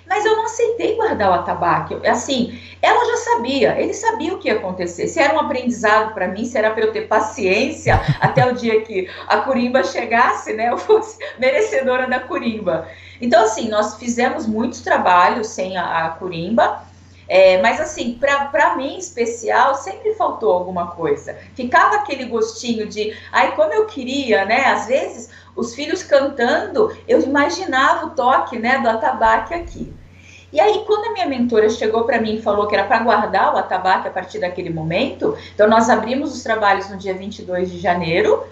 Mas 0.09 0.25
eu 0.25 0.35
não 0.35 0.47
aceitei 0.47 0.97
guardar 0.97 1.31
o 1.31 1.35
atabaque. 1.35 1.95
Assim, 2.09 2.59
ela 2.81 3.05
já 3.05 3.17
sabia, 3.19 3.79
ele 3.79 3.93
sabia 3.93 4.33
o 4.33 4.39
que 4.39 4.49
ia 4.49 4.55
acontecer. 4.55 5.09
Se 5.09 5.21
era 5.21 5.35
um 5.35 5.41
aprendizado 5.41 6.15
para 6.15 6.29
mim, 6.29 6.47
se 6.47 6.57
era 6.57 6.71
para 6.71 6.85
eu 6.85 6.91
ter 6.91 7.03
paciência 7.03 8.01
até 8.19 8.51
o 8.51 8.55
dia 8.55 8.81
que 8.81 9.11
a 9.29 9.41
curimba 9.41 9.85
chegasse, 9.85 10.55
né? 10.55 10.71
Eu 10.71 10.79
fosse 10.79 11.19
merecedora 11.39 12.07
da 12.07 12.19
curimba. 12.19 12.89
Então, 13.21 13.45
assim, 13.45 13.69
nós 13.69 13.99
fizemos 13.99 14.47
muitos 14.47 14.81
trabalhos 14.81 15.49
sem 15.49 15.77
a, 15.77 16.07
a 16.07 16.09
curimba. 16.13 16.91
É, 17.29 17.61
mas 17.63 17.81
assim, 17.81 18.19
para 18.19 18.77
mim 18.77 18.95
em 18.95 18.99
especial, 18.99 19.75
sempre 19.75 20.15
faltou 20.15 20.53
alguma 20.53 20.89
coisa. 20.89 21.37
Ficava 21.55 21.97
aquele 21.97 22.25
gostinho 22.25 22.87
de, 22.87 23.17
ai, 23.31 23.55
como 23.55 23.73
eu 23.73 23.87
queria, 23.87 24.45
né? 24.45 24.67
Às 24.67 24.87
vezes 24.87 25.31
os 25.55 25.75
filhos 25.75 26.03
cantando, 26.03 26.97
eu 27.07 27.21
imaginava 27.21 28.07
o 28.07 28.11
toque, 28.11 28.59
né, 28.59 28.79
do 28.79 28.89
atabaque 28.89 29.55
aqui. 29.55 29.93
E 30.53 30.61
aí, 30.61 30.85
quando 30.87 31.07
a 31.09 31.13
minha 31.13 31.27
mentora 31.27 31.69
chegou 31.71 32.05
para 32.05 32.21
mim 32.21 32.35
e 32.35 32.43
falou 32.43 32.67
que 32.67 32.75
era 32.75 32.85
para 32.85 32.99
guardar 32.99 33.55
o 33.55 33.57
atabaque 33.57 34.09
a 34.09 34.11
partir 34.11 34.39
daquele 34.39 34.69
momento, 34.69 35.37
então 35.55 35.67
nós 35.67 35.89
abrimos 35.89 36.35
os 36.35 36.43
trabalhos 36.43 36.91
no 36.91 36.99
dia 36.99 37.15
22 37.15 37.71
de 37.71 37.79
janeiro 37.79 38.45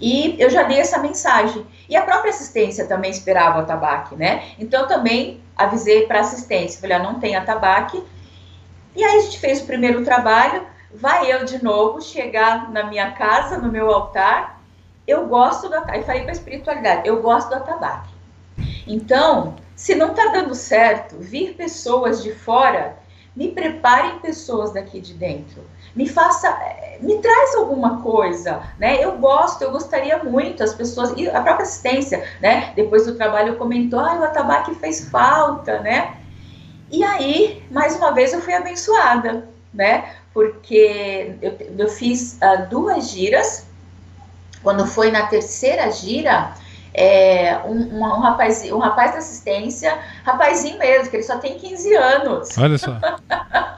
e 0.00 0.34
eu 0.38 0.48
já 0.48 0.62
dei 0.62 0.78
essa 0.78 0.98
mensagem. 0.98 1.66
E 1.88 1.94
a 1.94 2.02
própria 2.02 2.30
assistência 2.30 2.86
também 2.86 3.10
esperava 3.10 3.58
o 3.58 3.62
atabaque, 3.62 4.16
né? 4.16 4.44
Então 4.58 4.88
também 4.88 5.42
avisei 5.54 6.06
para 6.06 6.18
a 6.18 6.22
assistência, 6.22 6.80
falei, 6.80 6.96
ah, 6.96 7.02
não 7.02 7.20
tem 7.20 7.36
atabaque. 7.36 8.02
E 8.94 9.02
aí 9.02 9.18
a 9.18 9.20
gente 9.20 9.38
fez 9.38 9.60
o 9.60 9.66
primeiro 9.66 10.04
trabalho, 10.04 10.66
vai 10.94 11.32
eu 11.32 11.44
de 11.44 11.62
novo 11.62 12.00
chegar 12.00 12.70
na 12.70 12.84
minha 12.84 13.12
casa, 13.12 13.58
no 13.58 13.72
meu 13.72 13.90
altar, 13.90 14.60
eu 15.06 15.26
gosto 15.26 15.68
do 15.68 15.74
atabaque. 15.74 16.04
Falei 16.04 16.22
para 16.22 16.30
a 16.30 16.34
espiritualidade, 16.34 17.08
eu 17.08 17.22
gosto 17.22 17.48
do 17.48 17.56
atabaque. 17.56 18.12
Então, 18.86 19.54
se 19.74 19.94
não 19.94 20.10
está 20.10 20.26
dando 20.26 20.54
certo, 20.54 21.16
vir 21.18 21.54
pessoas 21.54 22.22
de 22.22 22.32
fora, 22.32 22.96
me 23.34 23.48
preparem 23.48 24.18
pessoas 24.18 24.72
daqui 24.72 25.00
de 25.00 25.14
dentro. 25.14 25.62
Me 25.96 26.08
faça, 26.08 26.48
eh, 26.48 26.98
me 27.00 27.18
traz 27.18 27.54
alguma 27.54 28.02
coisa, 28.02 28.62
né? 28.78 29.02
Eu 29.02 29.18
gosto, 29.18 29.62
eu 29.62 29.70
gostaria 29.70 30.22
muito, 30.22 30.62
as 30.62 30.74
pessoas, 30.74 31.12
e 31.16 31.28
a 31.28 31.40
própria 31.40 31.64
assistência, 31.64 32.22
né? 32.40 32.72
Depois 32.76 33.06
do 33.06 33.14
trabalho 33.14 33.56
comentou, 33.56 34.00
ah, 34.00 34.18
o 34.20 34.24
atabaque 34.24 34.74
fez 34.74 35.08
falta, 35.08 35.80
né? 35.80 36.16
E 36.92 37.02
aí, 37.02 37.64
mais 37.70 37.96
uma 37.96 38.12
vez, 38.12 38.34
eu 38.34 38.40
fui 38.42 38.52
abençoada, 38.52 39.48
né? 39.72 40.14
Porque 40.34 41.34
eu, 41.40 41.56
eu 41.78 41.88
fiz 41.88 42.38
uh, 42.42 42.68
duas 42.68 43.10
giras 43.10 43.66
quando 44.62 44.86
foi 44.86 45.10
na 45.10 45.26
terceira 45.26 45.90
gira, 45.90 46.52
é, 46.94 47.58
um, 47.64 47.98
um, 47.98 48.20
rapaz, 48.20 48.70
um 48.70 48.78
rapaz 48.78 49.12
da 49.12 49.18
assistência, 49.18 49.98
rapazinho 50.22 50.78
mesmo, 50.78 51.08
que 51.08 51.16
ele 51.16 51.22
só 51.22 51.38
tem 51.38 51.58
15 51.58 51.94
anos. 51.94 52.58
Olha 52.58 52.78
só. 52.78 52.94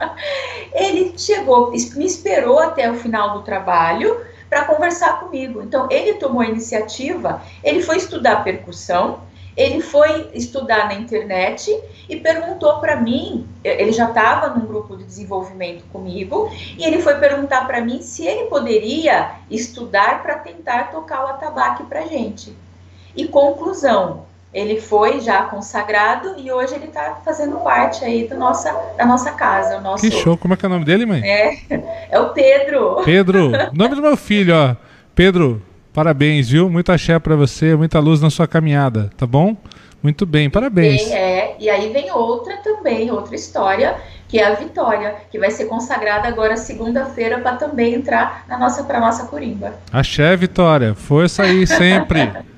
ele 0.75 1.17
chegou, 1.17 1.71
me 1.71 2.05
esperou 2.05 2.59
até 2.59 2.91
o 2.91 2.95
final 2.95 3.37
do 3.37 3.43
trabalho 3.43 4.19
para 4.49 4.65
conversar 4.65 5.21
comigo. 5.21 5.61
Então, 5.61 5.87
ele 5.89 6.15
tomou 6.15 6.41
a 6.41 6.47
iniciativa, 6.47 7.41
ele 7.63 7.81
foi 7.81 7.97
estudar 7.97 8.43
percussão, 8.43 9.21
ele 9.55 9.81
foi 9.81 10.29
estudar 10.33 10.87
na 10.87 10.95
internet 10.95 11.75
e 12.09 12.17
perguntou 12.17 12.79
para 12.79 12.97
mim, 12.97 13.47
ele 13.63 13.91
já 13.91 14.09
estava 14.09 14.49
num 14.49 14.65
grupo 14.65 14.97
de 14.97 15.03
desenvolvimento 15.03 15.83
comigo, 15.91 16.49
e 16.77 16.83
ele 16.83 17.01
foi 17.01 17.15
perguntar 17.15 17.65
para 17.65 17.81
mim 17.81 18.01
se 18.01 18.25
ele 18.25 18.45
poderia 18.45 19.31
estudar 19.49 20.21
para 20.21 20.35
tentar 20.39 20.91
tocar 20.91 21.23
o 21.23 21.27
atabaque 21.27 21.83
para 21.83 22.05
gente. 22.05 22.55
E 23.15 23.27
conclusão, 23.27 24.25
ele 24.53 24.79
foi 24.79 25.19
já 25.21 25.43
consagrado 25.43 26.35
e 26.37 26.51
hoje 26.51 26.75
ele 26.75 26.85
está 26.85 27.15
fazendo 27.23 27.57
parte 27.57 28.03
aí 28.03 28.27
da 28.27 28.35
nossa, 28.35 28.71
da 28.97 29.05
nossa 29.05 29.31
casa. 29.31 29.77
O 29.77 29.81
nosso... 29.81 30.03
Que 30.03 30.11
show, 30.11 30.37
como 30.37 30.53
é 30.53 30.57
que 30.57 30.65
é 30.65 30.67
o 30.67 30.71
nome 30.71 30.85
dele, 30.85 31.05
mãe? 31.05 31.21
É, 31.23 31.59
é 32.09 32.19
o 32.19 32.29
Pedro. 32.29 33.01
Pedro, 33.03 33.51
nome 33.73 33.95
do 33.95 34.01
meu 34.01 34.15
filho, 34.15 34.53
ó. 34.55 34.75
Pedro, 35.13 35.61
parabéns, 35.95 36.49
viu? 36.49 36.69
Muita 36.69 36.93
axé 36.93 37.17
para 37.17 37.37
você, 37.37 37.73
muita 37.73 37.99
luz 37.99 38.19
na 38.19 38.29
sua 38.29 38.45
caminhada, 38.45 39.09
tá 39.15 39.25
bom? 39.25 39.55
Muito 40.03 40.25
bem, 40.25 40.49
parabéns. 40.49 41.01
E, 41.07 41.13
é, 41.13 41.55
e 41.57 41.69
aí 41.69 41.91
vem 41.93 42.11
outra 42.11 42.57
também, 42.57 43.09
outra 43.09 43.33
história, 43.33 43.95
que 44.27 44.37
é 44.37 44.45
a 44.45 44.53
Vitória, 44.53 45.15
que 45.31 45.39
vai 45.39 45.49
ser 45.49 45.65
consagrada 45.65 46.27
agora 46.27 46.57
segunda-feira 46.57 47.39
para 47.39 47.55
também 47.55 47.93
entrar 47.93 48.43
na 48.45 48.59
nossa 48.59 48.83
para 48.83 48.99
nossa 48.99 49.25
corimba. 49.27 49.73
Axé, 49.91 50.35
Vitória, 50.35 50.93
força 50.93 51.43
aí 51.43 51.65
sempre. 51.65 52.29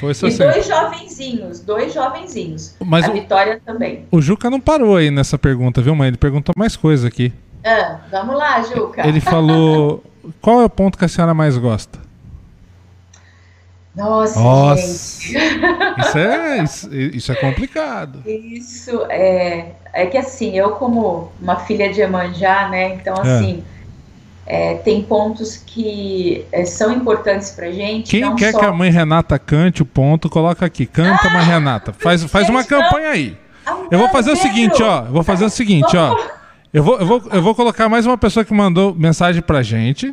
Força 0.00 0.28
e 0.28 0.32
sempre. 0.32 0.54
dois 0.54 0.66
jovenzinhos, 0.66 1.60
dois 1.60 1.92
jovenzinhos. 1.92 2.74
Mas 2.82 3.04
a 3.04 3.10
o, 3.10 3.12
Vitória 3.12 3.60
também. 3.66 4.06
O 4.10 4.22
Juca 4.22 4.48
não 4.48 4.58
parou 4.58 4.96
aí 4.96 5.10
nessa 5.10 5.36
pergunta, 5.36 5.82
viu, 5.82 5.94
mãe? 5.94 6.08
Ele 6.08 6.16
perguntou 6.16 6.54
mais 6.56 6.74
coisa 6.74 7.06
aqui. 7.06 7.30
Ah, 7.62 7.98
vamos 8.10 8.34
lá, 8.34 8.62
Juca. 8.62 9.06
Ele 9.06 9.20
falou: 9.20 10.02
qual 10.40 10.62
é 10.62 10.64
o 10.64 10.70
ponto 10.70 10.96
que 10.96 11.04
a 11.04 11.08
senhora 11.08 11.34
mais 11.34 11.58
gosta? 11.58 11.98
Nossa, 13.94 14.38
Nossa. 14.38 14.82
gente. 14.82 15.36
Isso 16.00 16.18
é, 16.18 16.62
isso, 16.62 16.94
isso, 16.94 17.32
é 17.32 17.34
complicado. 17.34 18.22
Isso 18.24 19.04
é. 19.10 19.72
É 19.92 20.06
que 20.06 20.16
assim, 20.16 20.56
eu, 20.56 20.70
como 20.72 21.32
uma 21.40 21.56
filha 21.56 21.92
de 21.92 22.00
Emanjá, 22.00 22.68
né? 22.68 22.94
Então, 22.94 23.14
é. 23.16 23.20
assim. 23.20 23.64
É. 23.76 23.80
É, 24.52 24.74
tem 24.74 25.00
pontos 25.00 25.56
que 25.56 26.44
é, 26.50 26.64
são 26.64 26.92
importantes 26.92 27.52
pra 27.52 27.70
gente. 27.70 28.10
Quem 28.10 28.34
quer 28.34 28.50
só... 28.50 28.58
que 28.58 28.64
a 28.64 28.72
mãe 28.72 28.90
Renata 28.90 29.38
cante 29.38 29.80
o 29.80 29.86
ponto, 29.86 30.28
coloca 30.28 30.66
aqui. 30.66 30.86
Canta, 30.86 31.28
ah, 31.28 31.30
mãe 31.30 31.44
Renata. 31.44 31.92
Faz, 31.92 32.24
faz 32.24 32.48
uma 32.48 32.64
campanha 32.64 33.10
aí. 33.10 33.36
Eu 33.92 33.98
vou 34.00 34.08
fazer 34.08 34.32
o 34.32 34.36
seguinte, 34.36 34.82
ó. 34.82 35.04
Eu 35.04 35.12
vou 35.12 35.22
fazer 35.22 35.44
o 35.44 35.50
seguinte, 35.50 35.96
ó. 35.96 36.16
Eu 36.72 36.82
vou, 36.82 36.98
eu, 36.98 37.06
vou, 37.06 37.22
eu 37.32 37.42
vou 37.42 37.54
colocar 37.54 37.88
mais 37.88 38.06
uma 38.06 38.18
pessoa 38.18 38.44
que 38.44 38.52
mandou 38.52 38.92
mensagem 38.92 39.40
pra 39.40 39.62
gente. 39.62 40.12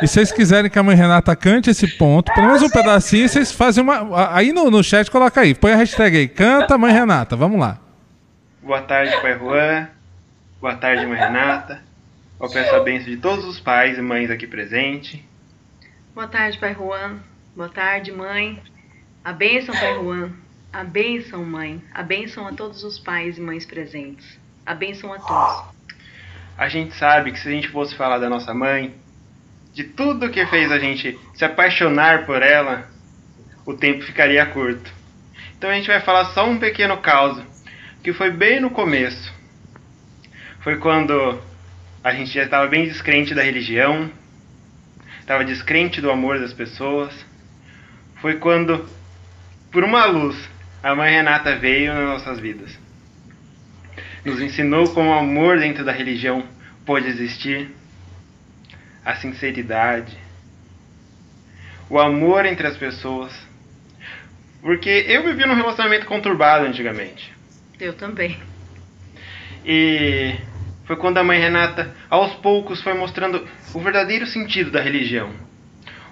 E 0.00 0.06
se 0.06 0.14
vocês 0.14 0.30
quiserem 0.30 0.70
que 0.70 0.78
a 0.78 0.82
mãe 0.82 0.94
Renata 0.94 1.34
cante 1.34 1.70
esse 1.70 1.86
ponto, 1.98 2.32
pelo 2.32 2.46
menos 2.46 2.62
um 2.62 2.70
pedacinho, 2.70 3.28
vocês 3.28 3.50
fazem 3.50 3.82
uma. 3.82 4.32
Aí 4.32 4.52
no, 4.52 4.70
no 4.70 4.82
chat 4.82 5.10
coloca 5.10 5.40
aí, 5.40 5.54
põe 5.54 5.72
a 5.72 5.76
hashtag 5.76 6.16
aí, 6.16 6.28
canta 6.28 6.78
mãe 6.78 6.92
Renata, 6.92 7.34
vamos 7.34 7.58
lá. 7.58 7.78
Boa 8.62 8.80
tarde, 8.82 9.20
pai 9.20 9.36
Juan. 9.36 9.88
Boa 10.60 10.76
tarde, 10.76 11.04
mãe 11.04 11.18
Renata. 11.18 11.82
Eu 12.40 12.48
peço 12.48 12.74
a 12.76 12.80
bênção 12.80 13.10
de 13.10 13.16
todos 13.16 13.44
os 13.44 13.58
pais 13.58 13.98
e 13.98 14.00
mães 14.00 14.30
aqui 14.30 14.46
presentes. 14.46 15.20
Boa 16.14 16.28
tarde, 16.28 16.58
pai 16.58 16.74
Juan. 16.74 17.16
Boa 17.56 17.68
tarde, 17.68 18.12
mãe. 18.12 18.62
A 19.24 19.32
bênção, 19.32 19.74
pai 19.74 19.94
Juan. 19.94 20.30
A 20.72 20.84
bênção, 20.84 21.44
mãe. 21.44 21.82
A 21.92 22.04
bênção 22.04 22.46
a 22.46 22.52
todos 22.52 22.84
os 22.84 23.00
pais 23.00 23.36
e 23.36 23.40
mães 23.40 23.66
presentes. 23.66 24.38
A 24.64 24.74
bênção 24.74 25.12
a 25.12 25.18
todos. 25.18 25.74
A 26.56 26.68
gente 26.68 26.94
sabe 26.94 27.32
que 27.32 27.40
se 27.40 27.48
a 27.48 27.52
gente 27.52 27.68
fosse 27.68 27.96
falar 27.96 28.18
da 28.18 28.28
nossa 28.28 28.54
mãe, 28.54 28.94
de 29.78 29.84
tudo 29.84 30.28
que 30.28 30.44
fez 30.46 30.72
a 30.72 30.78
gente 30.80 31.16
se 31.34 31.44
apaixonar 31.44 32.26
por 32.26 32.42
ela, 32.42 32.88
o 33.64 33.72
tempo 33.72 34.02
ficaria 34.02 34.44
curto. 34.44 34.92
Então 35.56 35.70
a 35.70 35.74
gente 35.74 35.86
vai 35.86 36.00
falar 36.00 36.24
só 36.32 36.50
um 36.50 36.58
pequeno 36.58 36.96
caso, 36.96 37.46
que 38.02 38.12
foi 38.12 38.28
bem 38.28 38.58
no 38.58 38.70
começo. 38.70 39.32
Foi 40.62 40.78
quando 40.78 41.40
a 42.02 42.12
gente 42.12 42.32
já 42.32 42.42
estava 42.42 42.66
bem 42.66 42.88
descrente 42.88 43.36
da 43.36 43.42
religião, 43.44 44.10
estava 45.20 45.44
descrente 45.44 46.00
do 46.00 46.10
amor 46.10 46.40
das 46.40 46.52
pessoas. 46.52 47.14
Foi 48.16 48.34
quando, 48.34 48.84
por 49.70 49.84
uma 49.84 50.06
luz, 50.06 50.36
a 50.82 50.92
mãe 50.92 51.12
Renata 51.12 51.54
veio 51.54 51.94
nas 51.94 52.04
nossas 52.04 52.40
vidas. 52.40 52.76
Nos 54.24 54.40
ensinou 54.40 54.92
como 54.92 55.10
o 55.10 55.18
amor 55.20 55.60
dentro 55.60 55.84
da 55.84 55.92
religião 55.92 56.42
pode 56.84 57.06
existir 57.06 57.70
a 59.08 59.14
sinceridade, 59.14 60.14
o 61.88 61.98
amor 61.98 62.44
entre 62.44 62.66
as 62.66 62.76
pessoas. 62.76 63.32
Porque 64.60 65.06
eu 65.08 65.24
vivi 65.24 65.46
num 65.46 65.54
relacionamento 65.54 66.04
conturbado 66.04 66.66
antigamente. 66.66 67.32
Eu 67.80 67.94
também. 67.94 68.38
E 69.64 70.34
foi 70.84 70.96
quando 70.96 71.16
a 71.16 71.24
mãe 71.24 71.40
Renata, 71.40 71.96
aos 72.10 72.34
poucos, 72.34 72.82
foi 72.82 72.92
mostrando 72.92 73.48
o 73.72 73.80
verdadeiro 73.80 74.26
sentido 74.26 74.70
da 74.70 74.82
religião, 74.82 75.32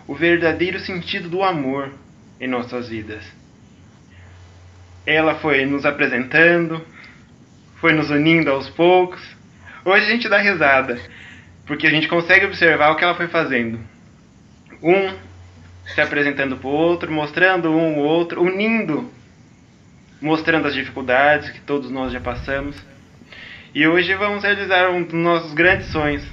o 0.09 0.15
verdadeiro 0.15 0.81
sentido 0.81 1.29
do 1.29 1.43
amor 1.43 1.93
em 2.41 2.49
nossas 2.49 2.89
vidas. 2.89 3.23
Ela 5.05 5.35
foi 5.35 5.67
nos 5.67 5.85
apresentando, 5.85 6.81
foi 7.79 7.93
nos 7.93 8.09
unindo 8.09 8.51
aos 8.51 8.71
poucos. 8.71 9.21
Hoje 9.85 10.07
a 10.07 10.09
gente 10.09 10.31
dá 10.31 10.39
risada, 10.39 10.99
porque 11.67 11.87
a 11.87 11.91
gente 11.91 12.09
consegue 12.09 12.47
observar 12.47 12.91
o 12.91 12.97
que 12.97 13.05
ela 13.05 13.15
foi 13.15 13.27
fazendo. 13.27 13.81
Um 14.83 15.27
se 15.87 16.01
apresentando 16.01 16.57
para 16.57 16.69
o 16.69 16.73
outro, 16.73 17.13
mostrando 17.13 17.71
um 17.71 17.99
o 17.99 18.03
outro, 18.03 18.43
unindo, 18.43 19.11
mostrando 20.21 20.67
as 20.67 20.75
dificuldades 20.75 21.51
que 21.51 21.61
todos 21.61 21.91
nós 21.91 22.13
já 22.13 22.21
passamos. 22.21 22.77
E 23.75 23.87
hoje 23.87 24.15
vamos 24.15 24.43
realizar 24.43 24.91
um 24.91 25.03
dos 25.03 25.15
nossos 25.15 25.53
grandes 25.53 25.89
sonhos, 25.89 26.25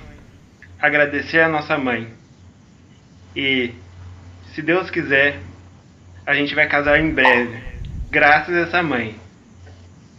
agradecer 0.79 1.41
a 1.41 1.49
nossa 1.49 1.77
mãe. 1.77 2.07
E, 3.35 3.73
se 4.53 4.61
Deus 4.61 4.89
quiser, 4.89 5.39
a 6.25 6.33
gente 6.33 6.55
vai 6.55 6.67
casar 6.67 6.99
em 6.99 7.11
breve, 7.11 7.61
graças 8.09 8.55
a 8.55 8.59
essa 8.61 8.83
mãe. 8.83 9.15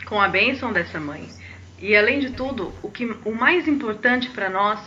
Com 0.05 0.21
a 0.21 0.29
bênção 0.29 0.73
dessa 0.73 1.01
mãe. 1.01 1.29
E 1.79 1.97
além 1.97 2.19
de 2.19 2.31
tudo, 2.31 2.73
o 2.83 2.91
que 2.91 3.05
o 3.25 3.33
mais 3.33 3.67
importante 3.67 4.29
para 4.31 4.49
nós 4.49 4.81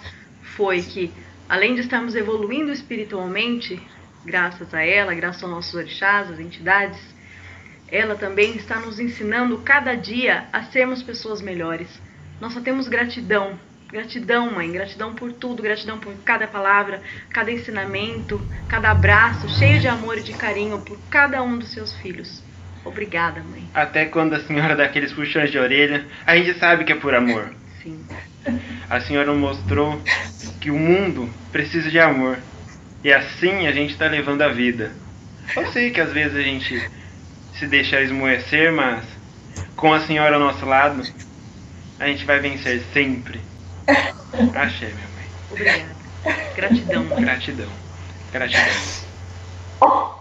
foi 0.56 0.82
que, 0.82 1.14
além 1.48 1.76
de 1.76 1.82
estarmos 1.82 2.16
evoluindo 2.16 2.72
espiritualmente, 2.72 3.82
graças 4.26 4.74
a 4.74 4.84
ela, 4.84 5.14
graças 5.14 5.44
aos 5.44 5.52
nossos 5.52 5.74
orixás, 5.74 6.32
as 6.32 6.40
entidades, 6.40 7.00
ela 7.90 8.16
também 8.16 8.56
está 8.56 8.80
nos 8.80 9.00
ensinando 9.00 9.58
cada 9.60 9.96
dia 9.96 10.46
a 10.52 10.64
sermos 10.64 11.02
pessoas 11.02 11.42
melhores. 11.42 11.88
Nós 12.40 12.54
só 12.54 12.62
temos 12.62 12.88
gratidão. 12.88 13.58
Gratidão, 13.90 14.52
mãe. 14.52 14.70
Gratidão 14.72 15.16
por 15.16 15.32
tudo. 15.32 15.64
Gratidão 15.64 15.98
por 15.98 16.14
cada 16.26 16.46
palavra, 16.46 17.02
cada 17.30 17.52
ensinamento, 17.52 18.42
cada 18.68 18.92
abraço 18.92 19.48
cheio 19.48 19.80
de 19.80 19.88
amor 19.88 20.18
e 20.18 20.24
de 20.24 20.34
carinho 20.34 20.80
por 20.82 21.00
cada 21.10 21.42
um 21.42 21.58
dos 21.58 21.70
seus 21.70 21.96
filhos. 21.96 22.44
Obrigada, 22.84 23.42
mãe. 23.42 23.64
Até 23.74 24.06
quando 24.06 24.34
a 24.34 24.40
senhora 24.42 24.76
dá 24.76 24.86
aqueles 24.86 25.14
puxões 25.14 25.52
de 25.52 25.58
orelha, 25.58 26.06
a 26.26 26.36
gente 26.36 26.58
sabe 26.60 26.84
que 26.84 26.92
é 26.92 26.96
por 26.96 27.16
amor. 27.16 27.54
Sim. 27.82 28.06
A 28.90 29.00
senhora 29.02 29.34
mostrou 29.34 30.02
que 30.60 30.72
o 30.72 30.78
mundo 30.78 31.30
precisa 31.52 31.90
de 31.90 32.00
amor. 32.00 32.40
E 33.04 33.12
assim 33.12 33.68
a 33.68 33.72
gente 33.72 33.92
está 33.92 34.08
levando 34.08 34.42
a 34.42 34.50
vida. 34.50 34.92
Eu 35.56 35.72
sei 35.72 35.92
que 35.92 36.02
às 36.02 36.12
vezes 36.12 36.36
a 36.36 36.42
gente 36.42 36.90
se 37.54 37.68
deixa 37.68 38.02
esmoecer, 38.02 38.72
mas 38.72 39.04
com 39.76 39.94
a 39.94 40.00
senhora 40.02 40.36
ao 40.36 40.42
nosso 40.42 40.66
lado, 40.66 41.04
a 42.00 42.08
gente 42.08 42.26
vai 42.26 42.40
vencer 42.40 42.84
sempre. 42.94 43.42
Axé, 44.56 44.88
minha 44.88 45.08
mãe. 45.16 45.26
Obrigada. 45.52 45.98
Gratidão. 46.56 47.06
Gratidão. 47.06 47.70
Gratidão. 48.32 50.17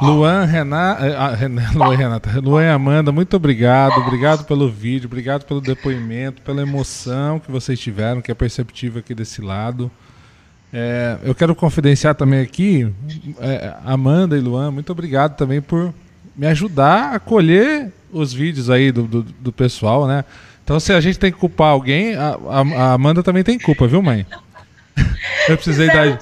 Luan, 0.00 0.44
Renata, 0.44 1.06
eh, 1.06 1.48
Luan, 1.74 1.96
Renata, 1.96 2.40
Luan 2.40 2.64
e 2.64 2.68
Amanda, 2.68 3.12
muito 3.12 3.36
obrigado. 3.36 3.98
Obrigado 4.00 4.44
pelo 4.44 4.68
vídeo, 4.68 5.06
obrigado 5.06 5.44
pelo 5.44 5.60
depoimento, 5.60 6.42
pela 6.42 6.62
emoção 6.62 7.38
que 7.38 7.50
vocês 7.50 7.78
tiveram, 7.78 8.20
que 8.20 8.30
é 8.30 8.34
perceptível 8.34 9.00
aqui 9.00 9.14
desse 9.14 9.40
lado. 9.40 9.90
É, 10.72 11.18
eu 11.22 11.34
quero 11.34 11.54
confidenciar 11.54 12.14
também 12.14 12.40
aqui, 12.40 12.92
é, 13.38 13.74
Amanda 13.84 14.36
e 14.36 14.40
Luan, 14.40 14.72
muito 14.72 14.90
obrigado 14.90 15.36
também 15.36 15.62
por 15.62 15.94
me 16.36 16.46
ajudar 16.48 17.14
a 17.14 17.20
colher 17.20 17.92
os 18.12 18.32
vídeos 18.32 18.68
aí 18.70 18.90
do, 18.90 19.04
do, 19.04 19.22
do 19.22 19.52
pessoal, 19.52 20.06
né? 20.06 20.24
Então, 20.64 20.80
se 20.80 20.92
a 20.92 21.00
gente 21.00 21.18
tem 21.18 21.30
que 21.30 21.38
culpar 21.38 21.68
alguém, 21.68 22.14
a, 22.14 22.36
a, 22.48 22.60
a 22.60 22.92
Amanda 22.94 23.22
também 23.22 23.44
tem 23.44 23.58
culpa, 23.58 23.86
viu, 23.86 24.02
mãe? 24.02 24.26
eu 25.48 25.56
precisei 25.56 25.88
dar. 25.88 26.18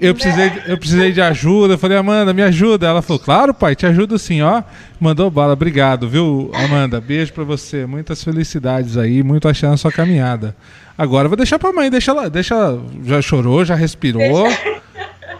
Eu 0.00 0.14
precisei, 0.14 0.50
né? 0.50 0.62
eu 0.66 0.78
precisei 0.78 1.12
de 1.12 1.20
ajuda. 1.20 1.74
Eu 1.74 1.78
falei, 1.78 1.96
Amanda, 1.96 2.32
me 2.32 2.42
ajuda. 2.42 2.86
Ela 2.86 3.02
falou, 3.02 3.20
claro, 3.20 3.52
pai, 3.52 3.74
te 3.74 3.86
ajudo 3.86 4.18
sim, 4.18 4.42
ó. 4.42 4.62
Mandou 5.00 5.30
bala. 5.30 5.52
Obrigado, 5.52 6.08
viu, 6.08 6.50
Amanda? 6.54 7.00
Beijo 7.00 7.32
pra 7.32 7.44
você. 7.44 7.86
Muitas 7.86 8.22
felicidades 8.22 8.96
aí, 8.96 9.22
muito 9.22 9.48
achando 9.48 9.74
a 9.74 9.76
sua 9.76 9.92
caminhada. 9.92 10.56
Agora 10.96 11.26
eu 11.26 11.30
vou 11.30 11.36
deixar 11.36 11.58
pra 11.58 11.72
mãe, 11.72 11.88
deixa 11.90 12.10
ela, 12.10 12.28
deixa 12.28 12.54
ela, 12.54 12.84
já 13.04 13.22
chorou, 13.22 13.64
já 13.64 13.76
respirou. 13.76 14.48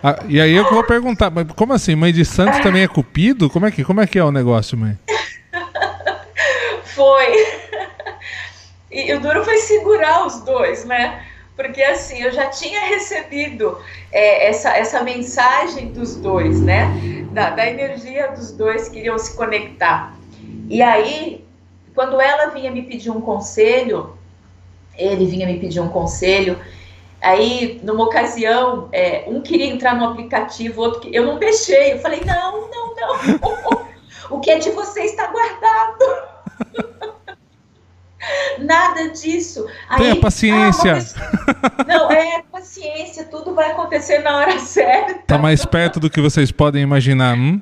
Ah, 0.03 0.21
e 0.29 0.41
aí 0.41 0.55
eu 0.55 0.63
vou 0.71 0.85
perguntar, 0.85 1.29
mas 1.29 1.45
como 1.57 1.73
assim, 1.73 1.97
mãe 1.97 2.13
de 2.13 2.25
Santos 2.25 2.61
também 2.61 2.83
é 2.83 2.89
cupido? 2.89 3.51
Como 3.51 3.67
é 3.67 3.71
que, 3.73 3.83
como 3.83 4.01
é, 4.01 4.07
que 4.07 4.17
é 4.17 4.23
o 4.23 4.31
negócio, 4.31 4.79
mãe? 4.79 4.97
Foi. 6.85 7.27
E 8.93 9.13
o 9.13 9.21
duro 9.21 9.45
foi 9.45 9.57
segurar 9.59 10.25
os 10.25 10.41
dois, 10.45 10.85
né? 10.85 11.25
Porque 11.59 11.83
assim, 11.83 12.23
eu 12.23 12.31
já 12.31 12.47
tinha 12.47 12.83
recebido 12.83 13.79
é, 14.13 14.47
essa, 14.47 14.71
essa 14.77 15.03
mensagem 15.03 15.89
dos 15.89 16.15
dois, 16.15 16.61
né? 16.61 16.87
Da, 17.33 17.51
da 17.51 17.67
energia 17.67 18.29
dos 18.29 18.53
dois 18.53 18.89
que 18.89 19.01
iriam 19.01 19.19
se 19.19 19.37
conectar. 19.37 20.15
E 20.69 20.81
aí, 20.81 21.45
quando 21.97 22.21
ela 22.21 22.51
vinha 22.51 22.71
me 22.71 22.83
pedir 22.83 23.11
um 23.11 23.21
conselho, 23.21 24.17
ele 24.97 25.27
vinha 25.27 25.49
me 25.49 25.59
pedir 25.59 25.81
um 25.81 25.89
conselho. 25.89 26.61
Aí, 27.21 27.81
numa 27.83 28.05
ocasião, 28.05 28.89
é, 28.93 29.25
um 29.27 29.41
queria 29.41 29.67
entrar 29.67 29.97
no 29.97 30.05
aplicativo, 30.05 30.81
outro 30.81 31.01
que 31.01 31.13
eu 31.13 31.27
não 31.27 31.41
deixei. 31.41 31.95
Eu 31.95 31.99
falei: 31.99 32.21
não, 32.25 32.71
não, 32.71 32.95
não. 32.95 33.89
o 34.31 34.39
que 34.39 34.53
é 34.53 34.59
de 34.59 34.71
você 34.71 35.01
está 35.01 35.27
guardado. 35.27 36.05
Nada 38.59 39.09
disso. 39.11 39.67
Aí, 39.89 39.99
Tenha 39.99 40.17
paciência. 40.17 41.05
Ah, 41.17 41.85
não, 41.87 42.11
é 42.11 42.43
paciência, 42.51 43.25
tudo 43.25 43.55
vai 43.55 43.71
acontecer 43.71 44.19
na 44.19 44.37
hora 44.37 44.59
certa. 44.61 45.15
Tá 45.27 45.39
mais 45.39 45.65
perto 45.65 46.01
do 46.01 46.11
que 46.11 46.21
vocês 46.21 46.51
podem 46.51 46.83
imaginar. 46.83 47.37
Hum? 47.37 47.61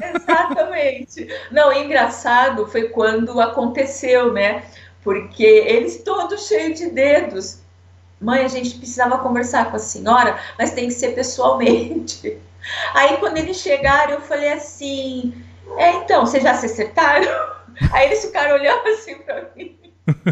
Exatamente. 0.00 1.28
Não, 1.50 1.72
engraçado 1.72 2.66
foi 2.66 2.88
quando 2.88 3.40
aconteceu, 3.40 4.32
né? 4.32 4.64
Porque 5.02 5.44
eles 5.44 6.02
todos 6.02 6.48
cheios 6.48 6.78
de 6.78 6.90
dedos. 6.90 7.58
Mãe, 8.20 8.44
a 8.44 8.48
gente 8.48 8.76
precisava 8.76 9.18
conversar 9.18 9.70
com 9.70 9.76
a 9.76 9.80
senhora, 9.80 10.38
mas 10.58 10.72
tem 10.72 10.88
que 10.88 10.94
ser 10.94 11.14
pessoalmente. 11.14 12.38
Aí 12.94 13.18
quando 13.18 13.36
eles 13.36 13.58
chegaram, 13.58 14.14
eu 14.14 14.20
falei 14.22 14.52
assim: 14.52 15.34
É, 15.76 15.92
então, 15.92 16.24
vocês 16.24 16.42
já 16.42 16.54
se 16.54 16.66
acertaram? 16.66 17.28
Aí 17.92 18.06
eles 18.06 18.24
ficaram 18.24 18.54
olhando 18.54 18.86
assim 18.88 19.16
pra 19.18 19.50
mim. 19.54 19.78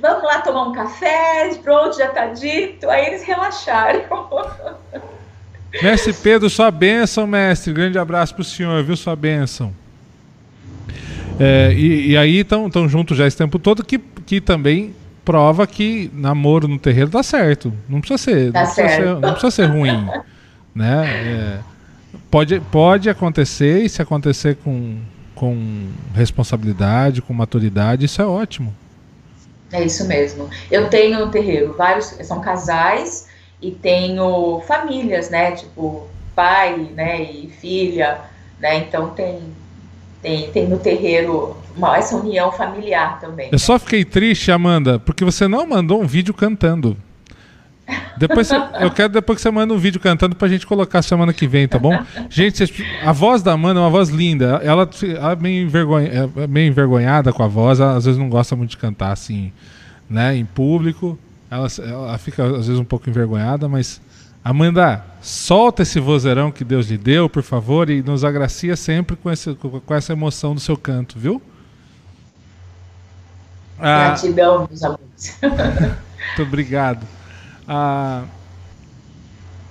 Vamos 0.00 0.22
lá 0.22 0.40
tomar 0.42 0.68
um 0.68 0.72
café, 0.72 1.54
pronto, 1.62 1.96
já 1.96 2.08
tá 2.08 2.26
dito. 2.26 2.88
Aí 2.88 3.06
eles 3.06 3.22
relaxaram. 3.24 4.02
Mestre 5.82 6.12
Pedro, 6.12 6.48
sua 6.48 6.70
bênção, 6.70 7.26
mestre. 7.26 7.72
Grande 7.72 7.98
abraço 7.98 8.34
pro 8.34 8.44
senhor, 8.44 8.82
viu? 8.82 8.96
Sua 8.96 9.14
bênção. 9.14 9.74
É, 11.38 11.72
e, 11.74 12.12
e, 12.12 12.16
aí 12.16 12.38
estão 12.38 12.88
juntos 12.88 13.16
já 13.16 13.26
esse 13.26 13.36
tempo 13.36 13.58
todo, 13.58 13.84
que, 13.84 13.98
que 13.98 14.40
também 14.40 14.94
prova 15.22 15.66
que 15.66 16.10
namoro 16.14 16.66
no 16.66 16.78
terreiro 16.78 17.10
dá 17.10 17.22
certo. 17.22 17.72
Não 17.88 18.00
precisa 18.00 18.18
ser, 18.18 18.52
tá 18.52 18.60
não, 18.60 18.66
precisa 18.66 18.88
ser 18.88 19.04
não, 19.04 19.32
precisa 19.32 19.50
ser, 19.50 19.66
ruim. 19.66 20.08
né? 20.74 21.06
É, 21.06 21.58
pode, 22.30 22.60
pode 22.60 23.10
acontecer, 23.10 23.82
e 23.82 23.88
se 23.88 24.00
acontecer 24.00 24.56
com, 24.56 24.98
com 25.36 25.88
responsabilidade, 26.14 27.22
com 27.22 27.32
maturidade, 27.32 28.06
isso 28.06 28.20
é 28.20 28.26
ótimo. 28.26 28.74
É 29.70 29.84
isso 29.84 30.06
mesmo. 30.08 30.48
Eu 30.70 30.88
tenho 30.88 31.20
no 31.20 31.30
terreiro 31.30 31.74
vários, 31.76 32.06
são 32.26 32.40
casais 32.40 33.28
e 33.62 33.70
tenho 33.70 34.60
famílias, 34.66 35.30
né? 35.30 35.52
Tipo, 35.52 36.08
pai, 36.34 36.90
né, 36.94 37.22
e 37.22 37.48
filha, 37.60 38.20
né? 38.58 38.78
Então 38.78 39.10
tem 39.10 39.40
tem, 40.22 40.50
tem 40.50 40.68
no 40.68 40.78
terreiro 40.78 41.56
uma, 41.76 41.96
essa 41.96 42.16
união 42.16 42.50
familiar 42.50 43.20
também. 43.20 43.48
Eu 43.52 43.58
só 43.58 43.78
fiquei 43.78 44.04
triste, 44.04 44.50
Amanda, 44.50 44.98
porque 44.98 45.24
você 45.24 45.46
não 45.46 45.66
mandou 45.66 46.02
um 46.02 46.06
vídeo 46.06 46.34
cantando. 46.34 46.96
Depois 48.16 48.50
eu 48.50 48.90
quero 48.90 49.12
depois 49.12 49.36
que 49.36 49.42
você 49.42 49.50
manda 49.50 49.72
um 49.72 49.78
vídeo 49.78 50.00
cantando 50.00 50.34
pra 50.34 50.48
gente 50.48 50.66
colocar 50.66 51.02
semana 51.02 51.32
que 51.32 51.46
vem, 51.46 51.68
tá 51.68 51.78
bom? 51.78 51.92
Gente, 52.28 52.64
a 53.04 53.12
voz 53.12 53.42
da 53.42 53.52
Amanda 53.52 53.78
é 53.78 53.82
uma 53.82 53.90
voz 53.90 54.08
linda. 54.08 54.60
Ela, 54.62 54.88
ela 55.18 55.32
é, 55.32 55.36
meio 55.36 55.64
envergonha, 55.64 56.30
é 56.36 56.46
meio 56.46 56.68
envergonhada 56.68 57.32
com 57.32 57.42
a 57.42 57.48
voz, 57.48 57.78
ela, 57.78 57.96
às 57.96 58.04
vezes 58.04 58.18
não 58.18 58.28
gosta 58.28 58.56
muito 58.56 58.70
de 58.70 58.76
cantar 58.76 59.12
assim, 59.12 59.52
né, 60.08 60.34
em 60.36 60.44
público. 60.44 61.18
Ela, 61.50 61.68
ela 61.78 62.18
fica 62.18 62.44
às 62.44 62.66
vezes 62.66 62.78
um 62.78 62.84
pouco 62.84 63.08
envergonhada, 63.08 63.68
mas 63.68 64.00
Amanda, 64.42 65.04
solta 65.20 65.82
esse 65.82 65.98
vozeirão 65.98 66.52
que 66.52 66.64
Deus 66.64 66.88
lhe 66.88 66.96
deu, 66.96 67.28
por 67.28 67.42
favor, 67.42 67.90
e 67.90 68.00
nos 68.00 68.24
agracia 68.24 68.76
sempre 68.76 69.16
com, 69.16 69.30
esse, 69.30 69.54
com 69.54 69.94
essa 69.94 70.12
emoção 70.12 70.54
do 70.54 70.60
seu 70.60 70.76
canto, 70.76 71.18
viu? 71.18 71.42
Gratidão, 73.78 74.66
meus 74.68 74.82
amigos. 74.82 75.38
Muito 75.42 76.42
obrigado. 76.42 77.06
A, 77.66 78.24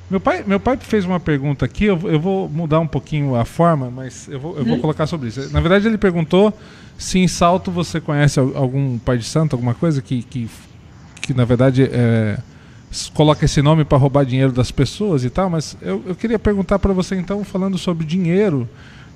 Meu 0.09 0.19
pai, 0.19 0.43
meu 0.45 0.59
pai 0.59 0.77
fez 0.77 1.05
uma 1.05 1.19
pergunta 1.19 1.65
aqui, 1.65 1.85
eu, 1.85 1.99
eu 2.05 2.19
vou 2.19 2.47
mudar 2.49 2.79
um 2.79 2.87
pouquinho 2.87 3.35
a 3.35 3.45
forma, 3.45 3.89
mas 3.89 4.27
eu 4.29 4.39
vou, 4.39 4.57
eu 4.57 4.65
vou 4.65 4.77
hum. 4.77 4.81
colocar 4.81 5.07
sobre 5.07 5.29
isso. 5.29 5.51
Na 5.51 5.59
verdade, 5.59 5.87
ele 5.87 5.97
perguntou 5.97 6.53
se 6.97 7.19
em 7.19 7.27
Salto 7.27 7.71
você 7.71 7.99
conhece 7.99 8.39
algum 8.39 8.97
pai 8.97 9.17
de 9.17 9.25
santo, 9.25 9.53
alguma 9.53 9.73
coisa 9.73 10.01
que, 10.01 10.23
que, 10.23 10.49
que 11.21 11.33
na 11.33 11.43
verdade, 11.43 11.89
é, 11.91 12.37
coloca 13.13 13.45
esse 13.45 13.61
nome 13.61 13.83
para 13.83 13.97
roubar 13.97 14.25
dinheiro 14.25 14.51
das 14.51 14.71
pessoas 14.71 15.23
e 15.23 15.29
tal, 15.29 15.49
mas 15.49 15.75
eu, 15.81 16.03
eu 16.05 16.15
queria 16.15 16.39
perguntar 16.39 16.79
para 16.79 16.93
você, 16.93 17.15
então, 17.15 17.43
falando 17.43 17.77
sobre 17.77 18.05
dinheiro, 18.05 18.69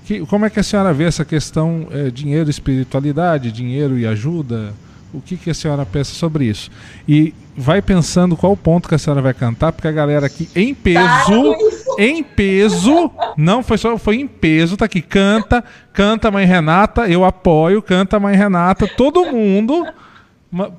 que, 0.06 0.26
como 0.26 0.46
é 0.46 0.50
que 0.50 0.60
a 0.60 0.64
senhora 0.64 0.92
vê 0.92 1.04
essa 1.04 1.24
questão 1.24 1.88
é, 1.92 2.10
dinheiro 2.10 2.50
e 2.50 2.52
espiritualidade, 2.52 3.52
dinheiro 3.52 3.98
e 3.98 4.08
ajuda? 4.08 4.74
O 5.14 5.22
que, 5.22 5.38
que 5.38 5.50
a 5.50 5.54
senhora 5.54 5.86
pensa 5.86 6.14
sobre 6.14 6.46
isso? 6.46 6.70
E 7.08 7.34
vai 7.58 7.82
pensando 7.82 8.38
qual 8.38 8.56
ponto 8.56 8.88
que 8.88 8.96
a 8.96 8.98
senhora 8.98 9.22
vai 9.22 9.34
cantar, 9.34 9.72
porque 9.72 9.88
a 9.88 9.92
galera 9.92 10.28
aqui 10.28 10.48
em 10.56 10.74
peso, 10.74 11.56
em 11.98 12.24
peso, 12.24 13.12
não 13.36 13.64
foi 13.64 13.78
só, 13.78 13.98
foi 13.98 14.18
em 14.18 14.28
peso, 14.28 14.78
tá 14.78 14.86
aqui, 14.86 15.02
canta, 15.02 15.64
canta 15.92 16.32
Mãe 16.32 16.46
Renata, 16.46 17.10
eu 17.10 17.26
apoio, 17.26 17.82
canta 17.82 18.20
Mãe 18.20 18.36
Renata, 18.36 18.88
todo 18.88 19.26
mundo 19.26 19.86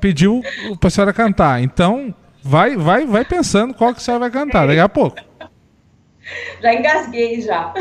pediu 0.01 0.43
para 0.79 0.89
a 0.89 0.91
senhora 0.91 1.13
cantar. 1.13 1.63
Então, 1.63 2.15
vai, 2.43 2.77
vai, 2.77 3.07
vai 3.07 3.25
pensando 3.25 3.75
qual 3.75 3.93
que 3.93 3.99
a 3.99 4.03
senhora 4.03 4.21
vai 4.21 4.31
cantar 4.31 4.67
daqui 4.67 4.81
a 4.81 4.89
pouco. 4.89 5.17
Já 6.63 6.75
engasguei 6.75 7.41
já. 7.41 7.75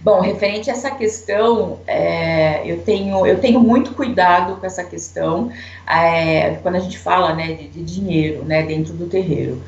Bom, 0.00 0.20
referente 0.20 0.70
a 0.70 0.74
essa 0.74 0.90
questão, 0.90 1.78
é, 1.86 2.62
eu, 2.64 2.82
tenho, 2.82 3.26
eu 3.26 3.40
tenho 3.40 3.60
muito 3.60 3.94
cuidado 3.94 4.56
com 4.56 4.66
essa 4.66 4.84
questão 4.84 5.50
é, 5.88 6.56
quando 6.62 6.76
a 6.76 6.80
gente 6.80 6.98
fala 6.98 7.34
né, 7.34 7.52
de, 7.54 7.68
de, 7.68 7.82
dinheiro 7.82 8.44
né, 8.44 8.62
dentro 8.62 8.92
do 8.94 9.06
terreiro. 9.06 9.62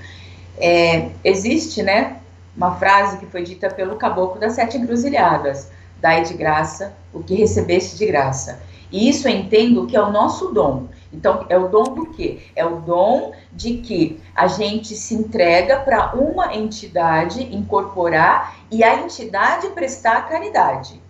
É, 0.58 1.08
existe 1.22 1.82
né, 1.82 2.16
uma 2.56 2.76
frase 2.76 3.18
que 3.18 3.26
foi 3.26 3.42
dita 3.42 3.68
pelo 3.68 3.96
caboclo 3.96 4.40
das 4.40 4.52
sete 4.54 4.76
encruzilhadas: 4.76 5.70
dai 6.00 6.22
de 6.22 6.34
graça 6.34 6.94
o 7.12 7.22
que 7.22 7.34
recebeste 7.34 7.96
de 7.96 8.06
graça. 8.06 8.60
E 8.90 9.08
isso 9.08 9.26
eu 9.26 9.32
entendo 9.32 9.86
que 9.86 9.96
é 9.96 10.02
o 10.02 10.12
nosso 10.12 10.52
dom. 10.52 10.84
Então, 11.14 11.46
é 11.48 11.56
o 11.56 11.68
dom 11.68 11.84
do 11.84 12.06
quê? 12.06 12.42
É 12.56 12.64
o 12.64 12.80
dom 12.80 13.32
de 13.52 13.78
que 13.78 14.20
a 14.34 14.46
gente 14.46 14.94
se 14.94 15.14
entrega 15.14 15.80
para 15.80 16.14
uma 16.14 16.54
entidade 16.54 17.42
incorporar 17.54 18.56
e 18.70 18.82
a 18.82 18.96
entidade 18.96 19.68
prestar 19.68 20.28
caridade. 20.28 21.02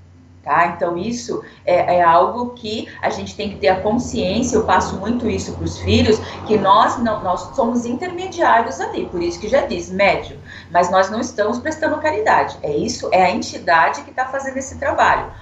Tá? 0.45 0.67
Então, 0.67 0.99
isso 0.99 1.43
é, 1.65 1.97
é, 1.97 2.03
algo 2.03 2.51
que 2.51 2.87
a 3.01 3.09
gente 3.09 3.35
tem 3.35 3.49
que 3.49 3.57
ter 3.57 3.69
a 3.69 3.81
consciência, 3.81 4.57
eu 4.57 4.65
passo 4.65 4.99
muito 4.99 5.27
isso 5.27 5.55
para 5.55 5.65
os 5.65 5.79
filhos, 5.79 6.19
que 6.47 6.59
nós 6.59 6.99
não, 6.99 7.23
nós 7.23 7.57
somos 7.57 7.87
intermediários 7.87 8.79
ali, 8.79 9.07
por 9.07 9.23
isso 9.23 9.41
que 9.41 9.49
já 9.49 9.63
diz, 9.63 9.91
médio, 9.91 10.39
mas 10.71 10.91
nós 10.91 11.09
não 11.11 11.19
estamos 11.19 11.59
prestando 11.59 11.97
caridade. 11.97 12.59
É 12.63 12.77
isso, 12.77 13.09
é 13.11 13.23
a 13.23 13.31
entidade 13.31 14.03
que 14.03 14.11
está 14.11 14.27
fazendo 14.27 14.59
esse 14.59 14.79
trabalho. 14.79 15.33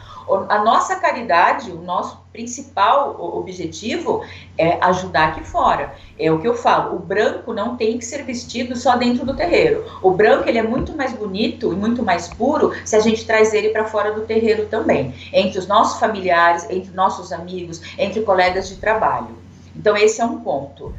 A 0.48 0.62
nossa 0.62 0.94
caridade, 0.94 1.72
o 1.72 1.82
nosso 1.82 2.22
principal 2.32 3.16
objetivo 3.36 4.24
é 4.56 4.78
ajudar 4.84 5.28
aqui 5.28 5.44
fora. 5.44 5.94
É 6.18 6.32
o 6.32 6.40
que 6.40 6.48
eu 6.48 6.54
falo, 6.54 6.96
o 6.96 6.98
branco 6.98 7.52
não 7.52 7.76
tem 7.76 7.98
que 7.98 8.04
ser 8.04 8.24
vestido 8.24 8.74
só 8.74 8.96
dentro 8.96 9.24
do 9.26 9.36
terreiro. 9.36 9.84
O 10.02 10.10
branco 10.10 10.48
ele 10.48 10.59
é 10.59 10.62
muito 10.62 10.96
mais 10.96 11.12
bonito 11.12 11.72
e 11.72 11.76
muito 11.76 12.02
mais 12.02 12.28
puro 12.28 12.72
se 12.84 12.96
a 12.96 13.00
gente 13.00 13.26
traz 13.26 13.52
ele 13.52 13.68
para 13.68 13.84
fora 13.84 14.12
do 14.12 14.22
terreiro 14.22 14.66
também, 14.66 15.14
entre 15.32 15.59
os 15.59 15.66
nossos 15.66 16.00
familiares, 16.00 16.68
entre 16.70 16.94
nossos 16.94 17.32
amigos, 17.32 17.80
entre 17.98 18.22
colegas 18.22 18.68
de 18.68 18.76
trabalho. 18.76 19.36
Então 19.76 19.96
esse 19.96 20.20
é 20.20 20.24
um 20.24 20.40
ponto. 20.40 20.94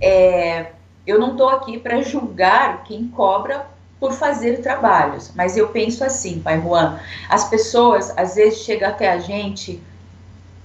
É, 0.00 0.66
eu 1.06 1.18
não 1.18 1.32
estou 1.32 1.48
aqui 1.48 1.78
para 1.78 2.00
julgar 2.02 2.84
quem 2.84 3.08
cobra 3.08 3.66
por 3.98 4.12
fazer 4.12 4.60
trabalhos. 4.60 5.32
Mas 5.34 5.56
eu 5.56 5.68
penso 5.68 6.04
assim, 6.04 6.40
Pai 6.40 6.60
Juan, 6.60 6.98
as 7.28 7.48
pessoas 7.48 8.12
às 8.16 8.34
vezes 8.34 8.60
chegam 8.60 8.88
até 8.88 9.10
a 9.10 9.18
gente 9.18 9.82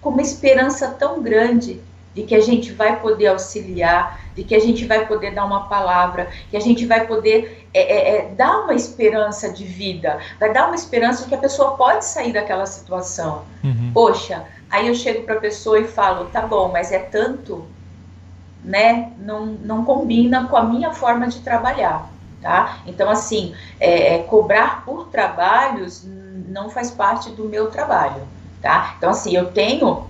com 0.02 0.10
uma 0.10 0.22
esperança 0.22 0.88
tão 0.88 1.22
grande 1.22 1.80
de 2.14 2.24
que 2.24 2.36
a 2.36 2.42
gente 2.42 2.74
vai 2.74 3.00
poder 3.00 3.28
auxiliar, 3.28 4.20
de 4.36 4.44
que 4.44 4.54
a 4.54 4.60
gente 4.60 4.86
vai 4.86 5.06
poder 5.06 5.34
dar 5.34 5.46
uma 5.46 5.68
palavra, 5.68 6.30
que 6.50 6.58
a 6.58 6.60
gente 6.60 6.86
vai 6.86 7.08
poder 7.08 7.68
é, 7.74 7.82
é, 7.82 8.18
é, 8.18 8.30
dar 8.36 8.64
uma 8.64 8.74
esperança 8.74 9.50
de 9.50 9.64
vida, 9.64 10.20
vai 10.40 10.52
dar 10.52 10.68
uma 10.68 10.76
esperança 10.76 11.24
de 11.24 11.30
que 11.30 11.36
a 11.36 11.38
pessoa 11.38 11.78
pode 11.78 12.04
sair 12.04 12.34
daquela 12.34 12.66
situação. 12.66 13.44
Uhum. 13.64 13.92
Poxa, 13.94 14.44
aí 14.70 14.88
eu 14.88 14.96
chego 14.96 15.24
para 15.24 15.36
a 15.36 15.40
pessoa 15.40 15.80
e 15.80 15.88
falo, 15.88 16.26
tá 16.26 16.42
bom, 16.42 16.70
mas 16.70 16.92
é 16.92 17.00
tanto, 17.00 17.66
né? 18.62 19.14
Não, 19.20 19.46
não 19.46 19.86
combina 19.86 20.48
com 20.48 20.58
a 20.58 20.64
minha 20.64 20.92
forma 20.94 21.28
de 21.28 21.40
trabalhar 21.40 22.12
tá? 22.42 22.80
Então, 22.88 23.10
assim, 23.10 23.54
é, 23.80 24.16
é, 24.16 24.24
cobrar 24.24 24.84
por 24.84 25.08
trabalhos 25.08 26.04
não 26.48 26.70
faz 26.70 26.92
parte 26.92 27.30
do 27.30 27.46
meu 27.46 27.70
trabalho, 27.70 28.24
tá? 28.62 28.96
Então, 28.98 29.10
assim, 29.10 29.36
eu 29.36 29.52
tenho 29.52 30.10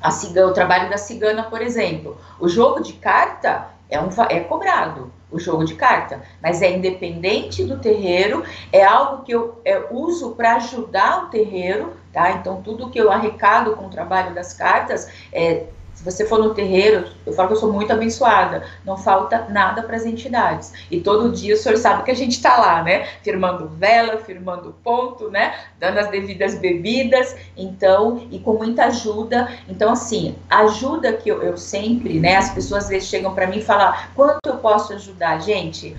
a 0.00 0.10
cigana, 0.10 0.50
o 0.50 0.54
trabalho 0.54 0.90
da 0.90 0.98
cigana, 0.98 1.44
por 1.44 1.62
exemplo. 1.62 2.18
O 2.38 2.48
jogo 2.48 2.80
de 2.80 2.94
carta 2.94 3.68
é, 3.88 4.00
um, 4.00 4.08
é 4.28 4.40
cobrado, 4.40 5.12
o 5.30 5.38
jogo 5.38 5.64
de 5.64 5.74
carta, 5.74 6.22
mas 6.42 6.62
é 6.62 6.70
independente 6.70 7.64
do 7.64 7.78
terreiro, 7.78 8.44
é 8.72 8.84
algo 8.84 9.24
que 9.24 9.32
eu 9.32 9.60
é, 9.64 9.84
uso 9.90 10.30
para 10.32 10.56
ajudar 10.56 11.24
o 11.24 11.26
terreiro, 11.28 11.94
tá? 12.12 12.32
Então, 12.32 12.62
tudo 12.62 12.90
que 12.90 12.98
eu 12.98 13.10
arrecado 13.10 13.74
com 13.76 13.86
o 13.86 13.90
trabalho 13.90 14.34
das 14.34 14.52
cartas 14.52 15.08
é 15.32 15.66
se 15.94 16.02
você 16.02 16.26
for 16.26 16.38
no 16.38 16.52
terreiro, 16.52 17.08
eu 17.24 17.32
falo 17.32 17.48
que 17.48 17.54
eu 17.54 17.60
sou 17.60 17.72
muito 17.72 17.92
abençoada, 17.92 18.64
não 18.84 18.96
falta 18.96 19.46
nada 19.48 19.82
para 19.82 19.96
as 19.96 20.04
entidades. 20.04 20.72
E 20.90 21.00
todo 21.00 21.30
dia 21.32 21.54
o 21.54 21.56
senhor 21.56 21.78
sabe 21.78 22.02
que 22.02 22.10
a 22.10 22.16
gente 22.16 22.32
está 22.32 22.56
lá, 22.56 22.82
né? 22.82 23.06
Firmando 23.22 23.68
vela, 23.68 24.18
firmando 24.18 24.74
ponto, 24.82 25.30
né? 25.30 25.54
Dando 25.78 25.98
as 25.98 26.08
devidas 26.10 26.56
bebidas, 26.56 27.36
então, 27.56 28.26
e 28.30 28.38
com 28.40 28.54
muita 28.54 28.86
ajuda. 28.86 29.48
Então, 29.68 29.92
assim, 29.92 30.36
ajuda 30.50 31.12
que 31.12 31.28
eu, 31.28 31.42
eu 31.42 31.56
sempre, 31.56 32.18
né? 32.18 32.36
As 32.36 32.50
pessoas 32.50 32.84
às 32.84 32.90
vezes 32.90 33.08
chegam 33.08 33.32
para 33.32 33.46
mim 33.46 33.58
e 33.58 33.64
falam: 33.64 33.94
quanto 34.14 34.46
eu 34.46 34.56
posso 34.56 34.92
ajudar? 34.94 35.40
Gente, 35.40 35.96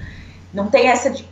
não 0.54 0.68
tem 0.68 0.88
essa 0.88 1.10
de 1.10 1.28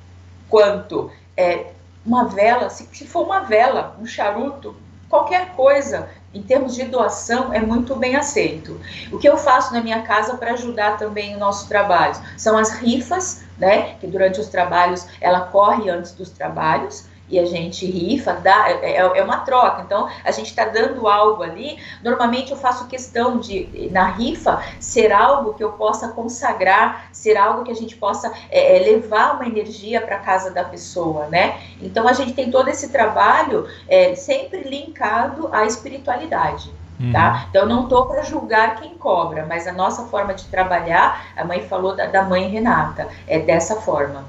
quanto. 0.49 1.11
É, 1.35 1.67
uma 2.05 2.25
vela, 2.25 2.69
se, 2.69 2.87
se 2.91 3.05
for 3.07 3.25
uma 3.25 3.41
vela, 3.41 3.95
um 3.99 4.05
charuto, 4.05 4.75
qualquer 5.09 5.51
coisa 5.55 6.09
em 6.33 6.41
termos 6.41 6.75
de 6.75 6.83
doação, 6.85 7.53
é 7.53 7.59
muito 7.59 7.95
bem 7.95 8.15
aceito. 8.15 8.79
O 9.11 9.17
que 9.17 9.29
eu 9.29 9.37
faço 9.37 9.73
na 9.73 9.81
minha 9.81 10.01
casa 10.01 10.35
para 10.35 10.53
ajudar 10.53 10.97
também 10.97 11.35
o 11.35 11.39
nosso 11.39 11.67
trabalho 11.67 12.15
são 12.37 12.57
as 12.57 12.71
rifas, 12.71 13.43
né? 13.57 13.95
Que 13.99 14.07
durante 14.07 14.39
os 14.39 14.47
trabalhos 14.47 15.05
ela 15.21 15.41
corre 15.41 15.89
antes 15.89 16.11
dos 16.13 16.29
trabalhos 16.29 17.05
e 17.33 17.39
a 17.39 17.45
gente 17.45 17.83
rifa, 17.87 18.33
dá, 18.33 18.69
é, 18.69 18.91
é, 18.91 18.97
é 18.97 19.23
uma 19.23 19.37
troca. 19.37 19.81
Então, 19.81 20.07
a 20.23 20.29
gente 20.29 20.47
está 20.51 20.65
dando 20.65 21.07
algo 21.07 21.41
ali. 21.41 21.79
Normalmente, 22.03 22.51
eu 22.51 22.57
faço 22.57 22.87
questão 22.87 23.39
de, 23.39 23.89
na 23.91 24.05
rifa, 24.05 24.61
ser 24.79 25.11
algo 25.11 25.55
que 25.55 25.63
eu 25.63 25.71
possa 25.71 26.09
consagrar, 26.09 27.07
ser 27.11 27.35
algo 27.35 27.63
que 27.63 27.71
a 27.71 27.75
gente 27.75 27.95
possa 27.95 28.31
é, 28.51 28.77
é 28.77 28.79
levar 28.83 29.35
uma 29.35 29.47
energia 29.47 29.99
para 29.99 30.19
casa 30.19 30.51
da 30.51 30.63
pessoa, 30.63 31.25
né? 31.27 31.59
Então, 31.81 32.07
a 32.07 32.13
gente 32.13 32.33
tem 32.33 32.51
todo 32.51 32.69
esse 32.69 32.89
trabalho 32.89 33.67
é, 33.87 34.13
sempre 34.13 34.61
linkado 34.61 35.49
à 35.51 35.65
espiritualidade. 35.65 36.71
Tá? 37.11 37.33
Uhum. 37.33 37.49
Então, 37.49 37.65
não 37.65 37.83
estou 37.83 38.05
para 38.05 38.21
julgar 38.21 38.75
quem 38.75 38.93
cobra, 38.95 39.43
mas 39.47 39.67
a 39.67 39.73
nossa 39.73 40.03
forma 40.03 40.35
de 40.35 40.45
trabalhar, 40.45 41.25
a 41.35 41.43
mãe 41.43 41.67
falou 41.67 41.95
da, 41.95 42.05
da 42.05 42.21
mãe 42.21 42.47
Renata, 42.47 43.07
é 43.27 43.39
dessa 43.39 43.77
forma. 43.77 44.23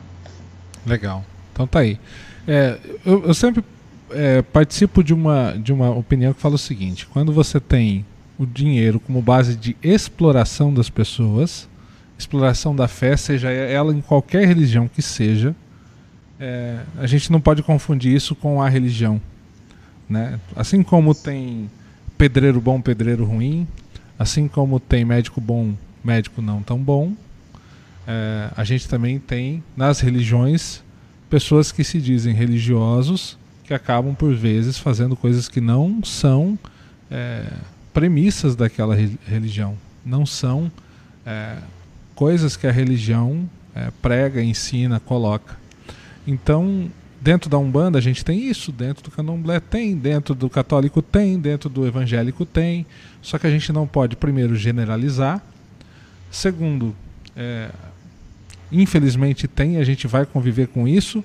Legal. 0.87 1.23
Então 1.55 1.69
tá 1.69 1.79
aí. 1.79 2.01
É, 2.47 2.79
eu, 3.05 3.25
eu, 3.27 3.35
sempre 3.35 3.65
é, 4.11 4.43
participo 4.43 5.03
de 5.03 5.15
uma, 5.15 5.53
de 5.53 5.73
uma 5.73 5.91
opinião 5.91 6.33
que 6.33 6.41
fala 6.41 6.55
o 6.55 6.59
seguinte: 6.59 7.07
quando 7.07 7.33
você 7.33 7.59
tem 7.59 8.05
o 8.39 8.45
dinheiro 8.45 9.01
como 9.01 9.23
base 9.23 9.57
de 9.57 9.77
exploração 9.83 10.73
das 10.73 10.91
pessoas, 10.91 11.69
exploração 12.19 12.75
da 12.75 12.87
fé, 12.87 13.17
seja 13.17 13.51
ela 13.51 13.93
em 13.93 14.01
qualquer 14.01 14.47
religião 14.47 14.89
que 14.89 15.01
seja, 15.01 15.55
é, 16.39 16.81
a 16.99 17.07
gente 17.07 17.33
não 17.33 17.41
pode 17.41 17.63
confundir 17.63 18.15
isso 18.15 18.35
com 18.35 18.61
a 18.61 18.69
religião. 18.69 19.21
Né? 20.09 20.39
Assim 20.55 20.83
como 20.83 21.15
tem 21.15 21.71
pedreiro 22.19 22.61
bom, 22.61 22.81
pedreiro 22.81 23.25
ruim, 23.25 23.67
assim 24.19 24.47
como 24.47 24.79
tem 24.79 25.05
médico 25.05 25.41
bom, 25.41 25.75
médico 26.05 26.43
não 26.43 26.63
tão 26.63 26.79
bom, 26.79 27.15
é, 28.07 28.51
a 28.55 28.65
gente 28.65 28.87
também 28.87 29.19
tem 29.19 29.65
nas 29.75 30.01
religiões 30.01 30.84
pessoas 31.35 31.73
que 31.73 31.83
se 31.83 32.01
dizem 32.01 32.33
religiosos 32.33 33.37
que 33.65 33.75
acabam 33.75 34.15
por 34.15 34.33
vezes 34.33 34.79
fazendo 34.79 35.17
coisas 35.17 35.49
que 35.49 35.61
não 35.61 36.01
são 36.05 36.57
é, 37.11 37.51
premissas 37.93 38.55
daquela 38.55 38.95
religião, 39.27 39.77
não 40.07 40.25
são 40.25 40.71
é, 41.27 41.57
coisas 42.15 42.57
que 42.57 42.69
a 42.69 42.71
religião 42.71 43.51
é, 43.75 43.91
prega, 44.01 44.41
ensina, 44.45 45.01
coloca. 45.01 45.57
Então, 46.25 46.89
dentro 47.21 47.51
da 47.51 47.59
Umbanda 47.59 47.99
a 47.99 48.01
gente 48.01 48.25
tem 48.25 48.49
isso, 48.49 48.71
dentro 48.71 49.03
do 49.03 49.11
Candomblé 49.11 49.59
tem, 49.59 49.97
dentro 49.97 50.37
do 50.37 50.49
católico 50.49 51.03
tem, 51.03 51.37
dentro 51.41 51.69
do 51.69 51.85
evangélico 51.85 52.47
tem, 52.47 52.87
só 53.21 53.39
que 53.39 53.47
a 53.49 53.51
gente 53.51 53.73
não 53.73 53.89
pode, 53.89 54.15
primeiro, 54.15 54.55
generalizar, 54.55 55.43
segundo, 56.31 56.95
é, 57.35 57.71
infelizmente 58.83 59.47
tem, 59.47 59.79
a 59.79 59.85
gente 59.85 60.07
vai 60.07 60.27
conviver 60.27 60.69
com 60.69 60.87
isso. 60.87 61.23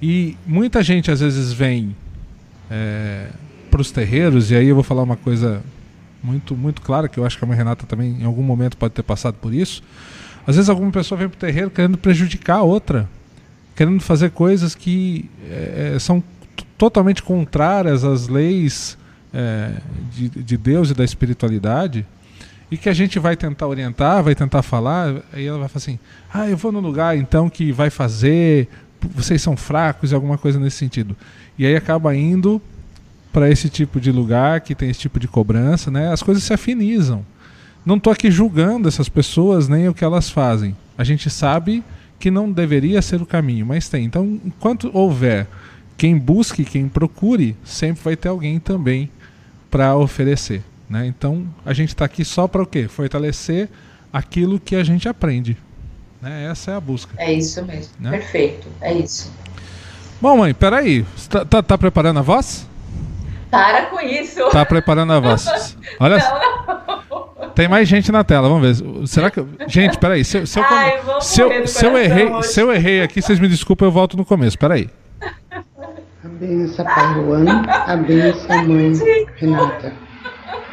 E 0.00 0.36
muita 0.46 0.82
gente 0.82 1.10
às 1.10 1.20
vezes 1.20 1.52
vem 1.52 1.96
é, 2.70 3.28
para 3.70 3.80
os 3.80 3.90
terreiros, 3.90 4.50
e 4.50 4.56
aí 4.56 4.68
eu 4.68 4.74
vou 4.74 4.84
falar 4.84 5.02
uma 5.02 5.16
coisa 5.16 5.62
muito, 6.22 6.56
muito 6.56 6.82
clara, 6.82 7.08
que 7.08 7.18
eu 7.18 7.24
acho 7.24 7.38
que 7.38 7.44
a 7.44 7.48
mãe 7.48 7.56
Renata 7.56 7.86
também 7.86 8.16
em 8.20 8.24
algum 8.24 8.42
momento 8.42 8.76
pode 8.76 8.94
ter 8.94 9.02
passado 9.02 9.34
por 9.34 9.54
isso. 9.54 9.82
Às 10.46 10.56
vezes 10.56 10.68
alguma 10.68 10.90
pessoa 10.90 11.18
vem 11.18 11.28
para 11.28 11.36
o 11.36 11.40
terreiro 11.40 11.70
querendo 11.70 11.98
prejudicar 11.98 12.58
a 12.58 12.62
outra, 12.62 13.08
querendo 13.74 14.00
fazer 14.00 14.30
coisas 14.30 14.74
que 14.74 15.28
é, 15.50 15.96
são 15.98 16.22
totalmente 16.78 17.22
contrárias 17.22 18.04
às 18.04 18.28
leis 18.28 18.96
é, 19.32 19.72
de, 20.12 20.28
de 20.28 20.56
Deus 20.56 20.90
e 20.90 20.94
da 20.94 21.04
espiritualidade 21.04 22.06
e 22.70 22.76
que 22.76 22.88
a 22.88 22.92
gente 22.92 23.18
vai 23.18 23.36
tentar 23.36 23.66
orientar, 23.66 24.22
vai 24.22 24.34
tentar 24.34 24.62
falar, 24.62 25.22
aí 25.32 25.46
ela 25.46 25.58
vai 25.58 25.68
falar 25.68 25.78
assim: 25.78 25.98
ah, 26.32 26.48
eu 26.48 26.56
vou 26.56 26.72
no 26.72 26.80
lugar 26.80 27.16
então 27.16 27.48
que 27.48 27.70
vai 27.72 27.90
fazer, 27.90 28.68
vocês 29.14 29.40
são 29.40 29.56
fracos, 29.56 30.12
alguma 30.12 30.36
coisa 30.36 30.58
nesse 30.58 30.76
sentido. 30.76 31.16
E 31.58 31.64
aí 31.64 31.76
acaba 31.76 32.14
indo 32.14 32.60
para 33.32 33.50
esse 33.50 33.68
tipo 33.68 34.00
de 34.00 34.10
lugar 34.10 34.60
que 34.60 34.74
tem 34.74 34.90
esse 34.90 35.00
tipo 35.00 35.20
de 35.20 35.28
cobrança, 35.28 35.90
né? 35.90 36.12
As 36.12 36.22
coisas 36.22 36.42
se 36.42 36.52
afinizam. 36.52 37.24
Não 37.84 37.96
estou 37.96 38.12
aqui 38.12 38.30
julgando 38.30 38.88
essas 38.88 39.08
pessoas 39.08 39.68
nem 39.68 39.88
o 39.88 39.94
que 39.94 40.04
elas 40.04 40.28
fazem. 40.28 40.76
A 40.98 41.04
gente 41.04 41.30
sabe 41.30 41.84
que 42.18 42.30
não 42.30 42.50
deveria 42.50 43.00
ser 43.00 43.20
o 43.22 43.26
caminho, 43.26 43.66
mas 43.66 43.88
tem. 43.88 44.04
Então, 44.04 44.40
enquanto 44.44 44.90
houver 44.92 45.46
quem 45.96 46.18
busque, 46.18 46.64
quem 46.64 46.88
procure, 46.88 47.56
sempre 47.64 48.02
vai 48.02 48.16
ter 48.16 48.28
alguém 48.28 48.58
também 48.58 49.10
para 49.70 49.96
oferecer. 49.96 50.62
Né? 50.88 51.06
Então 51.06 51.46
a 51.64 51.72
gente 51.72 51.88
está 51.88 52.04
aqui 52.04 52.24
só 52.24 52.46
para 52.46 52.62
o 52.62 52.66
quê? 52.66 52.88
Fortalecer 52.88 53.68
aquilo 54.12 54.60
que 54.60 54.76
a 54.76 54.84
gente 54.84 55.08
aprende. 55.08 55.56
Né? 56.22 56.48
Essa 56.50 56.72
é 56.72 56.74
a 56.76 56.80
busca. 56.80 57.12
É 57.18 57.32
isso 57.32 57.62
mesmo. 57.64 57.92
Né? 57.98 58.10
Perfeito. 58.10 58.68
É 58.80 58.92
isso. 58.92 59.32
Bom, 60.20 60.38
mãe, 60.38 60.54
peraí. 60.54 61.04
Você 61.16 61.28
tá, 61.28 61.44
tá, 61.44 61.62
tá, 61.62 61.76
preparando 61.76 62.18
a 62.18 62.22
voz? 62.22 62.66
Para 63.50 63.86
com 63.86 64.00
isso. 64.00 64.48
Tá 64.50 64.64
preparando 64.64 65.12
a 65.12 65.20
voz. 65.20 65.76
Olha 66.00 66.18
não, 66.18 67.26
Tem 67.54 67.68
mais 67.68 67.88
gente 67.88 68.12
na 68.12 68.22
tela, 68.22 68.48
vamos 68.48 68.80
ver. 68.80 69.06
Será 69.06 69.30
que. 69.30 69.44
Gente, 69.66 69.98
peraí. 69.98 70.24
Se, 70.24 70.46
se, 70.46 70.58
eu, 70.58 70.64
Ai, 70.64 71.00
se, 71.20 71.40
eu, 71.40 71.66
se, 71.66 71.86
eu 71.86 71.98
errei, 71.98 72.42
se 72.42 72.60
eu 72.60 72.72
errei 72.72 73.02
aqui, 73.02 73.20
vocês 73.20 73.38
me 73.38 73.48
desculpem, 73.48 73.86
eu 73.86 73.92
volto 73.92 74.16
no 74.16 74.24
começo. 74.24 74.58
Peraí. 74.58 74.90
A 75.50 76.28
benção, 76.28 76.84
Pai 76.84 77.14
Juan. 77.14 77.62
A 77.66 77.96
benção, 77.96 78.68
mãe 78.68 78.92
Renata 79.36 80.05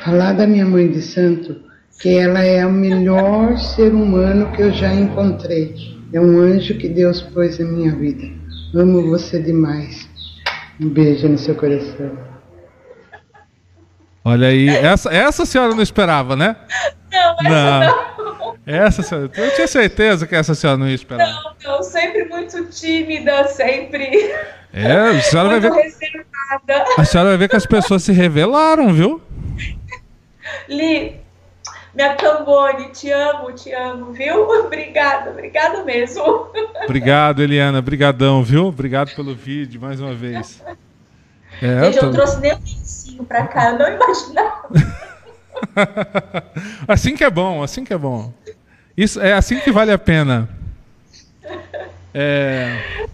falar 0.04 0.34
da 0.34 0.46
minha 0.46 0.66
mãe 0.66 0.92
de 0.92 1.02
santo, 1.02 1.62
que 2.00 2.18
ela 2.18 2.42
é 2.42 2.66
o 2.66 2.72
melhor 2.72 3.58
ser 3.58 3.94
humano 3.94 4.52
que 4.52 4.62
eu 4.62 4.72
já 4.72 4.94
encontrei. 4.94 5.76
É 6.14 6.20
um 6.20 6.40
anjo 6.40 6.78
que 6.78 6.90
Deus 6.90 7.22
pôs 7.22 7.58
na 7.58 7.66
minha 7.66 7.96
vida. 7.96 8.28
Amo 8.76 9.10
você 9.10 9.42
demais. 9.42 10.08
Um 10.80 10.90
beijo 10.90 11.28
no 11.28 11.38
seu 11.38 11.56
coração. 11.56 12.12
Olha 14.26 14.48
aí, 14.48 14.70
essa, 14.70 15.14
essa 15.14 15.46
senhora 15.46 15.74
não 15.74 15.82
esperava, 15.82 16.36
né? 16.36 16.56
Não, 17.12 17.36
essa 17.40 17.80
não. 18.18 18.40
não. 18.40 18.56
Essa 18.66 19.04
senhora, 19.04 19.30
eu 19.36 19.56
tinha 19.56 19.68
certeza 19.68 20.26
que 20.26 20.36
essa 20.36 20.56
senhora 20.56 20.78
não 20.78 20.88
ia 20.88 20.96
esperar. 20.96 21.28
Não, 21.28 21.54
não, 21.64 21.84
sempre 21.84 22.26
muito 22.26 22.66
tímida, 22.66 23.48
sempre. 23.48 24.34
É, 24.74 24.94
a 24.94 25.22
senhora 25.22 25.50
vai 25.60 25.60
ver. 25.60 25.72
Reservada. 25.72 26.86
A 26.98 27.06
senhora 27.06 27.30
vai 27.30 27.38
ver 27.38 27.50
que 27.50 27.56
as 27.56 27.66
pessoas 27.66 28.04
se 28.04 28.14
revelaram, 28.14 28.94
viu? 28.94 29.22
Li, 30.68 31.16
minha 31.94 32.16
Cambone, 32.16 32.90
te 32.90 33.12
amo, 33.12 33.52
te 33.52 33.74
amo, 33.74 34.12
viu? 34.12 34.48
Obrigada, 34.66 35.30
obrigada 35.30 35.84
mesmo. 35.84 36.48
Obrigado, 36.84 37.42
Eliana, 37.42 37.82
brigadão, 37.82 38.44
viu? 38.44 38.66
Obrigado 38.66 39.14
pelo 39.16 39.36
vídeo 39.36 39.80
mais 39.80 40.00
uma 40.00 40.14
vez. 40.14 40.62
É, 41.62 41.86
Gente, 41.86 41.98
eu, 41.98 42.02
tô... 42.02 42.06
eu 42.08 42.14
trouxe 42.14 42.40
nem 42.40 42.54
um 42.54 42.60
lencinho 42.60 43.24
pra 43.24 43.46
cá, 43.48 43.72
eu 43.72 43.80
não 43.80 43.88
imaginava. 43.88 44.70
assim 46.88 47.16
que 47.16 47.24
é 47.24 47.30
bom, 47.30 47.62
assim 47.62 47.84
que 47.84 47.94
é 47.94 47.98
bom. 47.98 48.34
Isso 48.98 49.22
é 49.22 49.34
assim 49.34 49.60
que 49.60 49.72
vale 49.72 49.92
a 49.92 49.98
pena. 49.98 50.50
É, 52.14 53.08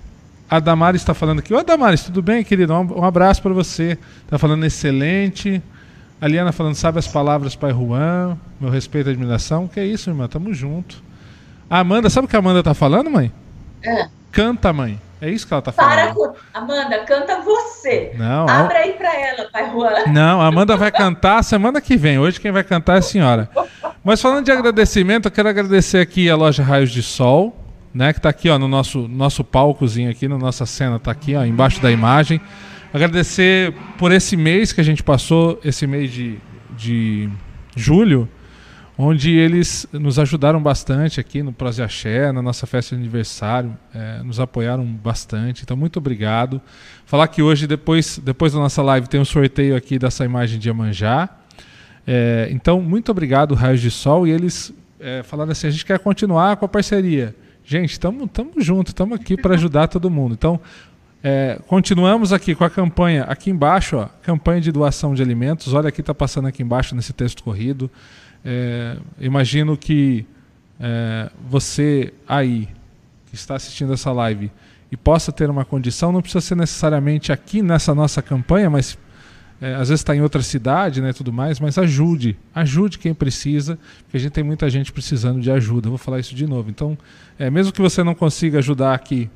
a 0.50 0.60
Damares 0.60 1.02
está 1.02 1.14
falando 1.14 1.40
aqui. 1.40 1.54
Ô 1.54 1.64
Damares, 1.64 2.04
tudo 2.04 2.22
bem, 2.22 2.44
querido? 2.44 2.74
Um 2.74 3.04
abraço 3.04 3.42
para 3.42 3.54
você. 3.54 3.98
Está 4.24 4.38
falando 4.38 4.66
excelente. 4.66 5.62
A 6.22 6.28
Liana 6.28 6.52
falando, 6.52 6.76
sabe 6.76 7.00
as 7.00 7.08
palavras, 7.08 7.56
Pai 7.56 7.72
Juan, 7.72 8.38
meu 8.60 8.70
respeito 8.70 9.10
e 9.10 9.14
admiração. 9.14 9.68
Que 9.68 9.80
é 9.80 9.86
isso, 9.86 10.10
irmã, 10.10 10.28
tamo 10.28 10.54
junto. 10.54 11.02
A 11.70 11.80
Amanda, 11.80 12.10
sabe 12.10 12.26
o 12.26 12.30
que 12.30 12.36
a 12.36 12.40
Amanda 12.40 12.62
tá 12.62 12.74
falando, 12.74 13.10
mãe? 13.10 13.32
É. 13.84 14.08
Canta, 14.32 14.74
mãe. 14.74 15.00
É 15.22 15.30
isso 15.30 15.46
que 15.46 15.54
ela 15.54 15.62
tá 15.62 15.72
falando. 15.72 15.96
Para 15.96 16.14
com... 16.14 16.34
Amanda, 16.54 17.00
canta 17.06 17.42
você. 17.42 18.14
Não. 18.18 18.48
Abra 18.48 18.80
aí 18.80 18.94
pra 18.94 19.14
ela, 19.14 19.50
Pai 19.52 19.70
Juan. 19.72 19.92
Não, 20.08 20.42
a 20.42 20.48
Amanda 20.48 20.78
vai 20.78 20.92
cantar 20.92 21.44
semana 21.44 21.82
que 21.82 21.98
vem. 21.98 22.18
Hoje 22.18 22.40
quem 22.40 22.52
vai 22.52 22.64
cantar 22.64 22.96
é 22.96 23.00
a 23.00 23.02
senhora. 23.02 23.50
Mas 24.04 24.22
falando 24.22 24.46
de 24.46 24.52
agradecimento, 24.52 25.26
eu 25.28 25.32
quero 25.32 25.50
agradecer 25.50 26.00
aqui 26.00 26.30
a 26.30 26.36
loja 26.36 26.64
Raios 26.64 26.92
de 26.92 27.04
Sol, 27.04 27.58
né? 27.94 28.14
Que 28.14 28.22
tá 28.22 28.30
aqui, 28.30 28.50
ó, 28.50 28.58
no 28.58 28.68
nosso, 28.68 29.08
nosso 29.08 29.44
palcozinho 29.44 30.10
aqui, 30.10 30.28
na 30.28 30.38
nossa 30.38 30.66
cena, 30.66 30.98
tá 31.00 31.12
aqui, 31.12 31.36
ó, 31.36 31.44
embaixo 31.44 31.82
da 31.82 31.92
imagem. 31.92 32.42
Agradecer 32.92 33.72
por 34.00 34.12
esse 34.12 34.36
mês 34.36 34.74
que 34.74 34.82
a 34.82 34.84
gente 34.84 35.04
passou, 35.04 35.60
esse 35.64 35.86
mês 35.86 36.12
de, 36.12 36.40
de 36.76 37.30
julho, 37.76 38.28
onde 38.98 39.30
eles 39.30 39.86
nos 39.94 40.18
ajudaram 40.18 40.60
bastante 40.60 41.20
aqui 41.20 41.44
no 41.44 41.54
Prose 41.54 41.84
Axé, 41.84 42.32
na 42.32 42.42
nossa 42.42 42.66
festa 42.66 42.96
de 42.96 43.02
aniversário, 43.02 43.78
é, 43.94 44.24
nos 44.24 44.40
apoiaram 44.40 44.84
bastante. 44.84 45.62
Então, 45.62 45.78
muito 45.78 45.98
obrigado. 45.98 46.60
Falar 47.06 47.28
que 47.28 47.44
hoje, 47.44 47.68
depois, 47.68 48.18
depois 48.18 48.54
da 48.54 48.60
nossa 48.60 48.82
live, 48.82 49.08
tem 49.08 49.22
um 49.22 49.26
sorteio 49.26 49.76
aqui 49.76 50.00
dessa 50.00 50.26
imagem 50.26 50.58
de 50.58 50.68
Amanjá. 50.68 51.30
É, 52.08 52.50
então, 52.50 52.82
muito 52.82 53.12
obrigado, 53.12 53.54
Raios 53.54 53.82
de 53.82 53.92
Sol. 53.92 54.26
E 54.26 54.32
eles 54.32 54.74
é, 55.00 55.22
falaram 55.22 55.52
assim: 55.52 55.68
a 55.68 55.72
gente 55.72 55.86
quer 55.86 56.00
continuar 56.00 56.58
com 56.58 56.66
a 56.66 56.68
parceria. 56.68 57.36
Gente, 57.64 57.92
estamos 57.92 58.28
juntos, 58.58 58.90
estamos 58.90 59.16
aqui 59.20 59.38
para 59.38 59.54
ajudar 59.54 59.88
todo 59.88 60.10
mundo. 60.10 60.34
Então, 60.34 60.60
é, 61.22 61.60
continuamos 61.68 62.32
aqui 62.32 62.56
com 62.56 62.64
a 62.64 62.70
campanha, 62.70 63.24
aqui 63.24 63.50
embaixo, 63.50 63.98
ó, 63.98 64.08
campanha 64.24 64.62
de 64.62 64.72
doação 64.72 65.14
de 65.14 65.22
alimentos. 65.22 65.74
Olha 65.74 65.90
aqui, 65.90 66.00
está 66.02 66.14
passando 66.14 66.48
aqui 66.48 66.64
embaixo 66.64 66.96
nesse 66.96 67.12
texto 67.12 67.44
corrido. 67.44 67.92
É, 68.44 68.96
imagino 69.20 69.76
que 69.76 70.26
é, 70.80 71.30
você 71.50 72.14
aí, 72.28 72.70
que 73.28 73.36
está 73.36 73.56
assistindo 73.56 73.94
essa 73.94 74.12
live, 74.14 74.50
e 74.92 74.98
possa 74.98 75.32
ter 75.32 75.50
uma 75.50 75.66
condição, 75.66 76.12
não 76.12 76.22
precisa 76.22 76.42
ser 76.42 76.56
necessariamente 76.56 77.32
aqui 77.32 77.62
nessa 77.62 77.94
nossa 77.94 78.22
campanha, 78.22 78.70
mas 78.70 78.98
é, 79.62 79.76
às 79.76 79.90
vezes 79.90 80.00
está 80.00 80.16
em 80.16 80.22
outra 80.22 80.42
cidade, 80.42 81.02
né, 81.02 81.12
tudo 81.12 81.34
mais, 81.34 81.60
mas 81.60 81.78
ajude, 81.78 82.38
ajude 82.56 82.98
quem 82.98 83.14
precisa, 83.14 83.78
porque 84.04 84.18
a 84.18 84.20
gente 84.20 84.32
tem 84.32 84.44
muita 84.44 84.70
gente 84.70 84.92
precisando 84.92 85.42
de 85.42 85.52
ajuda. 85.52 85.90
vou 85.90 85.98
falar 85.98 86.20
isso 86.20 86.34
de 86.34 86.48
novo. 86.48 86.70
Então, 86.70 86.98
é, 87.38 87.50
mesmo 87.50 87.74
que 87.74 87.82
você 87.82 88.04
não 88.04 88.16
consiga 88.16 88.60
ajudar 88.60 88.94
aqui 88.94 89.30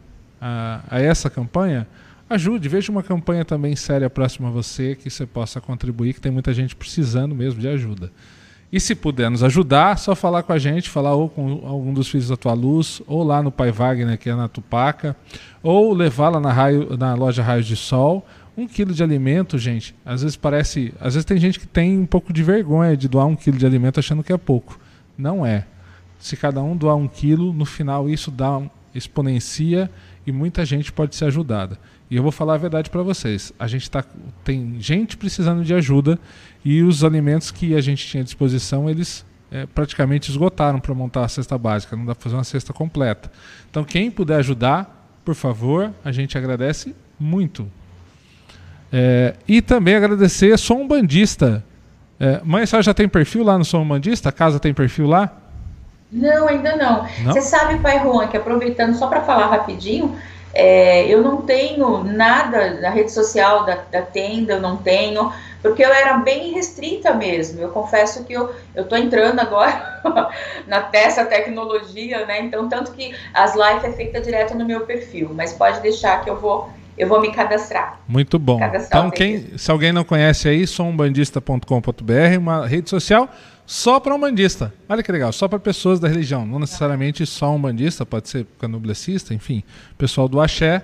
a, 0.44 0.82
a 0.90 1.02
essa 1.02 1.30
campanha, 1.30 1.88
ajude, 2.30 2.68
veja 2.68 2.92
uma 2.92 3.02
campanha 3.02 3.46
também 3.46 3.78
séria 3.78 4.10
próxima 4.10 4.50
a 4.50 4.52
você 4.52 4.94
que 4.94 5.10
você 5.10 5.26
possa 5.26 5.62
contribuir, 5.62 6.14
que 6.14 6.20
tem 6.20 6.32
muita 6.32 6.54
gente 6.54 6.76
precisando 6.76 7.34
mesmo 7.34 7.62
de 7.62 7.68
ajuda. 7.70 8.12
E 8.70 8.80
se 8.80 8.94
puder 8.94 9.30
nos 9.30 9.44
ajudar, 9.44 9.98
só 9.98 10.16
falar 10.16 10.44
com 10.44 10.52
a 10.52 10.58
gente, 10.58 10.90
falar 10.90 11.14
ou 11.14 11.30
com 11.30 11.62
algum 11.66 11.94
dos 11.94 12.10
filhos 12.10 12.28
da 12.28 12.36
tua 12.36 12.54
luz, 12.54 13.02
ou 13.08 13.24
lá 13.24 13.42
no 13.42 13.52
Pai 13.52 13.72
Wagner, 13.72 14.18
que 14.18 14.30
é 14.30 14.36
na 14.36 14.50
Tupaca, 14.50 15.16
ou 15.62 15.94
levar 15.94 16.30
lá 16.30 16.40
na, 16.40 16.52
raio, 16.52 16.98
na 16.98 17.14
loja 17.14 17.44
Raios 17.44 17.68
de 17.68 17.76
Sol. 17.76 18.26
Um 18.58 18.68
quilo 18.68 18.94
de 18.94 19.04
alimento, 19.04 19.58
gente, 19.58 19.96
às 20.04 20.24
vezes 20.24 20.36
parece. 20.36 20.94
Às 21.00 21.14
vezes 21.14 21.26
tem 21.26 21.38
gente 21.38 21.60
que 21.60 21.68
tem 21.68 21.98
um 21.98 22.06
pouco 22.06 22.34
de 22.34 22.44
vergonha 22.44 22.98
de 22.98 23.08
doar 23.08 23.28
um 23.28 23.36
quilo 23.36 23.58
de 23.58 23.66
alimento 23.66 24.00
achando 24.00 24.24
que 24.24 24.34
é 24.34 24.38
pouco. 24.38 24.80
Não 25.18 25.46
é. 25.46 25.66
Se 26.20 26.36
cada 26.36 26.62
um 26.62 26.76
doar 26.76 26.96
um 26.96 27.08
quilo, 27.08 27.54
no 27.54 27.66
final 27.66 28.10
isso 28.10 28.32
dá 28.32 28.60
exponencia 28.96 29.90
e 30.26 30.32
muita 30.32 30.66
gente 30.66 30.92
pode 30.92 31.16
ser 31.16 31.26
ajudada. 31.26 31.78
E 32.10 32.16
eu 32.16 32.24
vou 32.24 32.32
falar 32.32 32.56
a 32.56 32.58
verdade 32.58 32.90
para 32.90 33.02
vocês. 33.02 33.52
A 33.58 33.68
gente 33.68 33.90
tá, 33.90 34.04
tem 34.44 34.76
gente 34.80 35.18
precisando 35.18 35.64
de 35.64 35.74
ajuda 35.74 36.20
e 36.64 36.82
os 36.82 37.04
alimentos 37.04 37.52
que 37.52 37.76
a 37.76 37.82
gente 37.82 38.06
tinha 38.06 38.22
à 38.22 38.24
disposição, 38.24 38.90
eles 38.90 39.26
é, 39.52 39.66
praticamente 39.66 40.30
esgotaram 40.30 40.80
para 40.80 40.94
montar 40.94 41.26
a 41.26 41.28
cesta 41.28 41.58
básica. 41.58 41.96
Não 41.96 42.06
dá 42.06 42.16
para 42.16 42.24
fazer 42.24 42.36
uma 42.36 42.44
cesta 42.44 42.74
completa. 42.74 43.32
Então, 43.70 43.84
quem 43.84 44.10
puder 44.10 44.38
ajudar, 44.38 45.20
por 45.26 45.36
favor, 45.36 45.92
a 46.04 46.12
gente 46.12 46.38
agradece 46.38 46.96
muito. 47.20 47.70
É, 48.92 49.36
e 49.48 49.62
também 49.62 49.96
agradecer 49.96 50.56
um 50.72 50.88
Bandista. 50.88 51.64
É, 52.20 52.42
mãe, 52.44 52.64
a 52.64 52.68
senhora 52.68 52.84
já 52.84 52.94
tem 52.94 53.10
perfil 53.10 53.44
lá 53.44 53.58
no 53.58 53.66
Sou 53.66 53.82
um 53.82 53.88
Bandista? 53.88 54.30
A 54.30 54.32
casa 54.32 54.60
tem 54.60 54.74
perfil 54.74 55.08
lá? 55.08 55.43
Não, 56.14 56.48
ainda 56.48 56.76
não. 56.76 57.08
não? 57.24 57.34
Você 57.34 57.42
sabe, 57.42 57.80
Pai 57.80 58.00
Juan, 58.00 58.28
que 58.28 58.38
aproveitando 58.38 58.94
só 58.94 59.08
para 59.08 59.22
falar 59.22 59.48
rapidinho, 59.48 60.16
É, 60.56 61.08
eu 61.08 61.24
não 61.24 61.42
tenho 61.42 62.04
nada 62.04 62.80
na 62.80 62.92
rede 62.92 63.12
social 63.12 63.66
da, 63.66 63.80
da, 63.92 64.04
tenda, 64.04 64.54
eu 64.54 64.62
não 64.62 64.78
tenho, 64.78 65.34
porque 65.64 65.84
eu 65.84 65.92
era 65.92 66.20
bem 66.20 66.54
restrita 66.54 67.12
mesmo. 67.12 67.60
Eu 67.60 67.70
confesso 67.70 68.24
que 68.24 68.34
eu 68.34 68.54
estou 68.76 68.96
entrando 68.96 69.40
agora 69.40 70.00
na 70.68 70.82
dessa 70.82 71.26
tecnologia, 71.26 72.24
né? 72.28 72.42
Então, 72.42 72.70
tanto 72.70 72.92
que 72.92 73.16
as 73.34 73.56
lives 73.56 73.84
é 73.84 73.92
feita 73.94 74.22
direto 74.22 74.56
no 74.56 74.64
meu 74.64 74.82
perfil, 74.82 75.32
mas 75.34 75.54
pode 75.54 75.82
deixar 75.82 76.24
que 76.24 76.30
eu 76.30 76.40
vou 76.40 76.70
eu 76.96 77.08
vou 77.08 77.20
me 77.20 77.32
cadastrar. 77.32 78.00
Muito 78.08 78.38
bom. 78.38 78.60
Cadastrar 78.60 79.02
então, 79.02 79.10
quem, 79.10 79.58
se 79.58 79.72
alguém 79.72 79.92
não 79.92 80.04
conhece 80.04 80.48
aí, 80.48 80.68
sombandista.com.br, 80.68 82.38
uma 82.38 82.68
rede 82.68 82.90
social 82.90 83.28
só 83.66 84.00
para 84.00 84.14
um 84.14 84.20
bandista. 84.20 84.74
Olha 84.88 85.02
que 85.02 85.12
legal, 85.12 85.32
só 85.32 85.48
para 85.48 85.60
pessoas 85.60 86.00
da 86.00 86.08
religião, 86.08 86.46
não 86.46 86.60
necessariamente 86.60 87.26
só 87.26 87.56
um 87.56 87.60
bandista, 87.60 88.06
pode 88.06 88.30
ser 88.30 88.46
canoblecista, 88.60 89.34
enfim, 89.34 89.64
pessoal 89.98 90.28
do 90.28 90.42
axé. 90.42 90.84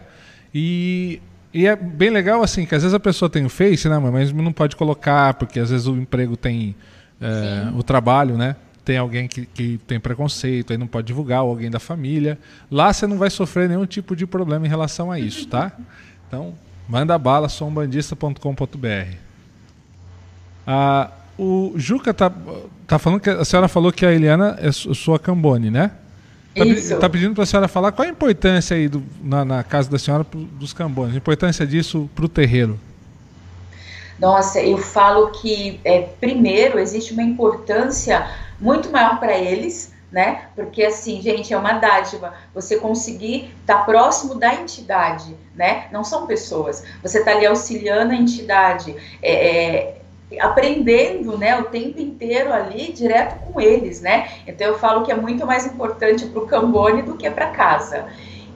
E, 0.54 1.22
e 1.54 1.68
é 1.68 1.76
bem 1.76 2.10
legal 2.10 2.42
assim, 2.42 2.66
que 2.66 2.74
às 2.74 2.82
vezes 2.84 2.94
a 2.94 3.00
pessoa 3.00 3.30
tem 3.30 3.46
o 3.46 3.50
Face, 3.50 3.88
né, 3.90 4.00
mas 4.00 4.32
não 4.32 4.54
pode 4.54 4.76
colocar, 4.76 5.34
porque 5.36 5.60
às 5.60 5.70
vezes 5.70 5.88
o 5.88 5.96
emprego 5.96 6.38
tem 6.38 6.76
é, 7.22 7.70
o 7.76 7.84
trabalho, 7.84 8.38
né? 8.38 8.56
Tem 8.86 8.98
alguém 8.98 9.28
que, 9.28 9.46
que 9.46 9.78
tem 9.86 10.00
preconceito, 10.00 10.72
aí 10.72 10.78
não 10.78 10.88
pode 10.88 11.06
divulgar, 11.06 11.44
ou 11.44 11.50
alguém 11.50 11.70
da 11.70 11.80
família. 11.80 12.40
Lá 12.72 12.92
você 12.92 13.06
não 13.06 13.18
vai 13.18 13.30
sofrer 13.30 13.70
nenhum 13.70 13.86
tipo 13.86 14.16
de 14.16 14.26
problema 14.26 14.66
em 14.66 14.70
relação 14.70 15.12
a 15.12 15.20
isso, 15.20 15.48
tá? 15.48 15.72
Então, 16.28 16.56
manda 16.88 17.16
bala, 17.18 17.50
sombandista.com.br. 17.50 19.16
Ah, 20.66 21.12
o 21.40 21.74
Juca 21.78 22.14
tá, 22.14 22.32
tá 22.86 23.00
falando 23.00 23.22
que 23.22 23.30
a 23.30 23.46
senhora 23.46 23.70
falou 23.70 23.94
que 23.94 24.06
a 24.06 24.12
Eliana 24.12 24.58
é 24.60 24.72
sua 24.72 25.18
Cambone, 25.18 25.72
né? 25.72 25.92
Tá, 26.56 26.66
Isso. 26.66 26.98
tá 26.98 27.10
pedindo 27.10 27.34
para 27.34 27.44
a 27.44 27.48
senhora 27.48 27.68
falar 27.68 27.94
qual 27.94 28.06
a 28.06 28.12
importância 28.12 28.76
aí 28.76 28.90
do, 28.90 29.02
na, 29.24 29.46
na, 29.46 29.64
casa 29.64 29.90
da 29.90 29.98
senhora 29.98 30.26
dos 30.34 30.74
Cambones, 30.74 31.14
a 31.14 31.18
importância 31.18 31.66
disso 31.66 32.10
para 32.14 32.26
o 32.26 32.30
terreiro. 32.30 32.78
Nossa, 34.20 34.60
eu 34.60 34.78
falo 34.78 35.32
que 35.32 35.80
é, 35.86 36.02
primeiro 36.20 36.78
existe 36.78 37.14
uma 37.14 37.24
importância 37.24 38.30
muito 38.60 38.92
maior 38.92 39.18
para 39.18 39.38
eles, 39.38 39.94
né? 40.12 40.48
Porque 40.56 40.84
assim, 40.84 41.22
gente, 41.22 41.54
é 41.54 41.58
uma 41.58 41.74
dádiva 41.74 42.34
você 42.54 42.78
conseguir 42.78 43.54
estar 43.62 43.78
tá 43.78 43.84
próximo 43.84 44.36
da 44.36 44.54
entidade, 44.56 45.34
né? 45.56 45.88
Não 45.92 46.04
são 46.04 46.28
pessoas. 46.28 46.84
Você 47.02 47.20
está 47.20 47.32
ali 47.32 47.46
auxiliando 47.46 48.12
a 48.12 48.16
entidade. 48.16 48.94
É, 49.22 49.32
é, 49.32 49.99
aprendendo, 50.40 51.38
né, 51.38 51.60
o 51.60 51.66
tempo 51.66 52.00
inteiro 52.00 52.54
ali 52.54 52.92
direto 52.92 53.40
com 53.40 53.60
eles, 53.60 54.02
né? 54.02 54.30
Então 54.46 54.68
eu 54.68 54.78
falo 54.78 55.04
que 55.04 55.12
é 55.12 55.16
muito 55.16 55.46
mais 55.46 55.66
importante 55.66 56.26
para 56.26 56.42
o 56.42 56.46
Cambone 56.46 57.02
do 57.02 57.16
que 57.16 57.30
para 57.32 57.48
casa. 57.48 58.08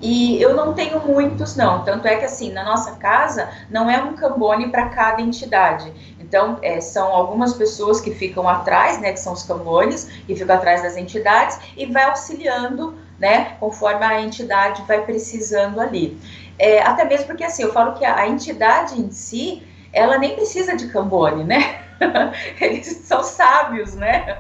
E 0.04 0.42
eu 0.42 0.54
não 0.54 0.74
tenho 0.74 1.00
muitos, 1.00 1.56
não. 1.56 1.82
Tanto 1.86 2.06
é 2.10 2.18
que, 2.18 2.26
assim, 2.26 2.52
na 2.52 2.66
nossa 2.66 2.92
casa, 2.98 3.50
não 3.70 3.90
é 3.90 4.04
um 4.04 4.14
cambone 4.16 4.68
para 4.68 4.90
cada 4.90 5.22
entidade. 5.22 5.94
Então, 6.20 6.60
é, 6.62 6.82
são 6.82 7.08
algumas 7.08 7.54
pessoas 7.54 8.02
que 8.02 8.12
ficam 8.12 8.50
atrás, 8.50 9.00
né, 9.00 9.14
que 9.14 9.20
são 9.22 9.32
os 9.32 9.44
cambones, 9.44 10.10
que 10.28 10.36
ficam 10.36 10.58
atrás 10.58 10.84
das 10.84 10.98
entidades, 10.98 11.58
e 11.78 11.86
vai 11.86 12.04
auxiliando, 12.04 12.96
né, 13.18 13.56
conforme 13.62 14.04
a 14.04 14.22
entidade 14.22 14.84
vai 14.86 15.06
precisando 15.06 15.80
ali. 15.80 16.20
É, 16.60 16.82
até 16.82 17.06
mesmo 17.06 17.28
porque, 17.28 17.46
assim, 17.46 17.64
eu 17.64 17.72
falo 17.72 17.94
que 17.94 18.04
a, 18.04 18.18
a 18.18 18.28
entidade 18.28 19.00
em 19.00 19.10
si, 19.10 19.64
ela 19.94 20.18
nem 20.18 20.36
precisa 20.36 20.76
de 20.76 20.88
Cambone, 20.88 21.44
né? 21.44 21.82
Eles 22.60 22.88
são 23.06 23.24
sábios, 23.24 23.94
né? 23.94 24.40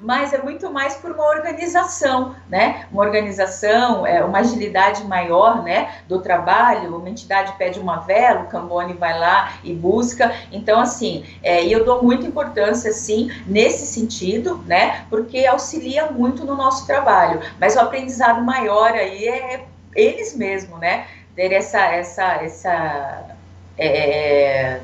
Mas 0.00 0.32
é 0.32 0.38
muito 0.38 0.72
mais 0.72 0.94
por 0.94 1.10
uma 1.10 1.26
organização, 1.26 2.34
né? 2.48 2.86
Uma 2.90 3.02
organização, 3.02 4.06
é, 4.06 4.24
uma 4.24 4.38
agilidade 4.38 5.04
maior, 5.04 5.62
né? 5.62 5.92
Do 6.08 6.20
trabalho. 6.20 6.96
Uma 6.96 7.10
entidade 7.10 7.52
pede 7.58 7.80
uma 7.80 7.98
vela, 7.98 8.42
o 8.42 8.46
Cambone 8.46 8.94
vai 8.94 9.18
lá 9.18 9.54
e 9.64 9.74
busca. 9.74 10.32
Então, 10.50 10.80
assim, 10.80 11.24
é, 11.42 11.64
eu 11.66 11.84
dou 11.84 12.02
muita 12.02 12.26
importância, 12.26 12.92
sim, 12.92 13.30
nesse 13.46 13.86
sentido, 13.86 14.58
né? 14.66 15.04
Porque 15.10 15.44
auxilia 15.46 16.10
muito 16.10 16.44
no 16.44 16.54
nosso 16.54 16.86
trabalho. 16.86 17.40
Mas 17.60 17.76
o 17.76 17.80
aprendizado 17.80 18.40
maior 18.42 18.92
aí 18.92 19.26
é 19.28 19.64
eles 19.94 20.34
mesmos, 20.36 20.78
né? 20.80 21.06
Ter 21.34 21.52
essa, 21.52 21.80
essa, 21.80 22.24
essa 22.42 23.36
é, 23.78 24.80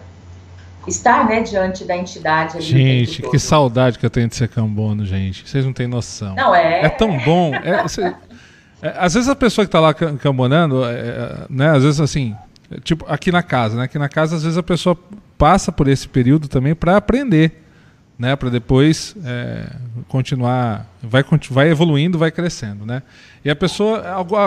estar 0.88 1.28
né, 1.28 1.42
diante 1.42 1.84
da 1.84 1.96
entidade. 1.96 2.60
gente, 2.60 3.22
que 3.22 3.38
saudade 3.38 3.98
que 3.98 4.04
eu 4.04 4.10
tenho 4.10 4.28
de 4.28 4.34
ser 4.34 4.48
cambono, 4.48 5.04
gente. 5.06 5.48
Vocês 5.48 5.64
não 5.64 5.72
têm 5.72 5.86
noção. 5.86 6.34
Não 6.34 6.54
é? 6.54 6.84
É 6.84 6.88
tão 6.88 7.16
bom. 7.18 7.54
É, 7.54 7.86
cê, 7.86 8.14
é, 8.82 8.94
às 8.96 9.14
vezes 9.14 9.28
a 9.28 9.36
pessoa 9.36 9.64
que 9.64 9.68
está 9.68 9.80
lá 9.80 9.92
cambonando, 9.92 10.84
é, 10.84 10.92
é, 10.92 11.46
né, 11.50 11.70
às 11.70 11.82
vezes 11.82 12.00
assim, 12.00 12.34
tipo 12.82 13.04
aqui 13.08 13.32
na 13.32 13.42
casa, 13.42 13.76
né? 13.76 13.84
Aqui 13.84 13.98
na 13.98 14.08
casa, 14.08 14.36
às 14.36 14.42
vezes 14.42 14.58
a 14.58 14.62
pessoa 14.62 14.96
passa 15.36 15.72
por 15.72 15.88
esse 15.88 16.08
período 16.08 16.48
também 16.48 16.74
para 16.74 16.96
aprender, 16.96 17.64
né? 18.18 18.36
Para 18.36 18.50
depois 18.50 19.14
é, 19.24 19.66
continuar, 20.08 20.86
vai, 21.02 21.24
vai 21.50 21.68
evoluindo, 21.70 22.18
vai 22.18 22.30
crescendo, 22.30 22.86
né? 22.86 23.02
E 23.44 23.50
a 23.50 23.56
pessoa, 23.56 24.02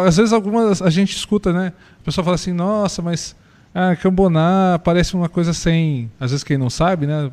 às 0.06 0.18
vezes 0.18 0.34
algumas 0.34 0.82
a 0.82 0.90
gente 0.90 1.16
escuta, 1.16 1.52
né? 1.52 1.74
A 2.02 2.06
pessoa 2.06 2.24
fala 2.24 2.36
assim, 2.36 2.54
nossa, 2.54 3.02
mas 3.02 3.36
ah, 3.73 3.95
Camboná 3.95 4.80
parece 4.84 5.15
uma 5.15 5.30
coisa 5.30 5.53
sem. 5.53 6.11
Às 6.19 6.31
vezes 6.31 6.43
quem 6.43 6.57
não 6.57 6.69
sabe, 6.69 7.07
né? 7.07 7.31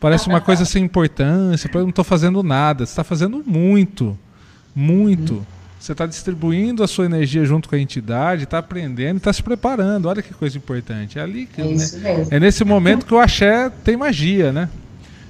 Parece 0.00 0.28
uma 0.28 0.40
coisa 0.40 0.64
sem 0.64 0.84
importância. 0.84 1.70
Eu 1.72 1.82
não 1.82 1.90
estou 1.90 2.04
fazendo 2.04 2.42
nada. 2.42 2.84
Você 2.84 2.92
está 2.92 3.04
fazendo 3.04 3.44
muito. 3.46 4.18
Muito. 4.74 5.46
Você 5.78 5.92
está 5.92 6.04
distribuindo 6.06 6.82
a 6.82 6.88
sua 6.88 7.06
energia 7.06 7.44
junto 7.44 7.68
com 7.68 7.74
a 7.74 7.78
entidade, 7.78 8.44
está 8.44 8.58
aprendendo 8.58 9.16
e 9.16 9.18
está 9.18 9.32
se 9.32 9.42
preparando. 9.42 10.06
Olha 10.06 10.22
que 10.22 10.34
coisa 10.34 10.56
importante. 10.56 11.18
É 11.18 11.22
ali 11.22 11.46
que. 11.46 11.60
É, 11.60 11.64
né? 11.64 12.26
é 12.30 12.40
nesse 12.40 12.64
momento 12.64 13.06
que 13.06 13.14
o 13.14 13.18
axé 13.18 13.70
tem 13.84 13.96
magia, 13.96 14.50
né? 14.50 14.68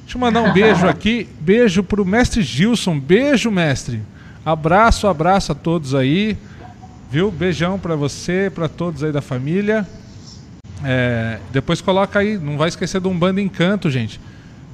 Deixa 0.03 0.17
eu 0.17 0.21
mandar 0.21 0.41
um 0.41 0.53
beijo 0.55 0.87
aqui. 0.87 1.29
Beijo 1.41 1.83
para 1.83 2.01
o 2.01 2.07
mestre 2.07 2.43
Gilson. 2.43 2.99
Beijo, 2.99 3.51
mestre. 3.51 4.01
Abraço, 4.45 5.07
abraço 5.07 5.53
a 5.53 5.55
todos 5.55 5.95
aí. 5.95 6.39
Viu? 7.11 7.31
Beijão 7.31 7.79
para 7.79 7.95
você, 7.95 8.51
para 8.55 8.67
todos 8.67 9.05
aí 9.05 9.13
da 9.13 9.21
família. 9.21 9.87
É, 10.85 11.39
depois 11.53 11.81
coloca 11.81 12.19
aí, 12.19 12.39
não 12.39 12.57
vai 12.57 12.69
esquecer 12.69 13.01
do 13.01 13.09
Umbanda 13.09 13.41
Encanto, 13.41 13.91
gente. 13.91 14.21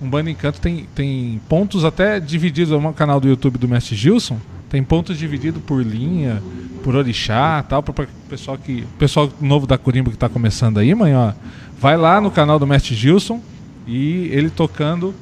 Umbanda 0.00 0.30
Encanto 0.30 0.60
tem, 0.60 0.86
tem 0.94 1.40
pontos 1.48 1.84
até 1.84 2.20
divididos 2.20 2.80
no 2.80 2.92
canal 2.92 3.20
do 3.20 3.28
YouTube 3.28 3.58
do 3.58 3.68
Mestre 3.68 3.96
Gilson. 3.96 4.38
Tem 4.70 4.82
pontos 4.82 5.18
divididos 5.18 5.62
por 5.62 5.82
linha, 5.82 6.42
por 6.82 6.94
orixá 6.94 7.62
tal, 7.62 7.82
para 7.82 8.04
o 8.04 8.06
pessoal 8.28 8.58
que 8.58 8.86
pessoal 8.98 9.30
novo 9.40 9.66
da 9.66 9.78
Corimba 9.78 10.10
que 10.10 10.16
está 10.16 10.28
começando 10.28 10.78
aí, 10.78 10.94
mãe, 10.94 11.14
ó, 11.14 11.32
vai 11.80 11.96
lá 11.96 12.20
no 12.20 12.30
canal 12.30 12.58
do 12.58 12.66
Mestre 12.66 12.94
Gilson 12.94 13.40
e 13.86 14.28
ele 14.30 14.50
tocando 14.50 15.14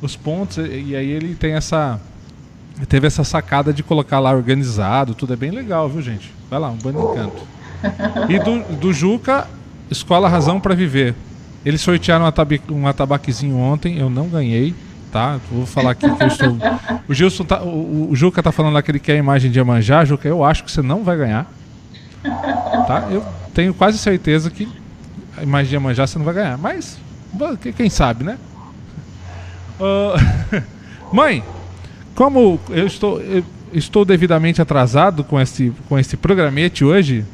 os 0.00 0.14
pontos 0.14 0.58
e 0.58 0.94
aí 0.94 1.10
ele 1.10 1.34
tem 1.34 1.54
essa 1.54 2.00
teve 2.88 3.06
essa 3.06 3.24
sacada 3.24 3.72
de 3.72 3.82
colocar 3.82 4.20
lá 4.20 4.32
organizado, 4.32 5.14
tudo 5.14 5.32
é 5.32 5.36
bem 5.36 5.50
legal, 5.50 5.88
viu, 5.88 6.00
gente? 6.00 6.32
Vai 6.48 6.58
lá, 6.58 6.70
um 6.70 6.76
bando 6.76 7.00
encanto. 7.00 7.42
E 8.28 8.38
do, 8.38 8.76
do 8.76 8.92
Juca 8.92 9.46
Escola 9.90 10.28
Razão 10.28 10.60
para 10.60 10.74
Viver. 10.74 11.14
Eles 11.64 11.80
sortearam 11.80 12.30
um 12.70 12.86
atabaquezinho 12.86 13.56
ontem, 13.56 13.98
eu 13.98 14.10
não 14.10 14.28
ganhei, 14.28 14.74
tá? 15.10 15.38
Vou 15.50 15.64
falar 15.64 15.92
aqui 15.92 16.10
que 16.10 16.22
eu 16.22 16.26
estou. 16.26 16.56
O 17.06 17.12
Gilson 17.12 17.44
tá, 17.44 17.62
o, 17.62 18.10
o 18.10 18.16
Juca 18.16 18.42
tá 18.42 18.50
falando 18.50 18.72
lá 18.72 18.82
que 18.82 18.90
ele 18.90 18.98
quer 18.98 19.12
a 19.12 19.16
imagem 19.16 19.50
de 19.50 19.58
Iemanjá, 19.58 20.04
Juca, 20.04 20.26
eu 20.26 20.42
acho 20.42 20.64
que 20.64 20.72
você 20.72 20.80
não 20.80 21.04
vai 21.04 21.16
ganhar. 21.18 21.46
Tá? 22.22 23.08
Eu 23.10 23.22
tenho 23.52 23.74
quase 23.74 23.98
certeza 23.98 24.50
que 24.50 24.66
a 25.36 25.42
imagem 25.42 25.68
de 25.68 25.74
Iemanjá 25.74 26.06
você 26.06 26.18
não 26.18 26.24
vai 26.24 26.34
ganhar, 26.34 26.56
mas 26.56 26.98
quem 27.76 27.90
sabe, 27.90 28.24
né? 28.24 28.38
Uh, 29.78 30.62
mãe, 31.12 31.42
como 32.14 32.60
eu 32.70 32.86
estou, 32.86 33.20
eu 33.20 33.44
estou 33.72 34.04
devidamente 34.04 34.62
atrasado 34.62 35.24
com 35.24 35.40
esse, 35.40 35.72
com 35.88 35.98
esse 35.98 36.16
programete 36.16 36.84
hoje, 36.84 37.24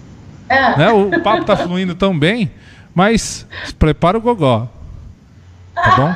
é. 0.50 0.76
Né? 0.76 0.90
O 0.90 1.22
papo 1.22 1.44
tá 1.44 1.56
fluindo 1.56 1.94
tão 1.94 2.18
bem, 2.18 2.50
mas 2.92 3.46
prepara 3.78 4.18
o 4.18 4.20
gogó. 4.20 4.68
Tá 5.74 5.94
bom? 5.96 6.14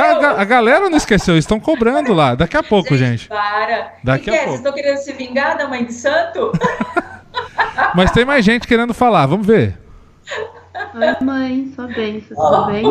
a, 0.00 0.40
a, 0.40 0.44
galera 0.44 0.90
não 0.90 0.96
esqueceu, 0.96 1.38
estão 1.38 1.60
cobrando 1.60 2.12
lá. 2.12 2.34
Daqui 2.34 2.56
a 2.56 2.62
pouco, 2.64 2.96
gente. 2.96 3.20
gente. 3.20 3.28
Para. 3.28 3.92
Daqui 4.02 4.24
que 4.24 4.30
a 4.30 4.34
é? 4.34 4.38
pouco. 4.38 4.50
Vocês 4.50 4.58
estão 4.58 4.72
querendo 4.72 4.96
se 4.98 5.12
vingar 5.12 5.56
da 5.56 5.68
mãe 5.68 5.84
de 5.84 5.92
santo? 5.92 6.52
Mas 7.94 8.10
tem 8.10 8.24
mais 8.24 8.44
gente 8.44 8.66
querendo 8.66 8.92
falar, 8.92 9.26
vamos 9.26 9.46
ver. 9.46 9.78
Oi, 10.94 11.24
mãe, 11.24 11.72
sua 11.74 11.86
bênção, 11.86 12.36
tudo 12.36 12.66
bem? 12.66 12.84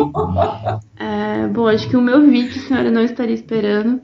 É, 0.98 1.46
bom, 1.48 1.68
acho 1.68 1.88
que 1.88 1.96
o 1.96 2.00
meu 2.00 2.22
vídeo 2.26 2.62
a 2.62 2.66
senhora 2.66 2.90
não 2.90 3.02
estaria 3.02 3.34
esperando, 3.34 4.00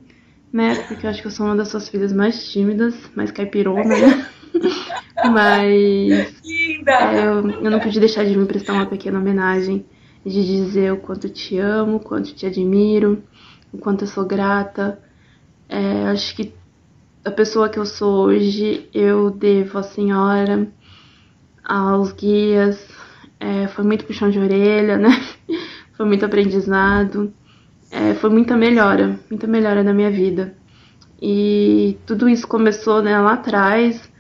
né? 0.52 0.74
Porque 0.86 1.06
eu 1.06 1.10
acho 1.10 1.22
que 1.22 1.28
eu 1.28 1.30
sou 1.30 1.46
uma 1.46 1.56
das 1.56 1.68
suas 1.68 1.88
filhas 1.88 2.12
mais 2.12 2.50
tímidas, 2.52 2.94
mais 3.16 3.30
caipirona, 3.30 3.96
né? 3.96 4.26
Mas 5.30 6.10
é, 6.86 7.26
eu, 7.26 7.50
eu 7.50 7.70
não 7.70 7.80
pude 7.80 8.00
deixar 8.00 8.24
de 8.24 8.36
me 8.36 8.46
prestar 8.46 8.72
uma 8.72 8.86
pequena 8.86 9.18
homenagem, 9.18 9.84
de 10.24 10.44
dizer 10.44 10.92
o 10.92 10.98
quanto 10.98 11.28
te 11.28 11.58
amo, 11.58 11.96
o 11.96 12.00
quanto 12.00 12.34
te 12.34 12.46
admiro, 12.46 13.22
o 13.72 13.78
quanto 13.78 14.04
eu 14.04 14.08
sou 14.08 14.24
grata. 14.24 14.98
É, 15.68 16.08
acho 16.08 16.34
que 16.36 16.52
a 17.24 17.30
pessoa 17.30 17.68
que 17.68 17.78
eu 17.78 17.86
sou 17.86 18.26
hoje 18.26 18.88
eu 18.92 19.30
devo 19.30 19.78
à 19.78 19.82
senhora, 19.82 20.68
aos 21.64 22.12
guias. 22.12 22.86
É, 23.38 23.66
foi 23.68 23.84
muito 23.84 24.04
puxão 24.04 24.30
de 24.30 24.38
orelha, 24.38 24.96
né? 24.96 25.10
Foi 25.94 26.06
muito 26.06 26.24
aprendizado. 26.24 27.32
É, 27.90 28.14
foi 28.14 28.30
muita 28.30 28.56
melhora, 28.56 29.20
muita 29.28 29.46
melhora 29.46 29.84
na 29.84 29.92
minha 29.92 30.10
vida. 30.10 30.56
E 31.20 31.98
tudo 32.06 32.26
isso 32.26 32.48
começou 32.48 33.02
né, 33.02 33.16
lá 33.18 33.34
atrás, 33.34 34.10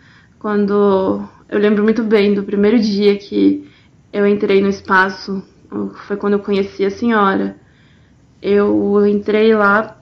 quando 0.42 1.22
eu 1.48 1.58
lembro 1.60 1.84
muito 1.84 2.02
bem 2.02 2.34
do 2.34 2.42
primeiro 2.42 2.76
dia 2.76 3.16
que 3.16 3.64
eu 4.12 4.26
entrei 4.26 4.60
no 4.60 4.68
espaço, 4.68 5.40
foi 6.08 6.16
quando 6.16 6.32
eu 6.32 6.40
conheci 6.40 6.84
a 6.84 6.90
senhora. 6.90 7.56
Eu 8.42 9.06
entrei 9.06 9.54
lá 9.54 9.96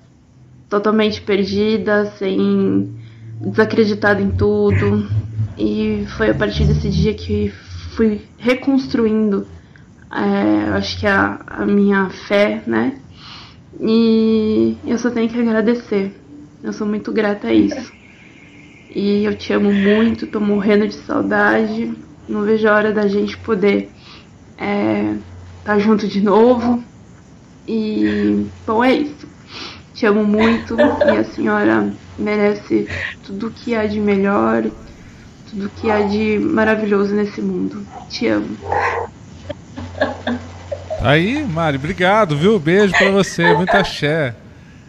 totalmente 0.70 1.20
perdida, 1.20 2.06
sem 2.16 2.90
desacreditada 3.38 4.22
em 4.22 4.30
tudo. 4.30 5.06
E 5.58 6.06
foi 6.16 6.30
a 6.30 6.34
partir 6.34 6.64
desse 6.64 6.88
dia 6.88 7.12
que 7.12 7.52
fui 7.94 8.22
reconstruindo, 8.38 9.46
é, 10.10 10.70
acho 10.70 10.98
que 10.98 11.06
a, 11.06 11.38
a 11.46 11.66
minha 11.66 12.08
fé, 12.08 12.62
né? 12.66 12.98
E 13.78 14.74
eu 14.86 14.96
só 14.96 15.10
tenho 15.10 15.28
que 15.28 15.38
agradecer. 15.38 16.18
Eu 16.62 16.72
sou 16.72 16.86
muito 16.86 17.12
grata 17.12 17.48
a 17.48 17.52
isso. 17.52 17.99
E 18.94 19.24
eu 19.24 19.36
te 19.36 19.52
amo 19.52 19.72
muito, 19.72 20.26
tô 20.26 20.40
morrendo 20.40 20.88
de 20.88 20.94
saudade. 20.94 21.92
Não 22.28 22.42
vejo 22.42 22.68
a 22.68 22.74
hora 22.74 22.92
da 22.92 23.06
gente 23.06 23.36
poder 23.38 23.90
estar 24.52 24.64
é, 24.64 25.14
tá 25.64 25.78
junto 25.78 26.08
de 26.08 26.20
novo. 26.20 26.82
E, 27.68 28.46
bom, 28.66 28.82
é 28.82 28.92
isso. 28.92 29.28
Te 29.94 30.06
amo 30.06 30.24
muito 30.24 30.76
e 30.78 31.16
a 31.16 31.24
senhora 31.24 31.92
merece 32.18 32.88
tudo 33.24 33.50
que 33.50 33.74
há 33.74 33.86
de 33.86 34.00
melhor, 34.00 34.64
tudo 35.48 35.70
que 35.76 35.90
há 35.90 36.00
de 36.02 36.38
maravilhoso 36.38 37.14
nesse 37.14 37.40
mundo. 37.40 37.86
Te 38.08 38.26
amo. 38.26 38.56
Aí, 41.00 41.44
Mari, 41.44 41.76
obrigado, 41.76 42.36
viu? 42.36 42.58
Beijo 42.58 42.92
pra 42.96 43.10
você, 43.10 43.54
muita 43.54 43.78
axé. 43.78 44.34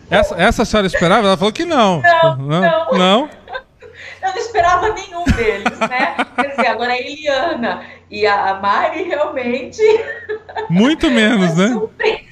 Essa, 0.09 0.35
essa 0.35 0.63
a 0.63 0.65
senhora 0.65 0.87
esperava? 0.87 1.27
Ela 1.27 1.37
falou 1.37 1.53
que 1.53 1.63
não. 1.63 2.01
Não, 2.01 2.37
não. 2.37 2.61
não. 2.61 2.97
não? 2.97 3.40
Eu 4.51 4.63
não 4.63 4.79
esperava 4.81 4.93
nenhum 4.93 5.23
deles, 5.23 5.79
né? 5.79 6.15
Quer 6.35 6.49
dizer, 6.49 6.67
agora 6.67 6.91
a 6.91 6.97
Eliana 6.97 7.81
e 8.09 8.27
a 8.27 8.59
Mari 8.61 9.03
realmente. 9.03 9.81
Muito 10.69 11.09
menos, 11.09 11.55
né? 11.55 11.79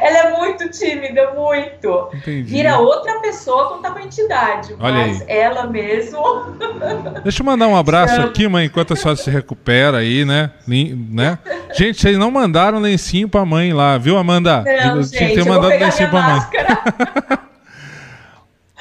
Ela 0.00 0.18
é 0.18 0.36
muito 0.36 0.68
tímida, 0.68 1.30
muito. 1.30 2.10
Entendi. 2.12 2.42
Vira 2.42 2.78
outra 2.78 3.20
pessoa 3.20 3.78
com 3.78 3.86
a 3.86 4.02
entidade. 4.02 4.76
Olha 4.78 4.92
mas 4.92 5.22
aí. 5.22 5.26
ela 5.28 5.66
mesmo. 5.66 6.20
Deixa 7.24 7.40
eu 7.40 7.46
mandar 7.46 7.66
um 7.66 7.74
abraço 7.74 8.20
aqui, 8.20 8.46
mãe, 8.46 8.66
enquanto 8.66 8.92
a 8.92 8.96
senhora 8.96 9.16
se 9.16 9.30
recupera 9.30 9.98
aí, 9.98 10.26
né? 10.26 10.50
né? 10.66 11.38
Gente, 11.72 12.02
vocês 12.02 12.18
não 12.18 12.30
mandaram 12.30 12.78
lencinho 12.78 13.30
pra 13.30 13.46
mãe 13.46 13.72
lá, 13.72 13.96
viu, 13.96 14.18
Amanda? 14.18 14.58
Não, 14.58 15.02
Tinha 15.02 15.02
gente, 15.02 15.28
que 15.28 15.42
ter 15.42 15.48
mandado 15.48 15.68
lencinho 15.68 16.10
pra 16.10 16.20
mãe. 16.20 16.40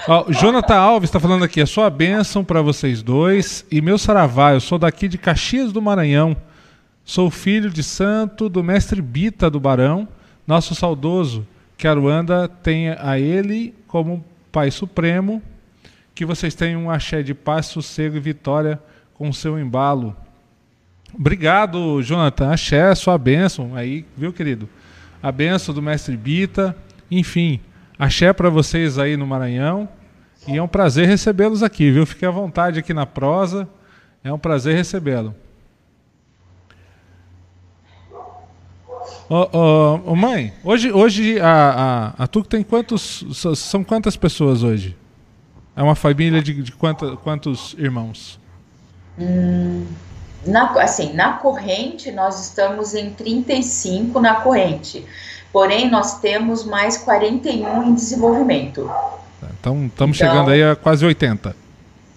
Ó, 0.07 0.31
Jonathan 0.31 0.75
Alves 0.75 1.09
está 1.09 1.19
falando 1.19 1.43
aqui, 1.43 1.59
a 1.59 1.65
sua 1.65 1.89
bênção 1.89 2.43
para 2.43 2.61
vocês 2.61 3.01
dois 3.01 3.65
e 3.71 3.81
meu 3.81 3.97
saravá, 3.97 4.53
eu 4.53 4.59
sou 4.59 4.77
daqui 4.77 5.07
de 5.07 5.17
Caxias 5.17 5.73
do 5.73 5.81
Maranhão, 5.81 6.37
sou 7.03 7.31
filho 7.31 7.71
de 7.71 7.81
santo 7.81 8.47
do 8.47 8.63
mestre 8.63 9.01
Bita 9.01 9.49
do 9.49 9.59
Barão, 9.59 10.07
nosso 10.45 10.75
saudoso, 10.75 11.47
que 11.75 11.87
Aruanda 11.87 12.47
tenha 12.47 12.99
a 13.01 13.19
ele 13.19 13.73
como 13.87 14.23
Pai 14.51 14.69
Supremo, 14.69 15.41
que 16.13 16.23
vocês 16.23 16.53
tenham 16.53 16.83
um 16.83 16.91
axé 16.91 17.23
de 17.23 17.33
paz, 17.33 17.65
sossego 17.65 18.15
e 18.15 18.19
vitória 18.19 18.79
com 19.15 19.33
seu 19.33 19.59
embalo. 19.59 20.15
Obrigado, 21.17 22.03
Jonathan. 22.03 22.51
Axé, 22.51 22.93
sua 22.93 23.17
bênção 23.17 23.75
aí, 23.75 24.05
viu, 24.15 24.31
querido? 24.31 24.69
A 25.21 25.31
bênção 25.31 25.73
do 25.73 25.81
mestre 25.81 26.15
Bita. 26.15 26.75
Enfim, 27.09 27.59
axé 27.97 28.33
para 28.33 28.49
vocês 28.49 28.97
aí 28.97 29.17
no 29.17 29.25
Maranhão. 29.25 29.87
E 30.47 30.57
é 30.57 30.61
um 30.61 30.67
prazer 30.67 31.07
recebê-los 31.07 31.63
aqui, 31.63 31.91
viu? 31.91 32.05
Fique 32.05 32.25
à 32.25 32.31
vontade 32.31 32.79
aqui 32.79 32.93
na 32.93 33.05
prosa. 33.05 33.67
É 34.23 34.31
um 34.31 34.37
prazer 34.37 34.75
recebê-lo. 34.75 35.33
Ô, 39.27 39.49
oh, 39.51 39.99
oh, 40.05 40.15
mãe, 40.15 40.53
hoje, 40.63 40.91
hoje 40.91 41.39
a, 41.39 42.13
a, 42.17 42.23
a 42.23 42.27
tem 42.27 42.61
quantos. 42.61 43.25
São 43.55 43.83
quantas 43.83 44.15
pessoas 44.15 44.61
hoje? 44.61 44.95
É 45.75 45.81
uma 45.81 45.95
família 45.95 46.41
de, 46.41 46.61
de 46.61 46.71
quantos, 46.71 47.19
quantos 47.19 47.75
irmãos? 47.77 48.39
Hum, 49.17 49.85
na, 50.45 50.71
assim, 50.79 51.13
na 51.13 51.33
corrente, 51.33 52.11
nós 52.11 52.39
estamos 52.45 52.93
em 52.93 53.09
35 53.09 54.21
na 54.21 54.35
corrente. 54.35 55.03
Porém, 55.55 55.89
nós 55.89 56.19
temos 56.19 56.65
mais 56.65 56.97
41 56.97 57.83
em 57.83 57.93
desenvolvimento. 57.93 58.91
Então, 59.57 59.85
estamos 59.85 59.87
então, 59.93 60.13
chegando 60.13 60.51
aí 60.51 60.61
a 60.61 60.75
quase 60.75 61.05
80. 61.05 61.55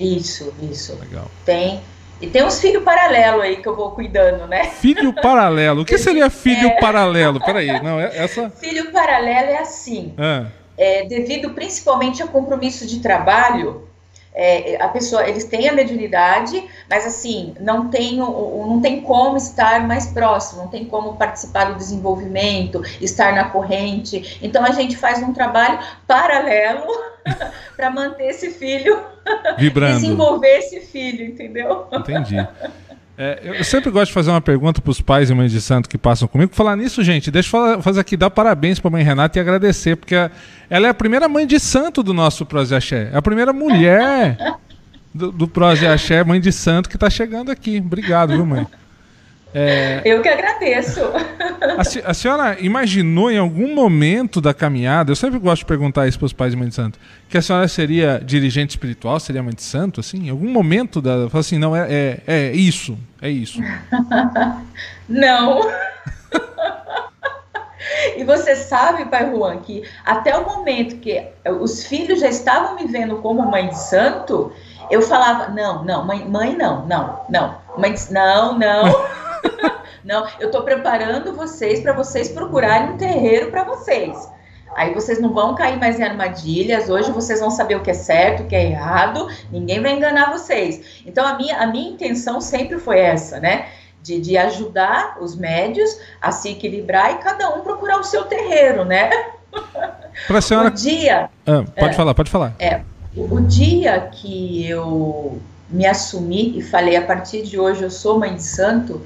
Isso, 0.00 0.52
isso. 0.60 0.98
Legal. 1.00 1.30
Tem 1.44 1.80
e 2.20 2.26
tem 2.26 2.44
uns 2.44 2.60
filhos 2.60 2.82
paralelo 2.82 3.40
aí 3.40 3.58
que 3.58 3.68
eu 3.68 3.76
vou 3.76 3.92
cuidando, 3.92 4.48
né? 4.48 4.64
Filho 4.64 5.12
paralelo. 5.12 5.82
O 5.82 5.84
que 5.84 5.96
seria 5.98 6.28
filho 6.30 6.66
é... 6.66 6.80
paralelo? 6.80 7.38
Peraí, 7.38 7.80
não, 7.80 8.00
é 8.00 8.10
essa. 8.12 8.50
Filho 8.50 8.90
paralelo 8.90 9.50
é 9.50 9.58
assim. 9.58 10.14
Ah. 10.18 10.46
É, 10.76 11.04
devido 11.06 11.50
principalmente 11.50 12.20
a 12.20 12.26
compromisso 12.26 12.88
de 12.88 12.98
trabalho, 12.98 13.87
é, 14.34 14.80
a 14.80 14.88
pessoa, 14.88 15.28
eles 15.28 15.44
têm 15.44 15.68
a 15.68 15.72
mediunidade, 15.72 16.64
mas 16.88 17.06
assim, 17.06 17.54
não 17.60 17.88
tem, 17.88 18.16
não 18.16 18.80
tem 18.80 19.00
como 19.00 19.36
estar 19.36 19.86
mais 19.86 20.06
próximo, 20.06 20.62
não 20.62 20.68
tem 20.68 20.84
como 20.84 21.16
participar 21.16 21.72
do 21.72 21.74
desenvolvimento, 21.76 22.82
estar 23.00 23.34
na 23.34 23.44
corrente. 23.44 24.38
Então 24.42 24.64
a 24.64 24.70
gente 24.70 24.96
faz 24.96 25.22
um 25.22 25.32
trabalho 25.32 25.78
paralelo 26.06 26.86
para 27.76 27.90
manter 27.90 28.28
esse 28.28 28.50
filho 28.50 29.02
vibrando, 29.58 30.00
desenvolver 30.00 30.58
esse 30.58 30.80
filho, 30.80 31.24
entendeu? 31.24 31.86
Entendi. 31.92 32.36
É, 33.20 33.40
eu 33.42 33.64
sempre 33.64 33.90
gosto 33.90 34.06
de 34.06 34.12
fazer 34.12 34.30
uma 34.30 34.40
pergunta 34.40 34.80
para 34.80 34.92
os 34.92 35.00
pais 35.00 35.28
e 35.28 35.34
mães 35.34 35.50
de 35.50 35.60
santo 35.60 35.88
que 35.88 35.98
passam 35.98 36.28
comigo. 36.28 36.54
Falar 36.54 36.76
nisso, 36.76 37.02
gente, 37.02 37.32
deixa 37.32 37.56
eu 37.56 37.82
fazer 37.82 37.98
aqui, 37.98 38.16
dar 38.16 38.30
parabéns 38.30 38.78
para 38.78 38.88
a 38.88 38.92
mãe 38.92 39.02
Renata 39.02 39.36
e 39.36 39.40
agradecer, 39.40 39.96
porque 39.96 40.14
ela 40.70 40.86
é 40.86 40.90
a 40.90 40.94
primeira 40.94 41.28
mãe 41.28 41.44
de 41.44 41.58
santo 41.58 42.00
do 42.00 42.14
nosso 42.14 42.46
Prose 42.46 42.72
Axé. 42.72 43.10
É 43.12 43.16
a 43.16 43.22
primeira 43.22 43.52
mulher 43.52 44.38
do, 45.12 45.32
do 45.32 45.48
Prose 45.48 45.84
Axé, 45.84 46.22
mãe 46.22 46.40
de 46.40 46.52
santo, 46.52 46.88
que 46.88 46.94
está 46.94 47.10
chegando 47.10 47.50
aqui. 47.50 47.82
Obrigado, 47.84 48.34
viu, 48.34 48.46
mãe? 48.46 48.64
É... 49.54 50.02
Eu 50.04 50.20
que 50.20 50.28
agradeço. 50.28 51.00
A, 51.78 52.10
a, 52.10 52.14
senhora 52.14 52.58
imaginou 52.60 53.30
em 53.30 53.38
algum 53.38 53.74
momento 53.74 54.40
da 54.40 54.52
caminhada, 54.52 55.10
eu 55.10 55.16
sempre 55.16 55.38
gosto 55.38 55.60
de 55.60 55.66
perguntar 55.66 56.06
isso 56.06 56.18
para 56.18 56.26
os 56.26 56.32
pais 56.32 56.52
de 56.52 56.58
mãe 56.58 56.68
de 56.68 56.74
santo, 56.74 56.98
que 57.28 57.38
a 57.38 57.42
senhora 57.42 57.66
seria 57.66 58.20
dirigente 58.22 58.70
espiritual, 58.70 59.18
seria 59.18 59.42
mãe 59.42 59.54
de 59.54 59.62
santo, 59.62 60.00
assim? 60.00 60.26
Em 60.26 60.30
algum 60.30 60.50
momento 60.50 61.00
da. 61.00 61.28
assim, 61.32 61.58
não, 61.58 61.74
é, 61.74 61.86
é, 61.88 62.20
é 62.26 62.52
isso, 62.52 62.98
é 63.22 63.30
isso. 63.30 63.60
não. 65.08 65.60
E 68.16 68.24
você 68.24 68.54
sabe, 68.54 69.06
pai 69.06 69.30
Juan, 69.30 69.58
que 69.58 69.82
até 70.04 70.36
o 70.36 70.44
momento 70.44 70.96
que 70.96 71.24
os 71.60 71.84
filhos 71.84 72.20
já 72.20 72.28
estavam 72.28 72.74
me 72.74 72.86
vendo 72.86 73.16
como 73.18 73.48
mãe 73.48 73.68
de 73.68 73.78
santo, 73.78 74.52
eu 74.90 75.00
falava, 75.00 75.48
não, 75.48 75.84
não, 75.84 76.04
mãe, 76.04 76.28
mãe 76.28 76.56
não, 76.56 76.84
não, 76.86 77.20
não, 77.28 77.58
mãe, 77.78 77.94
não, 78.10 78.58
não. 78.58 78.84
Não, 80.04 80.26
eu 80.40 80.46
estou 80.46 80.62
preparando 80.62 81.34
vocês 81.34 81.80
para 81.80 81.92
vocês 81.92 82.28
procurarem 82.28 82.94
um 82.94 82.96
terreiro 82.96 83.50
para 83.50 83.64
vocês. 83.64 84.16
Aí 84.74 84.94
vocês 84.94 85.20
não 85.20 85.32
vão 85.32 85.54
cair 85.54 85.78
mais 85.78 85.98
em 85.98 86.04
armadilhas. 86.04 86.88
Hoje 86.88 87.10
vocês 87.10 87.40
vão 87.40 87.50
saber 87.50 87.76
o 87.76 87.82
que 87.82 87.90
é 87.90 87.94
certo, 87.94 88.42
o 88.42 88.46
que 88.46 88.54
é 88.54 88.70
errado. 88.70 89.28
Ninguém 89.50 89.80
vai 89.80 89.92
enganar 89.92 90.30
vocês. 90.30 91.02
Então 91.04 91.26
a 91.26 91.36
minha, 91.36 91.58
a 91.58 91.66
minha 91.66 91.90
intenção 91.90 92.40
sempre 92.40 92.78
foi 92.78 93.00
essa, 93.00 93.40
né? 93.40 93.68
De, 94.02 94.20
de 94.20 94.36
ajudar 94.38 95.18
os 95.20 95.34
médios 95.34 95.98
a 96.20 96.30
se 96.30 96.50
equilibrar 96.50 97.12
e 97.12 97.18
cada 97.18 97.54
um 97.54 97.62
procurar 97.62 97.98
o 97.98 98.04
seu 98.04 98.24
terreiro, 98.24 98.84
né? 98.84 99.10
Para 100.26 100.40
senhora. 100.40 100.68
O 100.68 100.70
dia. 100.70 101.30
Ah, 101.46 101.64
pode 101.76 101.92
é, 101.92 101.96
falar, 101.96 102.14
pode 102.14 102.30
falar. 102.30 102.54
É, 102.58 102.82
o 103.16 103.40
dia 103.40 104.00
que 104.12 104.68
eu 104.68 105.40
me 105.68 105.86
assumi 105.86 106.58
e 106.58 106.62
falei 106.62 106.96
a 106.96 107.02
partir 107.02 107.42
de 107.42 107.58
hoje 107.58 107.82
eu 107.82 107.90
sou 107.90 108.18
mãe 108.18 108.34
de 108.34 108.42
santo, 108.42 109.02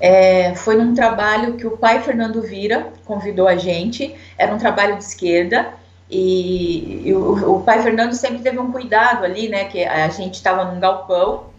é, 0.00 0.54
foi 0.54 0.76
num 0.76 0.94
trabalho 0.94 1.56
que 1.56 1.66
o 1.66 1.76
pai 1.76 2.00
Fernando 2.00 2.40
Vira 2.40 2.88
convidou 3.04 3.46
a 3.46 3.56
gente, 3.56 4.14
era 4.38 4.54
um 4.54 4.58
trabalho 4.58 4.96
de 4.96 5.04
esquerda, 5.04 5.74
e, 6.10 7.02
e 7.06 7.12
o, 7.12 7.56
o, 7.56 7.62
pai 7.62 7.82
Fernando 7.82 8.14
sempre 8.14 8.40
teve 8.40 8.58
um 8.58 8.72
cuidado 8.72 9.24
ali, 9.24 9.48
né, 9.48 9.66
que 9.66 9.84
a 9.84 10.08
gente 10.08 10.34
estava 10.34 10.64
num 10.64 10.80
galpão, 10.80 11.50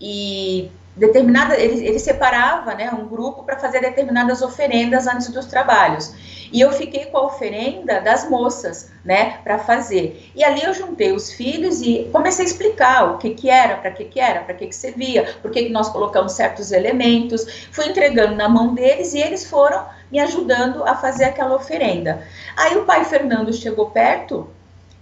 e 0.00 0.70
determinada, 0.98 1.56
ele, 1.56 1.86
ele 1.86 1.98
separava 1.98 2.74
né, 2.74 2.90
um 2.90 3.06
grupo 3.06 3.42
para 3.44 3.58
fazer 3.58 3.80
determinadas 3.80 4.42
oferendas 4.42 5.06
antes 5.06 5.28
dos 5.28 5.46
trabalhos. 5.46 6.12
E 6.52 6.60
eu 6.60 6.72
fiquei 6.72 7.06
com 7.06 7.18
a 7.18 7.26
oferenda 7.26 8.00
das 8.00 8.28
moças, 8.28 8.90
né, 9.04 9.38
para 9.44 9.58
fazer. 9.58 10.30
E 10.34 10.42
ali 10.42 10.62
eu 10.64 10.72
juntei 10.72 11.12
os 11.12 11.30
filhos 11.32 11.80
e 11.82 12.08
comecei 12.10 12.44
a 12.44 12.48
explicar 12.48 13.12
o 13.12 13.18
que 13.18 13.30
que 13.30 13.50
era, 13.50 13.76
para 13.76 13.90
que 13.90 14.04
que 14.04 14.18
era, 14.18 14.40
para 14.40 14.54
que 14.54 14.66
que 14.66 14.74
servia, 14.74 15.36
por 15.40 15.50
que 15.50 15.64
que 15.64 15.70
nós 15.70 15.88
colocamos 15.90 16.32
certos 16.32 16.72
elementos. 16.72 17.68
Fui 17.70 17.86
entregando 17.86 18.34
na 18.34 18.48
mão 18.48 18.74
deles 18.74 19.14
e 19.14 19.18
eles 19.18 19.48
foram 19.48 19.84
me 20.10 20.18
ajudando 20.18 20.84
a 20.84 20.94
fazer 20.94 21.24
aquela 21.24 21.54
oferenda. 21.54 22.22
Aí 22.56 22.76
o 22.76 22.84
pai 22.84 23.04
Fernando 23.04 23.52
chegou 23.52 23.90
perto 23.90 24.48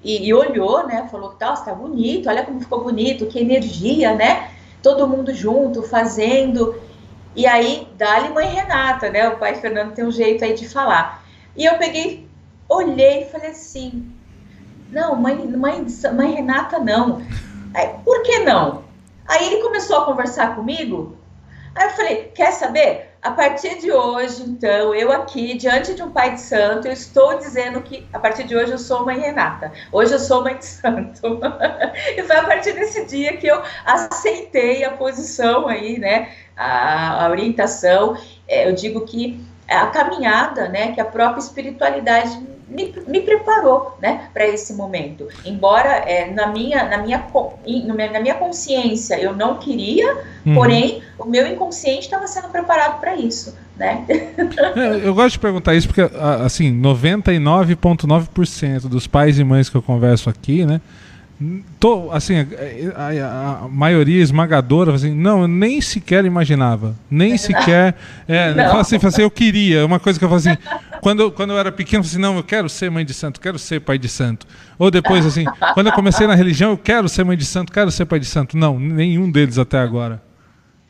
e, 0.03 0.27
e 0.27 0.35
olhou, 0.35 0.87
né, 0.87 1.09
falou, 1.11 1.31
tá, 1.31 1.55
está 1.55 1.73
bonito, 1.73 2.29
olha 2.29 2.45
como 2.45 2.61
ficou 2.61 2.83
bonito, 2.83 3.27
que 3.27 3.39
energia, 3.39 4.15
né? 4.15 4.51
Todo 4.87 5.09
mundo 5.09 5.35
junto, 5.35 5.83
fazendo. 5.83 6.81
E 7.35 7.45
aí, 7.45 7.89
dá-lhe 7.99 8.29
mãe 8.29 8.47
Renata, 8.47 9.11
né? 9.11 9.29
O 9.29 9.37
pai 9.37 9.57
Fernando 9.57 9.95
tem 9.95 10.05
um 10.05 10.13
jeito 10.13 10.45
aí 10.45 10.55
de 10.55 10.69
falar. 10.69 11.25
E 11.57 11.65
eu 11.65 11.77
peguei, 11.77 12.29
olhei 12.69 13.23
e 13.23 13.25
falei 13.25 13.51
assim: 13.51 14.09
não, 14.89 15.17
mãe, 15.17 15.35
mãe, 15.45 15.85
mãe 16.15 16.35
Renata, 16.35 16.79
não. 16.79 17.21
Aí, 17.75 17.97
por 18.05 18.23
que 18.23 18.39
não? 18.45 18.85
Aí 19.27 19.47
ele 19.47 19.61
começou 19.61 19.97
a 20.03 20.05
conversar 20.05 20.55
comigo. 20.55 21.17
Aí 21.75 21.89
eu 21.89 21.91
falei: 21.91 22.31
quer 22.33 22.53
saber? 22.53 23.06
A 23.23 23.31
partir 23.33 23.79
de 23.79 23.91
hoje, 23.91 24.43
então, 24.43 24.95
eu 24.95 25.11
aqui, 25.11 25.55
diante 25.57 25.95
de 25.95 26.03
um 26.03 26.11
pai 26.11 26.35
de 26.35 26.41
santo, 26.41 26.87
eu 26.87 26.93
estou 26.93 27.39
dizendo 27.39 27.83
que 27.83 28.07
a 28.13 28.19
partir 28.19 28.45
de 28.45 28.55
hoje 28.55 28.73
eu 28.73 28.79
sou 28.79 29.05
mãe 29.05 29.19
Renata. 29.19 29.73
Hoje 29.91 30.13
eu 30.13 30.19
sou 30.19 30.43
mãe 30.43 30.57
de 30.57 30.67
santo. 30.67 31.41
e 32.17 32.23
foi 32.23 32.37
a 32.37 32.45
partir 32.45 32.73
desse 32.75 33.05
dia 33.07 33.37
que 33.37 33.47
eu 33.47 33.61
aceitei 33.85 34.85
a 34.85 34.93
posição 34.93 35.67
aí, 35.67 35.99
né? 35.99 36.31
A, 36.57 37.25
a 37.25 37.31
orientação. 37.31 38.17
É, 38.47 38.69
eu 38.69 38.75
digo 38.75 39.05
que 39.05 39.45
a 39.75 39.87
caminhada, 39.87 40.69
né, 40.69 40.93
que 40.93 41.01
a 41.01 41.05
própria 41.05 41.41
espiritualidade 41.41 42.39
me, 42.69 42.93
me 43.07 43.21
preparou, 43.21 43.97
né, 44.03 44.29
para 44.33 44.45
esse 44.47 44.75
momento. 44.75 45.29
Embora 45.45 45.89
é, 45.89 46.33
na 46.33 46.49
minha 46.49 46.89
na 46.89 46.99
minha 46.99 47.25
na 48.13 48.21
minha 48.21 48.35
consciência 48.35 49.21
eu 49.21 49.35
não 49.35 49.59
queria, 49.59 50.17
uhum. 50.45 50.55
porém 50.55 51.03
o 51.19 51.25
meu 51.25 51.47
inconsciente 51.47 52.03
estava 52.03 52.27
sendo 52.27 52.49
preparado 52.49 53.01
para 53.01 53.17
isso, 53.17 53.57
né? 53.77 54.05
É, 54.77 55.07
eu 55.07 55.15
gosto 55.15 55.33
de 55.33 55.39
perguntar 55.39 55.75
isso 55.75 55.89
porque 55.89 56.03
assim 56.45 56.71
99,9% 56.81 58.89
dos 58.89 59.07
pais 59.07 59.39
e 59.39 59.45
mães 59.45 59.71
que 59.71 59.77
eu 59.77 59.83
converso 59.83 60.29
aqui, 60.29 60.67
né, 60.67 60.81
Tô, 61.79 62.11
assim, 62.13 62.35
a, 62.95 63.03
a, 63.03 63.65
a, 63.65 63.69
maioria 63.69 64.23
esmagadora, 64.23 64.95
assim, 64.95 65.15
não, 65.15 65.43
eu 65.43 65.49
nem 65.49 65.83
sequer 65.83 66.25
imaginava. 66.25 66.97
Nem 67.11 67.37
sequer. 67.39 67.95
É, 68.27 68.55
fala 68.55 68.81
assim, 68.81 68.97
assim, 68.97 69.23
eu 69.23 69.31
queria. 69.31 69.85
Uma 69.85 70.01
coisa 70.01 70.19
que 70.19 70.25
eu 70.25 70.29
falo 70.31 70.39
assim, 70.39 70.57
quando, 71.03 71.21
eu, 71.21 71.31
quando 71.31 71.51
eu 71.51 71.59
era 71.59 71.71
pequeno, 71.71 72.03
eu 72.03 72.07
assim, 72.07 72.19
não, 72.19 72.37
eu 72.37 72.43
quero 72.43 72.71
ser 72.71 72.91
mãe 72.91 73.05
de 73.05 73.13
santo, 73.13 73.39
quero 73.39 73.59
ser 73.59 73.81
pai 73.81 73.99
de 73.99 74.09
santo. 74.09 74.47
Ou 74.79 74.91
depois, 74.91 75.27
assim, 75.27 75.45
quando 75.75 75.89
eu 75.89 75.93
comecei 75.93 76.27
na 76.27 76.35
religião, 76.35 76.71
eu 76.71 76.79
quero 76.79 77.07
ser 77.07 77.23
mãe 77.23 77.37
de 77.37 77.45
santo, 77.45 77.71
quero 77.71 77.91
ser 77.91 78.07
pai 78.07 78.19
de 78.19 78.27
santo. 78.27 78.57
Não, 78.57 78.79
nenhum 78.79 79.31
deles 79.31 79.59
até 79.59 79.79
agora. 79.79 80.23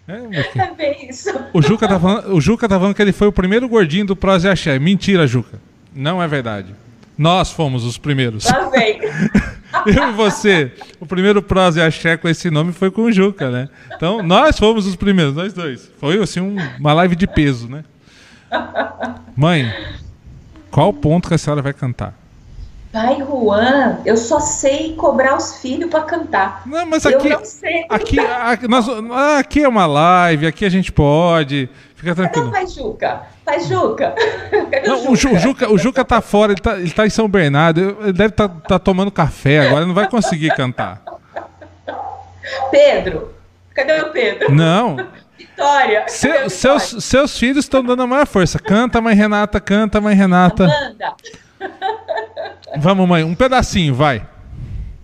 É, 0.07 0.15
é 0.63 0.75
bem 0.75 1.09
isso. 1.11 1.29
O 1.53 1.61
Juca, 1.61 1.89
tá 1.89 1.99
falando, 1.99 2.33
o 2.33 2.41
Juca 2.41 2.69
tá 2.69 2.79
falando 2.79 2.95
que 2.95 3.03
ele 3.03 3.13
foi 3.13 3.27
o 3.27 3.33
primeiro 3.33 3.69
gordinho 3.69 4.07
do 4.07 4.15
Prose 4.15 4.49
Axé. 4.49 4.79
Mentira, 4.79 5.27
Juca. 5.27 5.59
Não 5.93 6.23
é 6.23 6.29
verdade. 6.29 6.73
Nós 7.17 7.51
fomos 7.51 7.85
os 7.85 7.99
primeiros. 7.99 8.47
Eu 9.87 10.09
e 10.09 10.13
você. 10.13 10.73
O 11.01 11.07
primeiro 11.07 11.43
Prose 11.43 11.81
Axé 11.81 12.17
com 12.17 12.29
esse 12.29 12.51
nome 12.51 12.73
foi 12.73 12.91
com 12.91 13.03
o 13.03 13.13
Juca, 13.13 13.51
né? 13.51 13.69
Então, 13.95 14.23
nós 14.23 14.59
fomos 14.59 14.87
os 14.87 14.97
primeiros, 14.97 15.35
nós 15.35 15.53
dois. 15.53 15.91
Foi, 15.99 16.21
assim, 16.21 16.41
um, 16.41 16.57
uma 16.79 16.93
live 16.93 17.15
de 17.15 17.27
peso, 17.27 17.69
né? 17.69 17.85
Mãe, 19.37 19.73
qual 20.71 20.93
ponto 20.93 21.29
que 21.29 21.35
a 21.35 21.39
senhora 21.39 21.63
vai 21.63 21.73
cantar? 21.73 22.15
Pai 22.93 23.19
Juan, 23.19 23.99
eu 24.07 24.17
só 24.17 24.41
sei 24.41 24.95
cobrar 24.95 25.37
os 25.37 25.57
filhos 25.59 25.91
para 25.91 26.01
cantar. 26.03 26.63
Não, 26.65 26.87
mas 26.87 27.05
aqui, 27.05 27.29
eu 27.29 27.39
não 27.39 27.45
sei 27.45 27.85
aqui, 27.91 28.19
aqui, 28.19 28.67
nós, 28.67 28.87
aqui 29.39 29.63
é 29.63 29.69
uma 29.69 29.85
live, 29.85 30.47
aqui 30.47 30.65
a 30.65 30.71
gente 30.71 30.91
pode. 30.91 31.69
Fica 31.97 32.15
tranquilo. 32.15 32.53
Cadê 32.53 32.65
o 32.65 32.69
Juca? 32.69 33.23
Pai 33.45 33.61
Juca? 33.61 34.15
Não, 34.87 35.11
o, 35.11 35.17
Juca? 35.17 35.35
o, 35.35 35.39
Juca? 35.39 35.73
O 35.73 35.79
Juca 35.79 36.05
tá 36.05 36.21
fora, 36.21 36.53
ele 36.53 36.61
tá, 36.61 36.79
ele 36.79 36.91
tá 36.91 37.07
em 37.07 37.11
São 37.11 37.27
Bernardo, 37.27 37.97
ele 38.03 38.13
deve 38.13 38.29
estar 38.29 38.49
tá, 38.49 38.61
tá 38.61 38.79
tomando 38.79 39.11
café 39.11 39.61
agora, 39.61 39.79
ele 39.81 39.87
não 39.87 39.95
vai 39.95 40.09
conseguir 40.09 40.55
cantar. 40.55 41.03
Pedro, 42.71 43.35
cadê 43.75 44.01
o 44.03 44.11
Pedro? 44.11 44.55
Não. 44.55 45.09
Vitória. 45.39 46.05
Seu, 46.07 46.51
seus, 46.51 47.05
seus 47.05 47.39
filhos 47.39 47.65
estão 47.65 47.83
dando 47.83 48.03
a 48.03 48.07
maior 48.07 48.27
força. 48.27 48.59
Canta, 48.59 49.01
mãe 49.01 49.15
Renata, 49.15 49.59
canta, 49.59 50.01
mãe 50.01 50.15
Renata. 50.15 50.65
Amanda. 50.65 51.15
Vamos, 52.77 53.09
mãe, 53.09 53.25
um 53.25 53.35
pedacinho, 53.35 53.95
vai. 53.95 54.23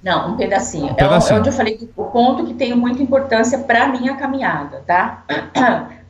Não, 0.03 0.35
um 0.35 0.37
pedacinho. 0.37 0.93
Um 0.93 0.95
pedacinho. 0.95 1.37
É 1.37 1.41
onde 1.41 1.49
eu 1.49 1.53
falei 1.53 1.91
o 1.97 2.05
ponto 2.05 2.45
que 2.45 2.53
tem 2.55 2.75
muita 2.75 3.03
importância 3.03 3.59
para 3.61 3.89
minha 3.89 4.15
caminhada, 4.17 4.83
tá? 4.87 5.25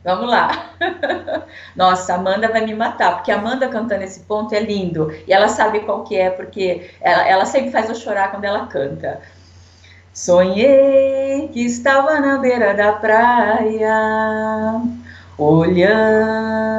Vamos 0.03 0.29
lá. 0.29 0.71
Nossa, 1.75 2.15
Amanda 2.15 2.49
vai 2.49 2.65
me 2.65 2.75
matar, 2.75 3.15
porque 3.15 3.31
a 3.31 3.37
Amanda 3.37 3.69
cantando 3.69 4.03
esse 4.03 4.21
ponto 4.21 4.53
é 4.53 4.59
lindo. 4.59 5.11
E 5.27 5.31
ela 5.33 5.47
sabe 5.47 5.79
qual 5.81 6.03
que 6.03 6.17
é, 6.17 6.29
porque 6.29 6.91
ela, 7.01 7.27
ela 7.27 7.45
sempre 7.45 7.71
faz 7.71 7.87
eu 7.89 7.95
chorar 7.95 8.31
quando 8.31 8.43
ela 8.43 8.67
canta. 8.67 9.21
Sonhei 10.13 11.47
que 11.53 11.65
estava 11.65 12.19
na 12.19 12.37
beira 12.37 12.73
da 12.73 12.93
praia, 12.93 14.81
olhando 15.37 16.73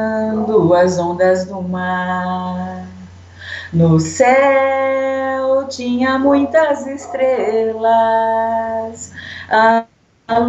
as 0.75 0.99
ondas 0.99 1.47
do 1.47 1.63
mar. 1.63 2.87
No 3.73 3.99
céu 3.99 5.67
tinha 5.69 6.19
muitas 6.19 6.87
estrelas, 6.87 7.83
a, 9.51 9.85
a 10.29 10.41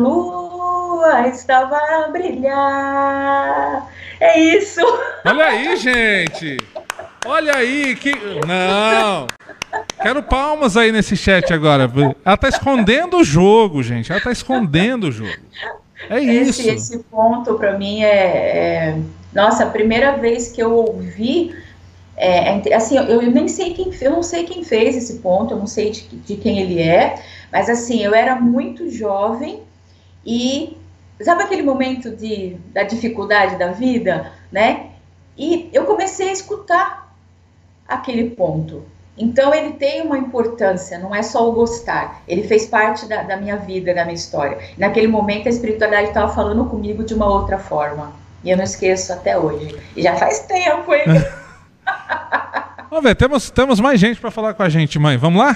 lua 0.95 1.27
estava 1.27 1.77
a 1.77 2.07
brilhar. 2.09 3.87
É 4.19 4.39
isso. 4.39 4.81
Olha 5.25 5.45
aí, 5.45 5.75
gente. 5.75 6.57
Olha 7.25 7.55
aí 7.55 7.95
que 7.95 8.13
não. 8.47 9.27
Quero 10.01 10.23
palmas 10.23 10.77
aí 10.77 10.91
nesse 10.91 11.17
chat 11.17 11.53
agora. 11.53 11.91
Ela 12.23 12.37
tá 12.37 12.47
escondendo 12.47 13.17
o 13.17 13.23
jogo, 13.23 13.83
gente. 13.83 14.11
Ela 14.11 14.21
tá 14.21 14.31
escondendo 14.31 15.07
o 15.07 15.11
jogo. 15.11 15.33
É 16.09 16.19
isso. 16.19 16.61
Esse, 16.61 16.69
esse 16.69 16.99
ponto 17.03 17.55
para 17.55 17.77
mim 17.77 18.03
é, 18.03 18.07
é, 18.07 18.99
nossa, 19.33 19.65
a 19.65 19.69
primeira 19.69 20.17
vez 20.17 20.51
que 20.51 20.61
eu 20.61 20.73
ouvi 20.73 21.55
é, 22.15 22.69
é 22.69 22.73
assim, 22.73 22.95
eu, 22.97 23.21
eu, 23.21 23.31
nem 23.31 23.47
sei 23.47 23.73
quem, 23.73 23.91
eu 23.99 24.11
não 24.11 24.23
sei 24.23 24.45
quem 24.45 24.63
fez 24.63 24.95
esse 24.95 25.19
ponto, 25.19 25.53
eu 25.53 25.57
não 25.57 25.67
sei 25.67 25.91
de, 25.91 26.01
de 26.03 26.37
quem 26.37 26.59
ele 26.59 26.81
é, 26.81 27.21
mas 27.51 27.69
assim, 27.69 28.01
eu 28.01 28.15
era 28.15 28.35
muito 28.39 28.89
jovem 28.89 29.61
e 30.25 30.77
sabe 31.21 31.43
aquele 31.43 31.63
momento 31.63 32.09
de, 32.15 32.57
da 32.73 32.83
dificuldade 32.83 33.57
da 33.57 33.71
vida, 33.71 34.31
né? 34.51 34.87
E 35.37 35.69
eu 35.73 35.85
comecei 35.85 36.29
a 36.29 36.33
escutar 36.33 37.15
aquele 37.87 38.31
ponto. 38.31 38.83
Então 39.17 39.53
ele 39.53 39.73
tem 39.73 40.01
uma 40.01 40.17
importância, 40.17 40.99
não 40.99 41.15
é 41.15 41.23
só 41.23 41.49
o 41.49 41.53
gostar. 41.53 42.21
Ele 42.27 42.43
fez 42.43 42.65
parte 42.65 43.07
da, 43.07 43.23
da 43.23 43.37
minha 43.37 43.55
vida, 43.55 43.93
da 43.93 44.03
minha 44.03 44.15
história. 44.15 44.57
Naquele 44.77 45.07
momento 45.07 45.47
a 45.47 45.49
espiritualidade 45.49 46.09
estava 46.09 46.33
falando 46.33 46.65
comigo 46.65 47.03
de 47.03 47.13
uma 47.13 47.27
outra 47.27 47.57
forma. 47.57 48.11
E 48.43 48.49
eu 48.51 48.57
não 48.57 48.63
esqueço 48.63 49.13
até 49.13 49.37
hoje. 49.37 49.77
E 49.95 50.01
já 50.01 50.15
faz 50.15 50.39
tempo, 50.39 50.93
hein? 50.93 51.05
Vamos 52.89 53.03
ver, 53.03 53.15
temos, 53.15 53.49
temos 53.49 53.79
mais 53.79 53.99
gente 53.99 54.19
para 54.19 54.31
falar 54.31 54.53
com 54.53 54.63
a 54.63 54.69
gente, 54.69 54.99
mãe. 54.99 55.17
Vamos 55.17 55.41
lá? 55.41 55.55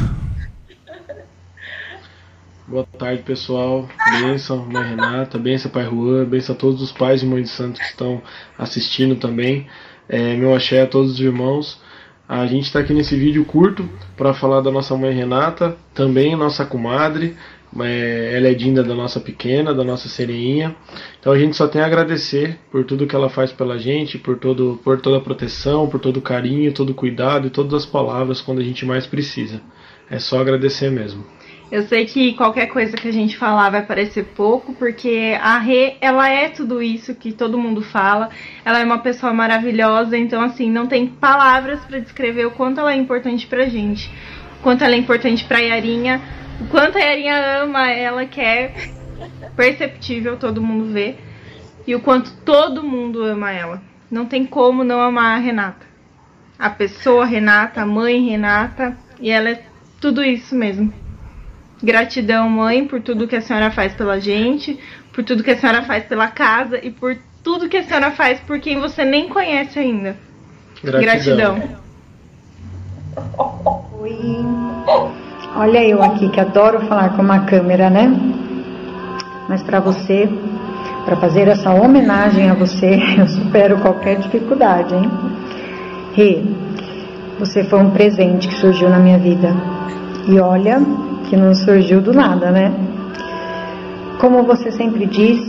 Boa 2.70 2.86
tarde, 2.86 3.24
pessoal. 3.24 3.90
Benção, 4.22 4.64
mãe 4.64 4.90
Renata, 4.90 5.40
benção, 5.40 5.72
pai 5.72 5.86
Juan, 5.86 6.24
benção 6.26 6.54
a 6.54 6.58
todos 6.58 6.84
os 6.84 6.91
pais 6.91 7.24
e 7.24 7.26
mães 7.26 7.46
de 7.46 7.50
santos 7.50 7.82
que 7.82 7.88
estão 7.88 8.22
assistindo 8.56 9.16
também. 9.16 9.66
É, 10.08 10.36
meu 10.36 10.54
axé 10.54 10.84
a 10.84 10.86
todos 10.86 11.14
os 11.14 11.20
irmãos. 11.20 11.82
A 12.28 12.46
gente 12.46 12.66
está 12.66 12.82
aqui 12.82 12.94
nesse 12.94 13.16
vídeo 13.16 13.44
curto 13.44 13.90
para 14.16 14.36
falar 14.36 14.62
da 14.62 14.70
nossa 14.70 14.96
mãe 14.96 15.12
Renata, 15.12 15.76
também 15.96 16.36
nossa 16.36 16.64
comadre, 16.64 17.36
é, 17.80 18.34
ela 18.36 18.50
é 18.50 18.54
Dinda 18.54 18.84
da 18.84 18.94
nossa 18.94 19.20
pequena, 19.20 19.74
da 19.74 19.84
nossa 19.84 20.08
sereinha. 20.08 20.76
Então 21.20 21.34
a 21.34 21.40
gente 21.40 21.58
só 21.58 21.68
tem 21.68 21.82
a 21.82 21.88
agradecer 21.88 22.60
por 22.72 22.86
tudo 22.86 23.08
que 23.08 23.16
ela 23.16 23.30
faz 23.30 23.52
pela 23.52 23.80
gente, 23.80 24.20
por, 24.20 24.38
todo, 24.38 24.80
por 24.84 25.02
toda 25.02 25.18
a 25.18 25.22
proteção, 25.22 25.90
por 25.90 26.00
todo 26.00 26.18
o 26.18 26.22
carinho, 26.22 26.72
todo 26.72 26.91
o 26.91 26.96
cuidado 26.96 27.48
e 27.48 27.50
todas 27.50 27.74
as 27.74 27.86
palavras 27.88 28.41
quando 28.41 28.60
a 28.60 28.64
gente 28.64 28.86
mais 28.86 29.08
precisa. 29.08 29.60
É 30.08 30.20
só 30.20 30.40
agradecer 30.40 30.91
mesmo. 30.91 31.39
Eu 31.72 31.84
sei 31.84 32.06
que 32.06 32.34
qualquer 32.34 32.66
coisa 32.66 32.98
que 32.98 33.08
a 33.08 33.14
gente 33.14 33.38
falar 33.38 33.70
vai 33.70 33.84
parecer 33.84 34.24
pouco, 34.36 34.74
porque 34.74 35.38
a 35.40 35.60
Rê, 35.60 35.98
ela 36.02 36.28
é 36.28 36.50
tudo 36.50 36.82
isso 36.82 37.14
que 37.14 37.32
todo 37.32 37.60
mundo 37.60 37.84
fala. 37.84 38.30
Ela 38.66 38.80
é 38.80 38.84
uma 38.84 38.98
pessoa 38.98 39.32
maravilhosa, 39.32 40.18
então 40.18 40.41
assim, 40.41 40.72
não 40.72 40.88
tem 40.88 41.06
palavras 41.06 41.80
para 41.86 42.00
descrever 42.00 42.48
o 42.48 42.52
quanto 42.52 42.80
ela 42.80 42.91
é 42.91 42.96
importante 42.96 43.46
pra 43.46 43.68
gente. 43.68 44.12
O 44.60 44.64
quanto 44.64 44.84
ela 44.84 44.96
é 44.96 44.98
importante 44.98 45.46
pra 45.46 45.60
Yarinha, 45.60 46.20
o 46.60 46.66
quanto 46.70 46.98
a 46.98 47.02
Yarinha 47.02 47.62
ama 47.62 47.88
ela, 47.91 48.26
quer 48.26 48.74
perceptível, 49.56 50.38
todo 50.38 50.64
mundo 50.64 50.91
vê. 50.91 51.18
E 51.86 51.94
o 51.94 52.00
quanto 52.00 52.32
todo 52.44 52.82
mundo 52.82 53.24
ama 53.24 53.52
ela. 53.52 53.80
Não 54.10 54.26
tem 54.26 54.44
como 54.44 54.84
não 54.84 55.00
amar 55.00 55.38
a 55.38 55.40
Renata. 55.40 55.86
A 56.58 56.72
pessoa 56.72 57.26
Renata, 57.26 57.82
a 57.82 57.86
mãe 57.86 58.28
Renata, 58.28 58.98
e 59.22 59.30
ela 59.30 59.52
é 59.52 59.64
tudo 60.02 60.24
isso 60.24 60.56
mesmo. 60.56 60.91
Gratidão, 61.81 62.49
mãe, 62.49 62.85
por 62.85 63.01
tudo 63.01 63.27
que 63.27 63.35
a 63.35 63.41
senhora 63.41 63.72
faz 63.72 63.93
pela 63.93 64.19
gente, 64.19 64.77
por 65.14 65.23
tudo 65.23 65.43
que 65.43 65.51
a 65.51 65.57
senhora 65.57 65.81
faz 65.84 66.03
pela 66.06 66.27
casa 66.27 66.80
e 66.84 66.91
por 66.91 67.18
tudo 67.43 67.69
que 67.69 67.77
a 67.77 67.84
senhora 67.84 68.11
faz 68.11 68.39
por 68.41 68.60
quem 68.60 68.80
você 68.80 69.06
nem 69.06 69.30
conhece 69.30 69.80
ainda. 69.80 70.15
Gratidão. 70.84 71.56
Gratidão. 71.56 71.80
Oi. 74.01 74.45
Olha 75.56 75.84
eu 75.84 76.03
aqui 76.03 76.30
que 76.30 76.39
adoro 76.39 76.81
falar 76.88 77.15
com 77.15 77.22
uma 77.22 77.45
câmera, 77.45 77.89
né? 77.89 78.10
Mas 79.47 79.64
para 79.64 79.80
você, 79.80 80.30
para 81.06 81.15
fazer 81.15 81.47
essa 81.47 81.72
homenagem 81.72 82.49
a 82.49 82.53
você, 82.53 82.99
eu 83.18 83.27
supero 83.27 83.80
qualquer 83.80 84.19
dificuldade, 84.19 84.93
hein? 84.93 85.10
Rê, 86.14 86.43
você 87.39 87.64
foi 87.64 87.80
um 87.80 87.91
presente 87.91 88.47
que 88.47 88.56
surgiu 88.56 88.89
na 88.89 88.99
minha 88.99 89.18
vida. 89.18 89.56
E 90.27 90.39
olha, 90.39 90.80
que 91.26 91.36
não 91.36 91.54
surgiu 91.54 92.02
do 92.02 92.14
nada, 92.14 92.52
né? 92.52 92.74
Como 94.20 94.44
você 94.44 94.72
sempre 94.72 95.06
diz, 95.06 95.40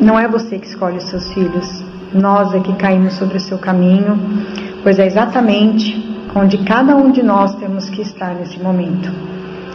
não 0.00 0.18
é 0.18 0.26
você 0.26 0.58
que 0.58 0.66
escolhe 0.66 0.98
os 0.98 1.04
seus 1.04 1.32
filhos, 1.32 1.84
nós 2.12 2.52
é 2.54 2.60
que 2.60 2.72
caímos 2.74 3.14
sobre 3.14 3.36
o 3.36 3.40
seu 3.40 3.58
caminho, 3.58 4.18
pois 4.82 4.98
é 4.98 5.06
exatamente 5.06 6.12
onde 6.34 6.58
cada 6.58 6.96
um 6.96 7.10
de 7.10 7.22
nós 7.22 7.54
temos 7.56 7.88
que 7.88 8.02
estar 8.02 8.34
nesse 8.34 8.58
momento. 8.60 9.10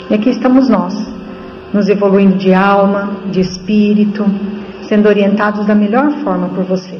E 0.10 0.16
aqui 0.16 0.30
estamos 0.30 0.70
nós, 0.70 0.96
nos 1.74 1.90
evoluindo 1.90 2.38
de 2.38 2.54
alma, 2.54 3.12
de 3.32 3.42
espírito, 3.42 4.26
sendo 4.88 5.08
orientados 5.08 5.66
da 5.66 5.76
melhor 5.76 6.12
forma 6.24 6.48
por 6.50 6.64
você. 6.64 7.00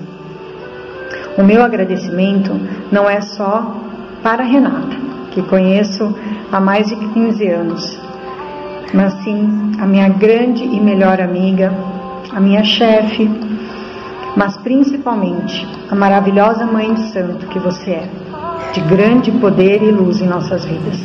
O 1.38 1.44
meu 1.44 1.64
agradecimento 1.64 2.60
não 2.92 3.10
é 3.10 3.22
só 3.22 3.76
para 4.24 4.44
Renata, 4.44 4.96
que 5.38 5.44
conheço 5.44 6.16
há 6.52 6.60
mais 6.60 6.88
de 6.88 6.96
15 6.96 7.48
anos, 7.48 8.00
mas 8.92 9.14
sim 9.24 9.72
a 9.80 9.86
minha 9.86 10.10
grande 10.10 10.64
e 10.64 10.80
melhor 10.80 11.22
amiga, 11.22 11.72
a 12.34 12.40
minha 12.40 12.64
chefe, 12.64 13.30
mas 14.36 14.58
principalmente 14.58 15.68
a 15.92 15.96
maravilhosa 15.96 16.66
Mãe 16.66 16.92
de 16.92 17.12
Santo 17.12 17.46
que 17.48 17.60
você 17.60 17.92
é, 17.92 18.10
de 18.74 18.82
grande 18.82 19.32
poder 19.34 19.84
e 19.84 19.92
luz 19.92 20.22
em 20.22 20.28
nossas 20.28 20.66
vidas. 20.66 21.00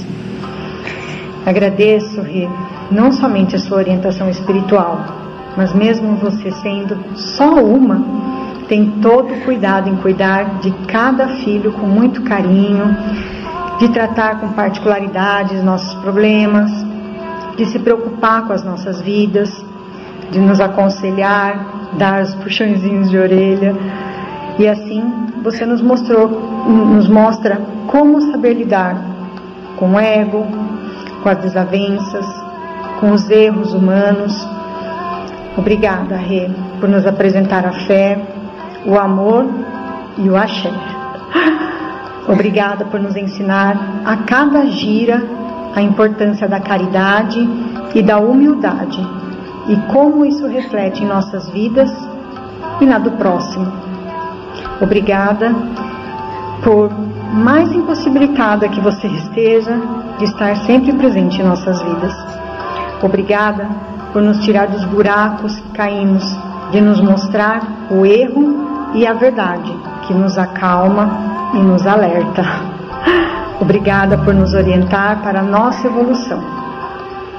Agradeço, 1.44 2.22
Rê, 2.22 2.48
não 2.90 3.12
somente 3.12 3.54
a 3.54 3.58
sua 3.58 3.76
orientação 3.76 4.30
espiritual, 4.30 4.98
mas 5.58 5.74
mesmo 5.74 6.16
você 6.16 6.50
sendo 6.52 6.96
só 7.16 7.52
uma, 7.62 8.02
tem 8.66 8.92
todo 9.02 9.34
o 9.34 9.40
cuidado 9.42 9.90
em 9.90 9.96
cuidar 9.96 10.60
de 10.60 10.70
cada 10.86 11.28
filho 11.44 11.70
com 11.72 11.86
muito 11.86 12.22
carinho, 12.22 12.96
de 13.78 13.88
tratar 13.88 14.40
com 14.40 14.52
particularidades 14.52 15.62
nossos 15.62 15.94
problemas, 15.96 16.70
de 17.56 17.66
se 17.66 17.78
preocupar 17.78 18.46
com 18.46 18.52
as 18.52 18.64
nossas 18.64 19.00
vidas, 19.00 19.50
de 20.30 20.40
nos 20.40 20.60
aconselhar, 20.60 21.92
dar 21.98 22.22
os 22.22 22.34
puxõezinhos 22.36 23.10
de 23.10 23.18
orelha. 23.18 23.76
E 24.58 24.68
assim 24.68 25.02
você 25.42 25.66
nos 25.66 25.82
mostrou, 25.82 26.28
nos 26.68 27.08
mostra 27.08 27.60
como 27.86 28.20
saber 28.30 28.54
lidar 28.54 28.96
com 29.76 29.92
o 29.92 29.98
ego, 29.98 30.46
com 31.22 31.28
as 31.28 31.38
desavenças, 31.38 32.26
com 33.00 33.12
os 33.12 33.28
erros 33.28 33.74
humanos. 33.74 34.46
Obrigada, 35.56 36.16
Rê, 36.16 36.50
por 36.80 36.88
nos 36.88 37.04
apresentar 37.06 37.66
a 37.66 37.72
fé, 37.72 38.18
o 38.86 38.98
amor 38.98 39.46
e 40.18 40.28
o 40.30 40.36
axé. 40.36 40.70
Obrigada 42.28 42.84
por 42.84 43.00
nos 43.00 43.16
ensinar 43.16 44.02
a 44.04 44.18
cada 44.18 44.66
gira 44.66 45.22
a 45.74 45.82
importância 45.82 46.46
da 46.46 46.60
caridade 46.60 47.40
e 47.94 48.02
da 48.02 48.18
humildade 48.18 49.00
e 49.68 49.76
como 49.92 50.24
isso 50.24 50.46
reflete 50.46 51.02
em 51.02 51.06
nossas 51.06 51.48
vidas 51.50 51.90
e 52.80 52.86
na 52.86 52.98
do 52.98 53.12
próximo. 53.12 53.72
Obrigada 54.80 55.54
por 56.62 56.90
mais 57.32 57.72
impossibilitada 57.72 58.68
que 58.68 58.80
você 58.80 59.06
esteja 59.08 59.80
de 60.18 60.24
estar 60.24 60.56
sempre 60.58 60.92
presente 60.92 61.40
em 61.40 61.44
nossas 61.44 61.80
vidas. 61.82 62.14
Obrigada 63.02 63.68
por 64.12 64.22
nos 64.22 64.38
tirar 64.44 64.68
dos 64.68 64.84
buracos 64.84 65.56
que 65.56 65.68
caímos, 65.70 66.24
de 66.70 66.80
nos 66.80 67.00
mostrar 67.00 67.62
o 67.90 68.04
erro 68.04 68.92
e 68.94 69.06
a 69.06 69.12
verdade 69.12 69.74
que 70.06 70.12
nos 70.12 70.36
acalma 70.36 71.31
e 71.54 71.58
nos 71.58 71.86
alerta. 71.86 72.42
Obrigada 73.60 74.18
por 74.18 74.34
nos 74.34 74.54
orientar 74.54 75.22
para 75.22 75.40
a 75.40 75.42
nossa 75.42 75.86
evolução. 75.86 76.42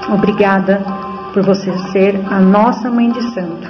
Obrigada 0.08 0.82
por 1.32 1.42
você 1.42 1.76
ser 1.90 2.20
a 2.30 2.38
nossa 2.38 2.90
Mãe 2.90 3.10
de 3.10 3.22
Santo, 3.34 3.68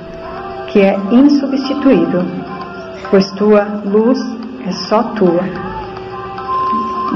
que 0.69 0.81
é 0.81 0.97
insubstituível, 1.11 2.25
pois 3.11 3.31
tua 3.33 3.83
luz 3.85 4.19
é 4.66 4.73
só 4.73 5.03
tua. 5.15 5.43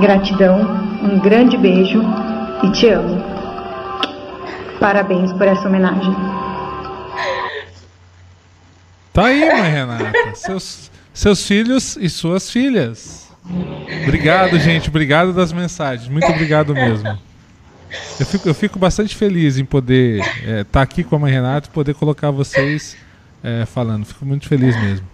Gratidão, 0.00 0.60
um 1.02 1.18
grande 1.18 1.56
beijo 1.56 2.02
e 2.62 2.70
te 2.70 2.88
amo. 2.88 3.22
Parabéns 4.80 5.32
por 5.32 5.46
essa 5.46 5.68
homenagem. 5.68 6.14
Tá 9.12 9.26
aí, 9.26 9.40
mãe 9.40 9.70
Renata. 9.70 10.12
Seus, 10.34 10.87
seus 11.18 11.44
filhos 11.44 11.96
e 12.00 12.08
suas 12.08 12.48
filhas. 12.48 13.28
Obrigado, 14.04 14.56
gente. 14.60 14.88
Obrigado 14.88 15.32
das 15.32 15.52
mensagens. 15.52 16.08
Muito 16.08 16.28
obrigado 16.28 16.72
mesmo. 16.72 17.18
Eu 18.20 18.26
fico, 18.26 18.48
eu 18.48 18.54
fico 18.54 18.78
bastante 18.78 19.16
feliz 19.16 19.58
em 19.58 19.64
poder 19.64 20.20
estar 20.20 20.48
é, 20.48 20.64
tá 20.64 20.80
aqui 20.80 21.02
com 21.02 21.16
a 21.16 21.18
mãe 21.18 21.32
Renata 21.32 21.68
e 21.68 21.72
poder 21.72 21.94
colocar 21.94 22.30
vocês 22.30 22.96
é, 23.42 23.66
falando. 23.66 24.06
Fico 24.06 24.24
muito 24.24 24.46
feliz 24.46 24.80
mesmo. 24.80 25.04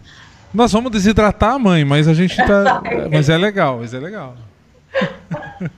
Nós 0.53 0.73
vamos 0.73 0.93
desidratar 0.93 1.55
a 1.55 1.59
mãe, 1.59 1.87
mas 1.87 2.07
a 2.07 2.13
gente 2.13 2.37
tá. 2.37 2.83
Mas 3.11 3.31
é 3.31 3.39
legal, 3.39 3.79
mas 3.81 3.95
é 3.95 3.99
legal. 3.99 4.37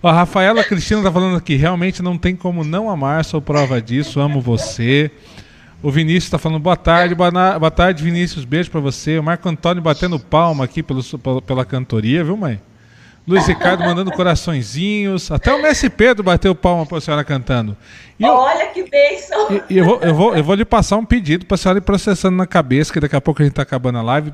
A 0.00 0.12
Rafaela 0.12 0.62
Cristina 0.62 1.02
tá 1.02 1.10
falando 1.10 1.36
aqui, 1.36 1.56
realmente 1.56 2.02
não 2.02 2.16
tem 2.16 2.36
como 2.36 2.62
não 2.62 2.88
amar, 2.88 3.24
sou 3.24 3.42
prova 3.42 3.82
disso, 3.82 4.20
amo 4.20 4.40
você. 4.40 5.10
O 5.80 5.92
Vinícius 5.92 6.24
está 6.24 6.38
falando 6.38 6.60
boa 6.60 6.76
tarde, 6.76 7.14
boa, 7.14 7.30
boa, 7.58 7.70
tarde, 7.70 8.02
Vinícius, 8.02 8.44
beijo 8.44 8.68
para 8.68 8.80
você. 8.80 9.16
O 9.16 9.22
Marco 9.22 9.48
Antônio 9.48 9.80
batendo 9.80 10.18
palma 10.18 10.64
aqui 10.64 10.82
pelo, 10.82 11.02
pela 11.42 11.64
cantoria, 11.64 12.24
viu, 12.24 12.36
mãe? 12.36 12.60
Luiz 13.28 13.46
Ricardo 13.46 13.84
mandando 13.84 14.10
coraçõezinhos. 14.10 15.30
Até 15.30 15.54
o 15.54 15.62
Messi 15.62 15.88
Pedro 15.88 16.24
bateu 16.24 16.52
palma 16.52 16.84
para 16.84 16.98
a 16.98 17.00
senhora 17.00 17.22
cantando. 17.22 17.76
E 18.18 18.24
Olha 18.24 18.64
eu, 18.64 18.72
que 18.72 18.90
bênção! 18.90 19.52
E, 19.52 19.74
e 19.74 19.78
eu, 19.78 19.84
vou, 19.84 20.00
eu, 20.00 20.14
vou, 20.14 20.36
eu 20.36 20.42
vou 20.42 20.54
lhe 20.56 20.64
passar 20.64 20.96
um 20.96 21.04
pedido 21.04 21.46
para 21.46 21.54
a 21.54 21.58
senhora 21.58 21.78
ir 21.78 21.82
processando 21.82 22.36
na 22.36 22.46
cabeça, 22.46 22.92
que 22.92 22.98
daqui 22.98 23.14
a 23.14 23.20
pouco 23.20 23.40
a 23.40 23.44
gente 23.44 23.52
está 23.52 23.62
acabando 23.62 23.98
a 23.98 24.02
live, 24.02 24.32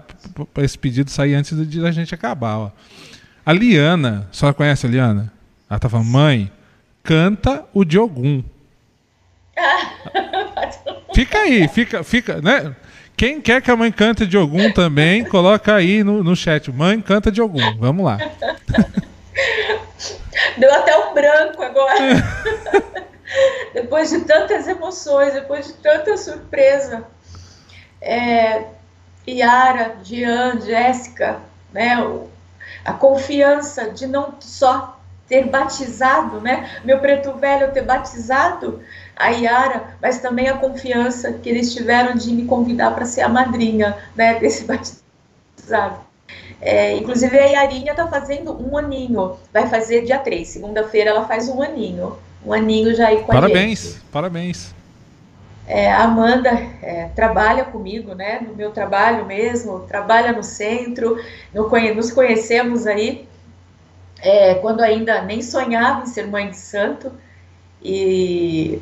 para 0.54 0.64
esse 0.64 0.78
pedido 0.78 1.10
sair 1.10 1.34
antes 1.34 1.68
de 1.68 1.86
a 1.86 1.90
gente 1.90 2.14
acabar. 2.14 2.56
Ó. 2.56 2.70
A 3.44 3.52
Liana, 3.52 4.28
a 4.30 4.34
senhora 4.34 4.54
conhece 4.54 4.86
a 4.86 4.88
Liana? 4.88 5.30
Ela 5.68 5.78
tá 5.78 5.90
falando, 5.90 6.08
mãe, 6.08 6.50
canta 7.02 7.64
o 7.74 7.84
Diogum. 7.84 8.42
Fica 11.14 11.38
aí, 11.38 11.68
fica, 11.68 12.02
fica, 12.02 12.42
né? 12.42 12.74
Quem 13.16 13.40
quer 13.40 13.62
que 13.62 13.70
a 13.70 13.76
mãe 13.76 13.92
cante 13.92 14.26
de 14.26 14.36
algum 14.36 14.72
também, 14.72 15.24
coloca 15.24 15.74
aí 15.74 16.02
no, 16.02 16.24
no 16.24 16.34
chat. 16.34 16.72
Mãe 16.72 17.00
canta 17.00 17.30
de 17.30 17.40
algum. 17.40 17.60
Vamos 17.78 18.04
lá. 18.04 18.18
Deu 20.58 20.74
até 20.74 20.98
um 20.98 21.14
branco 21.14 21.62
agora. 21.62 21.94
depois 23.72 24.10
de 24.10 24.20
tantas 24.20 24.66
emoções, 24.66 25.32
depois 25.32 25.68
de 25.68 25.74
tanta 25.74 26.16
surpresa. 26.16 27.04
É, 28.00 28.64
Yara, 29.26 29.96
Jean, 30.02 30.60
Jéssica, 30.60 31.40
né? 31.72 31.96
A 32.84 32.92
confiança 32.92 33.90
de 33.90 34.06
não 34.06 34.34
só 34.40 35.00
ter 35.28 35.48
batizado, 35.48 36.40
né? 36.40 36.80
Meu 36.84 36.98
preto 36.98 37.32
velho 37.34 37.72
ter 37.72 37.82
batizado 37.82 38.82
a 39.16 39.28
Yara, 39.28 39.96
mas 40.00 40.18
também 40.18 40.48
a 40.48 40.56
confiança 40.56 41.32
que 41.32 41.48
eles 41.48 41.72
tiveram 41.72 42.14
de 42.14 42.32
me 42.32 42.44
convidar 42.44 42.90
para 42.92 43.06
ser 43.06 43.22
a 43.22 43.28
madrinha 43.28 43.96
né, 44.14 44.38
desse 44.40 44.64
batizado. 44.64 46.00
É, 46.60 46.96
inclusive 46.96 47.38
a 47.38 47.44
Yarinha 47.44 47.92
está 47.92 48.06
fazendo 48.06 48.52
um 48.52 48.76
aninho, 48.76 49.36
vai 49.52 49.68
fazer 49.68 50.04
dia 50.04 50.18
3, 50.18 50.48
segunda-feira 50.48 51.10
ela 51.10 51.26
faz 51.26 51.48
um 51.48 51.60
aninho, 51.60 52.16
um 52.44 52.52
aninho 52.52 52.94
já 52.94 53.08
aí 53.08 53.20
com 53.20 53.26
parabéns, 53.26 53.80
a 53.80 53.90
gente. 53.90 54.00
Parabéns, 54.10 54.74
é, 55.66 55.90
a 55.90 56.04
Amanda 56.04 56.50
é, 56.82 57.08
trabalha 57.14 57.64
comigo, 57.64 58.14
né, 58.14 58.40
no 58.40 58.54
meu 58.54 58.70
trabalho 58.70 59.24
mesmo, 59.24 59.80
trabalha 59.80 60.32
no 60.32 60.42
centro, 60.42 61.18
nos 61.54 62.12
conhecemos 62.12 62.86
aí. 62.86 63.26
É, 64.20 64.54
quando 64.54 64.80
ainda 64.80 65.22
nem 65.22 65.42
sonhava 65.42 66.02
em 66.02 66.06
ser 66.06 66.26
mãe 66.26 66.48
de 66.48 66.56
santo, 66.56 67.12
e 67.82 68.80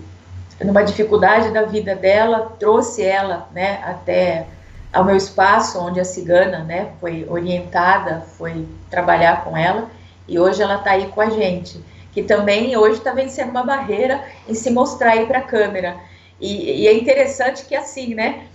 numa 0.65 0.83
dificuldade 0.83 1.51
da 1.51 1.63
vida 1.63 1.95
dela, 1.95 2.55
trouxe 2.59 3.03
ela, 3.03 3.49
né, 3.53 3.81
até 3.85 4.47
ao 4.93 5.05
meu 5.05 5.17
espaço, 5.17 5.79
onde 5.81 5.99
a 6.01 6.05
cigana, 6.05 6.59
né, 6.61 6.91
foi 7.01 7.27
orientada, 7.29 8.21
foi 8.37 8.67
trabalhar 8.91 9.45
com 9.45 9.57
ela, 9.57 9.91
e 10.29 10.39
hoje 10.39 10.63
ela 10.63 10.77
está 10.77 10.93
aí 10.93 11.07
com 11.09 11.21
a 11.21 11.31
gente, 11.31 11.83
que 12.13 12.23
também 12.23 12.77
hoje 12.77 12.99
está 12.99 13.13
vencendo 13.13 13.51
uma 13.51 13.65
barreira 13.65 14.23
em 14.47 14.55
se 14.55 14.71
mostrar 14.71 15.13
aí 15.13 15.27
para 15.27 15.39
a 15.39 15.43
câmera. 15.43 15.97
E, 16.41 16.83
e, 16.83 16.87
é 16.87 16.93
interessante 16.93 17.65
que 17.65 17.75
assim, 17.75 18.15
né, 18.15 18.47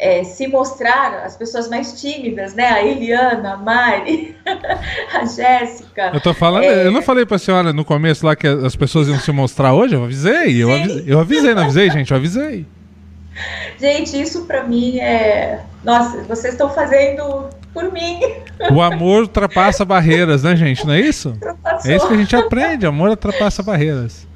é, 0.00 0.24
se 0.24 0.48
mostrar 0.48 1.22
as 1.24 1.36
pessoas 1.36 1.68
mais 1.68 2.00
tímidas, 2.00 2.54
né? 2.54 2.66
A 2.66 2.84
Eliana, 2.84 3.52
a 3.52 3.56
Mari, 3.58 4.34
a 5.12 5.26
Jéssica. 5.26 6.10
Eu 6.14 6.20
tô 6.20 6.32
falando, 6.32 6.64
é... 6.64 6.86
eu 6.86 6.90
não 6.90 7.02
falei 7.02 7.26
pra 7.26 7.38
senhora 7.38 7.72
no 7.72 7.84
começo 7.84 8.24
lá 8.24 8.34
que 8.34 8.46
as 8.46 8.74
pessoas 8.74 9.08
iam 9.08 9.18
se 9.18 9.30
mostrar 9.30 9.74
hoje? 9.74 9.94
Eu 9.94 10.02
avisei, 10.02 10.62
eu 10.62 10.72
avisei, 10.72 11.04
eu 11.06 11.20
avisei, 11.20 11.54
não 11.54 11.62
avisei, 11.62 11.90
gente, 11.90 12.10
eu 12.10 12.16
avisei. 12.16 12.66
Gente, 13.78 14.20
isso 14.20 14.46
pra 14.46 14.64
mim 14.64 14.98
é. 14.98 15.60
Nossa, 15.84 16.22
vocês 16.24 16.54
estão 16.54 16.70
fazendo 16.70 17.48
por 17.72 17.92
mim. 17.92 18.20
O 18.72 18.80
amor 18.80 19.22
ultrapassa 19.22 19.84
barreiras, 19.84 20.42
né, 20.42 20.56
gente? 20.56 20.86
Não 20.86 20.94
é 20.94 21.00
isso? 21.00 21.34
É 21.84 21.96
isso 21.96 22.08
que 22.08 22.14
a 22.14 22.16
gente 22.16 22.34
aprende, 22.34 22.86
amor 22.86 23.10
ultrapassa 23.10 23.62
barreiras. 23.62 24.26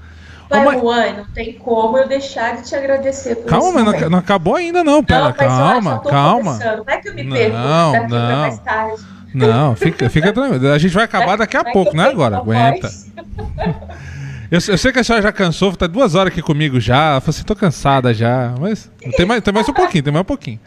Pai 0.62 0.78
Juan, 0.78 1.12
não 1.12 1.24
tem 1.26 1.52
como 1.54 1.98
eu 1.98 2.06
deixar 2.06 2.56
de 2.56 2.68
te 2.68 2.74
agradecer 2.74 3.36
por 3.36 3.46
Calma, 3.46 3.82
não, 3.82 4.10
não, 4.10 4.18
acabou 4.18 4.56
ainda 4.56 4.84
não, 4.84 5.02
pera, 5.02 5.24
não, 5.24 5.32
calma, 5.32 6.00
calma. 6.00 6.58
Vai 6.84 7.00
que 7.00 7.08
eu 7.08 7.14
me 7.14 7.28
perco 7.28 7.56
não, 7.56 7.92
daqui 7.92 8.10
não. 8.10 8.40
mais 8.40 8.58
tarde. 8.60 9.02
Não, 9.34 9.74
fica, 9.74 10.08
fica 10.08 10.32
tranquilo. 10.32 10.70
A 10.70 10.78
gente 10.78 10.94
vai 10.94 11.04
acabar 11.04 11.36
daqui 11.36 11.56
a 11.56 11.64
pouco, 11.64 11.96
né? 11.96 12.08
Agora, 12.08 12.36
aguenta. 12.36 12.88
Eu, 14.50 14.60
eu, 14.68 14.78
sei 14.78 14.92
que 14.92 15.00
a 15.00 15.02
senhora 15.02 15.22
já 15.22 15.32
cansou, 15.32 15.74
tá 15.74 15.86
duas 15.86 16.14
horas 16.14 16.32
aqui 16.32 16.40
comigo 16.40 16.78
já. 16.78 17.16
Eu 17.16 17.20
falei 17.22 17.30
assim, 17.30 17.42
tô 17.42 17.56
cansada 17.56 18.14
já. 18.14 18.54
Mas 18.60 18.88
tem 19.16 19.26
mais, 19.26 19.42
tem 19.42 19.52
mais 19.52 19.68
um 19.68 19.72
pouquinho, 19.72 20.04
tem 20.04 20.12
mais 20.12 20.20
um 20.20 20.26
pouquinho. 20.26 20.60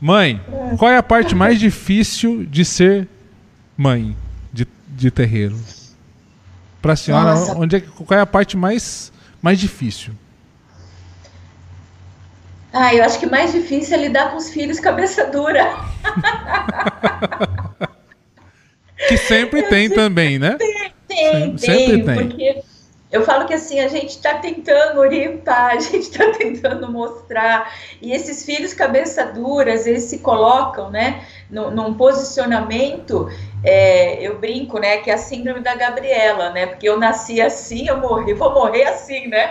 Mãe, 0.00 0.40
qual 0.78 0.90
é 0.90 0.96
a 0.96 1.02
parte 1.02 1.34
mais 1.34 1.58
difícil 1.58 2.46
de 2.46 2.64
ser 2.64 3.08
mãe 3.76 4.16
de, 4.52 4.68
de 4.86 5.10
terreiro? 5.10 5.58
Para 6.80 6.94
a 6.94 6.96
senhora, 6.96 7.34
onde 7.56 7.76
é, 7.76 7.80
qual 7.80 8.18
é 8.18 8.22
a 8.22 8.26
parte 8.26 8.56
mais, 8.56 9.12
mais 9.42 9.58
difícil? 9.58 10.14
Ah, 12.72 12.94
eu 12.94 13.04
acho 13.04 13.18
que 13.18 13.26
mais 13.26 13.52
difícil 13.52 13.96
é 13.96 14.00
lidar 14.00 14.30
com 14.30 14.36
os 14.36 14.50
filhos 14.50 14.78
cabeça 14.78 15.26
dura. 15.26 15.76
que 19.08 19.16
sempre 19.16 19.64
tem 19.64 19.90
também, 19.90 20.38
né? 20.38 20.56
Tem, 20.56 20.94
tem, 21.08 21.58
sempre 21.58 22.04
tem. 22.04 22.28
Porque 22.28 22.62
eu 23.10 23.24
falo 23.24 23.46
que 23.46 23.54
assim, 23.54 23.80
a 23.80 23.88
gente 23.88 24.10
está 24.10 24.34
tentando 24.34 25.00
orientar, 25.00 25.72
a 25.72 25.80
gente 25.80 26.10
está 26.10 26.30
tentando 26.38 26.90
mostrar. 26.90 27.72
E 28.00 28.12
esses 28.12 28.44
filhos 28.44 28.72
cabeça 28.72 29.24
duras, 29.26 29.86
eles 29.86 30.04
se 30.04 30.18
colocam, 30.18 30.90
né, 30.90 31.24
num 31.50 31.94
posicionamento 31.94 33.28
é, 33.64 34.22
eu 34.22 34.38
brinco, 34.38 34.78
né, 34.78 34.98
que 34.98 35.10
é 35.10 35.14
a 35.14 35.18
síndrome 35.18 35.60
da 35.60 35.74
Gabriela, 35.74 36.50
né, 36.50 36.66
porque 36.66 36.88
eu 36.88 36.98
nasci 36.98 37.40
assim, 37.40 37.88
eu 37.88 37.98
morri, 37.98 38.32
vou 38.32 38.52
morrer 38.52 38.84
assim, 38.84 39.26
né? 39.26 39.50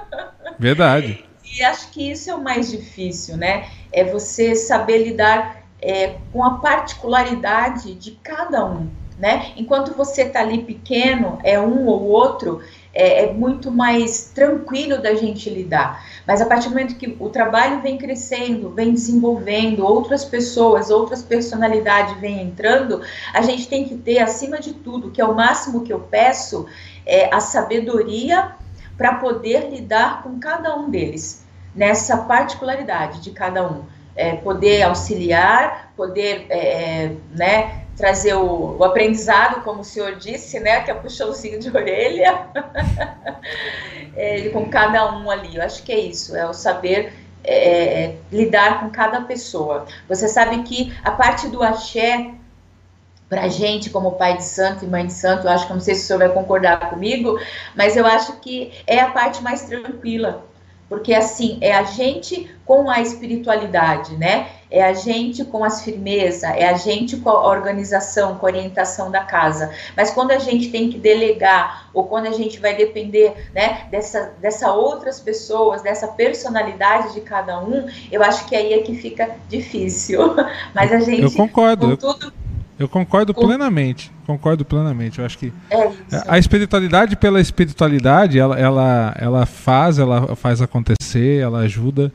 Verdade. 0.58 1.24
E 1.58 1.62
acho 1.64 1.90
que 1.90 2.10
isso 2.10 2.30
é 2.30 2.34
o 2.34 2.42
mais 2.42 2.70
difícil, 2.70 3.36
né? 3.36 3.68
É 3.92 4.04
você 4.04 4.54
saber 4.54 4.98
lidar 4.98 5.64
é, 5.82 6.14
com 6.32 6.44
a 6.44 6.58
particularidade 6.58 7.94
de 7.94 8.12
cada 8.22 8.64
um, 8.64 8.88
né? 9.18 9.52
Enquanto 9.56 9.94
você 9.94 10.24
tá 10.24 10.40
ali 10.40 10.62
pequeno, 10.62 11.38
é 11.42 11.58
um 11.58 11.86
ou 11.86 12.04
outro, 12.04 12.60
é, 12.92 13.24
é, 13.24 13.32
muito 13.32 13.70
mais 13.70 14.30
tranquilo 14.34 15.00
da 15.00 15.14
gente 15.14 15.48
lidar. 15.48 16.04
Mas 16.26 16.40
a 16.40 16.46
partir 16.46 16.68
do 16.68 16.70
momento 16.70 16.96
que 16.96 17.16
o 17.18 17.28
trabalho 17.28 17.80
vem 17.80 17.96
crescendo, 17.96 18.70
vem 18.70 18.92
desenvolvendo, 18.92 19.84
outras 19.84 20.24
pessoas, 20.24 20.90
outras 20.90 21.22
personalidades 21.22 22.18
vêm 22.20 22.42
entrando, 22.42 23.00
a 23.32 23.42
gente 23.42 23.68
tem 23.68 23.84
que 23.84 23.96
ter, 23.96 24.18
acima 24.18 24.58
de 24.58 24.72
tudo, 24.72 25.10
que 25.10 25.20
é 25.20 25.24
o 25.24 25.34
máximo 25.34 25.82
que 25.82 25.92
eu 25.92 26.00
peço, 26.00 26.66
é 27.06 27.32
a 27.34 27.40
sabedoria 27.40 28.52
para 28.96 29.14
poder 29.14 29.70
lidar 29.70 30.22
com 30.22 30.38
cada 30.38 30.76
um 30.76 30.90
deles, 30.90 31.46
nessa 31.74 32.18
particularidade 32.18 33.20
de 33.20 33.30
cada 33.30 33.66
um. 33.66 33.84
É, 34.16 34.34
poder 34.34 34.82
auxiliar, 34.82 35.89
poder 36.00 36.46
é, 36.48 37.10
né, 37.36 37.84
trazer 37.94 38.32
o, 38.32 38.78
o, 38.78 38.84
aprendizado, 38.84 39.62
como 39.62 39.82
o 39.82 39.84
senhor 39.84 40.14
disse, 40.14 40.58
né, 40.58 40.80
que 40.80 40.90
é 40.90 40.94
puxãozinho 40.94 41.60
de 41.60 41.68
orelha, 41.76 42.46
é, 44.16 44.48
com 44.48 44.70
cada 44.70 45.14
um 45.14 45.30
ali. 45.30 45.56
Eu 45.56 45.62
acho 45.62 45.82
que 45.82 45.92
é 45.92 45.98
isso, 46.00 46.34
é 46.34 46.48
o 46.48 46.54
saber 46.54 47.12
é, 47.44 48.14
lidar 48.32 48.80
com 48.80 48.88
cada 48.88 49.20
pessoa. 49.20 49.84
Você 50.08 50.26
sabe 50.26 50.62
que 50.62 50.90
a 51.04 51.10
parte 51.10 51.48
do 51.48 51.62
axé, 51.62 52.30
para 53.28 53.46
gente, 53.48 53.90
como 53.90 54.12
pai 54.12 54.38
de 54.38 54.44
santo 54.44 54.86
e 54.86 54.88
mãe 54.88 55.06
de 55.06 55.12
santo, 55.12 55.46
eu 55.46 55.50
acho 55.50 55.66
que 55.66 55.72
não 55.74 55.80
sei 55.80 55.94
se 55.94 56.04
o 56.04 56.06
senhor 56.06 56.20
vai 56.20 56.30
concordar 56.30 56.88
comigo, 56.88 57.38
mas 57.76 57.94
eu 57.94 58.06
acho 58.06 58.40
que 58.40 58.72
é 58.86 59.00
a 59.00 59.10
parte 59.10 59.42
mais 59.42 59.64
tranquila 59.64 60.48
porque 60.90 61.14
assim 61.14 61.56
é 61.60 61.72
a 61.72 61.84
gente 61.84 62.50
com 62.66 62.90
a 62.90 63.00
espiritualidade, 63.00 64.16
né? 64.16 64.48
É 64.70 64.82
a 64.82 64.92
gente 64.92 65.44
com 65.44 65.64
as 65.64 65.82
firmeza, 65.82 66.48
é 66.48 66.68
a 66.68 66.74
gente 66.74 67.16
com 67.16 67.28
a 67.28 67.48
organização, 67.48 68.36
com 68.36 68.46
a 68.46 68.50
orientação 68.50 69.10
da 69.10 69.24
casa. 69.24 69.70
Mas 69.96 70.10
quando 70.10 70.30
a 70.30 70.38
gente 70.38 70.70
tem 70.70 70.90
que 70.90 70.98
delegar 70.98 71.90
ou 71.92 72.04
quando 72.04 72.26
a 72.26 72.32
gente 72.32 72.60
vai 72.60 72.74
depender, 72.74 73.50
né, 73.54 73.88
dessa, 73.90 74.32
dessa 74.40 74.72
outras 74.72 75.18
pessoas, 75.20 75.82
dessa 75.82 76.08
personalidade 76.08 77.14
de 77.14 77.20
cada 77.20 77.60
um, 77.60 77.88
eu 78.12 78.22
acho 78.22 78.46
que 78.46 78.54
aí 78.54 78.72
é 78.72 78.78
que 78.78 78.94
fica 78.94 79.30
difícil. 79.48 80.36
Mas 80.74 80.92
a 80.92 81.00
gente 81.00 81.22
eu 81.22 81.32
concordo. 81.32 81.96
Com 81.96 81.96
tudo 81.96 82.40
eu 82.80 82.88
concordo 82.88 83.34
plenamente. 83.34 84.10
Concordo 84.26 84.64
plenamente. 84.64 85.18
Eu 85.18 85.26
acho 85.26 85.36
que 85.36 85.52
é 85.70 85.92
a 86.26 86.38
espiritualidade 86.38 87.14
pela 87.14 87.38
espiritualidade, 87.38 88.38
ela, 88.38 88.58
ela, 88.58 89.14
ela 89.18 89.44
faz, 89.44 89.98
ela 89.98 90.34
faz 90.34 90.62
acontecer, 90.62 91.42
ela 91.42 91.58
ajuda. 91.58 92.10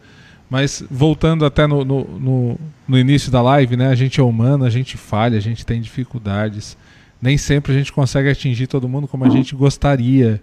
Mas 0.49 0.83
voltando 0.89 1.45
até 1.45 1.65
no, 1.65 1.83
no, 1.83 2.03
no, 2.19 2.59
no 2.87 2.99
início 2.99 3.31
da 3.31 3.41
live, 3.41 3.75
né? 3.75 3.87
A 3.87 3.95
gente 3.95 4.19
é 4.19 4.23
humano, 4.23 4.63
a 4.63 4.69
gente 4.69 4.95
falha, 4.97 5.37
a 5.37 5.41
gente 5.41 5.65
tem 5.65 5.81
dificuldades. 5.81 6.77
Nem 7.21 7.37
sempre 7.37 7.71
a 7.71 7.75
gente 7.75 7.91
consegue 7.91 8.29
atingir 8.29 8.67
todo 8.67 8.87
mundo 8.87 9.07
como 9.07 9.25
a 9.25 9.29
gente 9.29 9.55
gostaria, 9.55 10.41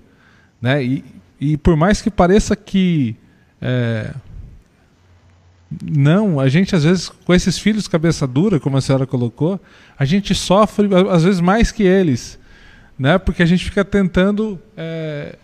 né? 0.61 0.83
E, 0.83 1.05
e 1.41 1.57
por 1.57 1.77
mais 1.77 2.03
que 2.03 2.11
pareça 2.11 2.57
que 2.57 3.17
é, 3.61 4.13
não, 5.81 6.41
a 6.41 6.49
gente 6.49 6.75
às 6.75 6.85
vezes, 6.85 7.09
com 7.09 7.33
esses 7.33 7.59
filhos 7.59 7.87
cabeça 7.87 8.27
dura, 8.27 8.59
como 8.59 8.77
a 8.77 8.81
senhora 8.81 9.07
colocou, 9.07 9.61
a 9.99 10.05
gente 10.05 10.35
sofre 10.35 10.89
às 11.11 11.23
vezes 11.23 11.41
mais 11.41 11.71
que 11.71 11.85
eles, 11.85 12.39
né? 12.99 13.19
Porque 13.19 13.43
a 13.43 13.47
gente 13.47 13.65
fica 13.65 13.85
tentando 13.85 14.61
é, 14.77 15.37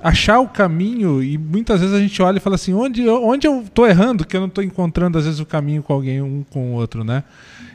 achar 0.00 0.38
o 0.40 0.48
caminho 0.48 1.22
e 1.22 1.36
muitas 1.36 1.80
vezes 1.80 1.94
a 1.94 2.00
gente 2.00 2.20
olha 2.22 2.38
e 2.38 2.40
fala 2.40 2.54
assim, 2.54 2.72
onde, 2.72 3.08
onde 3.08 3.46
eu 3.46 3.62
estou 3.62 3.86
errando 3.86 4.24
que 4.24 4.36
eu 4.36 4.40
não 4.40 4.48
estou 4.48 4.62
encontrando 4.62 5.18
às 5.18 5.24
vezes 5.24 5.40
o 5.40 5.46
caminho 5.46 5.82
com 5.82 5.92
alguém, 5.92 6.22
um 6.22 6.44
com 6.48 6.72
o 6.72 6.74
outro, 6.74 7.02
né? 7.02 7.24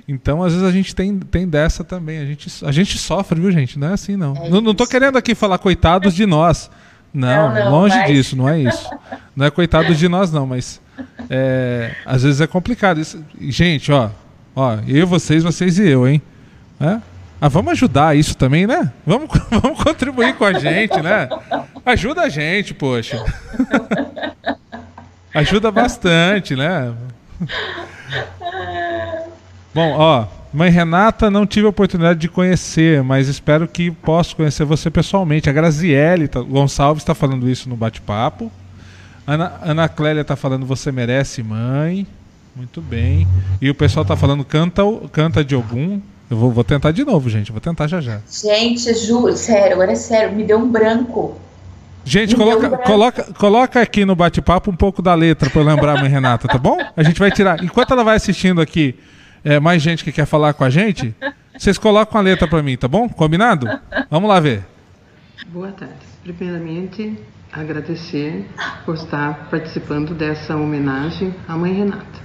Então, 0.08 0.44
às 0.44 0.52
vezes 0.52 0.68
a 0.68 0.72
gente 0.72 0.94
tem, 0.94 1.18
tem 1.18 1.48
dessa 1.48 1.84
também. 1.84 2.20
A 2.20 2.26
gente, 2.26 2.66
a 2.66 2.72
gente 2.72 2.98
sofre, 2.98 3.40
viu, 3.40 3.52
gente? 3.52 3.80
Não 3.80 3.90
é 3.90 3.94
assim, 3.94 4.18
não. 4.18 4.36
É 4.36 4.50
não, 4.50 4.60
não 4.60 4.76
tô 4.76 4.86
querendo 4.86 5.18
aqui 5.18 5.34
falar 5.34 5.58
coitados 5.58 6.14
de 6.14 6.26
nós. 6.26 6.70
Não, 7.14 7.54
não, 7.54 7.66
não 7.66 7.72
longe 7.72 7.95
mas... 7.95 8.08
disso, 8.08 8.36
não 8.36 8.50
é 8.50 8.60
isso. 8.60 8.90
Não 9.36 9.48
é 9.48 9.50
coitado 9.50 9.95
de 9.95 10.08
nós, 10.08 10.32
não, 10.32 10.45
mas 10.45 10.80
é, 11.28 11.95
às 12.06 12.22
vezes 12.22 12.40
é 12.40 12.45
complicado. 12.45 13.02
Isso, 13.02 13.26
gente, 13.40 13.91
ó, 13.91 14.12
ó, 14.56 14.78
eu, 14.88 15.08
vocês, 15.08 15.41
vocês 15.41 15.80
e 15.80 15.90
eu, 15.90 16.08
hein? 16.08 16.22
É? 16.80 17.00
Ah, 17.44 17.49
vamos 17.49 17.74
ajudar 17.74 18.15
isso 18.15 18.38
também, 18.38 18.65
né? 18.65 18.90
Vamos, 19.06 19.28
vamos 19.52 19.84
contribuir 19.84 20.34
com 20.36 20.45
a 20.45 20.53
gente, 20.53 21.02
né? 21.02 21.28
Ajuda 21.86 22.22
a 22.22 22.30
gente, 22.30 22.74
poxa. 22.74 23.22
Ajuda 25.34 25.70
bastante, 25.70 26.56
né? 26.56 26.94
Bom, 29.76 29.91
ó, 29.91 30.26
mãe 30.53 30.72
Renata, 30.72 31.30
não 31.30 31.45
tive 31.45 31.65
a 31.65 31.70
oportunidade 31.70 32.18
de 32.18 32.30
conhecer, 32.30 33.03
mas 33.03 33.28
espero 33.28 33.68
que 33.68 33.91
possa 33.91 34.34
conhecer 34.34 34.64
você 34.64 34.90
pessoalmente. 34.90 35.49
A 35.49 35.52
Graziele 35.52 36.30
tá, 36.30 36.40
Gonçalves 36.40 37.03
está 37.03 37.14
falando 37.14 37.49
isso 37.49 37.68
no 37.68 37.76
bate-papo. 37.76 38.49
Ana, 39.28 39.52
Ana 39.61 39.90
Clélia 39.90 40.22
está 40.22 40.38
falando 40.38 40.65
Você 40.65 40.94
Merece 40.94 41.44
Mãe. 41.44 42.07
Muito 42.56 42.80
bem. 42.80 43.28
E 43.61 43.70
o 43.70 43.76
pessoal 43.76 44.03
está 44.03 44.15
falando 44.15 44.45
Canta, 44.45 44.82
canta 45.11 45.44
de 45.44 45.57
Ogum. 45.57 45.99
Eu 46.34 46.38
vou, 46.38 46.50
vou 46.50 46.64
tentar 46.64 46.92
de 46.92 47.06
novo, 47.06 47.30
gente. 47.30 47.52
Vou 47.52 47.62
tentar 47.62 47.86
já 47.86 48.02
já. 48.02 48.20
Gente, 48.28 48.92
juro, 48.96 49.38
sério, 49.38 49.74
agora 49.74 49.92
é 49.92 49.96
sério, 49.96 50.36
me 50.36 50.44
deu 50.44 50.58
um 50.58 50.68
branco. 50.68 51.38
Gente, 52.04 52.36
coloca, 52.36 52.70
coloca, 52.80 53.34
coloca 53.36 53.80
aqui 53.80 54.04
no 54.04 54.16
bate-papo 54.16 54.72
um 54.72 54.76
pouco 54.76 55.00
da 55.00 55.14
letra 55.14 55.48
para 55.48 55.62
eu 55.62 55.66
lembrar 55.66 55.96
a 55.96 56.02
mãe 56.02 56.10
Renata, 56.10 56.48
tá 56.48 56.58
bom? 56.58 56.76
A 56.98 57.04
gente 57.04 57.20
vai 57.20 57.30
tirar. 57.30 57.64
Enquanto 57.64 57.92
ela 57.92 58.04
vai 58.04 58.16
assistindo 58.16 58.62
aqui, 58.62 58.96
é, 59.46 59.60
mais 59.60 59.80
gente 59.84 60.04
que 60.04 60.12
quer 60.12 60.26
falar 60.26 60.56
com 60.56 60.64
a 60.64 60.72
gente, 60.72 61.16
vocês 61.56 61.78
colocam 61.78 62.20
a 62.20 62.24
letra 62.24 62.48
para 62.48 62.64
mim, 62.64 62.76
tá 62.76 62.88
bom? 62.88 63.08
Combinado? 63.08 63.68
Vamos 64.10 64.28
lá 64.28 64.40
ver. 64.40 64.66
Boa 65.50 65.72
tarde. 65.72 65.94
Primeiramente, 66.24 67.16
agradecer 67.52 68.50
por 68.88 68.96
estar 68.96 69.50
participando 69.52 70.16
dessa 70.16 70.56
homenagem 70.56 71.32
à 71.48 71.56
Mãe 71.56 71.74
Renata. 71.74 72.24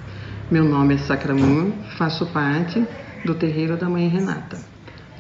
Meu 0.51 0.65
nome 0.65 0.95
é 0.95 0.97
Sacramur, 0.97 1.73
faço 1.99 2.25
parte 2.29 2.87
do 3.25 3.35
terreiro 3.35 3.77
da 3.77 3.89
Mãe 3.89 4.09
Renata. 4.09 4.59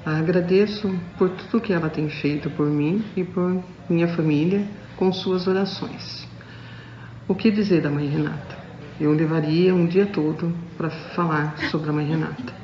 Agradeço 0.05 0.91
por 1.19 1.31
tudo 1.31 1.61
que 1.61 1.73
ela 1.73 1.91
tem 1.91 2.09
feito 2.09 2.49
por 2.51 2.67
mim 2.67 3.05
e 3.17 3.25
por 3.25 3.63
minha 3.89 4.09
família 4.09 4.67
com 4.97 5.13
suas 5.13 5.47
orações. 5.47 6.27
O 7.27 7.35
que 7.35 7.51
dizer 7.51 7.83
da 7.83 7.91
Mãe 7.91 8.09
Renata? 8.09 8.57
Eu 9.01 9.13
levaria 9.13 9.75
um 9.75 9.87
dia 9.87 10.07
todo 10.07 10.55
para 10.77 10.91
falar 10.91 11.57
sobre 11.71 11.91
a 11.91 11.93
Mãe 11.93 12.07
Renata. 12.07 12.55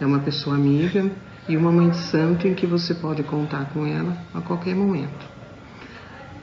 É 0.00 0.06
uma 0.06 0.18
pessoa 0.18 0.56
amiga 0.56 1.10
e 1.48 1.56
uma 1.56 1.70
mãe 1.70 1.90
de 1.90 1.96
santo 1.96 2.46
em 2.46 2.54
que 2.54 2.66
você 2.66 2.94
pode 2.94 3.22
contar 3.22 3.66
com 3.72 3.86
ela 3.86 4.16
a 4.34 4.40
qualquer 4.40 4.74
momento. 4.74 5.28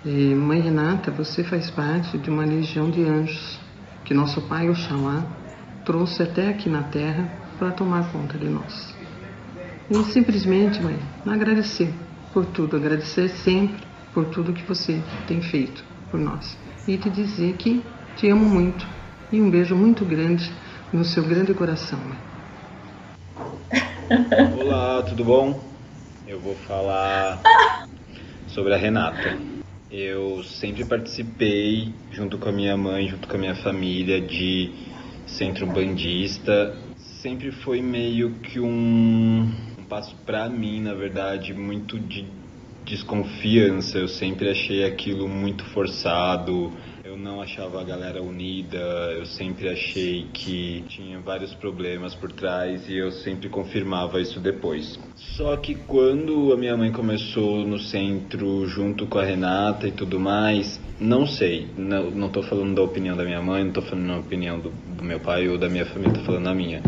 E, 0.05 0.33
mãe 0.35 0.61
Renata, 0.61 1.11
você 1.11 1.43
faz 1.43 1.69
parte 1.69 2.17
de 2.17 2.29
uma 2.29 2.45
legião 2.45 2.89
de 2.89 3.03
anjos 3.03 3.59
que 4.05 4.13
nosso 4.13 4.41
pai 4.43 4.69
Oxalá 4.69 5.25
trouxe 5.83 6.23
até 6.23 6.49
aqui 6.49 6.69
na 6.69 6.83
terra 6.83 7.29
para 7.57 7.71
tomar 7.71 8.11
conta 8.11 8.37
de 8.37 8.47
nós. 8.47 8.95
E 9.89 10.03
simplesmente, 10.11 10.81
mãe, 10.81 10.97
agradecer 11.25 11.93
por 12.33 12.45
tudo, 12.45 12.75
agradecer 12.75 13.29
sempre 13.29 13.85
por 14.13 14.25
tudo 14.25 14.53
que 14.53 14.63
você 14.63 15.01
tem 15.27 15.41
feito 15.41 15.83
por 16.11 16.19
nós. 16.19 16.57
E 16.87 16.97
te 16.97 17.09
dizer 17.09 17.53
que 17.53 17.83
te 18.15 18.29
amo 18.29 18.45
muito 18.45 18.85
e 19.31 19.41
um 19.41 19.49
beijo 19.49 19.75
muito 19.75 20.05
grande 20.05 20.51
no 20.91 21.03
seu 21.03 21.23
grande 21.23 21.53
coração, 21.53 21.99
mãe. 21.99 22.17
Olá, 24.61 25.03
tudo 25.03 25.23
bom? 25.23 25.59
Eu 26.27 26.39
vou 26.39 26.55
falar 26.55 27.41
sobre 28.47 28.73
a 28.73 28.77
Renata. 28.77 29.37
Eu 29.89 30.43
sempre 30.43 30.83
participei, 30.83 31.93
junto 32.11 32.37
com 32.37 32.49
a 32.49 32.51
minha 32.51 32.75
mãe, 32.75 33.07
junto 33.07 33.27
com 33.27 33.35
a 33.35 33.39
minha 33.39 33.55
família, 33.55 34.19
de 34.19 34.71
centro 35.25 35.65
bandista. 35.65 36.75
Sempre 37.21 37.51
foi 37.51 37.81
meio 37.81 38.35
que 38.41 38.59
um, 38.59 39.41
um 39.41 39.83
passo 39.89 40.15
para 40.23 40.47
mim, 40.47 40.81
na 40.81 40.93
verdade, 40.93 41.51
muito 41.51 41.99
de 41.99 42.27
desconfiança. 42.85 43.97
Eu 43.97 44.07
sempre 44.07 44.49
achei 44.49 44.83
aquilo 44.83 45.27
muito 45.27 45.65
forçado, 45.65 46.71
não 47.17 47.41
achava 47.41 47.81
a 47.81 47.83
galera 47.83 48.21
unida, 48.21 48.77
eu 49.17 49.25
sempre 49.25 49.67
achei 49.69 50.27
que 50.31 50.83
tinha 50.87 51.19
vários 51.19 51.53
problemas 51.55 52.13
por 52.13 52.31
trás 52.31 52.87
e 52.87 52.97
eu 52.97 53.11
sempre 53.11 53.49
confirmava 53.49 54.21
isso 54.21 54.39
depois. 54.39 54.99
Só 55.15 55.57
que 55.57 55.75
quando 55.75 56.53
a 56.53 56.57
minha 56.57 56.77
mãe 56.77 56.91
começou 56.91 57.65
no 57.65 57.79
centro 57.79 58.67
junto 58.67 59.07
com 59.07 59.17
a 59.17 59.23
Renata 59.23 59.87
e 59.87 59.91
tudo 59.91 60.19
mais, 60.19 60.79
não 60.99 61.25
sei, 61.25 61.67
não, 61.77 62.11
não 62.11 62.29
tô 62.29 62.43
falando 62.43 62.75
da 62.75 62.83
opinião 62.83 63.17
da 63.17 63.23
minha 63.23 63.41
mãe, 63.41 63.63
não 63.63 63.71
tô 63.71 63.81
falando 63.81 64.07
da 64.07 64.19
opinião 64.19 64.59
do, 64.59 64.69
do 64.69 65.03
meu 65.03 65.19
pai 65.19 65.47
ou 65.47 65.57
da 65.57 65.67
minha 65.67 65.85
família, 65.85 66.13
tô 66.13 66.21
falando 66.21 66.45
da 66.45 66.53
minha. 66.53 66.81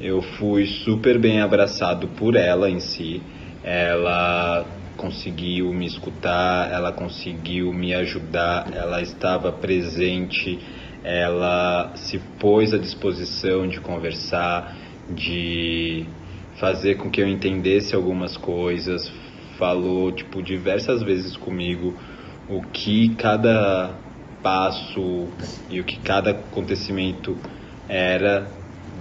Eu 0.00 0.22
fui 0.22 0.66
super 0.66 1.18
bem 1.18 1.40
abraçado 1.40 2.08
por 2.08 2.34
ela 2.34 2.70
em 2.70 2.80
si. 2.80 3.22
Ela 3.62 4.64
conseguiu 4.96 5.72
me 5.72 5.86
escutar, 5.86 6.72
ela 6.72 6.92
conseguiu 6.92 7.72
me 7.72 7.94
ajudar, 7.94 8.70
ela 8.72 9.00
estava 9.00 9.52
presente, 9.52 10.58
ela 11.04 11.92
se 11.96 12.18
pôs 12.40 12.72
à 12.74 12.78
disposição 12.78 13.68
de 13.68 13.80
conversar, 13.80 14.76
de 15.14 16.06
fazer 16.56 16.96
com 16.96 17.10
que 17.10 17.20
eu 17.20 17.28
entendesse 17.28 17.94
algumas 17.94 18.36
coisas, 18.36 19.10
falou 19.58 20.10
tipo 20.12 20.42
diversas 20.42 21.02
vezes 21.02 21.36
comigo 21.36 21.96
o 22.48 22.62
que 22.62 23.14
cada 23.16 23.94
passo 24.42 25.28
e 25.68 25.80
o 25.80 25.84
que 25.84 25.98
cada 26.00 26.30
acontecimento 26.30 27.36
era 27.88 28.52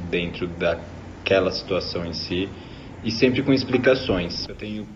dentro 0.09 0.47
daquela 0.47 1.51
situação 1.51 2.05
em 2.05 2.13
si 2.13 2.49
e 3.03 3.11
sempre 3.11 3.43
com 3.43 3.53
explicações. 3.53 4.47
Eu 4.49 4.55
tenho 4.55 4.87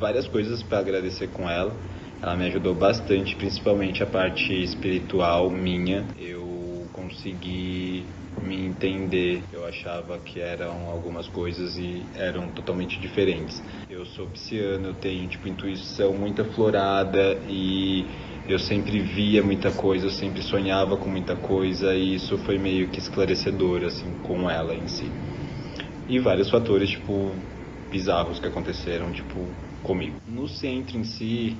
várias 0.00 0.26
coisas 0.26 0.62
para 0.62 0.78
agradecer 0.78 1.28
com 1.28 1.48
ela. 1.48 1.76
Ela 2.22 2.34
me 2.34 2.46
ajudou 2.46 2.74
bastante, 2.74 3.36
principalmente 3.36 4.02
a 4.02 4.06
parte 4.06 4.52
espiritual 4.62 5.50
minha. 5.50 6.06
Eu 6.18 6.88
consegui 6.92 8.06
me 8.42 8.66
entender. 8.66 9.44
Eu 9.52 9.64
achava 9.66 10.18
que 10.18 10.40
eram 10.40 10.88
algumas 10.88 11.28
coisas 11.28 11.76
e 11.76 12.06
eram 12.14 12.48
totalmente 12.48 12.98
diferentes. 12.98 13.62
Eu 13.88 14.04
sou 14.06 14.26
pisciano, 14.26 14.88
eu 14.88 14.94
tenho 14.94 15.28
tipo 15.28 15.48
intuição 15.48 16.14
muito 16.14 16.40
aflorada 16.42 17.38
e 17.48 18.06
eu 18.48 18.58
sempre 18.58 19.00
via 19.00 19.42
muita 19.42 19.70
coisa, 19.70 20.06
eu 20.06 20.10
sempre 20.10 20.42
sonhava 20.42 20.96
com 20.96 21.08
muita 21.08 21.36
coisa 21.36 21.94
e 21.94 22.14
isso 22.14 22.36
foi 22.38 22.58
meio 22.58 22.88
que 22.88 22.98
esclarecedor 22.98 23.84
assim 23.84 24.12
com 24.22 24.48
ela 24.50 24.74
em 24.74 24.86
si. 24.88 25.10
E 26.08 26.18
vários 26.18 26.50
fatores 26.50 26.90
tipo 26.90 27.34
bizarros 27.90 28.38
que 28.38 28.46
aconteceram, 28.46 29.10
tipo 29.12 29.48
comigo. 29.80 30.16
No 30.26 30.48
centro 30.48 30.96
em 30.96 31.04
si 31.04 31.56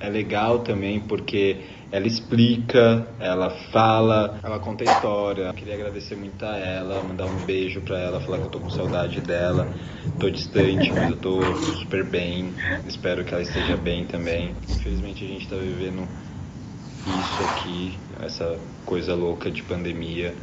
é 0.00 0.08
legal 0.08 0.60
também 0.60 1.00
porque 1.00 1.56
ela 1.90 2.06
explica, 2.06 3.06
ela 3.20 3.50
fala, 3.72 4.40
ela 4.42 4.58
conta 4.58 4.84
história. 4.84 5.44
Eu 5.44 5.54
queria 5.54 5.74
agradecer 5.74 6.16
muito 6.16 6.44
a 6.44 6.56
ela, 6.56 7.02
mandar 7.02 7.26
um 7.26 7.44
beijo 7.44 7.80
pra 7.82 7.98
ela, 7.98 8.20
falar 8.20 8.38
que 8.38 8.46
eu 8.46 8.50
tô 8.50 8.60
com 8.60 8.70
saudade 8.70 9.20
dela. 9.20 9.72
Tô 10.18 10.30
distante, 10.30 10.92
mas 10.92 11.08
eu 11.08 11.16
tô 11.16 11.40
super 11.80 12.04
bem. 12.04 12.52
Espero 12.86 13.24
que 13.24 13.32
ela 13.32 13.42
esteja 13.42 13.76
bem 13.76 14.06
também. 14.06 14.54
Infelizmente 14.68 15.24
a 15.24 15.28
gente 15.28 15.48
tá 15.48 15.56
vivendo 15.56 16.08
isso 17.06 17.42
aqui, 17.42 17.98
essa 18.20 18.58
coisa 18.84 19.14
louca 19.14 19.50
de 19.50 19.62
pandemia, 19.62 20.34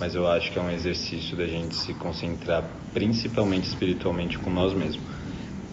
mas 0.00 0.14
eu 0.14 0.26
acho 0.26 0.50
que 0.50 0.58
é 0.58 0.62
um 0.62 0.70
exercício 0.70 1.36
da 1.36 1.46
gente 1.46 1.74
se 1.74 1.94
concentrar 1.94 2.64
principalmente 2.92 3.64
espiritualmente 3.64 4.38
com 4.38 4.50
nós 4.50 4.74
mesmos 4.74 5.17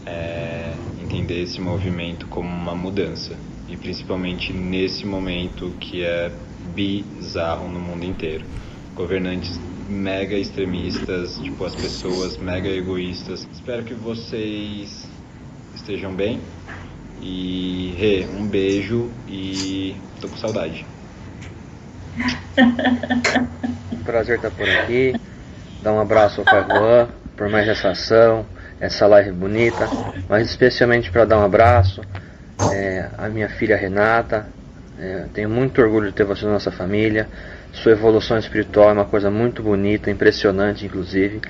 é, 0.06 0.73
entender 1.02 1.41
esse 1.41 1.60
movimento 1.60 2.27
como 2.27 2.48
uma 2.48 2.76
mudança 2.76 3.36
e 3.68 3.76
principalmente 3.76 4.53
nesse 4.53 5.06
momento 5.06 5.73
que 5.80 6.03
é 6.03 6.32
bizarro 6.73 7.68
no 7.68 7.80
mundo 7.80 8.06
inteiro. 8.06 8.45
Governantes 8.95 9.60
mega 9.90 10.36
extremistas, 10.36 11.38
tipo 11.40 11.64
as 11.65 11.76
pessoas 11.76 12.38
mega 12.38 12.69
egoístas. 12.69 13.48
Espero 13.52 13.84
que 13.84 13.94
vocês 13.94 15.10
estejam 15.76 16.14
bem 16.14 16.40
e 17.22 17.94
Rê, 17.98 18.27
um 18.38 18.45
beijo 18.48 19.10
e 19.27 19.95
tô 20.22 20.27
com 20.27 20.38
saudade. 20.38 20.86
Prazer 24.06 24.38
estar 24.38 24.52
por 24.52 24.69
aqui. 24.69 25.14
Dar 25.82 25.94
um 25.94 25.99
abraço 25.99 26.41
ao 26.41 26.45
Pai 26.45 26.65
Juan 26.68 27.10
por 27.36 27.49
mais 27.49 27.68
essa 27.68 27.90
ação 27.90 28.45
essa 28.80 29.07
live 29.07 29.31
bonita, 29.31 29.89
mas 30.27 30.49
especialmente 30.49 31.11
para 31.11 31.26
dar 31.26 31.39
um 31.39 31.45
abraço 31.45 32.02
é, 32.72 33.07
à 33.18 33.27
minha 33.30 33.49
filha 33.49 33.77
Renata. 33.77 34.47
É, 34.99 35.26
tenho 35.34 35.49
muito 35.49 35.81
orgulho 35.81 36.07
de 36.07 36.14
ter 36.14 36.23
você 36.23 36.45
na 36.45 36.53
nossa 36.53 36.72
família. 36.72 37.27
Sua 37.72 37.91
evolução 37.91 38.38
espiritual 38.38 38.89
é 38.89 38.93
uma 38.93 39.06
coisa 39.06 39.30
muito 39.30 39.61
bonita, 39.61 40.10
impressionante, 40.10 40.85
inclusive. 40.85 41.41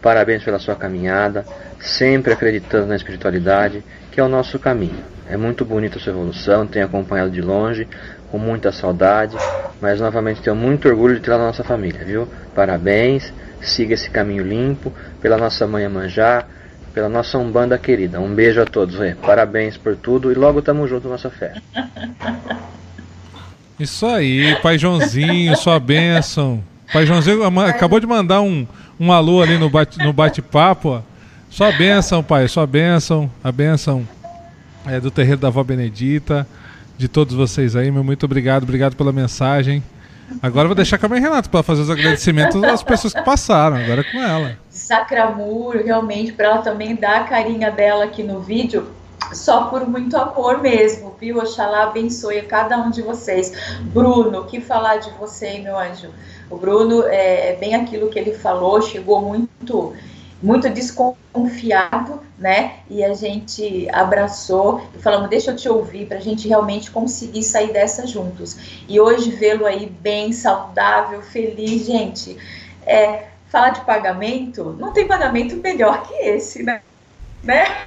Parabéns 0.00 0.42
pela 0.42 0.58
sua 0.58 0.76
caminhada, 0.76 1.44
sempre 1.80 2.32
acreditando 2.32 2.86
na 2.86 2.96
espiritualidade, 2.96 3.84
que 4.10 4.20
é 4.20 4.22
o 4.22 4.28
nosso 4.28 4.58
caminho. 4.58 5.04
É 5.28 5.36
muito 5.36 5.64
bonita 5.64 5.98
a 5.98 6.00
sua 6.00 6.12
evolução, 6.12 6.66
tenho 6.66 6.84
acompanhado 6.86 7.30
de 7.30 7.40
longe, 7.40 7.88
com 8.30 8.38
muita 8.38 8.72
saudade, 8.72 9.36
mas 9.80 10.00
novamente 10.00 10.40
tenho 10.42 10.56
muito 10.56 10.88
orgulho 10.88 11.14
de 11.16 11.20
ter 11.20 11.30
na 11.30 11.38
nossa 11.38 11.62
família, 11.62 12.04
viu? 12.04 12.28
Parabéns, 12.54 13.32
siga 13.60 13.94
esse 13.94 14.10
caminho 14.10 14.42
limpo, 14.42 14.92
pela 15.20 15.36
nossa 15.36 15.66
mãe 15.66 15.88
Manjá, 15.88 16.44
pela 16.92 17.08
nossa 17.08 17.38
Umbanda 17.38 17.78
querida. 17.78 18.20
Um 18.20 18.34
beijo 18.34 18.60
a 18.60 18.64
todos, 18.64 18.98
Rê. 18.98 19.14
Parabéns 19.14 19.76
por 19.76 19.96
tudo 19.96 20.30
e 20.30 20.34
logo 20.34 20.62
tamo 20.62 20.86
junto 20.86 21.04
na 21.04 21.12
nossa 21.12 21.30
fé. 21.30 21.54
Isso 23.80 24.06
aí, 24.06 24.54
Pai 24.62 24.78
Joãozinho, 24.78 25.56
sua 25.56 25.80
bênção. 25.80 26.62
Pai 26.92 27.06
Joãozinho 27.06 27.42
acabou 27.60 27.98
de 27.98 28.06
mandar 28.06 28.40
um, 28.40 28.66
um 29.00 29.10
alô 29.10 29.42
ali 29.42 29.58
no 29.58 29.68
bate-papo. 29.68 30.04
No 30.06 30.12
bate 30.12 30.42
-papo, 30.42 31.02
sua 31.50 31.72
bênção, 31.72 32.22
Pai, 32.22 32.46
sua 32.48 32.66
bênção, 32.66 33.30
a 33.42 33.50
bênção 33.50 34.06
é, 34.86 35.00
do 35.00 35.10
terreiro 35.10 35.40
da 35.40 35.48
Avó 35.48 35.62
Benedita, 35.64 36.46
de 36.96 37.08
todos 37.08 37.34
vocês 37.34 37.74
aí, 37.74 37.90
meu 37.90 38.04
muito 38.04 38.24
obrigado, 38.24 38.62
obrigado 38.62 38.94
pela 38.94 39.12
mensagem. 39.12 39.82
Agora 40.40 40.68
vou 40.68 40.74
deixar 40.74 40.96
com 40.96 41.06
a 41.06 41.08
mãe 41.08 41.20
Renata 41.20 41.48
para 41.48 41.62
fazer 41.62 41.82
os 41.82 41.90
agradecimentos 41.90 42.60
das 42.60 42.82
pessoas 42.82 43.12
que 43.12 43.22
passaram, 43.22 43.76
agora 43.76 44.00
é 44.00 44.04
com 44.04 44.22
ela. 44.22 44.56
Sacramuro, 44.82 45.82
realmente, 45.82 46.32
para 46.32 46.48
ela 46.48 46.58
também 46.58 46.96
dar 46.96 47.20
a 47.20 47.24
carinha 47.24 47.70
dela 47.70 48.04
aqui 48.04 48.22
no 48.22 48.40
vídeo, 48.40 48.88
só 49.32 49.66
por 49.66 49.88
muito 49.88 50.16
amor 50.16 50.60
mesmo, 50.60 51.14
viu? 51.20 51.38
Oxalá 51.38 51.84
abençoe 51.84 52.40
a 52.40 52.44
cada 52.44 52.76
um 52.76 52.90
de 52.90 53.00
vocês. 53.00 53.52
Bruno, 53.80 54.44
que 54.44 54.60
falar 54.60 54.96
de 54.96 55.10
você, 55.12 55.60
meu 55.60 55.78
anjo? 55.78 56.10
O 56.50 56.56
Bruno 56.56 57.04
é, 57.06 57.50
é 57.50 57.56
bem 57.56 57.74
aquilo 57.76 58.08
que 58.08 58.18
ele 58.18 58.34
falou, 58.34 58.82
chegou 58.82 59.22
muito 59.22 59.94
muito 60.42 60.68
desconfiado, 60.68 62.20
né? 62.36 62.80
E 62.90 63.04
a 63.04 63.14
gente 63.14 63.88
abraçou 63.92 64.82
e 64.92 64.98
falamos, 64.98 65.30
deixa 65.30 65.52
eu 65.52 65.56
te 65.56 65.68
ouvir, 65.68 66.06
para 66.06 66.16
a 66.16 66.20
gente 66.20 66.48
realmente 66.48 66.90
conseguir 66.90 67.44
sair 67.44 67.72
dessa 67.72 68.04
juntos. 68.08 68.82
E 68.88 68.98
hoje 68.98 69.30
vê-lo 69.30 69.64
aí 69.64 69.86
bem, 69.86 70.32
saudável, 70.32 71.22
feliz, 71.22 71.86
gente. 71.86 72.36
É, 72.84 73.26
falar 73.52 73.68
de 73.68 73.82
pagamento, 73.82 74.74
não 74.80 74.94
tem 74.94 75.06
pagamento 75.06 75.54
melhor 75.56 76.08
que 76.08 76.14
esse, 76.14 76.62
né? 76.62 76.80
né? 77.44 77.84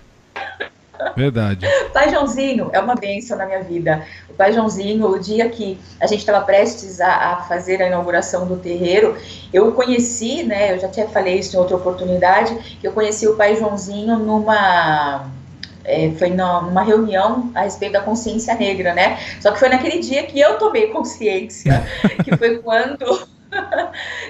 Verdade. 1.18 1.66
Pai 1.92 2.12
Joãozinho 2.12 2.70
é 2.72 2.80
uma 2.80 2.94
bênção 2.94 3.36
na 3.36 3.48
minha 3.48 3.64
vida. 3.64 4.06
O 4.30 4.34
Pai 4.36 4.54
Joãozinho, 4.54 5.08
o 5.08 5.20
dia 5.20 5.50
que 5.50 5.80
a 6.00 6.06
gente 6.06 6.20
estava 6.20 6.46
prestes 6.46 7.02
a, 7.02 7.32
a, 7.32 7.36
fazer 7.44 7.82
a 7.82 7.88
inauguração 7.88 8.46
do 8.46 8.58
terreiro, 8.58 9.18
eu 9.52 9.72
conheci, 9.72 10.44
né? 10.44 10.74
Eu 10.74 10.80
já 10.80 10.88
tinha 10.88 11.08
falei 11.08 11.40
isso 11.40 11.56
em 11.56 11.60
outra 11.60 11.76
oportunidade, 11.76 12.78
que 12.80 12.88
eu 12.88 12.92
conheci 12.92 13.28
o 13.28 13.36
Pai 13.36 13.56
Joãozinho 13.56 14.20
numa 14.20 15.32
é, 15.84 16.12
foi 16.12 16.30
numa 16.30 16.84
reunião 16.84 17.52
a 17.56 17.62
respeito 17.62 17.94
da 17.94 18.02
consciência 18.02 18.54
negra, 18.54 18.94
né? 18.94 19.20
Só 19.42 19.52
que 19.52 19.60
foi 19.60 19.70
naquele 19.70 20.00
dia 20.00 20.24
que 20.24 20.40
eu 20.40 20.60
tomei 20.60 20.88
consciência, 20.88 21.84
que 22.24 22.38
foi 22.38 22.60
quando 22.60 23.35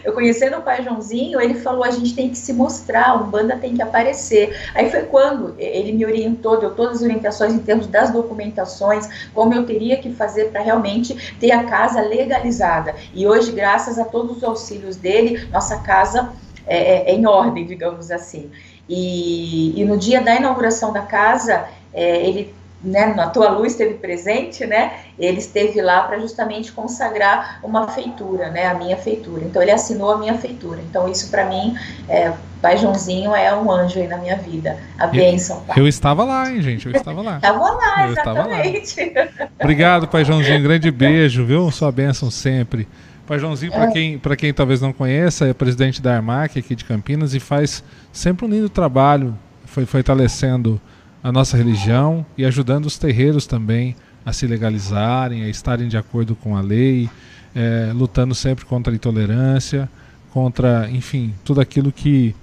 eu 0.04 0.14
conhecendo 0.14 0.58
o 0.58 0.62
pai 0.62 0.84
Joãozinho, 0.84 1.40
ele 1.40 1.56
falou: 1.56 1.84
a 1.84 1.92
gente 1.92 2.14
tem 2.16 2.30
que 2.30 2.38
se 2.38 2.54
mostrar, 2.54 3.10
a 3.10 3.16
Umbanda 3.16 3.58
tem 3.58 3.76
que 3.76 3.82
aparecer. 3.82 4.56
Aí 4.74 4.90
foi 4.90 5.04
quando 5.04 5.56
ele 5.58 5.92
me 5.92 6.06
orientou, 6.06 6.60
deu 6.60 6.74
todas 6.74 6.98
as 6.98 7.04
orientações 7.04 7.54
em 7.54 7.60
termos 7.60 7.88
das 7.88 8.12
documentações, 8.12 9.30
como 9.34 9.54
eu 9.54 9.66
teria 9.66 9.98
que 9.98 10.14
fazer 10.14 10.52
para 10.52 10.62
realmente 10.62 11.36
ter 11.40 11.52
a 11.52 11.64
casa 11.64 12.02
legalizada. 12.02 12.96
E 13.14 13.28
hoje, 13.28 13.52
graças 13.52 13.98
a 14.00 14.06
todos 14.06 14.38
os 14.38 14.44
auxílios 14.44 14.96
dele, 14.96 15.48
nossa 15.52 15.80
casa 15.80 16.32
é, 16.68 16.78
é, 16.78 17.12
é 17.12 17.16
em 17.16 17.26
ordem, 17.26 17.66
digamos 17.66 18.12
assim. 18.12 18.52
E, 18.88 19.80
e, 19.80 19.84
no 19.84 19.98
dia 19.98 20.22
da 20.22 20.36
inauguração 20.36 20.94
da 20.94 21.02
casa, 21.02 21.66
é, 21.94 22.28
ele 22.28 22.54
né, 22.86 23.14
na 23.16 23.28
tua 23.30 23.50
luz 23.50 23.72
esteve 23.72 23.96
presente, 23.96 24.66
né? 24.66 25.00
Ele 25.18 25.40
esteve 25.40 25.82
lá 25.82 26.04
para 26.04 26.20
justamente 26.20 26.72
consagrar 26.72 27.60
uma 27.64 27.88
feitura, 27.88 28.50
né? 28.52 28.68
A 28.68 28.76
minha 28.76 28.96
feitura. 28.96 29.44
Então 29.44 29.62
ele 29.62 29.72
assinou 29.72 30.12
a 30.12 30.18
minha 30.18 30.36
feitura. 30.36 30.80
Então 30.88 31.10
isso 31.10 31.32
para 31.32 31.46
mim, 31.46 31.76
é, 32.08 32.32
Pai 32.62 32.78
Joãozinho 32.78 33.36
é 33.36 33.56
um 33.56 33.72
anjo 33.72 34.00
aí 34.00 34.08
na 34.08 34.18
minha 34.18 34.38
vida. 34.38 34.78
A 35.00 35.08
bênção. 35.08 35.62
Pai. 35.62 35.80
Eu 35.80 35.88
estava 35.88 36.24
lá, 36.24 36.52
hein, 36.52 36.62
gente? 36.62 36.86
Eu 36.86 36.92
estava 36.92 37.22
lá. 37.22 37.38
estava 37.44 37.72
lá, 37.72 38.06
eu 38.06 38.12
exatamente. 38.12 39.02
Estava 39.02 39.30
lá. 39.40 39.50
Obrigado, 39.60 40.08
Pai 40.08 40.24
Joãozinho. 40.24 40.62
Grande 40.62 40.92
beijo, 40.92 41.44
viu? 41.44 41.72
Sua 41.72 41.92
bênção 41.92 42.30
sempre. 42.30 42.88
Pai 43.26 43.40
Joãozinho, 43.40 43.72
para 43.72 43.86
é. 43.86 43.92
quem, 43.92 44.22
quem 44.38 44.54
talvez 44.54 44.80
não 44.80 44.94
conheça, 44.94 45.48
é 45.48 45.54
presidente 45.54 46.00
da 46.00 46.16
Armac 46.16 46.60
aqui 46.60 46.76
de 46.76 46.86
Campinas 46.86 47.34
e 47.34 47.40
faz 47.40 47.84
sempre 48.14 48.46
um 48.46 48.50
lindo 48.50 48.70
trabalho, 48.70 49.36
foi 49.66 49.86
fortalecendo 49.86 50.80
a 51.26 51.32
nossa 51.32 51.58
religião 51.58 52.24
e 52.38 52.46
ajudando 52.46 52.86
os 52.86 53.00
terreiros 53.00 53.48
também 53.48 53.96
a 54.24 54.32
se 54.32 54.46
legalizarem, 54.46 55.42
a 55.42 55.50
estarem 55.50 55.88
de 55.88 55.98
acordo 55.98 56.36
com 56.36 56.56
a 56.56 56.62
lei, 56.62 57.10
é, 57.56 57.92
lutando 57.96 58.36
sempre 58.36 58.64
contra 58.64 58.94
a 58.94 58.96
intolerância, 58.96 59.90
contra, 60.32 60.88
enfim, 60.92 61.34
tudo 61.44 61.60
aquilo 61.60 61.92
que 61.92 62.36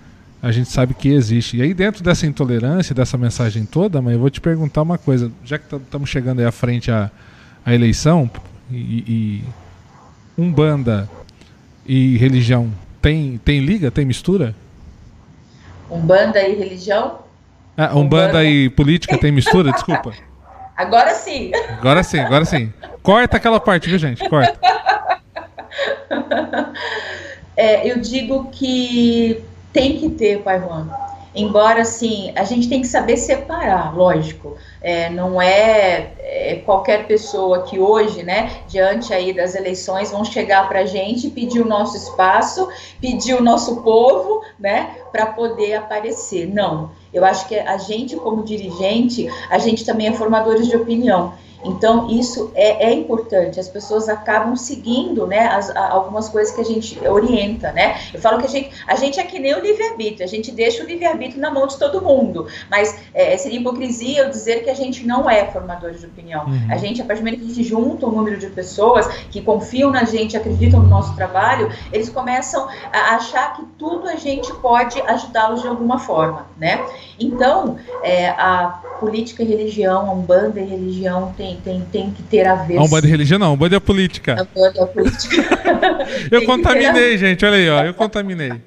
a 0.42 0.50
gente 0.50 0.68
sabe 0.68 0.94
que 0.94 1.10
existe. 1.10 1.58
E 1.58 1.62
aí, 1.62 1.72
dentro 1.72 2.02
dessa 2.02 2.26
intolerância, 2.26 2.92
dessa 2.92 3.16
mensagem 3.16 3.64
toda, 3.64 4.02
mãe, 4.02 4.14
eu 4.14 4.20
vou 4.20 4.28
te 4.28 4.40
perguntar 4.40 4.82
uma 4.82 4.98
coisa. 4.98 5.30
Já 5.44 5.60
que 5.60 5.76
estamos 5.76 6.10
chegando 6.10 6.40
aí 6.40 6.44
à 6.44 6.50
frente 6.50 6.90
à, 6.90 7.08
à 7.64 7.72
eleição, 7.72 8.28
e, 8.68 8.74
e 8.76 9.44
Umbanda 10.36 11.08
e 11.86 12.16
religião 12.16 12.68
tem, 13.00 13.38
tem 13.44 13.60
liga, 13.60 13.92
tem 13.92 14.04
mistura? 14.04 14.56
Umbanda 15.88 16.42
e 16.42 16.56
religião? 16.56 17.22
Ah, 17.76 17.96
Umbanda 17.96 18.44
e 18.44 18.68
política 18.70 19.18
tem 19.18 19.32
mistura? 19.32 19.72
Desculpa. 19.72 20.12
Agora 20.76 21.14
sim. 21.14 21.50
Agora 21.78 22.02
sim, 22.02 22.18
agora 22.18 22.44
sim. 22.44 22.72
Corta 23.02 23.36
aquela 23.36 23.60
parte, 23.60 23.88
viu, 23.88 23.98
gente? 23.98 24.28
Corta. 24.28 24.58
É, 27.56 27.90
eu 27.90 28.00
digo 28.00 28.48
que 28.50 29.42
tem 29.72 29.98
que 29.98 30.08
ter, 30.10 30.40
Pai 30.42 30.58
Juan. 30.58 30.88
Embora, 31.34 31.82
assim, 31.82 32.30
a 32.36 32.44
gente 32.44 32.68
tem 32.68 32.80
que 32.82 32.86
saber 32.86 33.16
separar, 33.16 33.96
lógico. 33.96 34.56
É, 34.82 35.08
não 35.08 35.40
é, 35.40 36.12
é, 36.18 36.62
qualquer 36.64 37.06
pessoa 37.06 37.62
que 37.62 37.78
hoje, 37.78 38.22
né, 38.22 38.50
diante 38.68 39.14
aí 39.14 39.32
das 39.32 39.54
eleições, 39.54 40.10
vão 40.10 40.24
chegar 40.24 40.68
para 40.68 40.80
a 40.80 40.84
gente 40.84 41.30
pedir 41.30 41.60
o 41.60 41.68
nosso 41.68 41.96
espaço, 41.96 42.68
pedir 43.00 43.34
o 43.34 43.42
nosso 43.42 43.82
povo, 43.82 44.42
né, 44.58 44.96
para 45.10 45.26
poder 45.26 45.74
aparecer. 45.74 46.46
Não. 46.46 46.90
Eu 47.12 47.24
acho 47.24 47.48
que 47.48 47.58
a 47.58 47.78
gente, 47.78 48.14
como 48.16 48.42
dirigente, 48.42 49.28
a 49.48 49.58
gente 49.58 49.84
também 49.84 50.08
é 50.08 50.12
formadores 50.12 50.66
de 50.66 50.76
opinião. 50.76 51.32
Então, 51.64 52.10
isso 52.10 52.50
é, 52.54 52.88
é, 52.88 52.92
importante, 52.92 53.60
as 53.60 53.68
pessoas 53.68 54.08
acabam 54.08 54.56
seguindo, 54.56 55.26
né, 55.26 55.46
as, 55.46 55.70
a, 55.70 55.90
algumas 55.90 56.28
coisas 56.28 56.54
que 56.54 56.60
a 56.60 56.64
gente 56.64 56.98
orienta, 57.06 57.72
né, 57.72 57.98
eu 58.12 58.20
falo 58.20 58.38
que 58.38 58.46
a 58.46 58.48
gente, 58.48 58.70
a 58.86 58.96
gente 58.96 59.20
é 59.20 59.24
que 59.24 59.38
nem 59.38 59.54
o 59.54 59.60
livre-arbítrio, 59.60 60.24
a 60.24 60.28
gente 60.28 60.50
deixa 60.50 60.82
o 60.82 60.86
livre-arbítrio 60.86 61.40
na 61.40 61.50
mão 61.50 61.66
de 61.66 61.78
todo 61.78 62.02
mundo, 62.02 62.46
mas 62.70 62.98
é, 63.14 63.36
seria 63.36 63.60
hipocrisia 63.60 64.22
eu 64.22 64.30
dizer 64.30 64.64
que 64.64 64.70
a 64.70 64.74
gente 64.74 65.06
não 65.06 65.28
é 65.28 65.44
formador 65.46 65.92
de 65.92 66.04
opinião, 66.04 66.46
uhum. 66.46 66.68
a 66.70 66.76
gente, 66.76 67.00
a 67.00 67.04
partir 67.04 67.22
do 67.22 67.24
momento 67.24 67.40
que 67.40 67.52
a 67.52 67.54
gente 67.54 67.64
junta 67.64 68.06
um 68.06 68.10
número 68.10 68.38
de 68.38 68.48
pessoas 68.48 69.06
que 69.30 69.40
confiam 69.40 69.90
na 69.90 70.04
gente, 70.04 70.36
acreditam 70.36 70.80
no 70.80 70.88
nosso 70.88 71.14
trabalho, 71.14 71.70
eles 71.92 72.08
começam 72.08 72.68
a 72.92 73.14
achar 73.16 73.56
que 73.56 73.64
tudo 73.78 74.08
a 74.08 74.16
gente 74.16 74.52
pode 74.54 75.00
ajudá-los 75.02 75.62
de 75.62 75.68
alguma 75.68 75.98
forma, 75.98 76.46
né, 76.58 76.84
então, 77.18 77.76
é, 78.02 78.30
a 78.30 78.80
política 78.98 79.42
e 79.42 79.46
religião, 79.46 80.08
a 80.08 80.12
Umbanda 80.12 80.60
e 80.60 80.64
religião 80.64 81.32
tem, 81.36 81.51
tem, 81.56 81.80
tem 81.92 82.10
que 82.10 82.22
ter 82.22 82.46
a 82.46 82.54
ver. 82.54 82.78
A 82.78 82.82
Umbanda 82.82 83.06
e 83.06 83.10
religião 83.10 83.38
não, 83.38 83.48
a 83.48 83.52
Umbanda 83.52 83.76
é 83.76 83.80
política. 83.80 84.36
A 84.38 84.42
Umbanda 84.42 84.82
é 84.82 84.86
política. 84.86 85.42
eu 86.30 86.44
contaminei, 86.44 87.18
gente, 87.18 87.44
olha 87.44 87.56
aí, 87.56 87.70
ó, 87.70 87.84
eu 87.84 87.94
contaminei. 87.94 88.52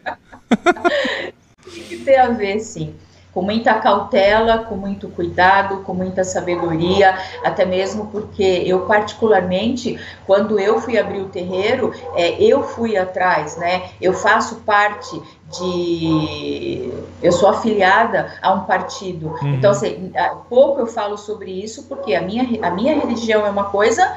tem 1.74 1.84
que 1.88 1.98
ter 1.98 2.18
a 2.18 2.30
ver, 2.30 2.60
sim 2.60 2.94
com 3.36 3.42
muita 3.42 3.74
cautela, 3.74 4.60
com 4.60 4.76
muito 4.76 5.10
cuidado, 5.10 5.84
com 5.84 5.94
muita 5.94 6.24
sabedoria, 6.24 7.20
até 7.44 7.66
mesmo 7.66 8.08
porque 8.08 8.64
eu 8.66 8.86
particularmente, 8.86 10.00
quando 10.26 10.58
eu 10.58 10.80
fui 10.80 10.98
abrir 10.98 11.20
o 11.20 11.28
terreiro, 11.28 11.92
é, 12.16 12.42
eu 12.42 12.64
fui 12.64 12.96
atrás, 12.96 13.58
né? 13.58 13.90
Eu 14.00 14.14
faço 14.14 14.56
parte 14.62 15.22
de 15.52 16.94
eu 17.22 17.32
sou 17.34 17.50
afiliada 17.50 18.32
a 18.42 18.54
um 18.54 18.62
partido. 18.62 19.28
Uhum. 19.42 19.56
Então, 19.56 19.72
assim, 19.72 20.14
pouco 20.50 20.80
eu 20.80 20.88
falo 20.88 21.18
sobre 21.18 21.52
isso 21.52 21.84
porque 21.90 22.16
a 22.16 22.22
minha, 22.22 22.66
a 22.66 22.72
minha 22.72 22.96
religião 22.96 23.46
é 23.46 23.50
uma 23.50 23.66
coisa, 23.66 24.16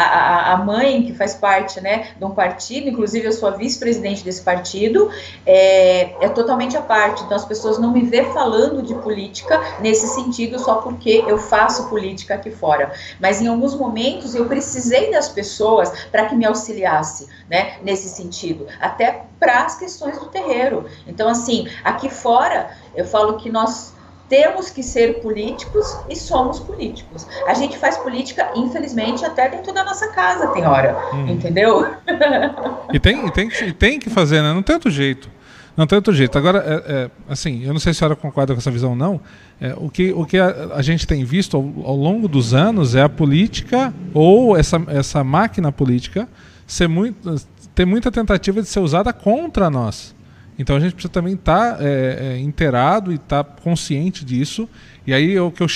a, 0.00 0.52
a, 0.52 0.56
mãe, 0.58 1.02
que 1.02 1.14
faz 1.14 1.34
parte 1.34 1.80
né, 1.80 2.08
de 2.16 2.24
um 2.24 2.30
partido, 2.30 2.88
inclusive 2.88 3.26
eu 3.26 3.32
sou 3.32 3.48
a 3.48 3.52
vice-presidente 3.52 4.22
desse 4.22 4.42
partido, 4.42 5.10
é, 5.46 6.24
é 6.24 6.28
totalmente 6.28 6.76
à 6.76 6.82
parte. 6.82 7.22
Então 7.24 7.36
as 7.36 7.44
pessoas 7.44 7.78
não 7.78 7.92
me 7.92 8.02
vê 8.02 8.24
falando 8.24 8.82
de 8.82 8.94
política 8.96 9.60
nesse 9.80 10.06
sentido 10.08 10.58
só 10.58 10.76
porque 10.76 11.24
eu 11.26 11.38
faço 11.38 11.88
política 11.88 12.34
aqui 12.34 12.50
fora. 12.50 12.92
Mas 13.20 13.40
em 13.40 13.46
alguns 13.46 13.74
momentos 13.74 14.34
eu 14.34 14.46
precisei 14.46 15.10
das 15.10 15.28
pessoas 15.28 15.90
para 16.10 16.26
que 16.26 16.34
me 16.34 16.44
auxiliasse 16.44 17.28
né, 17.48 17.78
nesse 17.82 18.08
sentido, 18.08 18.66
até 18.80 19.22
para 19.40 19.64
as 19.64 19.78
questões 19.78 20.18
do 20.18 20.26
terreiro. 20.26 20.86
Então, 21.06 21.28
assim, 21.28 21.68
aqui 21.82 22.10
fora 22.10 22.70
eu 22.94 23.04
falo 23.04 23.36
que 23.36 23.50
nós 23.50 23.95
temos 24.28 24.70
que 24.70 24.82
ser 24.82 25.20
políticos 25.20 25.96
e 26.08 26.16
somos 26.16 26.58
políticos. 26.58 27.26
A 27.46 27.54
gente 27.54 27.78
faz 27.78 27.96
política, 27.96 28.50
infelizmente, 28.54 29.24
até 29.24 29.48
dentro 29.48 29.72
da 29.72 29.84
nossa 29.84 30.08
casa 30.08 30.48
tem 30.48 30.66
hora, 30.66 30.96
hum. 31.12 31.28
entendeu? 31.28 31.86
E 32.92 33.00
tem, 33.00 33.28
tem, 33.30 33.50
tem 33.72 33.98
que 33.98 34.08
fazer, 34.08 34.40
né? 34.42 34.52
Não 34.52 34.62
tem 34.62 34.74
outro 34.74 34.90
jeito. 34.90 35.28
Não 35.76 35.86
tem 35.86 35.96
outro 35.96 36.14
jeito. 36.14 36.38
Agora, 36.38 36.64
é, 36.66 36.92
é, 36.92 37.10
assim, 37.28 37.62
eu 37.64 37.72
não 37.72 37.80
sei 37.80 37.92
se 37.92 37.98
a 37.98 38.00
senhora 38.00 38.16
concorda 38.16 38.54
com 38.54 38.58
essa 38.58 38.70
visão 38.70 38.90
ou 38.90 38.96
não. 38.96 39.20
É, 39.60 39.74
o 39.76 39.90
que, 39.90 40.12
o 40.12 40.24
que 40.24 40.38
a, 40.38 40.70
a 40.74 40.82
gente 40.82 41.06
tem 41.06 41.22
visto 41.24 41.56
ao, 41.56 41.62
ao, 41.84 41.96
longo 41.96 42.26
dos 42.26 42.54
anos 42.54 42.94
é 42.94 43.02
a 43.02 43.08
política, 43.08 43.92
ou 44.14 44.56
essa, 44.56 44.82
essa 44.88 45.22
máquina 45.22 45.70
política, 45.70 46.26
ser 46.66 46.88
muito, 46.88 47.36
ter 47.74 47.84
muita 47.84 48.10
tentativa 48.10 48.62
de 48.62 48.68
ser 48.68 48.80
usada 48.80 49.12
contra 49.12 49.68
nós. 49.68 50.15
Então 50.58 50.76
a 50.76 50.80
gente 50.80 50.94
precisa 50.94 51.12
também 51.12 51.34
estar 51.34 51.76
tá, 51.76 51.84
é, 51.84 52.34
é, 52.34 52.38
inteirado 52.38 53.12
e 53.12 53.16
estar 53.16 53.44
tá 53.44 53.62
consciente 53.62 54.24
disso. 54.24 54.68
E 55.06 55.12
aí 55.12 55.38
o 55.38 55.50
que 55.50 55.62
eu 55.62 55.68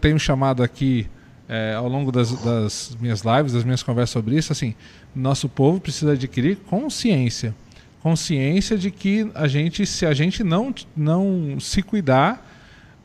tenho 0.00 0.18
chamado 0.18 0.62
aqui 0.62 1.08
é, 1.48 1.74
ao 1.74 1.88
longo 1.88 2.12
das, 2.12 2.32
das, 2.42 2.96
minhas 3.00 3.22
lives, 3.22 3.52
das 3.52 3.64
minhas 3.64 3.82
conversas 3.82 4.10
sobre 4.10 4.36
isso, 4.36 4.52
assim, 4.52 4.74
nosso 5.14 5.48
povo 5.48 5.80
precisa 5.80 6.12
adquirir 6.12 6.56
consciência. 6.56 7.54
Consciência 8.02 8.76
de 8.76 8.90
que 8.90 9.30
a 9.34 9.48
gente, 9.48 9.84
se 9.86 10.06
a 10.06 10.12
gente 10.12 10.44
não, 10.44 10.72
não 10.96 11.58
se 11.58 11.82
cuidar, 11.82 12.46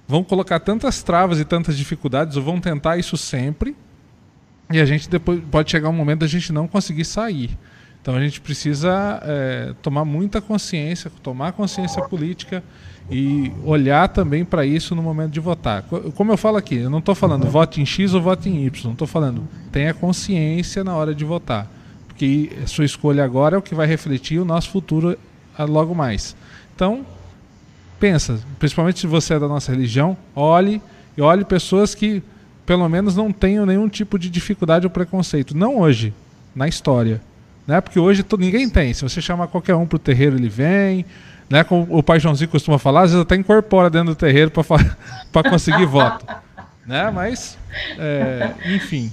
vão 0.07 0.23
colocar 0.23 0.60
tantas 0.60 1.01
travas 1.01 1.39
e 1.39 1.45
tantas 1.45 1.77
dificuldades, 1.77 2.38
ou 2.38 2.43
vão 2.43 2.60
tentar 2.60 2.97
isso 2.97 3.18
sempre, 3.18 3.76
e 4.72 4.80
a 4.80 4.85
gente 4.85 5.10
depois 5.10 5.41
pode 5.49 5.72
chegar 5.72 5.89
um 5.89 5.93
momento 5.93 6.19
da 6.19 6.27
gente 6.27 6.51
não 6.51 6.68
conseguir 6.68 7.05
sair. 7.05 7.57
Então 8.03 8.17
a 8.17 8.19
gente 8.19 8.41
precisa 8.41 9.21
é, 9.23 9.73
tomar 9.81 10.03
muita 10.03 10.41
consciência, 10.41 11.09
tomar 11.23 11.53
consciência 11.53 12.03
política 12.03 12.61
e 13.09 13.49
olhar 13.63 14.09
também 14.09 14.43
para 14.43 14.65
isso 14.65 14.93
no 14.93 15.01
momento 15.01 15.31
de 15.31 15.39
votar. 15.39 15.84
Como 16.13 16.30
eu 16.30 16.35
falo 16.35 16.57
aqui, 16.57 16.75
eu 16.75 16.89
não 16.89 16.99
estou 16.99 17.15
falando 17.15 17.47
vote 17.47 17.80
em 17.80 17.85
X 17.85 18.13
ou 18.13 18.21
vote 18.21 18.49
em 18.49 18.65
Y, 18.65 18.91
estou 18.91 19.07
falando 19.07 19.47
tenha 19.71 19.93
consciência 19.93 20.84
na 20.84 20.93
hora 20.93 21.15
de 21.15 21.23
votar, 21.23 21.65
porque 22.05 22.51
a 22.61 22.67
sua 22.67 22.84
escolha 22.84 23.23
agora 23.23 23.55
é 23.55 23.57
o 23.57 23.61
que 23.61 23.73
vai 23.73 23.88
refletir 23.88 24.38
o 24.38 24.43
nosso 24.43 24.69
futuro 24.69 25.17
logo 25.57 25.95
mais. 25.95 26.35
Então, 26.75 27.05
pensa, 28.01 28.38
principalmente 28.59 28.99
se 28.99 29.07
você 29.07 29.35
é 29.35 29.39
da 29.39 29.47
nossa 29.47 29.71
religião, 29.71 30.17
olhe 30.35 30.81
e 31.15 31.21
olhe 31.21 31.45
pessoas 31.45 31.95
que 31.95 32.21
pelo 32.65 32.89
menos 32.89 33.15
não 33.15 33.31
tenham 33.31 33.65
nenhum 33.65 33.88
tipo 33.88 34.19
de 34.19 34.30
dificuldade 34.30 34.85
ou 34.85 34.89
preconceito. 34.89 35.55
Não 35.55 35.80
hoje, 35.80 36.13
na 36.53 36.67
história. 36.67 37.21
Né? 37.65 37.80
Porque 37.81 37.99
hoje 37.99 38.26
ninguém 38.38 38.69
tem. 38.69 38.94
Se 38.94 39.02
você 39.02 39.22
chamar 39.22 39.48
qualquer 39.48 39.76
um 39.76 39.85
para 39.85 39.95
o 39.95 39.99
terreiro, 39.99 40.35
ele 40.35 40.49
vem. 40.49 41.06
Né? 41.49 41.64
Como 41.64 41.88
o 41.90 42.03
pai 42.03 42.19
Joãozinho 42.19 42.49
costuma 42.49 42.77
falar, 42.77 43.03
às 43.03 43.11
vezes 43.11 43.26
até 43.26 43.35
incorpora 43.35 43.90
dentro 43.90 44.10
do 44.10 44.15
terreiro 44.15 44.52
para 44.52 45.44
conseguir 45.49 45.85
voto. 45.85 46.26
Né? 46.85 47.10
Mas, 47.11 47.57
é, 47.98 48.52
enfim, 48.65 49.11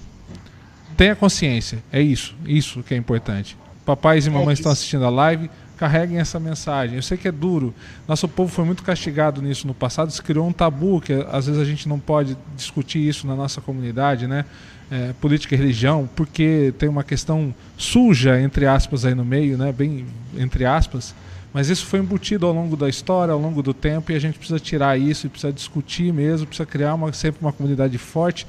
tenha 0.97 1.15
consciência. 1.15 1.79
É 1.93 2.01
isso. 2.01 2.35
Isso 2.45 2.83
que 2.83 2.95
é 2.95 2.97
importante. 2.97 3.57
Papais 3.85 4.27
e 4.27 4.31
mamães 4.31 4.59
é 4.59 4.61
estão 4.61 4.73
assistindo 4.73 5.05
a 5.05 5.11
live 5.11 5.51
carreguem 5.81 6.19
essa 6.19 6.39
mensagem. 6.39 6.97
Eu 6.97 7.03
sei 7.03 7.17
que 7.17 7.27
é 7.27 7.33
duro. 7.33 7.75
Nosso 8.07 8.29
povo 8.29 8.53
foi 8.53 8.67
muito 8.67 8.83
castigado 8.83 9.41
nisso 9.41 9.67
no 9.67 9.73
passado. 9.73 10.13
Se 10.13 10.21
criou 10.21 10.47
um 10.47 10.53
tabu 10.53 11.01
que 11.01 11.15
às 11.33 11.47
vezes 11.47 11.59
a 11.59 11.65
gente 11.65 11.89
não 11.89 11.99
pode 11.99 12.37
discutir 12.55 12.99
isso 12.99 13.27
na 13.27 13.35
nossa 13.35 13.63
comunidade, 13.63 14.27
né? 14.27 14.45
É, 14.91 15.13
política 15.21 15.55
e 15.55 15.59
religião, 15.59 16.11
porque 16.17 16.75
tem 16.77 16.89
uma 16.89 17.05
questão 17.05 17.55
suja 17.79 18.41
entre 18.41 18.67
aspas 18.67 19.05
aí 19.05 19.15
no 19.15 19.25
meio, 19.25 19.57
né? 19.57 19.71
Bem 19.71 20.05
entre 20.37 20.65
aspas. 20.65 21.15
Mas 21.53 21.69
isso 21.69 21.87
foi 21.87 21.99
embutido 21.99 22.47
ao 22.47 22.53
longo 22.53 22.77
da 22.77 22.89
história, 22.89 23.33
ao 23.33 23.41
longo 23.41 23.63
do 23.63 23.75
tempo, 23.75 24.13
e 24.13 24.15
a 24.15 24.19
gente 24.19 24.39
precisa 24.39 24.59
tirar 24.59 24.99
isso, 24.99 25.29
precisa 25.29 25.53
discutir 25.53 26.13
mesmo, 26.13 26.47
precisa 26.47 26.67
criar 26.67 26.95
uma, 26.95 27.13
sempre 27.13 27.41
uma 27.41 27.53
comunidade 27.53 27.97
forte, 27.99 28.47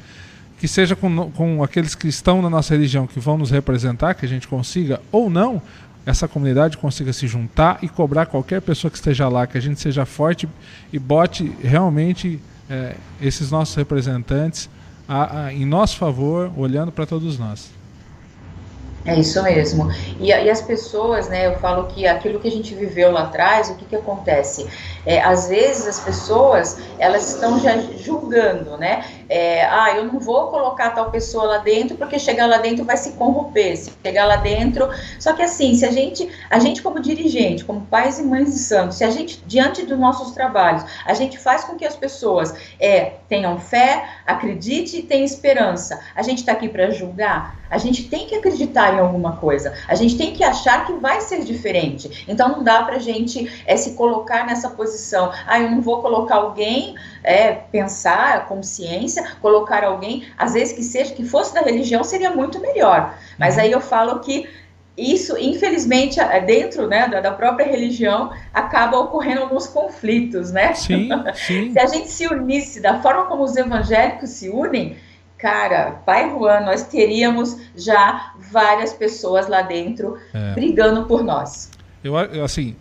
que 0.60 0.68
seja 0.68 0.96
com, 0.96 1.32
com 1.32 1.64
aqueles 1.64 1.96
que 1.96 2.08
estão 2.08 2.42
na 2.42 2.50
nossa 2.50 2.76
religião, 2.76 3.08
que 3.08 3.20
vão 3.20 3.38
nos 3.38 3.50
representar, 3.50 4.14
que 4.14 4.26
a 4.26 4.30
gente 4.30 4.48
consiga, 4.48 5.02
ou 5.12 5.30
não, 5.30 5.62
essa 6.06 6.28
comunidade 6.28 6.78
consiga 6.78 7.12
se 7.12 7.28
juntar 7.28 7.80
e 7.82 7.90
cobrar 7.90 8.28
qualquer 8.28 8.62
pessoa 8.62 8.90
que 8.92 8.98
esteja 8.98 9.28
lá, 9.28 9.48
que 9.48 9.58
a 9.58 9.62
gente 9.62 9.80
seja 9.80 10.06
forte 10.06 10.48
e 10.94 11.00
bote 11.00 11.52
realmente 11.64 12.40
é, 12.70 12.96
esses 13.20 13.50
nossos 13.50 13.74
representantes 13.76 14.70
a, 15.12 15.46
a, 15.48 15.54
em 15.54 15.66
nosso 15.66 15.98
favor, 15.98 16.50
olhando 16.56 16.90
para 16.90 17.06
todos 17.06 17.38
nós. 17.38 17.70
É 19.04 19.16
isso 19.16 19.42
mesmo. 19.42 19.92
E, 20.20 20.28
e, 20.28 20.50
as 20.50 20.62
pessoas, 20.62 21.28
né, 21.28 21.48
eu 21.48 21.58
falo 21.58 21.88
que 21.88 22.06
aquilo 22.06 22.40
que 22.40 22.48
a 22.48 22.52
gente 22.52 22.76
viveu 22.76 23.12
lá 23.12 23.24
atrás, 23.24 23.70
o 23.70 23.76
que, 23.76 23.86
que 23.86 23.96
acontece? 23.96 24.68
É, 25.04 25.20
às 25.22 25.48
vezes 25.48 25.88
as 25.88 26.00
pessoas, 26.00 26.78
elas 27.00 27.34
estão 27.34 27.60
já 27.60 27.76
julgando, 27.98 28.78
né? 28.78 29.04
É, 29.28 29.66
ah, 29.66 29.96
eu 29.96 30.06
não 30.06 30.20
vou 30.20 30.50
colocar 30.50 30.92
tal 30.92 31.10
pessoa 31.10 31.46
lá 31.46 31.58
dentro 31.58 31.98
porque 31.98 32.20
chegar 32.20 32.46
lá 32.46 32.58
dentro 32.58 32.86
vai 32.86 32.96
se 32.96 33.14
corromper, 33.14 33.76
se 33.76 33.92
chegar 34.04 34.26
lá 34.26 34.36
dentro. 34.36 34.88
Só 35.20 35.34
que 35.34 35.42
assim, 35.42 35.74
se 35.74 35.84
a 35.86 35.92
gente, 35.92 36.30
a 36.48 36.60
gente 36.60 36.84
como 36.84 37.00
dirigente, 37.00 37.66
como 37.66 37.82
pais 37.82 38.20
e 38.20 38.24
mães 38.24 38.54
de 38.54 38.60
santos, 38.60 38.98
se 38.98 39.04
a 39.04 39.10
gente, 39.10 39.42
diante 39.48 39.84
dos 39.84 39.98
nossos 39.98 40.32
trabalhos, 40.32 40.86
a 41.06 41.16
gente 41.16 41.40
faz 41.40 41.64
com 41.64 41.76
que 41.76 41.86
as 41.86 41.96
pessoas 41.96 42.54
é, 42.80 43.14
tenham 43.28 43.60
fé, 43.60 44.06
acredite 44.28 44.98
e 44.98 45.04
tenham 45.04 45.26
esperança. 45.26 46.00
A 46.16 46.22
gente 46.22 46.40
está 46.40 46.52
aqui 46.52 46.70
para 46.70 46.92
julgar? 46.92 47.61
A 47.72 47.78
gente 47.78 48.10
tem 48.10 48.28
que 48.28 48.36
acreditar 48.36 48.94
em 48.94 49.00
alguma 49.00 49.38
coisa. 49.38 49.74
A 49.88 49.96
gente 49.96 50.18
tem 50.18 50.34
que 50.34 50.44
achar 50.44 50.86
que 50.86 50.94
vai 50.94 51.22
ser 51.22 51.44
diferente. 51.44 52.26
Então 52.28 52.50
não 52.50 52.64
dá 52.64 52.84
para 52.84 52.98
a 52.98 53.00
gente 53.00 53.64
é, 53.66 53.76
se 53.78 53.94
colocar 53.94 54.46
nessa 54.46 54.70
posição. 54.70 55.32
Ah, 55.48 55.60
eu 55.60 55.72
não 55.72 55.82
vou 55.82 56.02
colocar 56.02 56.36
alguém, 56.36 56.96
é, 57.24 57.54
pensar 57.54 58.46
consciência, 58.48 59.24
colocar 59.42 59.84
alguém, 59.84 60.26
às 60.38 60.54
vezes 60.54 60.74
que 60.74 60.84
seja, 60.84 61.14
que 61.14 61.24
fosse 61.24 61.54
da 61.54 61.62
religião, 61.62 62.04
seria 62.04 62.32
muito 62.32 62.60
melhor. 62.60 63.16
Mas 63.40 63.56
uhum. 63.56 63.62
aí 63.62 63.72
eu 63.72 63.82
falo 63.82 64.20
que 64.20 64.48
isso, 64.98 65.38
infelizmente, 65.38 66.20
é, 66.20 66.40
dentro 66.42 66.88
né, 66.88 67.08
da, 67.08 67.22
da, 67.22 67.32
própria 67.32 67.66
religião, 67.66 68.32
acaba 68.54 69.00
ocorrendo 69.00 69.42
alguns 69.42 69.68
conflitos, 69.68 70.52
né? 70.52 70.74
Sim, 70.74 71.10
sim. 71.34 71.72
se 71.72 71.80
a 71.80 71.86
gente 71.86 72.10
se 72.10 72.28
unisse 72.28 72.82
da 72.82 73.02
forma 73.02 73.26
como 73.26 73.44
os 73.44 73.56
evangélicos 73.56 74.30
se 74.32 74.50
unem, 74.50 74.98
cara, 75.42 76.02
Pai 76.06 76.30
Juan, 76.30 76.62
nós 76.62 76.84
teríamos 76.84 77.58
já 77.76 78.34
várias 78.52 78.94
pessoas 78.94 79.48
lá 79.48 79.64
dentro 79.64 80.18
é. 80.34 80.54
brigando 80.54 81.06
por 81.06 81.24
nós. 81.24 81.72
Eu, 82.04 82.16
assim, 82.44 82.76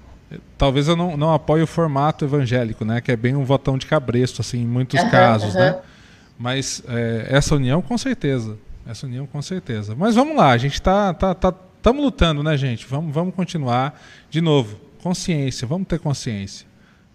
talvez 0.58 0.86
eu 0.86 0.94
não, 0.94 1.16
não 1.16 1.32
apoie 1.32 1.62
o 1.62 1.66
formato 1.66 2.24
evangélico, 2.24 2.84
né? 2.84 3.00
Que 3.00 3.12
é 3.12 3.16
bem 3.16 3.34
um 3.34 3.44
votão 3.44 3.78
de 3.78 3.86
cabresto, 3.86 4.42
assim, 4.42 4.62
em 4.62 4.66
muitos 4.66 5.00
uhum, 5.00 5.10
casos, 5.10 5.54
uhum. 5.54 5.60
né? 5.60 5.78
Mas 6.38 6.82
é, 6.86 7.28
essa 7.30 7.54
união, 7.54 7.80
com 7.80 7.96
certeza. 7.96 8.58
Essa 8.86 9.06
união, 9.06 9.26
com 9.26 9.40
certeza. 9.40 9.94
Mas 9.96 10.14
vamos 10.14 10.36
lá, 10.36 10.50
a 10.50 10.58
gente 10.58 10.74
está 10.74 11.14
tá, 11.14 11.34
tá, 11.34 11.54
estamos 11.76 12.02
lutando, 12.02 12.42
né, 12.42 12.56
gente? 12.56 12.86
Vamos, 12.86 13.12
vamos 13.12 13.34
continuar. 13.34 13.98
De 14.28 14.40
novo, 14.40 14.78
consciência, 15.02 15.66
vamos 15.66 15.88
ter 15.88 15.98
consciência. 15.98 16.66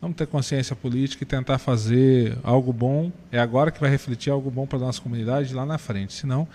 Vamos 0.02 0.18
ter 0.18 0.28
consciência 0.28 0.76
política 0.76 1.24
e 1.24 1.26
tentar 1.26 1.58
fazer 1.58 2.38
algo 2.44 2.72
bom. 2.72 3.12
É 3.32 3.40
agora 3.40 3.72
que 3.72 3.80
vai 3.80 3.90
refletir 3.90 4.30
algo 4.30 4.52
bom 4.52 4.68
para 4.68 4.78
a 4.78 4.82
nossa 4.82 5.02
comunidade 5.02 5.54
lá 5.54 5.66
na 5.66 5.78
frente. 5.78 6.14
Senão, 6.14 6.48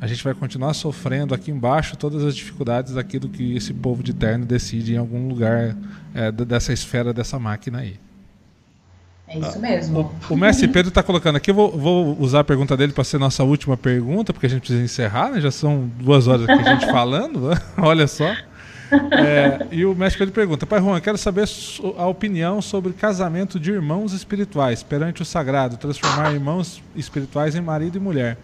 a 0.00 0.06
gente 0.06 0.24
vai 0.24 0.32
continuar 0.32 0.72
sofrendo 0.72 1.34
aqui 1.34 1.50
embaixo 1.50 1.96
todas 1.96 2.24
as 2.24 2.34
dificuldades 2.34 2.94
daquilo 2.94 3.28
que 3.28 3.54
esse 3.54 3.74
povo 3.74 4.02
de 4.02 4.14
terno 4.14 4.46
decide 4.46 4.94
em 4.94 4.96
algum 4.96 5.28
lugar 5.28 5.76
é, 6.14 6.32
dessa 6.32 6.72
esfera 6.72 7.12
dessa 7.12 7.38
máquina 7.38 7.80
aí. 7.80 8.00
É 9.28 9.38
isso 9.38 9.60
mesmo. 9.60 10.12
O, 10.28 10.34
o 10.34 10.36
mestre 10.36 10.66
Pedro 10.68 10.88
está 10.88 11.02
colocando 11.02 11.36
aqui, 11.36 11.50
eu 11.50 11.54
vou, 11.54 11.70
vou, 11.70 12.16
usar 12.18 12.40
a 12.40 12.44
pergunta 12.44 12.76
dele 12.76 12.92
para 12.92 13.04
ser 13.04 13.18
nossa 13.18 13.44
última 13.44 13.76
pergunta, 13.76 14.32
porque 14.32 14.46
a 14.46 14.48
gente 14.48 14.60
precisa 14.62 14.82
encerrar, 14.82 15.30
né? 15.30 15.40
Já 15.40 15.52
são 15.52 15.88
duas 16.00 16.26
horas 16.26 16.48
aqui 16.48 16.68
a 16.68 16.74
gente 16.74 16.86
falando, 16.90 17.50
olha 17.76 18.08
só. 18.08 18.34
É, 18.92 19.66
e 19.70 19.84
o 19.84 19.94
mestre 19.94 20.18
Pedro 20.18 20.34
pergunta: 20.34 20.66
Pai 20.66 20.80
Juan, 20.80 21.00
quero 21.00 21.16
saber 21.16 21.48
a 21.96 22.06
opinião 22.06 22.60
sobre 22.60 22.92
casamento 22.92 23.58
de 23.58 23.70
irmãos 23.70 24.12
espirituais 24.12 24.82
perante 24.82 25.22
o 25.22 25.24
sagrado, 25.24 25.76
transformar 25.76 26.32
irmãos 26.32 26.82
espirituais 26.96 27.54
em 27.54 27.60
marido 27.60 27.96
e 27.96 28.00
mulher. 28.00 28.36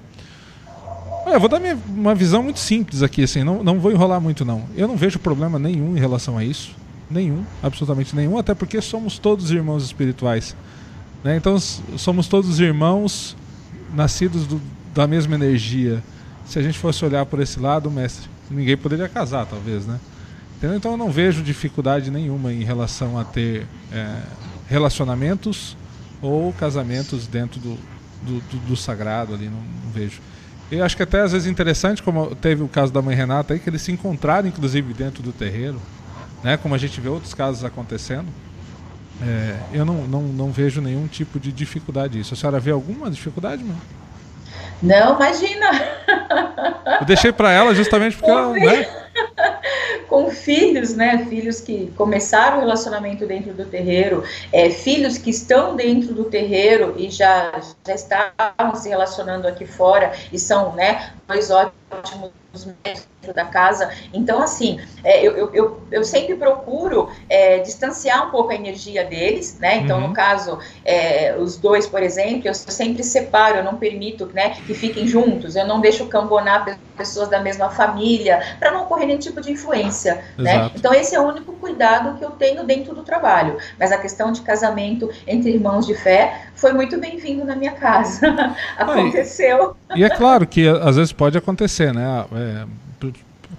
Eu 1.26 1.40
vou 1.40 1.48
dar 1.48 1.58
minha, 1.58 1.76
uma 1.88 2.14
visão 2.14 2.42
muito 2.42 2.60
simples 2.60 3.02
aqui, 3.02 3.24
assim, 3.24 3.42
não, 3.42 3.62
não 3.62 3.80
vou 3.80 3.90
enrolar 3.90 4.20
muito 4.20 4.44
não. 4.44 4.64
Eu 4.76 4.86
não 4.86 4.96
vejo 4.96 5.18
problema 5.18 5.58
nenhum 5.58 5.96
em 5.96 6.00
relação 6.00 6.38
a 6.38 6.44
isso. 6.44 6.72
Nenhum, 7.10 7.44
absolutamente 7.62 8.14
nenhum, 8.14 8.38
até 8.38 8.54
porque 8.54 8.80
somos 8.80 9.18
todos 9.18 9.50
irmãos 9.50 9.84
espirituais. 9.84 10.56
Né? 11.24 11.36
Então 11.36 11.58
somos 11.58 12.28
todos 12.28 12.60
irmãos 12.60 13.36
nascidos 13.94 14.46
do, 14.46 14.60
da 14.94 15.06
mesma 15.06 15.34
energia. 15.34 16.02
Se 16.46 16.58
a 16.58 16.62
gente 16.62 16.78
fosse 16.78 17.04
olhar 17.04 17.26
por 17.26 17.40
esse 17.40 17.58
lado, 17.58 17.90
mestre, 17.90 18.28
ninguém 18.48 18.76
poderia 18.76 19.08
casar, 19.08 19.46
talvez, 19.46 19.84
né? 19.84 19.98
Entendeu? 20.56 20.76
Então 20.76 20.92
eu 20.92 20.96
não 20.96 21.10
vejo 21.10 21.42
dificuldade 21.42 22.10
nenhuma 22.10 22.52
em 22.52 22.64
relação 22.64 23.18
a 23.18 23.24
ter 23.24 23.66
é, 23.92 24.16
relacionamentos 24.68 25.76
ou 26.22 26.52
casamentos 26.54 27.26
dentro 27.26 27.60
do, 27.60 27.78
do, 28.22 28.40
do, 28.40 28.56
do 28.68 28.76
sagrado 28.76 29.34
ali, 29.34 29.46
não, 29.46 29.60
não, 29.60 29.90
vejo. 29.92 30.20
Eu 30.70 30.82
acho 30.82 30.96
que 30.96 31.02
até 31.02 31.20
às 31.20 31.32
vezes 31.32 31.46
interessante, 31.46 32.02
como 32.02 32.34
teve 32.34 32.62
o 32.62 32.68
caso 32.68 32.92
da 32.92 33.02
mãe 33.02 33.14
Renata 33.14 33.52
aí, 33.52 33.60
que 33.60 33.68
eles 33.68 33.82
se 33.82 33.92
encontraram 33.92 34.48
inclusive 34.48 34.94
dentro 34.94 35.22
do 35.22 35.30
terreiro, 35.30 35.80
né? 36.42 36.56
Como 36.56 36.74
a 36.74 36.78
gente 36.78 37.00
vê 37.00 37.08
outros 37.08 37.34
casos 37.34 37.62
acontecendo. 37.62 38.26
É, 39.22 39.56
eu 39.72 39.84
não, 39.84 40.06
não, 40.06 40.22
não 40.22 40.50
vejo 40.50 40.80
nenhum 40.80 41.06
tipo 41.06 41.38
de 41.38 41.52
dificuldade 41.52 42.18
nisso. 42.18 42.34
A 42.34 42.36
senhora 42.36 42.58
vê 42.58 42.70
alguma 42.70 43.10
dificuldade, 43.10 43.62
mano? 43.62 43.80
Não, 44.82 45.16
imagina. 45.16 45.70
Eu 47.00 47.06
deixei 47.06 47.32
para 47.32 47.50
ela 47.50 47.74
justamente 47.74 48.16
porque 48.16 48.30
ela, 48.30 48.52
né? 48.52 49.05
Com 50.16 50.30
filhos, 50.30 50.94
né? 50.94 51.26
Filhos 51.28 51.60
que 51.60 51.92
começaram 51.94 52.56
o 52.56 52.60
relacionamento 52.60 53.26
dentro 53.26 53.52
do 53.52 53.66
terreiro, 53.66 54.24
é, 54.50 54.70
filhos 54.70 55.18
que 55.18 55.28
estão 55.28 55.76
dentro 55.76 56.14
do 56.14 56.24
terreiro 56.24 56.94
e 56.96 57.10
já, 57.10 57.52
já 57.86 57.94
estavam 57.94 58.74
se 58.74 58.88
relacionando 58.88 59.46
aqui 59.46 59.66
fora 59.66 60.14
e 60.32 60.38
são, 60.38 60.72
né, 60.72 61.12
dois 61.28 61.50
ótimos 61.50 61.74
médicos 62.64 63.34
da 63.34 63.44
casa. 63.44 63.90
Então, 64.12 64.42
assim, 64.42 64.80
é, 65.04 65.24
eu, 65.26 65.52
eu, 65.52 65.80
eu, 65.90 66.04
sempre 66.04 66.36
procuro 66.36 67.10
é, 67.28 67.58
distanciar 67.58 68.28
um 68.28 68.30
pouco 68.30 68.50
a 68.50 68.54
energia 68.54 69.04
deles, 69.04 69.58
né? 69.58 69.78
Então, 69.78 70.00
uhum. 70.00 70.08
no 70.08 70.14
caso, 70.14 70.58
é, 70.84 71.36
os 71.38 71.56
dois, 71.56 71.86
por 71.86 72.02
exemplo, 72.02 72.48
eu 72.48 72.54
sempre 72.54 73.02
separo, 73.02 73.58
eu 73.58 73.64
não 73.64 73.76
permito 73.76 74.26
né, 74.32 74.50
que 74.50 74.74
fiquem 74.74 75.06
juntos, 75.06 75.56
eu 75.56 75.66
não 75.66 75.80
deixo 75.80 76.06
cambonar 76.06 76.78
pessoas 76.96 77.28
da 77.28 77.40
mesma 77.40 77.68
família, 77.68 78.56
para 78.58 78.70
não 78.70 78.84
ocorrer 78.84 79.06
nenhum 79.06 79.18
tipo 79.18 79.40
de 79.40 79.52
influência, 79.52 80.24
né? 80.38 80.70
Então, 80.74 80.94
esse 80.94 81.14
é 81.14 81.20
o 81.20 81.24
único 81.24 81.52
cuidado 81.54 82.16
que 82.18 82.24
eu 82.24 82.30
tenho 82.30 82.64
dentro 82.64 82.94
do 82.94 83.02
trabalho. 83.02 83.58
Mas 83.78 83.92
a 83.92 83.98
questão 83.98 84.32
de 84.32 84.40
casamento 84.40 85.10
entre 85.26 85.50
irmãos 85.50 85.86
de 85.86 85.94
fé 85.94 86.46
foi 86.56 86.72
muito 86.72 86.98
bem-vindo 86.98 87.44
na 87.44 87.54
minha 87.54 87.72
casa. 87.72 88.34
Aconteceu. 88.76 89.76
e, 89.94 90.00
e, 90.00 90.04
é 90.04 90.10
claro 90.10 90.46
que 90.46 90.66
às 90.66 90.96
vezes 90.96 91.12
pode 91.12 91.38
acontecer, 91.38 91.92
né? 91.94 92.24
É, 92.32 92.66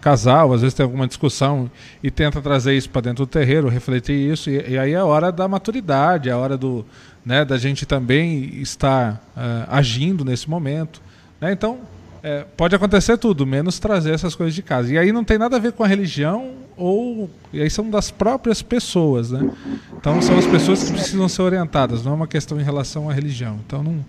casal, 0.01 0.53
às 0.53 0.61
vezes 0.61 0.73
tem 0.73 0.83
alguma 0.83 1.07
discussão 1.07 1.69
e 2.03 2.11
tenta 2.11 2.41
trazer 2.41 2.75
isso 2.75 2.89
para 2.89 3.01
dentro 3.01 3.25
do 3.25 3.27
terreiro, 3.27 3.67
refletir 3.67 4.13
isso, 4.13 4.49
e, 4.49 4.71
e, 4.71 4.77
aí 4.77 4.93
é 4.93 4.97
a 4.97 5.05
hora 5.05 5.31
da 5.31 5.47
maturidade, 5.47 6.29
é 6.29 6.31
a 6.31 6.37
hora 6.37 6.57
do, 6.57 6.85
né, 7.25 7.43
da 7.43 7.57
gente 7.57 7.85
também 7.85 8.61
estar 8.61 9.21
uh, 9.35 9.65
agindo 9.69 10.23
nesse 10.23 10.49
momento. 10.49 11.01
Né? 11.41 11.51
Então, 11.51 11.79
é, 12.23 12.45
pode 12.55 12.75
acontecer 12.75 13.17
tudo, 13.17 13.45
menos 13.45 13.79
trazer 13.79 14.13
essas 14.13 14.35
coisas 14.35 14.53
de 14.53 14.61
casa. 14.61 14.93
E 14.93 14.97
aí 14.97 15.11
não 15.11 15.23
tem 15.23 15.37
nada 15.37 15.55
a 15.55 15.59
ver 15.59 15.71
com 15.71 15.83
a 15.83 15.87
religião 15.87 16.66
ou 16.77 17.29
e 17.51 17.61
aí 17.61 17.69
são 17.69 17.89
das 17.89 18.11
próprias 18.11 18.61
pessoas, 18.61 19.31
né? 19.31 19.49
Então 19.97 20.21
são 20.21 20.37
as 20.37 20.45
pessoas 20.45 20.83
que 20.83 20.91
precisam 20.93 21.27
ser 21.27 21.41
orientadas, 21.41 22.03
não 22.03 22.11
é 22.13 22.15
uma 22.15 22.27
questão 22.27 22.59
em 22.59 22.63
relação 22.63 23.09
à 23.09 23.13
religião. 23.13 23.59
Então 23.65 23.83
não 23.83 24.05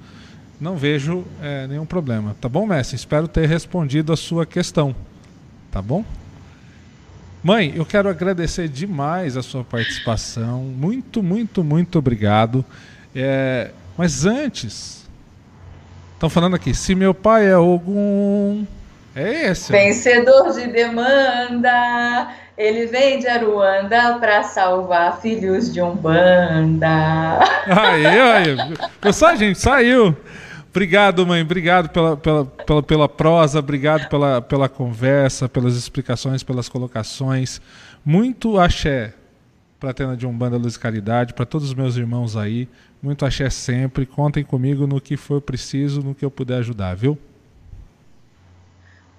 não 0.61 0.77
vejo 0.77 1.25
é, 1.41 1.67
nenhum 1.67 1.87
problema. 1.87 2.35
Tá 2.41 2.49
bom, 2.49 2.67
mestre? 2.67 2.97
Espero 2.97 3.29
ter 3.29 3.49
respondido 3.49 4.13
a 4.13 4.17
sua 4.17 4.45
questão. 4.45 4.95
Tá 5.71 5.81
bom? 5.81 6.05
Mãe, 7.43 7.73
eu 7.77 7.87
quero 7.87 8.09
agradecer 8.09 8.69
demais 8.69 9.37
a 9.37 9.43
sua 9.43 9.63
participação. 9.63 10.63
Muito, 10.63 11.23
muito, 11.23 11.63
muito 11.63 11.99
obrigado. 11.99 12.65
É, 13.15 13.71
mas 13.97 14.27
antes, 14.27 15.09
estão 16.15 16.29
falando 16.29 16.57
aqui, 16.57 16.75
se 16.75 16.95
meu 16.95 17.15
pai 17.15 17.47
é 17.47 17.53
algum. 17.53 18.65
É 19.15 19.51
esse. 19.51 19.71
Vencedor 19.71 20.53
de 20.53 20.67
demanda. 20.67 22.35
Ele 22.59 22.87
vem 22.87 23.21
de 23.21 23.29
Aruanda 23.29 24.19
para 24.19 24.43
salvar 24.43 25.21
filhos 25.21 25.73
de 25.73 25.81
Umbanda. 25.81 27.39
Aí, 27.67 28.05
aí. 28.05 28.57
Pessoal, 29.01 29.37
gente, 29.37 29.61
saiu. 29.61 30.17
Obrigado, 30.69 31.25
mãe. 31.25 31.41
Obrigado 31.41 31.89
pela, 31.91 32.17
pela, 32.17 32.45
pela, 32.45 32.83
pela 32.83 33.09
prosa, 33.09 33.61
obrigado 33.61 34.09
pela, 34.09 34.43
pela 34.43 34.69
conversa, 34.69 35.49
pelas 35.49 35.77
explicações, 35.77 36.43
pelas 36.43 36.69
colocações. 36.69 37.61
Muito 38.05 38.59
axé 38.59 39.15
para 39.79 39.91
a 39.91 39.95
Tena 39.95 40.17
de 40.17 40.27
Umbanda 40.27 40.57
Luz 40.57 40.75
e 40.75 40.81
Caridade, 40.81 41.35
para 41.35 41.47
todos 41.47 41.69
os 41.69 41.75
meus 41.75 41.97
irmãos 41.97 42.37
aí. 42.37 42.69
Muito 43.01 43.25
axé 43.25 43.49
sempre. 43.51 44.05
Contem 44.05 44.43
comigo 44.43 44.85
no 44.85 45.01
que 45.01 45.17
for 45.17 45.41
preciso, 45.41 46.03
no 46.03 46.13
que 46.13 46.25
eu 46.25 46.31
puder 46.31 46.59
ajudar, 46.59 46.97
viu? 46.97 47.17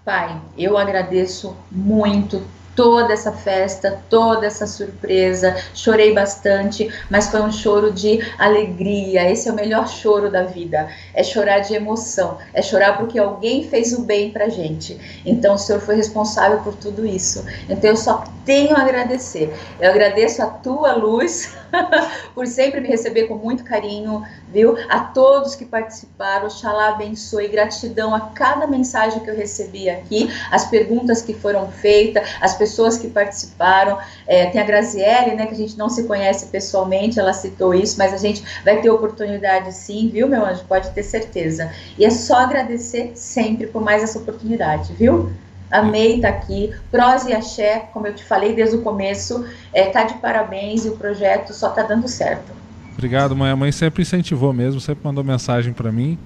Pai, 0.03 0.41
eu 0.57 0.77
agradeço 0.77 1.55
muito 1.71 2.43
toda 2.79 3.11
essa 3.11 3.33
festa, 3.33 4.01
toda 4.09 4.45
essa 4.45 4.65
surpresa. 4.65 5.53
Chorei 5.73 6.13
bastante, 6.13 6.89
mas 7.09 7.27
foi 7.27 7.41
um 7.41 7.51
choro 7.51 7.91
de 7.91 8.21
alegria. 8.37 9.29
Esse 9.29 9.49
é 9.49 9.51
o 9.51 9.55
melhor 9.55 9.85
choro 9.85 10.31
da 10.31 10.43
vida. 10.43 10.87
É 11.13 11.21
chorar 11.21 11.59
de 11.59 11.75
emoção, 11.75 12.37
é 12.53 12.61
chorar 12.61 12.97
porque 12.97 13.19
alguém 13.19 13.65
fez 13.65 13.91
o 13.91 14.03
bem 14.03 14.31
pra 14.31 14.47
gente. 14.47 14.97
Então 15.25 15.55
o 15.55 15.57
Senhor 15.57 15.81
foi 15.81 15.95
responsável 15.95 16.59
por 16.59 16.73
tudo 16.73 17.05
isso. 17.05 17.45
Então 17.69 17.89
eu 17.89 17.97
só 17.97 18.23
tenho 18.45 18.77
a 18.77 18.81
agradecer. 18.81 19.53
Eu 19.77 19.89
agradeço 19.89 20.41
a 20.41 20.47
tua 20.47 20.93
luz 20.93 21.53
por 22.33 22.47
sempre 22.47 22.79
me 22.79 22.87
receber 22.87 23.27
com 23.27 23.35
muito 23.35 23.65
carinho, 23.65 24.23
viu? 24.51 24.75
A 24.89 24.99
todos 24.99 25.55
que 25.55 25.65
participaram, 25.65 26.47
Oxalá 26.47 26.89
abençoe, 26.89 27.47
gratidão 27.47 28.13
a 28.13 28.21
cada 28.31 28.67
mensagem 28.67 29.19
que 29.21 29.29
eu 29.29 29.35
recebi 29.35 29.89
aqui, 29.89 30.29
as 30.51 30.65
perguntas 30.65 31.21
que 31.21 31.33
foram 31.33 31.69
feitas, 31.71 32.27
as 32.41 32.55
pessoas 32.55 32.97
que 32.97 33.07
participaram. 33.07 33.97
É, 34.27 34.47
tem 34.47 34.61
a 34.61 34.63
Graziele, 34.63 35.35
né, 35.35 35.45
que 35.45 35.53
a 35.53 35.57
gente 35.57 35.77
não 35.77 35.89
se 35.89 36.03
conhece 36.03 36.47
pessoalmente, 36.47 37.19
ela 37.19 37.33
citou 37.33 37.73
isso, 37.73 37.97
mas 37.97 38.13
a 38.13 38.17
gente 38.17 38.43
vai 38.63 38.81
ter 38.81 38.89
oportunidade 38.89 39.73
sim, 39.73 40.09
viu, 40.11 40.27
meu 40.27 40.45
anjo? 40.45 40.63
Pode 40.67 40.89
ter 40.91 41.03
certeza. 41.03 41.71
E 41.97 42.05
é 42.05 42.09
só 42.09 42.35
agradecer 42.35 43.11
sempre 43.15 43.67
por 43.67 43.81
mais 43.81 44.03
essa 44.03 44.19
oportunidade, 44.19 44.93
viu? 44.93 45.31
Amei 45.71 46.15
estar 46.15 46.31
tá 46.31 46.37
aqui. 46.37 46.73
Prós 46.89 47.25
e 47.25 47.33
Axé, 47.33 47.89
como 47.93 48.07
eu 48.07 48.15
te 48.15 48.23
falei 48.23 48.53
desde 48.53 48.77
o 48.77 48.81
começo, 48.81 49.45
é, 49.71 49.85
tá 49.85 50.03
de 50.03 50.15
parabéns 50.15 50.85
e 50.85 50.89
o 50.89 50.97
projeto 50.97 51.53
só 51.53 51.69
tá 51.69 51.83
dando 51.83 52.07
certo. 52.07 52.51
Obrigado, 52.99 53.33
mãe. 53.33 53.49
A 53.49 53.55
mãe 53.55 53.71
sempre 53.71 54.01
incentivou 54.01 54.51
mesmo, 54.51 54.81
sempre 54.81 55.05
mandou 55.05 55.23
mensagem 55.23 55.71
para 55.71 55.89
mim, 55.89 56.17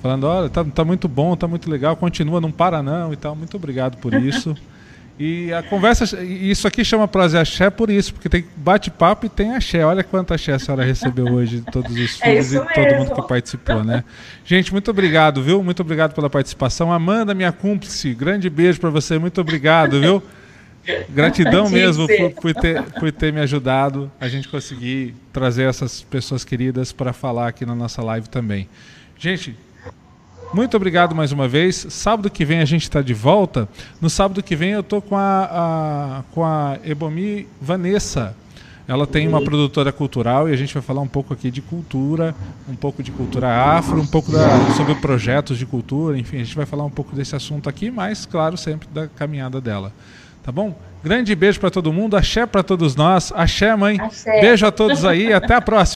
falando: 0.00 0.28
olha, 0.28 0.48
tá, 0.48 0.64
tá 0.64 0.84
muito 0.84 1.08
bom, 1.08 1.34
tá 1.34 1.48
muito 1.48 1.68
legal, 1.68 1.96
continua, 1.96 2.40
não 2.40 2.52
para 2.52 2.80
não 2.84 3.12
e 3.12 3.16
tal. 3.16 3.34
Muito 3.34 3.56
obrigado 3.56 3.96
por 3.96 4.14
isso. 4.22 4.56
E 5.18 5.52
a 5.52 5.60
conversa, 5.60 6.22
isso 6.22 6.68
aqui 6.68 6.84
chama 6.84 7.08
prazer 7.08 7.40
axé 7.40 7.68
por 7.68 7.90
isso, 7.90 8.14
porque 8.14 8.28
tem 8.28 8.44
bate-papo 8.56 9.26
e 9.26 9.28
tem 9.28 9.56
axé. 9.56 9.84
Olha 9.84 10.04
quanta 10.04 10.36
axé 10.36 10.52
a 10.52 10.58
senhora 10.60 10.84
recebeu 10.84 11.26
hoje 11.26 11.56
de 11.56 11.66
todos 11.72 11.90
os 11.90 12.22
é 12.22 12.40
filhos 12.40 12.54
é 12.54 12.56
e 12.58 12.74
todo 12.74 12.96
mundo 12.96 13.14
que 13.14 13.28
participou, 13.28 13.82
né? 13.82 14.04
Gente, 14.46 14.72
muito 14.72 14.88
obrigado, 14.88 15.42
viu? 15.42 15.64
Muito 15.64 15.80
obrigado 15.80 16.14
pela 16.14 16.30
participação. 16.30 16.92
Amanda, 16.92 17.34
minha 17.34 17.50
cúmplice, 17.50 18.14
grande 18.14 18.48
beijo 18.48 18.80
para 18.80 18.88
você, 18.88 19.18
muito 19.18 19.40
obrigado, 19.40 20.00
viu? 20.00 20.22
Gratidão 21.08 21.68
mesmo 21.68 22.06
por, 22.06 22.30
por, 22.30 22.54
ter, 22.54 22.82
por 22.82 23.12
ter 23.12 23.32
me 23.32 23.40
ajudado 23.40 24.10
a 24.20 24.28
gente 24.28 24.48
conseguir 24.48 25.14
trazer 25.32 25.64
essas 25.64 26.02
pessoas 26.02 26.44
queridas 26.44 26.92
para 26.92 27.12
falar 27.12 27.48
aqui 27.48 27.66
na 27.66 27.74
nossa 27.74 28.02
live 28.02 28.28
também. 28.28 28.68
Gente, 29.18 29.56
muito 30.52 30.76
obrigado 30.76 31.14
mais 31.14 31.30
uma 31.32 31.46
vez. 31.46 31.86
Sábado 31.90 32.30
que 32.30 32.44
vem 32.44 32.60
a 32.60 32.64
gente 32.64 32.82
está 32.82 33.02
de 33.02 33.14
volta. 33.14 33.68
No 34.00 34.10
sábado 34.10 34.42
que 34.42 34.56
vem 34.56 34.70
eu 34.70 34.80
estou 34.80 35.00
com 35.00 35.16
a, 35.16 35.44
a, 35.44 36.22
com 36.32 36.44
a 36.44 36.78
Ebomi 36.84 37.46
Vanessa. 37.60 38.34
Ela 38.88 39.06
tem 39.06 39.28
uma 39.28 39.40
produtora 39.40 39.92
cultural 39.92 40.48
e 40.48 40.52
a 40.52 40.56
gente 40.56 40.74
vai 40.74 40.82
falar 40.82 41.00
um 41.00 41.06
pouco 41.06 41.32
aqui 41.32 41.48
de 41.48 41.62
cultura, 41.62 42.34
um 42.68 42.74
pouco 42.74 43.04
de 43.04 43.12
cultura 43.12 43.48
afro, 43.48 44.00
um 44.00 44.06
pouco 44.06 44.32
da, 44.32 44.48
sobre 44.76 44.96
projetos 44.96 45.56
de 45.58 45.64
cultura, 45.64 46.18
enfim, 46.18 46.40
a 46.40 46.44
gente 46.44 46.56
vai 46.56 46.66
falar 46.66 46.84
um 46.84 46.90
pouco 46.90 47.14
desse 47.14 47.36
assunto 47.36 47.68
aqui, 47.68 47.88
mas, 47.88 48.26
claro, 48.26 48.56
sempre 48.56 48.88
da 48.92 49.06
caminhada 49.06 49.60
dela. 49.60 49.92
Tá 50.42 50.50
bom? 50.50 50.74
Grande 51.02 51.34
beijo 51.34 51.58
para 51.58 51.70
todo 51.70 51.92
mundo, 51.92 52.16
axé 52.16 52.44
para 52.44 52.62
todos 52.62 52.94
nós, 52.94 53.32
axé, 53.34 53.74
mãe. 53.74 53.98
Axé. 54.00 54.40
Beijo 54.40 54.66
a 54.66 54.70
todos 54.70 55.04
aí, 55.04 55.32
até 55.32 55.54
a 55.54 55.60
próxima. 55.60 55.86